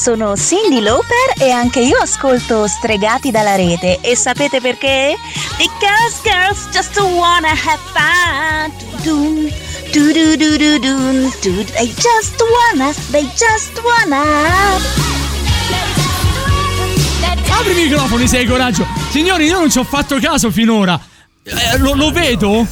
Sono 0.00 0.34
Cindy 0.34 0.80
Lauper 0.80 1.34
e 1.36 1.50
anche 1.50 1.80
io 1.80 1.98
ascolto 1.98 2.66
Stregati 2.66 3.30
dalla 3.30 3.54
rete. 3.54 3.98
E 4.00 4.16
sapete 4.16 4.58
perché? 4.58 5.14
Because 5.58 6.20
girls 6.22 6.66
just 6.72 6.98
wanna 6.98 7.50
have 7.50 7.78
fun. 7.92 8.72
They 11.72 11.86
just 11.88 12.40
wanna, 12.40 12.92
they 13.10 13.24
just 13.36 13.78
wanna. 13.82 14.78
Apri 17.50 17.72
i 17.72 17.74
microfoni 17.74 18.26
se 18.26 18.38
hai 18.38 18.46
coraggio. 18.46 18.86
Signori, 19.10 19.44
io 19.44 19.58
non 19.58 19.70
ci 19.70 19.78
ho 19.78 19.84
fatto 19.84 20.18
caso 20.18 20.50
finora. 20.50 20.98
Eh, 21.42 21.76
lo, 21.76 21.92
lo 21.94 22.10
vedo? 22.10 22.66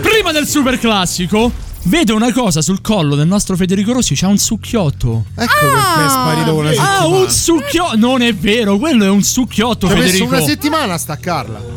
Prima 0.00 0.32
del 0.32 0.46
super 0.46 0.78
classico, 0.78 1.52
vedo 1.84 2.14
una 2.14 2.32
cosa 2.32 2.62
sul 2.62 2.80
collo 2.80 3.14
del 3.14 3.26
nostro 3.26 3.56
Federico 3.56 3.92
Rossi. 3.92 4.14
C'ha 4.14 4.28
un 4.28 4.38
succhiotto. 4.38 5.24
Ecco 5.34 5.52
perché 5.60 6.04
è 6.04 6.08
sparito 6.08 6.54
con 6.54 6.64
una 6.64 6.70
settimana. 6.70 6.98
Ah, 6.98 7.06
un 7.06 7.30
succhiotto. 7.30 7.96
Non 7.96 8.22
è 8.22 8.34
vero, 8.34 8.78
quello 8.78 9.04
è 9.04 9.08
un 9.08 9.22
succhiotto, 9.22 9.86
Ci 9.86 9.92
ho 9.92 9.96
messo 9.96 10.08
Federico. 10.12 10.34
una 10.34 10.44
settimana 10.44 10.94
a 10.94 10.98
staccarla. 10.98 11.73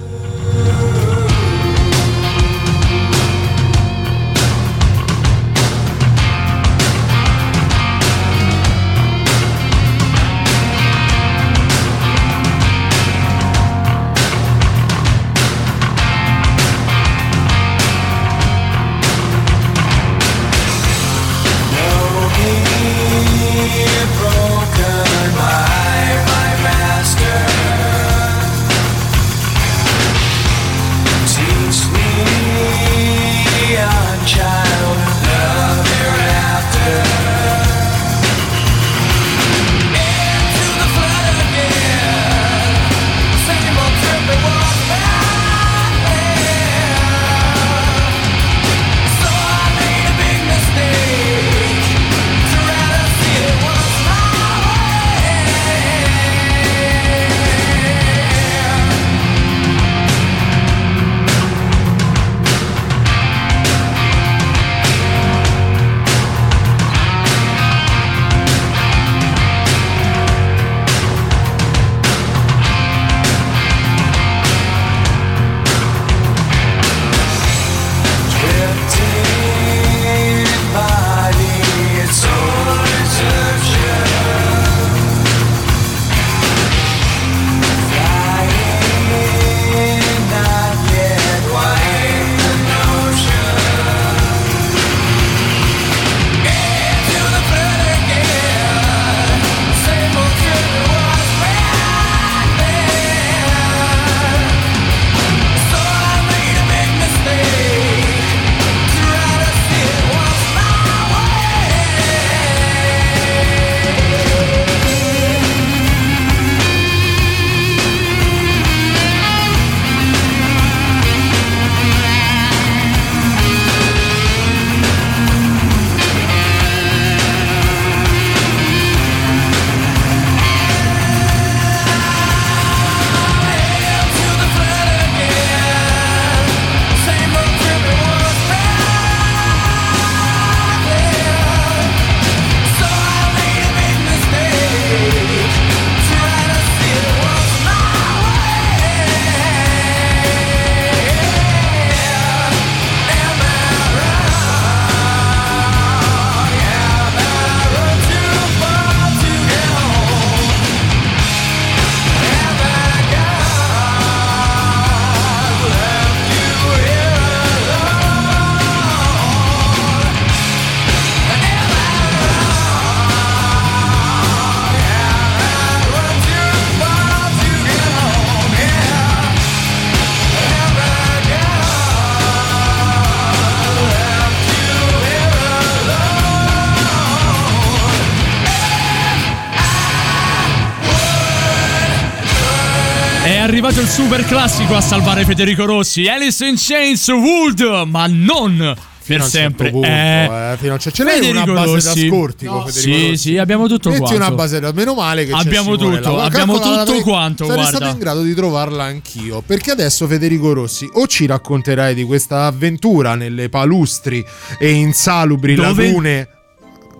Super 193.97 194.23
classico 194.25 194.75
a 194.75 194.81
salvare 194.81 195.25
Federico 195.25 195.65
Rossi. 195.65 196.07
Alice 196.07 196.45
in 196.45 196.53
Chains 196.55 197.07
Wood, 197.09 197.61
ma 197.87 198.05
non 198.07 198.75
per 199.05 199.21
un 199.21 199.27
sempre. 199.27 199.65
certo 199.71 199.79
punto, 199.79 199.87
Eh, 199.87 200.51
eh, 200.53 200.57
fino 200.57 200.73
a 200.73 200.77
certo- 200.77 200.97
ce 200.97 201.03
l'hai 201.03 201.29
una 201.31 201.45
base 201.45 201.73
Rossi. 201.73 202.03
da 202.03 202.07
scortico, 202.09 202.53
No. 202.53 202.65
Federico 202.67 202.97
Sì, 202.97 203.09
Rossi? 203.09 203.17
sì, 203.17 203.37
abbiamo 203.37 203.67
tutto 203.67 203.89
Metti 203.89 204.01
quanto. 204.01 204.17
una 204.17 204.31
base 204.31 204.59
da 204.59 204.71
meno 204.71 204.93
male 204.93 205.25
che 205.25 205.31
c'è 205.31 205.37
Abbiamo 205.39 205.75
Simone 205.75 205.97
tutto, 205.99 206.15
là. 206.15 206.23
abbiamo 206.25 206.53
tutto 206.59 206.67
avrei- 206.79 207.01
quanto, 207.01 207.45
Sarei 207.45 207.59
guarda. 207.61 207.77
stato 207.77 207.91
in 207.93 207.99
grado 207.99 208.21
di 208.21 208.33
trovarla 208.35 208.83
anch'io. 208.83 209.41
Perché 209.45 209.71
adesso 209.71 210.07
Federico 210.07 210.53
Rossi 210.53 210.87
o 210.93 211.07
ci 211.07 211.25
racconterai 211.25 211.95
di 211.95 212.03
questa 212.03 212.45
avventura 212.45 213.15
nelle 213.15 213.49
palustri 213.49 214.23
e 214.59 214.69
insalubri 214.71 215.55
Dove? 215.55 215.85
lagune 215.87 216.27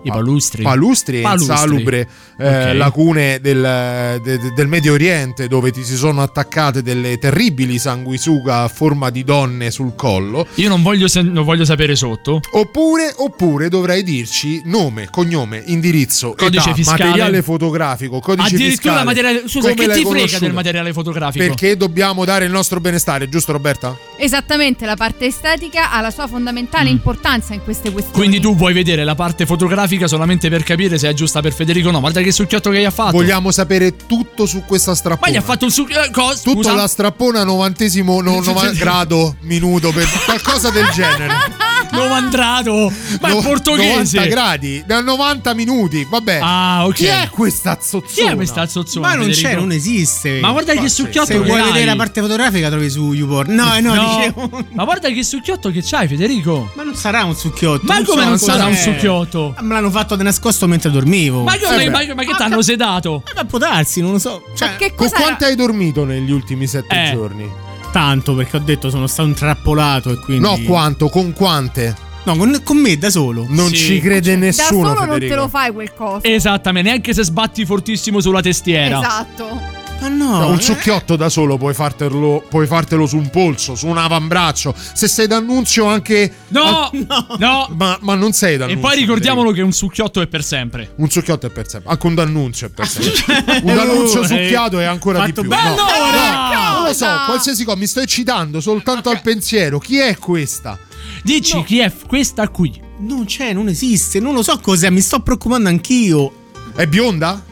I 0.02 0.08
palustri. 0.10 0.62
palustri 0.62 1.18
e 1.18 1.22
Palustri. 1.22 1.52
insalubre 1.52 2.08
eh, 2.38 2.70
Ok. 2.70 2.74
lagune 2.76 3.40
del, 3.40 4.20
de- 4.22 4.38
de- 4.38 4.52
del 4.54 4.66
Medio 4.68 4.92
Oriente 4.92 5.48
dove 5.48 5.70
ti 5.70 5.82
si 5.84 5.96
sono 5.96 6.22
attaccate 6.22 6.82
delle 6.82 7.18
terribili 7.18 7.78
sanguisuga 7.78 8.62
a 8.62 8.68
forma 8.68 9.10
di 9.10 9.24
donne 9.24 9.70
sul 9.70 9.94
collo. 9.94 10.46
Io 10.54 10.68
non 10.68 10.82
voglio, 10.82 11.06
non 11.22 11.44
voglio 11.44 11.64
sapere 11.64 11.96
sotto. 11.96 12.40
Oppure, 12.52 13.12
oppure 13.16 13.68
dovrai 13.68 14.02
dirci 14.02 14.62
nome, 14.64 15.08
cognome, 15.10 15.62
indirizzo, 15.66 16.34
Codice 16.36 16.68
età, 16.68 16.74
fiscale. 16.74 17.04
materiale 17.04 17.42
fotografico, 17.42 18.20
codice 18.20 18.54
Addirittura 18.54 18.70
fiscale. 19.02 19.04
materiale. 19.04 19.42
Scusa, 19.48 19.70
come 19.74 19.86
che 19.86 19.92
ti 19.94 20.04
frega 20.04 20.38
del 20.38 20.52
materiale 20.52 20.92
fotografico? 20.92 21.44
Perché 21.44 21.76
dobbiamo 21.76 22.24
dare 22.24 22.44
il 22.44 22.50
nostro 22.50 22.80
benestare, 22.80 23.28
giusto 23.28 23.52
Roberta? 23.52 23.96
Esattamente, 24.16 24.86
la 24.86 24.96
parte 24.96 25.26
estetica 25.26 25.90
ha 25.92 26.00
la 26.00 26.10
sua 26.10 26.26
fondamentale 26.26 26.88
importanza 26.88 27.54
in 27.54 27.62
queste 27.62 27.90
questioni. 27.90 28.16
Quindi 28.18 28.40
tu 28.40 28.54
vuoi 28.56 28.72
vedere 28.72 29.04
la 29.04 29.14
parte 29.14 29.46
fotografica 29.46 30.06
solamente 30.06 30.48
per 30.48 30.62
capire 30.62 30.98
se 30.98 31.08
è 31.08 31.12
giusta 31.14 31.40
per 31.40 31.52
Federico 31.52 31.88
o 31.88 31.90
no. 31.92 32.00
Guarda 32.00 32.20
che 32.28 32.32
succhiotto 32.32 32.70
che 32.70 32.80
gli 32.80 32.84
ha 32.84 32.90
fatto. 32.90 33.12
Vogliamo 33.12 33.50
sapere 33.50 33.96
tutto 33.96 34.46
su 34.46 34.62
questa 34.64 34.94
strappona. 34.94 35.30
Ma 35.30 35.32
gli 35.32 35.38
ha 35.38 35.44
fatto 35.44 35.64
il 35.66 35.72
su. 35.72 35.86
eh, 35.88 36.10
cosa? 36.10 36.40
Tutto 36.42 36.72
la 36.74 36.86
strappona 36.86 37.44
novantesimo 37.44 38.20
no, 38.20 38.40
nova- 38.40 38.70
grado 38.70 39.36
minuto 39.40 39.92
per 39.92 40.06
qualcosa 40.24 40.70
del 40.70 40.88
genere. 40.90 41.67
Novandrato. 41.90 42.92
Ma 43.20 43.28
No- 43.28 43.38
è 43.38 43.42
portoghese. 43.42 44.16
90 44.18 44.24
gradi, 44.26 44.82
da 44.86 45.00
90 45.00 45.54
minuti, 45.54 46.06
vabbè. 46.08 46.38
Ah, 46.42 46.86
ok. 46.86 46.94
Chi 46.94 47.06
è 47.06 47.28
questa 47.30 47.78
zozzona? 47.80 48.06
Chi 48.12 48.22
è 48.22 48.34
questa 48.34 48.66
zozzona? 48.66 49.08
Ma 49.08 49.14
non 49.14 49.24
Federico? 49.26 49.48
c'è, 49.48 49.54
non 49.56 49.72
esiste. 49.72 50.38
Ma 50.40 50.50
guarda 50.52 50.74
che 50.74 50.88
succhiotto 50.88 51.26
Se 51.32 51.38
che 51.40 51.44
vuoi 51.44 51.60
hai. 51.60 51.66
vedere 51.66 51.84
la 51.86 51.96
parte 51.96 52.20
fotografica 52.20 52.68
trovi 52.68 52.90
su 52.90 53.12
YouPorn. 53.12 53.54
No, 53.54 53.74
eh, 53.74 53.80
no, 53.80 53.92
dicevo. 54.16 54.50
Ma 54.72 54.84
guarda 54.84 55.08
che 55.08 55.22
succhiotto 55.22 55.70
che 55.70 55.82
c'hai, 55.82 56.08
Federico. 56.08 56.70
Ma 56.74 56.82
non 56.82 56.94
sarà 56.94 57.24
un 57.24 57.34
succhiotto. 57.34 57.84
Ma 57.86 58.02
come 58.04 58.22
so 58.22 58.28
non 58.28 58.38
sarà 58.38 58.64
un 58.66 58.74
succhiotto? 58.76 59.54
Me 59.60 59.74
l'hanno 59.74 59.90
fatto 59.90 60.16
di 60.16 60.22
nascosto 60.22 60.66
mentre 60.66 60.90
dormivo. 60.90 61.42
Ma, 61.42 61.56
come- 61.58 61.84
Eh, 61.84 61.90
ma- 61.90 62.14
ma 62.14 62.24
che 62.24 62.34
t'hanno 62.36 62.62
sedato? 62.62 63.22
Ma 63.34 63.44
può 63.44 63.58
darsi, 63.58 64.00
non 64.00 64.12
lo 64.12 64.18
so. 64.18 64.42
Cioè, 64.54 64.76
Con 64.94 65.08
quanto 65.10 65.44
hai 65.44 65.54
dormito 65.56 66.04
negli 66.04 66.30
ultimi 66.30 66.66
sette 66.66 67.08
Eh. 67.08 67.10
giorni? 67.12 67.50
Tanto 67.98 68.32
perché 68.36 68.58
ho 68.58 68.60
detto 68.60 68.90
sono 68.90 69.08
stato 69.08 69.28
intrappolato 69.28 70.12
e 70.12 70.18
quindi. 70.20 70.44
No, 70.44 70.56
quanto? 70.64 71.08
Con 71.08 71.32
quante? 71.32 71.96
No, 72.22 72.36
con, 72.36 72.60
con 72.62 72.76
me 72.76 72.96
da 72.96 73.10
solo. 73.10 73.44
Non 73.48 73.72
ci 73.72 74.00
crede 74.00 74.34
da 74.34 74.38
nessuno, 74.38 74.68
solo 74.68 74.94
non 74.94 75.08
Federico. 75.08 75.34
te 75.34 75.40
lo 75.40 75.48
fai 75.48 75.72
quel 75.72 75.92
coso. 75.92 76.22
Esattamente, 76.22 76.88
neanche 76.90 77.12
se 77.12 77.24
sbatti 77.24 77.66
fortissimo 77.66 78.20
sulla 78.20 78.40
testiera. 78.40 78.98
Esatto. 78.98 79.77
Ma 80.00 80.08
no, 80.08 80.38
No, 80.38 80.48
un 80.50 80.58
eh. 80.58 80.62
succhiotto 80.62 81.16
da 81.16 81.28
solo 81.28 81.56
puoi 81.56 81.74
fartelo, 81.74 82.44
puoi 82.48 82.66
fartelo 82.66 83.06
su 83.06 83.16
un 83.16 83.30
polso, 83.30 83.74
su 83.74 83.86
un 83.88 83.98
avambraccio. 83.98 84.74
Se 84.92 85.08
sei 85.08 85.26
d'annunzio 85.26 85.86
anche. 85.86 86.32
No, 86.48 86.90
no. 87.38 87.68
Ma, 87.74 87.98
ma 88.02 88.14
non 88.14 88.32
sei 88.32 88.54
E 88.54 88.56
d'annunzio. 88.58 88.80
poi 88.82 88.96
ricordiamolo 88.96 89.50
che 89.50 89.60
un 89.62 89.72
succhiotto 89.72 90.20
è 90.20 90.26
per 90.26 90.44
sempre. 90.44 90.92
Un 90.96 91.10
succhiotto 91.10 91.46
è 91.46 91.50
per 91.50 91.68
sempre. 91.68 91.90
Anche 91.90 92.06
un 92.06 92.14
d'annunzio 92.14 92.66
è 92.68 92.70
per 92.70 92.86
sempre. 92.88 93.60
un 93.62 93.76
annunzio 93.78 94.22
Eh, 94.22 94.26
succhiato 94.26 94.78
è 94.78 94.84
ancora 94.84 95.24
di 95.24 95.32
fatto 95.32 95.40
più. 95.40 95.50
bene. 95.50 95.74
No, 95.74 95.84
Allora! 95.86 96.52
no, 96.52 96.72
non 96.78 96.84
lo 96.84 96.92
so, 96.94 97.06
qualsiasi 97.26 97.64
cosa. 97.64 97.76
Mi 97.76 97.86
sto 97.86 98.00
eccitando 98.00 98.60
soltanto 98.60 99.10
al 99.10 99.20
pensiero. 99.20 99.78
Chi 99.78 99.98
è 99.98 100.16
questa? 100.18 100.78
Dici 101.24 101.62
chi 101.64 101.78
è 101.80 101.92
questa 102.06 102.48
qui? 102.48 102.80
Non 103.00 103.24
c'è, 103.24 103.52
non 103.52 103.68
esiste, 103.68 104.20
non 104.20 104.34
lo 104.34 104.42
so 104.42 104.58
cos'è, 104.60 104.90
mi 104.90 105.00
sto 105.00 105.20
preoccupando 105.20 105.68
anch'io. 105.68 106.32
È 106.74 106.86
bionda? 106.86 107.42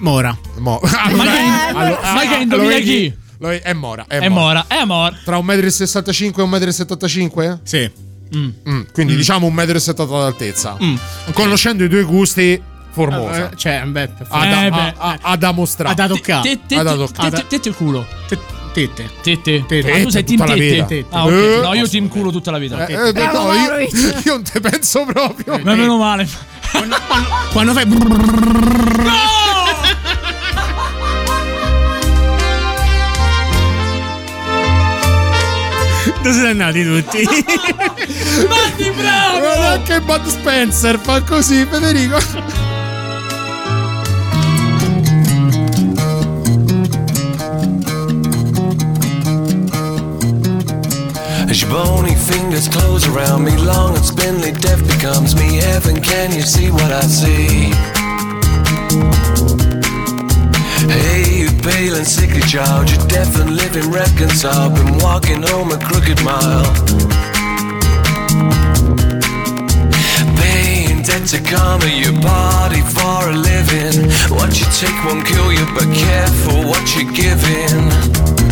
Mora. 0.00 0.36
Mo- 0.58 0.80
Ma 0.82 0.88
che, 1.08 1.98
ma 2.02 2.20
che 2.20 2.36
lo 2.36 2.42
indovina 2.42 2.68
vedi? 2.74 2.84
chi? 2.84 3.14
Lo- 3.38 3.50
È 3.50 3.72
Mora. 3.72 4.04
È, 4.08 4.18
È 4.18 4.28
Mora, 4.28 4.64
è 4.68 4.84
Mora. 4.84 5.16
Tra 5.24 5.38
1,65 5.38 6.46
m 6.46 6.54
e 6.54 6.58
1,75 6.58 7.48
m? 7.48 7.58
Sì. 7.62 7.90
Mm, 8.36 8.82
quindi 8.92 9.16
diciamo 9.16 9.48
1,70 9.48 10.04
m 10.06 10.08
d'altezza. 10.18 10.76
Mm, 10.82 10.96
Conoscendo 11.32 11.84
i 11.84 11.88
tuoi 11.88 12.02
gusti, 12.02 12.60
formosa. 12.90 13.50
Eh, 13.50 13.56
cioè, 13.56 13.82
beh, 13.86 14.10
da, 14.28 14.64
Eh, 14.66 14.70
beh. 14.70 14.94
ha- 14.98 15.18
ha 15.20 15.36
da 15.36 15.52
mostrare. 15.52 15.92
Ha 15.92 15.94
da 15.94 16.06
toccare. 16.14 16.42
Te- 16.42 16.58
te- 16.66 16.74
Ha 16.76 16.82
da 16.82 16.90
te- 16.92 16.96
toccare. 16.98 17.30
te- 17.30 17.46
te- 17.48 17.60
te- 17.60 17.70
culo. 17.72 18.06
Te- 18.28 18.56
Tette. 18.70 19.08
Tette. 19.22 19.64
Tette. 19.66 19.90
Ah, 19.92 20.02
tu 20.02 20.08
sei 20.10 20.24
team 20.24 20.44
tette. 20.46 21.06
Ah, 21.10 21.24
ok. 21.24 21.32
Eh, 21.32 21.60
No, 21.62 21.74
io 21.74 21.88
team 21.88 22.06
culo 22.08 22.30
tutta 22.30 22.50
la 22.52 22.58
vita. 22.58 22.86
Eh, 22.86 22.92
eh, 23.08 23.12
no, 23.12 23.52
io, 23.52 23.78
io 24.24 24.32
non 24.34 24.42
te 24.42 24.60
penso 24.60 25.04
proprio. 25.04 25.58
Ma 25.64 25.74
meno 25.74 25.96
male. 25.96 26.28
Quando 27.50 27.72
fai. 27.72 27.86
Dove 27.88 28.06
siete 36.22 36.48
andati 36.48 36.84
tutti? 36.84 37.22
Matti, 38.48 38.90
bravo! 38.90 39.46
Ma 39.58 39.70
anche 39.72 40.00
Bud 40.00 40.26
Spencer 40.26 40.98
fa 40.98 41.22
così, 41.22 41.66
Federico. 41.70 42.16
As 51.48 51.62
your 51.62 51.70
bony 51.70 52.14
fingers 52.14 52.68
close 52.68 53.06
around 53.08 53.44
me, 53.44 53.56
long 53.56 53.94
and 53.96 54.04
spindly, 54.04 54.52
death 54.52 54.86
becomes 54.86 55.34
me. 55.34 55.56
Heaven, 55.56 56.00
can 56.02 56.32
you 56.32 56.42
see 56.42 56.70
what 56.70 56.92
I 56.92 57.00
see? 57.02 57.72
Hey, 60.88 61.40
you 61.40 61.50
pale 61.62 61.96
and 61.96 62.06
sickly 62.06 62.40
child, 62.42 62.90
you're 62.90 63.06
deaf 63.06 63.38
and 63.38 63.56
living 63.56 63.90
reconciled. 63.90 64.74
Been 64.74 64.98
walking 64.98 65.42
home 65.42 65.70
a 65.70 65.78
crooked 65.78 66.22
mile. 66.24 66.72
Paying 70.40 71.02
debt 71.02 71.26
to 71.28 71.40
karma, 71.42 71.86
you 71.86 72.12
party 72.20 72.80
for 72.80 73.28
a 73.28 73.36
living. 73.36 74.10
What 74.34 74.58
you 74.58 74.66
take 74.80 74.98
won't 75.04 75.26
kill 75.26 75.52
you, 75.52 75.66
but 75.74 75.88
careful 75.94 76.64
what 76.64 76.84
you're 76.96 77.12
giving. 77.12 78.47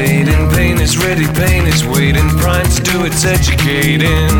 Hesitating. 0.00 0.48
Pain 0.50 0.80
is 0.80 0.96
ready, 0.98 1.26
pain 1.34 1.66
is 1.66 1.84
waiting. 1.84 2.28
Prime 2.38 2.66
to 2.66 2.82
do 2.82 3.04
its 3.04 3.24
educating. 3.24 4.30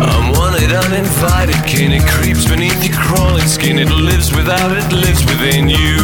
I'm 0.00 0.32
wanted, 0.32 0.72
uninvited 0.72 1.62
kin. 1.66 1.92
It 1.92 2.06
creeps 2.06 2.48
beneath 2.48 2.82
your 2.84 2.96
crawling 2.96 3.46
skin. 3.46 3.78
It 3.78 3.90
lives 3.90 4.34
without, 4.34 4.76
it 4.76 4.92
lives 4.92 5.24
within 5.24 5.68
you. 5.68 5.98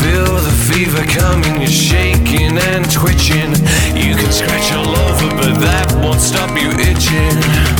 Feel 0.00 0.34
the 0.42 0.54
fever 0.72 1.04
coming, 1.06 1.60
you're 1.60 1.70
shaking 1.70 2.58
and 2.58 2.90
twitching. 2.90 3.52
You 3.96 4.16
can 4.16 4.32
scratch 4.32 4.72
all 4.72 4.88
over, 4.88 5.28
but 5.36 5.60
that 5.60 5.92
won't 6.02 6.20
stop 6.20 6.50
you 6.58 6.70
itching. 6.70 7.71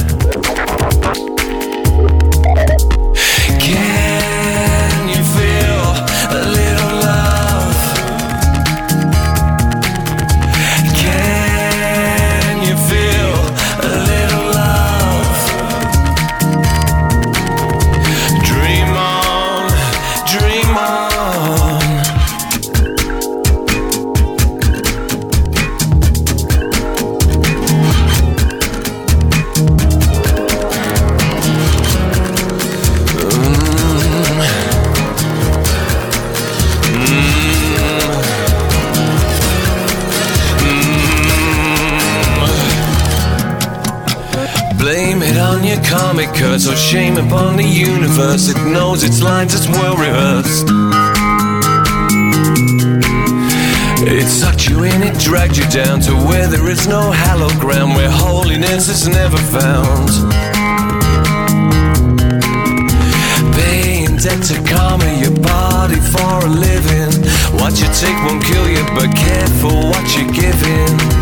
Curse 46.53 46.69
or 46.69 46.77
shame 46.77 47.17
upon 47.17 47.57
the 47.57 47.65
universe, 47.65 48.51
it 48.51 48.59
knows 48.71 49.03
its 49.05 49.23
lines, 49.23 49.55
it's 49.55 49.67
well 49.69 49.97
rehearsed. 49.97 50.69
It 54.07 54.29
sucked 54.29 54.69
you 54.69 54.83
in, 54.85 55.03
it 55.03 55.19
dragged 55.19 55.57
you 55.57 55.67
down 55.71 56.01
to 56.03 56.13
where 56.13 56.47
there 56.49 56.69
is 56.69 56.87
no 56.87 57.11
hallowed 57.11 57.59
ground, 57.59 57.97
where 57.97 58.11
holiness 58.11 58.91
is 58.91 59.09
never 59.09 59.39
found. 59.39 60.11
Paying 63.57 64.19
debt 64.19 64.43
to 64.53 64.57
karma, 64.69 65.09
your 65.25 65.33
body 65.41 66.01
for 66.13 66.45
a 66.45 66.51
living. 66.51 67.17
What 67.57 67.81
you 67.81 67.89
take 67.97 68.19
won't 68.29 68.45
kill 68.45 68.69
you, 68.69 68.85
but 68.93 69.09
careful 69.17 69.89
what 69.89 70.05
you're 70.15 70.31
giving. 70.31 71.22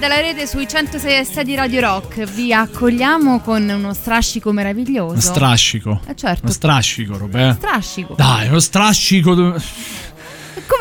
Dalla 0.00 0.18
rete 0.20 0.46
sui 0.46 0.66
106 0.66 1.18
e 1.18 1.24
6 1.24 1.44
di 1.44 1.54
Radio 1.54 1.80
Rock. 1.80 2.24
Vi 2.24 2.52
accogliamo 2.54 3.40
con 3.40 3.68
uno 3.68 3.92
strascico 3.92 4.50
meraviglioso. 4.50 5.12
Uno 5.12 5.20
strascico. 5.20 6.00
Eh, 6.06 6.16
certo. 6.16 6.44
Uno 6.44 6.52
strascico, 6.52 7.18
Robè. 7.18 7.52
Strascico. 7.56 8.14
Dai, 8.16 8.48
uno 8.48 8.60
strascico. 8.60 9.34
Come 9.34 9.60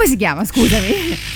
si 0.08 0.16
chiama? 0.16 0.46
Scusami. 0.46 0.88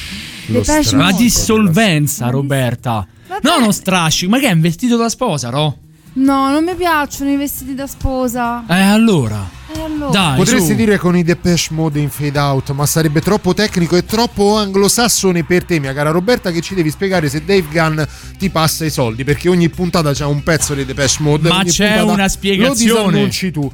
Lo 0.48 0.64
stra- 0.64 0.80
Una 0.94 1.10
Mode. 1.12 1.18
dissolvenza, 1.24 2.30
Roberta. 2.30 3.06
No, 3.42 3.58
uno 3.58 3.72
strascico. 3.72 4.32
Ma 4.32 4.40
che 4.40 4.48
è 4.48 4.52
un 4.54 4.62
vestito 4.62 4.96
da 4.96 5.10
sposa, 5.10 5.50
no? 5.50 5.78
No, 6.16 6.52
non 6.52 6.64
mi 6.64 6.76
piacciono 6.76 7.32
i 7.32 7.38
vestiti 7.38 7.74
da 7.74 7.88
sposa. 7.88 8.64
Eh, 8.68 8.80
allora. 8.82 9.50
E 9.76 9.82
allora? 9.82 10.12
Dai, 10.12 10.38
Potresti 10.38 10.72
su. 10.72 10.76
dire 10.76 10.98
con 11.00 11.18
i 11.18 11.24
Depeche 11.24 11.74
Mode 11.74 12.00
in 12.00 12.10
fade 12.10 12.38
out, 12.38 12.72
ma 12.72 12.86
sarebbe 12.86 13.20
troppo 13.20 13.56
tecnico 13.56 13.96
e 13.96 14.06
troppo 14.06 14.56
anglosassone 14.58 15.44
per 15.44 15.66
te, 15.66 15.80
mia 15.80 15.94
cara 15.94 16.12
Roberta, 16.12 16.52
che 16.52 16.62
ci 16.62 16.76
devi 16.76 16.92
spiegare 16.92 17.30
se 17.30 17.44
Dave 17.44 17.66
Gunn 17.72 18.02
ti 18.38 18.52
passa 18.52 18.86
i 18.86 18.92
soldi, 18.92 19.24
perché 19.24 19.50
ogni 19.50 19.70
puntata 19.70 20.12
c'è 20.14 20.26
un 20.26 20.44
pezzo 20.44 20.76
di 20.76 20.86
Depeche 20.86 21.24
Mode. 21.24 21.50
Ma 21.50 21.64
c'è 21.64 22.02
una 22.02 22.24
Lo 22.24 22.30
spiegazione. 22.30 23.30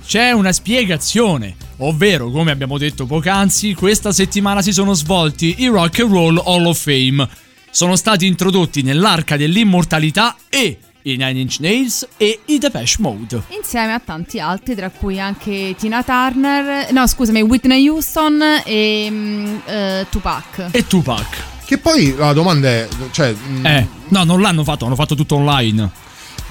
C'è 0.05 0.31
una 0.31 0.53
spiegazione. 0.53 1.55
Ovvero, 1.79 2.29
come 2.29 2.51
abbiamo 2.51 2.77
detto 2.77 3.05
poc'anzi, 3.05 3.73
questa 3.73 4.13
settimana 4.13 4.61
si 4.61 4.71
sono 4.71 4.93
svolti 4.93 5.55
i 5.59 5.67
Rock 5.67 5.99
and 5.99 6.11
Roll 6.11 6.41
Hall 6.45 6.65
of 6.65 6.81
Fame. 6.81 7.27
Sono 7.71 7.95
stati 7.97 8.25
introdotti 8.25 8.81
nell'arca 8.81 9.37
dell'immortalità 9.37 10.35
e 10.49 10.77
i 11.03 11.15
Nine 11.15 11.39
Inch 11.39 11.57
Nails 11.59 12.07
e 12.17 12.39
i 12.45 12.57
Depeche 12.57 12.95
Mode. 12.99 13.41
Insieme 13.57 13.93
a 13.93 13.99
tanti 14.03 14.39
altri, 14.39 14.75
tra 14.75 14.89
cui 14.89 15.19
anche 15.19 15.75
Tina 15.77 16.03
Turner, 16.03 16.91
no 16.91 17.07
scusami, 17.07 17.41
Whitney 17.41 17.87
Houston 17.87 18.41
e 18.65 19.07
mm, 19.09 19.55
eh, 19.65 20.05
Tupac. 20.09 20.67
E 20.71 20.85
Tupac. 20.87 21.25
Che 21.65 21.77
poi 21.77 22.15
la 22.17 22.33
domanda 22.33 22.67
è, 22.67 22.87
cioè, 23.11 23.31
mh, 23.31 23.65
Eh, 23.65 23.87
no, 24.09 24.23
non 24.23 24.41
l'hanno 24.41 24.63
fatto, 24.63 24.85
hanno 24.85 24.95
fatto 24.95 25.15
tutto 25.15 25.35
online. 25.35 25.89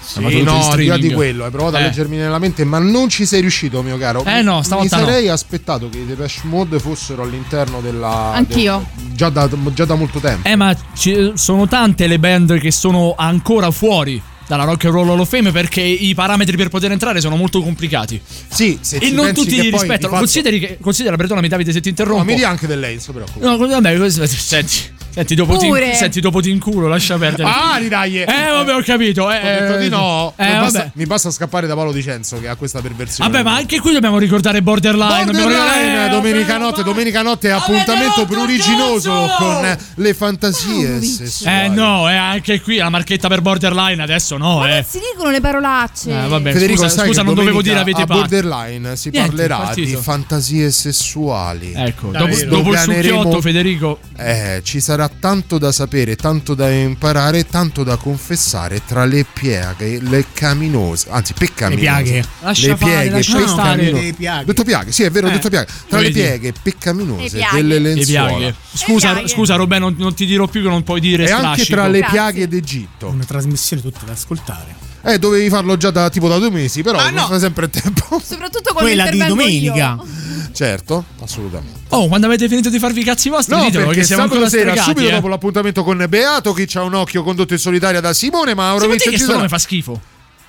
Sì, 0.00 0.20
no, 0.20 0.28
al 0.28 0.32
di 0.32 0.42
là 0.44 0.52
di 0.54 0.62
streaming. 0.62 1.12
quello, 1.12 1.44
hai 1.44 1.50
provato 1.50 1.76
a 1.76 1.80
Eh. 1.80 1.82
leggermi 1.82 2.16
nella 2.16 2.38
mente, 2.38 2.64
ma 2.64 2.78
non 2.78 3.10
ci 3.10 3.26
sei 3.26 3.42
riuscito, 3.42 3.82
mio 3.82 3.98
caro. 3.98 4.24
Eh 4.24 4.40
no, 4.40 4.58
Mi- 4.58 4.64
stavolta 4.64 4.96
Mi 4.96 5.02
no. 5.02 5.08
sarei 5.08 5.28
aspettato 5.28 5.90
che 5.90 5.98
i 5.98 6.06
Depeche 6.06 6.40
Mode 6.44 6.78
fossero 6.78 7.24
all'interno 7.24 7.80
della. 7.82 8.32
Anch'io. 8.32 8.86
del- 8.94 9.12
già, 9.12 9.28
da, 9.28 9.46
già 9.74 9.84
da 9.84 9.94
molto 9.96 10.18
tempo. 10.18 10.48
Eh, 10.48 10.56
ma 10.56 10.74
ci- 10.94 11.32
sono 11.34 11.66
tante 11.68 12.06
le 12.06 12.18
band 12.18 12.58
che 12.58 12.70
sono 12.70 13.14
ancora 13.18 13.70
fuori 13.70 14.22
dalla 14.48 14.64
Rock 14.64 14.86
and 14.86 14.94
Roll 14.94 15.08
Hall 15.10 15.20
of 15.20 15.28
Fame 15.28 15.52
perché 15.52 15.80
i 15.82 16.14
parametri 16.14 16.56
per 16.56 16.68
poter 16.68 16.90
entrare 16.90 17.20
sono 17.20 17.36
molto 17.36 17.62
complicati. 17.62 18.20
Sì, 18.48 18.78
se 18.80 18.96
E 18.96 19.10
non 19.10 19.32
tutti 19.34 19.50
li 19.60 19.70
rispettano. 19.70 20.08
fatto- 20.08 20.16
Consideri 20.16 20.58
che, 20.58 20.78
considera, 20.80 21.14
perdonami 21.16 21.46
Davide 21.48 21.70
se 21.70 21.80
ti 21.80 21.90
interrompo. 21.90 22.18
No, 22.24 22.24
mi 22.24 22.34
dia 22.34 22.48
anche 22.48 22.66
del 22.66 22.80
lei, 22.80 22.94
non 22.94 23.02
si 23.02 23.12
preoccupi. 23.12 23.44
No, 23.44 23.56
vabbè, 23.58 24.10
senti, 24.26 24.74
senti, 25.10 25.34
dopo 25.34 25.56
ti, 25.56 25.70
senti, 25.94 26.20
dopo 26.20 26.40
ti 26.40 26.50
inculo, 26.50 26.86
lascia 26.86 27.16
perdere. 27.16 27.48
Ah, 27.48 27.80
dai! 27.80 28.22
Eh, 28.22 28.26
vabbè, 28.26 28.74
ho 28.74 28.82
capito. 28.82 29.30
Eh, 29.30 29.38
Ho 29.38 29.60
detto 29.60 29.76
eh, 29.76 29.78
di 29.80 29.88
no. 29.88 30.32
Eh, 30.36 30.44
mi, 30.44 30.50
vabbè. 30.52 30.62
basta, 30.62 30.90
mi 30.94 31.06
basta 31.06 31.30
scappare 31.30 31.66
da 31.66 31.74
Paolo 31.74 31.92
Dicenzo 31.92 32.40
che 32.40 32.48
ha 32.48 32.56
questa 32.56 32.80
perversione. 32.80 33.30
Vabbè, 33.30 33.42
ma 33.42 33.54
anche 33.54 33.80
qui 33.80 33.92
dobbiamo 33.92 34.18
ricordare 34.18 34.62
Borderline. 34.62 35.24
Borderline, 35.24 35.48
ricordare- 35.48 36.06
eh, 36.06 36.10
domenica 36.10 36.52
vabbè, 36.52 36.58
notte, 36.64 36.82
domenica 36.82 37.22
notte 37.22 37.50
Avete 37.50 37.72
appuntamento 37.72 38.24
pruriginoso 38.26 39.34
con 39.38 39.78
le 39.94 40.14
fantasie 40.14 41.00
sessuali. 41.02 41.64
Eh 41.64 41.68
no, 41.68 42.08
eh, 42.08 42.14
anche 42.14 42.60
qui 42.60 42.76
la 42.76 42.88
marchetta 42.88 43.28
per 43.28 43.40
Borderline 43.40 44.02
adesso 44.02 44.36
no, 44.36 44.58
Ma 44.58 44.78
eh. 44.78 44.86
si 44.88 44.98
dicono 44.98 45.30
le 45.30 45.40
parolacce. 45.40 46.10
Eh, 46.10 46.28
vabbè, 46.28 46.52
Federico, 46.52 46.88
scusa, 46.88 47.04
scusa 47.04 47.22
non 47.22 47.34
dovevo 47.34 47.62
dire 47.62 47.78
avete 47.78 48.04
parte. 48.04 48.40
Borderline 48.42 48.96
si 48.96 49.10
Niente, 49.10 49.30
parlerà 49.30 49.56
partito. 49.58 49.88
di 49.88 49.96
fantasie 49.96 50.70
sessuali. 50.70 51.72
Ecco, 51.74 52.10
dopo, 52.10 52.36
dopo 52.46 52.72
il 52.72 52.78
succhiotto, 52.78 53.40
Federico. 53.40 53.98
Eh, 54.16 54.60
ci 54.64 54.80
sarà 54.80 54.97
tanto 55.06 55.58
da 55.58 55.70
sapere, 55.70 56.16
tanto 56.16 56.54
da 56.54 56.68
imparare, 56.68 57.46
tanto 57.46 57.84
da 57.84 57.94
confessare 57.96 58.80
tra 58.84 59.04
le 59.04 59.24
pieghe, 59.32 60.00
le 60.00 60.24
caminose, 60.32 61.06
anzi 61.10 61.34
peccaminose. 61.34 61.84
Le 61.84 62.02
piaghe. 62.02 62.24
Lascia 62.40 62.66
le 62.66 62.76
fare, 62.76 62.90
pieghe 62.92 63.10
lascia 63.10 63.46
stare. 63.46 63.76
peccaminose. 63.76 64.02
Le 64.04 64.12
piaghe. 64.14 64.44
Detto 64.46 64.64
piaghe, 64.64 64.92
sì, 64.92 65.02
è 65.04 65.10
vero, 65.10 65.28
Eh, 65.28 65.30
detto 65.32 65.48
piaghe. 65.50 65.68
Tra 65.88 66.00
le 66.00 66.10
pieghe 66.10 66.52
peccaminose 66.60 67.22
Le 67.22 67.28
piaghe. 67.30 67.56
delle 67.56 67.78
Le 67.78 67.94
lenzuola. 67.94 68.26
piaghe. 68.36 68.54
Scusa, 68.74 69.12
piaghe. 69.12 69.28
scusa, 69.28 69.54
Robè, 69.54 69.78
non, 69.78 69.94
non 69.98 70.14
ti 70.14 70.26
dirò 70.26 70.48
più 70.48 70.62
che 70.62 70.68
non 70.68 70.82
puoi 70.82 70.98
dire 71.00 71.24
E 71.28 71.30
anche 71.30 71.42
strascico. 71.62 71.74
tra 71.76 71.86
le 71.86 71.98
Grazie. 72.00 72.16
piaghe 72.18 72.48
d'Egitto. 72.48 73.06
Una 73.08 73.24
trasmissione 73.24 73.82
tutta 73.82 74.00
da 74.04 74.12
ascoltare. 74.12 74.86
Eh, 75.04 75.18
dovevi 75.18 75.48
farlo 75.48 75.76
già 75.76 75.90
da 75.90 76.10
tipo 76.10 76.28
da 76.28 76.38
due 76.38 76.50
mesi, 76.50 76.82
però 76.82 76.98
Ah, 76.98 77.04
non 77.10 77.14
no. 77.22 77.26
fa 77.28 77.38
sempre 77.38 77.70
tempo. 77.70 78.20
Soprattutto 78.22 78.72
quando 78.72 78.80
Quella 78.90 79.08
di 79.08 79.18
domenica. 79.24 79.96
io. 80.00 80.06
Certo, 80.52 81.04
assolutamente. 81.22 81.80
Oh, 81.88 82.08
quando 82.08 82.26
avete 82.26 82.48
finito 82.48 82.68
di 82.70 82.78
farvi 82.78 83.00
i 83.00 83.04
cazzi 83.04 83.28
vostri, 83.28 83.54
No, 83.56 83.64
ditelo 83.64 83.86
perché 83.86 84.00
che 84.00 84.06
siamo 84.06 84.22
ancora 84.24 84.48
sera, 84.48 84.70
stregati, 84.70 84.90
subito 84.90 85.08
eh. 85.08 85.12
dopo 85.12 85.28
l'appuntamento 85.28 85.84
con 85.84 86.04
Beato, 86.08 86.52
chi 86.52 86.66
c'ha 86.66 86.82
un 86.82 86.94
occhio 86.94 87.22
condotto 87.22 87.52
in 87.52 87.58
solitaria 87.58 88.00
da 88.00 88.12
Simone 88.12 88.54
Mauro. 88.54 88.80
Secondo 88.80 88.96
te 89.02 89.08
Vince 89.08 89.18
che 89.18 89.24
sto 89.24 89.36
nome 89.36 89.48
fa 89.48 89.58
schifo? 89.58 90.00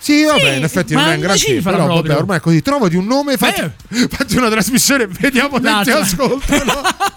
Sì, 0.02 0.24
vabbè, 0.24 0.54
in 0.54 0.64
effetti 0.64 0.94
ma 0.94 1.02
non 1.02 1.12
è 1.12 1.16
un 1.16 1.22
gran 1.22 1.38
cifra 1.38 1.72
però 1.72 1.84
proprio. 1.84 2.04
vabbè, 2.04 2.22
ormai 2.22 2.38
è 2.38 2.40
così. 2.40 2.62
Trovati 2.62 2.96
un 2.96 3.06
nome, 3.06 3.36
fatti, 3.36 3.62
fatti 4.10 4.38
una 4.38 4.50
trasmissione, 4.50 5.08
vediamo 5.08 5.58
se 5.58 5.82
ti 5.84 5.92
ascoltano. 5.92 6.74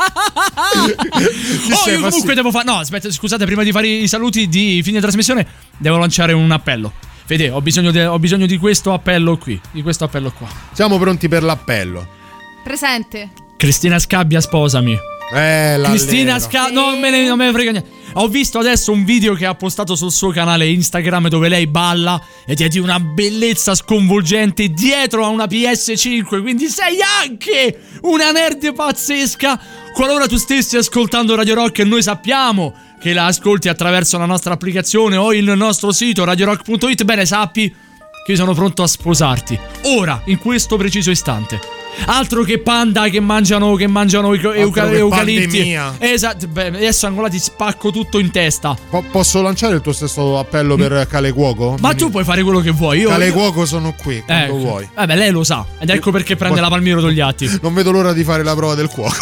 Oh, 0.74 1.90
io 1.90 2.00
comunque 2.00 2.34
devo 2.34 2.50
fare. 2.50 2.64
No, 2.64 2.78
aspetta, 2.78 3.10
scusate, 3.10 3.44
prima 3.44 3.62
di 3.62 3.70
fare 3.72 3.86
i 3.86 4.08
saluti 4.08 4.48
di 4.48 4.80
fine 4.82 5.00
trasmissione, 5.00 5.46
devo 5.76 5.96
lanciare 5.98 6.32
un 6.32 6.50
appello. 6.50 6.92
Fede, 7.24 7.50
ho 7.50 7.60
bisogno, 7.60 7.90
de- 7.90 8.06
ho 8.06 8.18
bisogno 8.18 8.46
di 8.46 8.56
questo 8.58 8.92
appello 8.92 9.36
qui. 9.36 9.60
Di 9.70 9.82
questo 9.82 10.04
appello 10.04 10.32
qua. 10.32 10.48
Siamo 10.72 10.98
pronti 10.98 11.28
per 11.28 11.42
l'appello. 11.42 12.20
Presente. 12.62 13.30
Cristina 13.56 13.98
Scabbia, 13.98 14.40
sposami. 14.40 14.96
Eh, 15.34 15.76
la 15.78 15.88
Cristina 15.88 16.38
Scabbia. 16.38 16.72
No, 16.72 16.96
me 16.96 17.10
ne, 17.10 17.26
non 17.26 17.38
me 17.38 17.46
ne 17.46 17.52
frega 17.52 17.70
niente. 17.70 17.90
Ho 18.14 18.28
visto 18.28 18.58
adesso 18.58 18.92
un 18.92 19.04
video 19.04 19.34
che 19.34 19.46
ha 19.46 19.54
postato 19.54 19.94
sul 19.96 20.12
suo 20.12 20.30
canale 20.30 20.68
Instagram 20.68 21.28
dove 21.28 21.48
lei 21.48 21.66
balla 21.66 22.20
ed 22.44 22.60
è 22.60 22.68
di 22.68 22.78
una 22.78 23.00
bellezza 23.00 23.74
sconvolgente 23.74 24.68
dietro 24.68 25.24
a 25.24 25.28
una 25.28 25.44
PS5. 25.44 26.42
Quindi 26.42 26.68
sei 26.68 26.98
anche 27.22 27.78
una 28.02 28.30
nerd 28.30 28.74
pazzesca. 28.74 29.58
Qualora 29.94 30.26
tu 30.26 30.36
stessi 30.36 30.76
ascoltando 30.76 31.34
Radio 31.34 31.54
Rock 31.54 31.78
e 31.78 31.84
noi 31.84 32.02
sappiamo 32.02 32.74
che 33.00 33.14
la 33.14 33.26
ascolti 33.26 33.68
attraverso 33.68 34.18
la 34.18 34.26
nostra 34.26 34.52
applicazione 34.52 35.16
o 35.16 35.32
il 35.32 35.50
nostro 35.56 35.90
sito 35.90 36.24
radiorock.it, 36.24 37.04
bene 37.04 37.24
sappi 37.24 37.74
che 38.24 38.32
io 38.32 38.36
sono 38.36 38.54
pronto 38.54 38.82
a 38.82 38.86
sposarti. 38.86 39.58
Ora, 39.96 40.20
in 40.26 40.38
questo 40.38 40.76
preciso 40.76 41.10
istante. 41.10 41.60
Altro 42.06 42.42
che 42.42 42.58
panda 42.58 43.08
che 43.08 43.20
mangiano, 43.20 43.74
che 43.74 43.86
mangiano 43.86 44.32
euca- 44.32 44.88
che 44.88 44.96
eucalipti. 44.96 45.76
Esatto, 45.98 46.46
beh, 46.48 46.68
adesso 46.68 47.06
ancora 47.06 47.28
ti 47.28 47.38
spacco 47.38 47.90
tutto 47.90 48.18
in 48.18 48.30
testa. 48.30 48.74
Po- 48.88 49.04
posso 49.10 49.42
lanciare 49.42 49.74
il 49.74 49.82
tuo 49.82 49.92
stesso 49.92 50.38
appello 50.38 50.74
per 50.76 51.06
Cale 51.06 51.32
Cuoco? 51.32 51.76
Ma 51.80 51.92
tu 51.94 52.08
puoi 52.10 52.24
fare 52.24 52.42
quello 52.42 52.60
che 52.60 52.70
vuoi. 52.70 53.00
Io, 53.00 53.10
Cale 53.10 53.30
Cuoco 53.30 53.66
sono 53.66 53.94
qui 54.00 54.22
quando 54.24 54.44
Ecco. 54.44 54.56
vuoi. 54.56 54.88
Vabbè, 54.94 55.16
lei 55.16 55.30
lo 55.30 55.44
sa. 55.44 55.66
Ed 55.78 55.90
ecco 55.90 56.10
perché 56.10 56.34
prende 56.34 56.60
Poi- 56.60 56.64
la 56.64 56.70
Palmiro 56.70 57.00
Togliatti. 57.02 57.58
Non 57.60 57.74
vedo 57.74 57.90
l'ora 57.90 58.14
di 58.14 58.24
fare 58.24 58.42
la 58.42 58.54
prova 58.54 58.74
del 58.74 58.88
cuoco. 58.88 59.14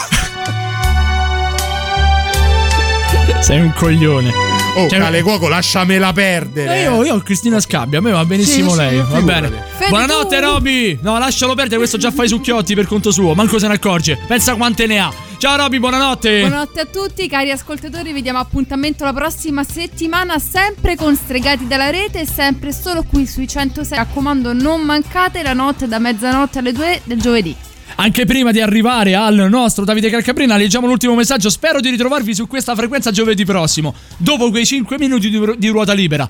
Sei 3.40 3.58
un 3.60 3.72
coglione. 3.74 4.59
Oh, 4.84 4.88
Cioè- 4.88 4.98
Cale 4.98 5.22
Cuoco, 5.22 5.48
lasciamela 5.48 6.12
perdere. 6.12 6.76
Eh, 6.78 6.82
io, 6.82 7.04
io 7.04 7.14
ho 7.14 7.20
Cristina 7.20 7.60
Scabbia, 7.60 7.98
a 7.98 8.02
me 8.02 8.10
va 8.12 8.24
benissimo 8.24 8.70
Sì, 8.70 8.76
sì, 8.76 8.80
lei. 8.80 8.96
va 8.98 9.04
figurati. 9.16 9.24
bene. 9.48 9.62
Fede, 9.76 9.88
Buonanotte, 9.90 10.38
tu- 10.38 10.44
Roby. 10.44 10.98
No, 11.02 11.18
lascialo 11.18 11.54
perdere, 11.54 11.76
questo 11.78 11.98
già 11.98 12.10
fa 12.10 12.24
i 12.24 12.28
succhiotti 12.28 12.74
per 12.74 12.86
conto 12.86 13.10
suo. 13.10 13.34
Manco 13.34 13.58
se 13.58 13.66
ne 13.68 13.74
accorge. 13.74 14.18
Pensa 14.26 14.54
quante 14.54 14.86
ne 14.86 14.98
ha. 15.00 15.12
Ciao, 15.38 15.56
Roby, 15.56 15.78
buonanotte. 15.78 16.40
Buonanotte 16.40 16.80
a 16.80 16.84
tutti, 16.84 17.26
cari 17.26 17.50
ascoltatori. 17.50 18.12
Vi 18.12 18.20
diamo 18.20 18.38
appuntamento 18.40 19.04
la 19.04 19.12
prossima 19.14 19.64
settimana, 19.64 20.38
sempre 20.38 20.96
con 20.96 21.16
Stregati 21.16 21.66
dalla 21.66 21.88
rete, 21.88 22.26
sempre 22.26 22.72
solo 22.72 23.02
qui 23.08 23.26
sui 23.26 23.48
106. 23.48 23.96
Mi 23.98 24.04
raccomando, 24.04 24.52
non 24.52 24.82
mancate 24.82 25.42
la 25.42 25.54
notte 25.54 25.88
da 25.88 25.98
mezzanotte 25.98 26.58
alle 26.58 26.72
2 26.72 27.00
del 27.04 27.20
giovedì. 27.20 27.56
Anche 28.02 28.24
prima 28.24 28.50
di 28.50 28.62
arrivare 28.62 29.14
al 29.14 29.48
nostro 29.50 29.84
Davide 29.84 30.08
Calcabrina, 30.08 30.56
leggiamo 30.56 30.86
l'ultimo 30.86 31.14
messaggio. 31.14 31.50
Spero 31.50 31.80
di 31.80 31.90
ritrovarvi 31.90 32.34
su 32.34 32.46
questa 32.46 32.74
frequenza 32.74 33.10
giovedì 33.10 33.44
prossimo, 33.44 33.94
dopo 34.16 34.48
quei 34.48 34.64
5 34.64 34.96
minuti 34.98 35.28
di, 35.28 35.38
di 35.58 35.68
ruota 35.68 35.92
libera. 35.92 36.26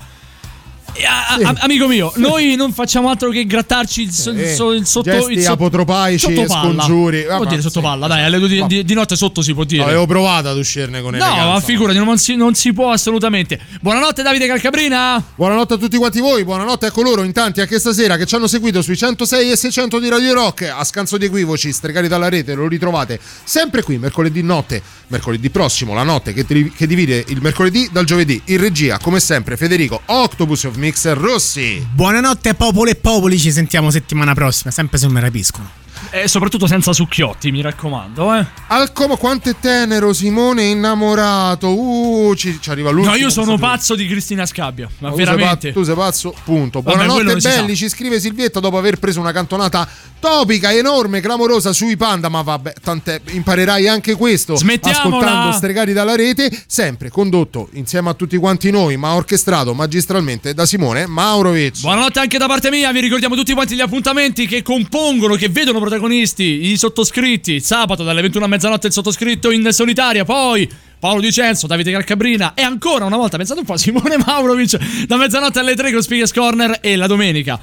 E, 0.93 1.05
a- 1.05 1.27
a- 1.49 1.55
amico 1.59 1.87
mio, 1.87 2.11
noi 2.17 2.55
non 2.55 2.73
facciamo 2.73 3.09
altro 3.09 3.29
che 3.29 3.45
grattarci 3.45 4.01
il, 4.01 4.11
so- 4.11 4.31
il 4.31 4.47
so- 4.49 4.71
il 4.73 4.85
sotto 4.85 5.09
Gesti 5.09 5.31
il 5.33 5.41
so- 5.41 5.53
apotropaici, 5.53 6.33
sottopalla. 6.35 6.83
scongiuri. 6.83 7.23
Può 7.23 7.45
dire 7.45 7.61
sottopalla, 7.61 8.07
sì, 8.07 8.11
dai, 8.11 8.23
alle 8.25 8.39
due 8.39 8.47
di, 8.49 8.63
di- 8.67 8.83
di 8.83 8.93
notte 8.93 9.15
sotto 9.15 9.41
si 9.41 9.53
può 9.53 9.63
dire. 9.63 9.83
Avevo 9.83 10.05
provato 10.05 10.49
ad 10.49 10.57
uscirne 10.57 11.01
con 11.01 11.11
No, 11.15 11.17
eleganza. 11.17 11.51
ma 11.53 11.59
figurati, 11.61 11.97
non 11.97 12.17
si, 12.17 12.35
non 12.35 12.53
si 12.55 12.73
può 12.73 12.91
assolutamente. 12.91 13.57
Buonanotte 13.79 14.21
Davide 14.21 14.47
Calcabrina. 14.47 15.23
Buonanotte 15.35 15.75
a 15.75 15.77
tutti 15.77 15.95
quanti 15.97 16.19
voi, 16.19 16.43
buonanotte 16.43 16.87
a 16.87 16.91
coloro 16.91 17.23
in 17.23 17.31
tanti 17.31 17.61
anche 17.61 17.79
stasera 17.79 18.17
che 18.17 18.25
ci 18.25 18.35
hanno 18.35 18.47
seguito 18.47 18.81
sui 18.81 18.97
106 18.97 19.51
e 19.51 19.55
600 19.55 19.97
di 19.99 20.09
Radio 20.09 20.33
Rock. 20.33 20.73
A 20.75 20.83
scanso 20.83 21.17
di 21.17 21.25
equivoci, 21.25 21.71
stregati 21.71 22.09
dalla 22.09 22.27
rete, 22.27 22.53
lo 22.53 22.67
ritrovate 22.67 23.17
sempre 23.43 23.81
qui 23.81 23.97
mercoledì 23.97 24.41
notte, 24.43 24.81
mercoledì 25.07 25.49
prossimo, 25.49 25.93
la 25.93 26.03
notte 26.03 26.33
che, 26.33 26.45
tri- 26.45 26.69
che 26.71 26.85
divide 26.85 27.23
il 27.29 27.39
mercoledì 27.41 27.87
dal 27.93 28.03
giovedì. 28.05 28.41
In 28.45 28.57
regia, 28.59 28.99
come 28.99 29.19
sempre, 29.21 29.55
Federico 29.55 30.01
Octopus 30.05 30.65
of 30.65 30.75
Mixer 30.81 31.15
Rossi. 31.15 31.87
Buonanotte 31.93 32.55
popolo 32.55 32.89
e 32.89 32.95
popoli, 32.95 33.37
ci 33.37 33.51
sentiamo 33.51 33.91
settimana 33.91 34.33
prossima, 34.33 34.71
sempre 34.71 34.97
se 34.97 35.05
non 35.05 35.13
mi 35.13 35.21
rapiscono. 35.21 35.80
E 36.13 36.27
soprattutto 36.27 36.67
senza 36.67 36.91
succhiotti, 36.91 37.51
mi 37.51 37.61
raccomando, 37.61 38.35
eh. 38.35 38.45
Al 38.67 38.91
como 38.91 39.15
quanto 39.15 39.49
è 39.49 39.55
tenero 39.57 40.11
Simone 40.11 40.63
innamorato. 40.65 41.69
Uh, 41.69 42.35
ci, 42.35 42.59
ci 42.59 42.69
arriva 42.69 42.89
l'ultimo. 42.89 43.15
No, 43.15 43.21
io 43.21 43.29
sono 43.29 43.57
pazzo 43.57 43.95
di 43.95 44.05
Cristina 44.07 44.45
Scabbia, 44.45 44.89
ma 44.97 45.13
sei 45.13 45.17
veramente. 45.25 45.71
tu 45.71 45.83
sei 45.83 45.95
pazzo, 45.95 46.33
punto. 46.43 46.81
Vabbè, 46.81 47.05
Buonanotte 47.05 47.39
belli, 47.39 47.77
ci 47.77 47.87
scrive 47.87 48.19
Silvietta 48.19 48.59
dopo 48.59 48.77
aver 48.77 48.99
preso 48.99 49.21
una 49.21 49.31
cantonata 49.31 49.87
topica, 50.19 50.73
enorme, 50.73 51.21
clamorosa 51.21 51.71
sui 51.71 51.95
panda, 51.95 52.27
ma 52.27 52.41
vabbè, 52.41 52.73
tant'è, 52.83 53.21
imparerai 53.31 53.87
anche 53.87 54.15
questo 54.15 54.55
Smettiamola! 54.55 55.17
ascoltando 55.17 55.51
Stregati 55.53 55.93
dalla 55.93 56.15
rete, 56.15 56.51
sempre 56.67 57.09
condotto 57.09 57.69
insieme 57.73 58.09
a 58.09 58.13
tutti 58.13 58.35
quanti 58.37 58.69
noi, 58.69 58.97
ma 58.97 59.15
orchestrato 59.15 59.73
magistralmente 59.73 60.53
da 60.53 60.65
Simone 60.65 61.07
Maurovic. 61.07 61.79
Buonanotte 61.79 62.19
anche 62.19 62.37
da 62.37 62.47
parte 62.47 62.69
mia, 62.69 62.91
vi 62.91 62.99
ricordiamo 62.99 63.35
tutti 63.35 63.53
quanti 63.53 63.75
gli 63.75 63.81
appuntamenti 63.81 64.45
che 64.45 64.61
compongono, 64.61 65.35
che 65.35 65.47
vedono 65.47 65.79
protagonisti, 65.79 65.99
i 66.09 66.77
sottoscritti. 66.77 67.59
Sabato 67.59 68.03
dalle 68.03 68.21
21 68.21 68.45
a 68.45 68.47
mezzanotte 68.47 68.87
il 68.87 68.93
sottoscritto 68.93 69.51
in 69.51 69.67
solitaria, 69.71 70.23
poi 70.23 70.69
Paolo 70.99 71.19
Dicenzo, 71.19 71.67
Davide 71.67 71.91
Calcabrina 71.91 72.53
e 72.53 72.61
ancora 72.61 73.05
una 73.05 73.17
volta, 73.17 73.37
pensate 73.37 73.59
un 73.59 73.65
po', 73.65 73.75
Simone 73.77 74.17
Maurovic 74.17 75.05
da 75.07 75.17
mezzanotte 75.17 75.59
alle 75.59 75.75
3 75.75 75.91
con 75.91 76.01
Speakers 76.01 76.31
Corner 76.31 76.77
e 76.81 76.95
la 76.95 77.07
domenica. 77.07 77.59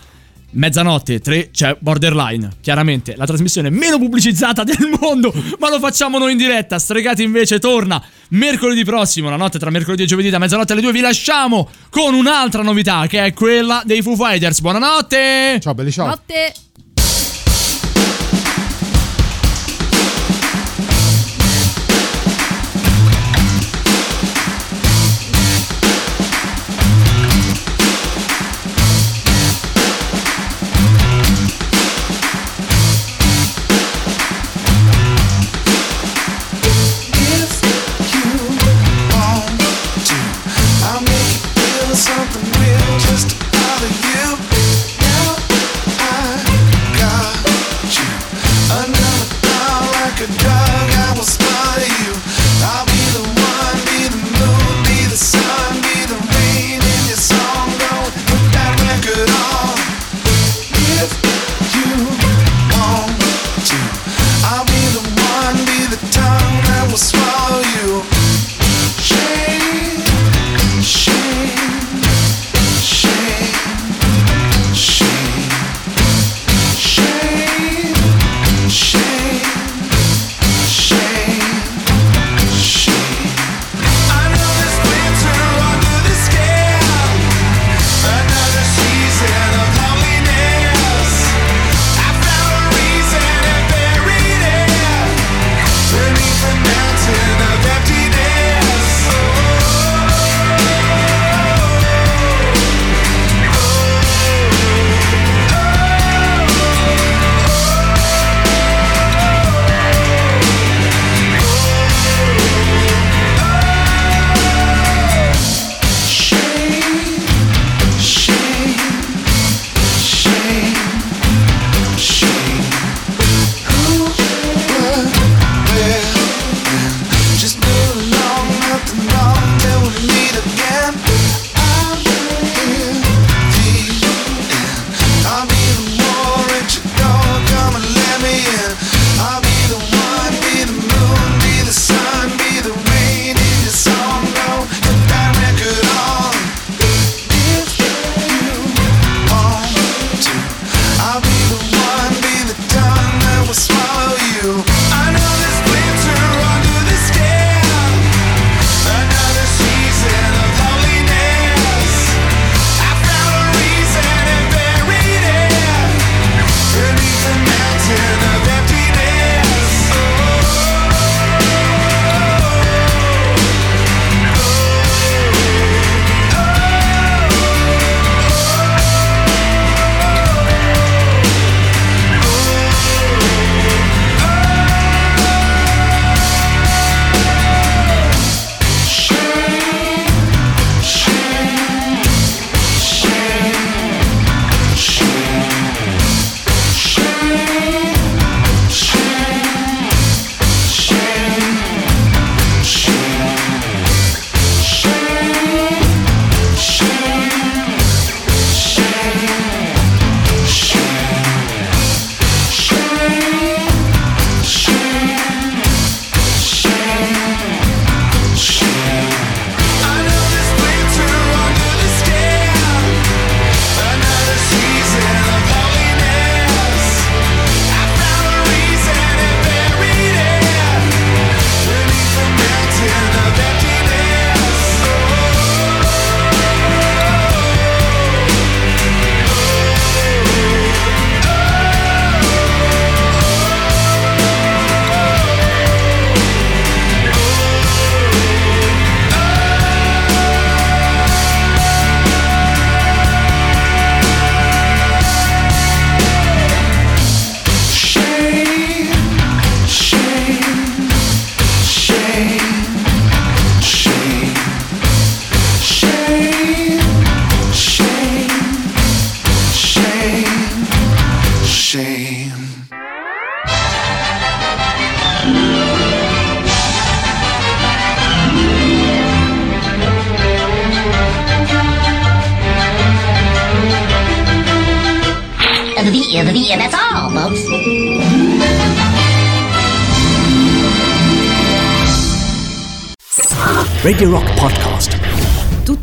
Mezzanotte 0.51 1.21
3 1.21 1.51
c'è 1.51 1.77
Borderline, 1.79 2.49
chiaramente 2.63 3.15
la 3.17 3.27
trasmissione 3.27 3.69
meno 3.69 3.99
pubblicizzata 3.99 4.65
del 4.65 4.97
mondo, 4.99 5.33
ma 5.59 5.69
lo 5.69 5.79
facciamo 5.79 6.17
noi 6.19 6.33
in 6.33 6.39
diretta. 6.39 6.79
Stregati 6.79 7.23
invece 7.23 7.59
torna 7.59 8.03
mercoledì 8.31 8.83
prossimo, 8.83 9.29
la 9.29 9.37
notte 9.37 9.59
tra 9.59 9.71
mercoledì 9.71 10.05
e 10.05 10.07
giovedì 10.07 10.31
da 10.31 10.39
mezzanotte 10.39 10.73
alle 10.73 10.81
2 10.81 10.93
vi 10.93 11.01
lasciamo 11.01 11.69
con 11.91 12.15
un'altra 12.15 12.63
novità 12.63 13.07
che 13.07 13.25
è 13.25 13.33
quella 13.35 13.83
dei 13.85 14.01
Foo 14.01 14.17
Fighters. 14.17 14.61
Buonanotte! 14.61 15.59
Ciao 15.61 15.75
belli, 15.75 15.93
ciao. 15.93 16.07
Notte. 16.07 16.55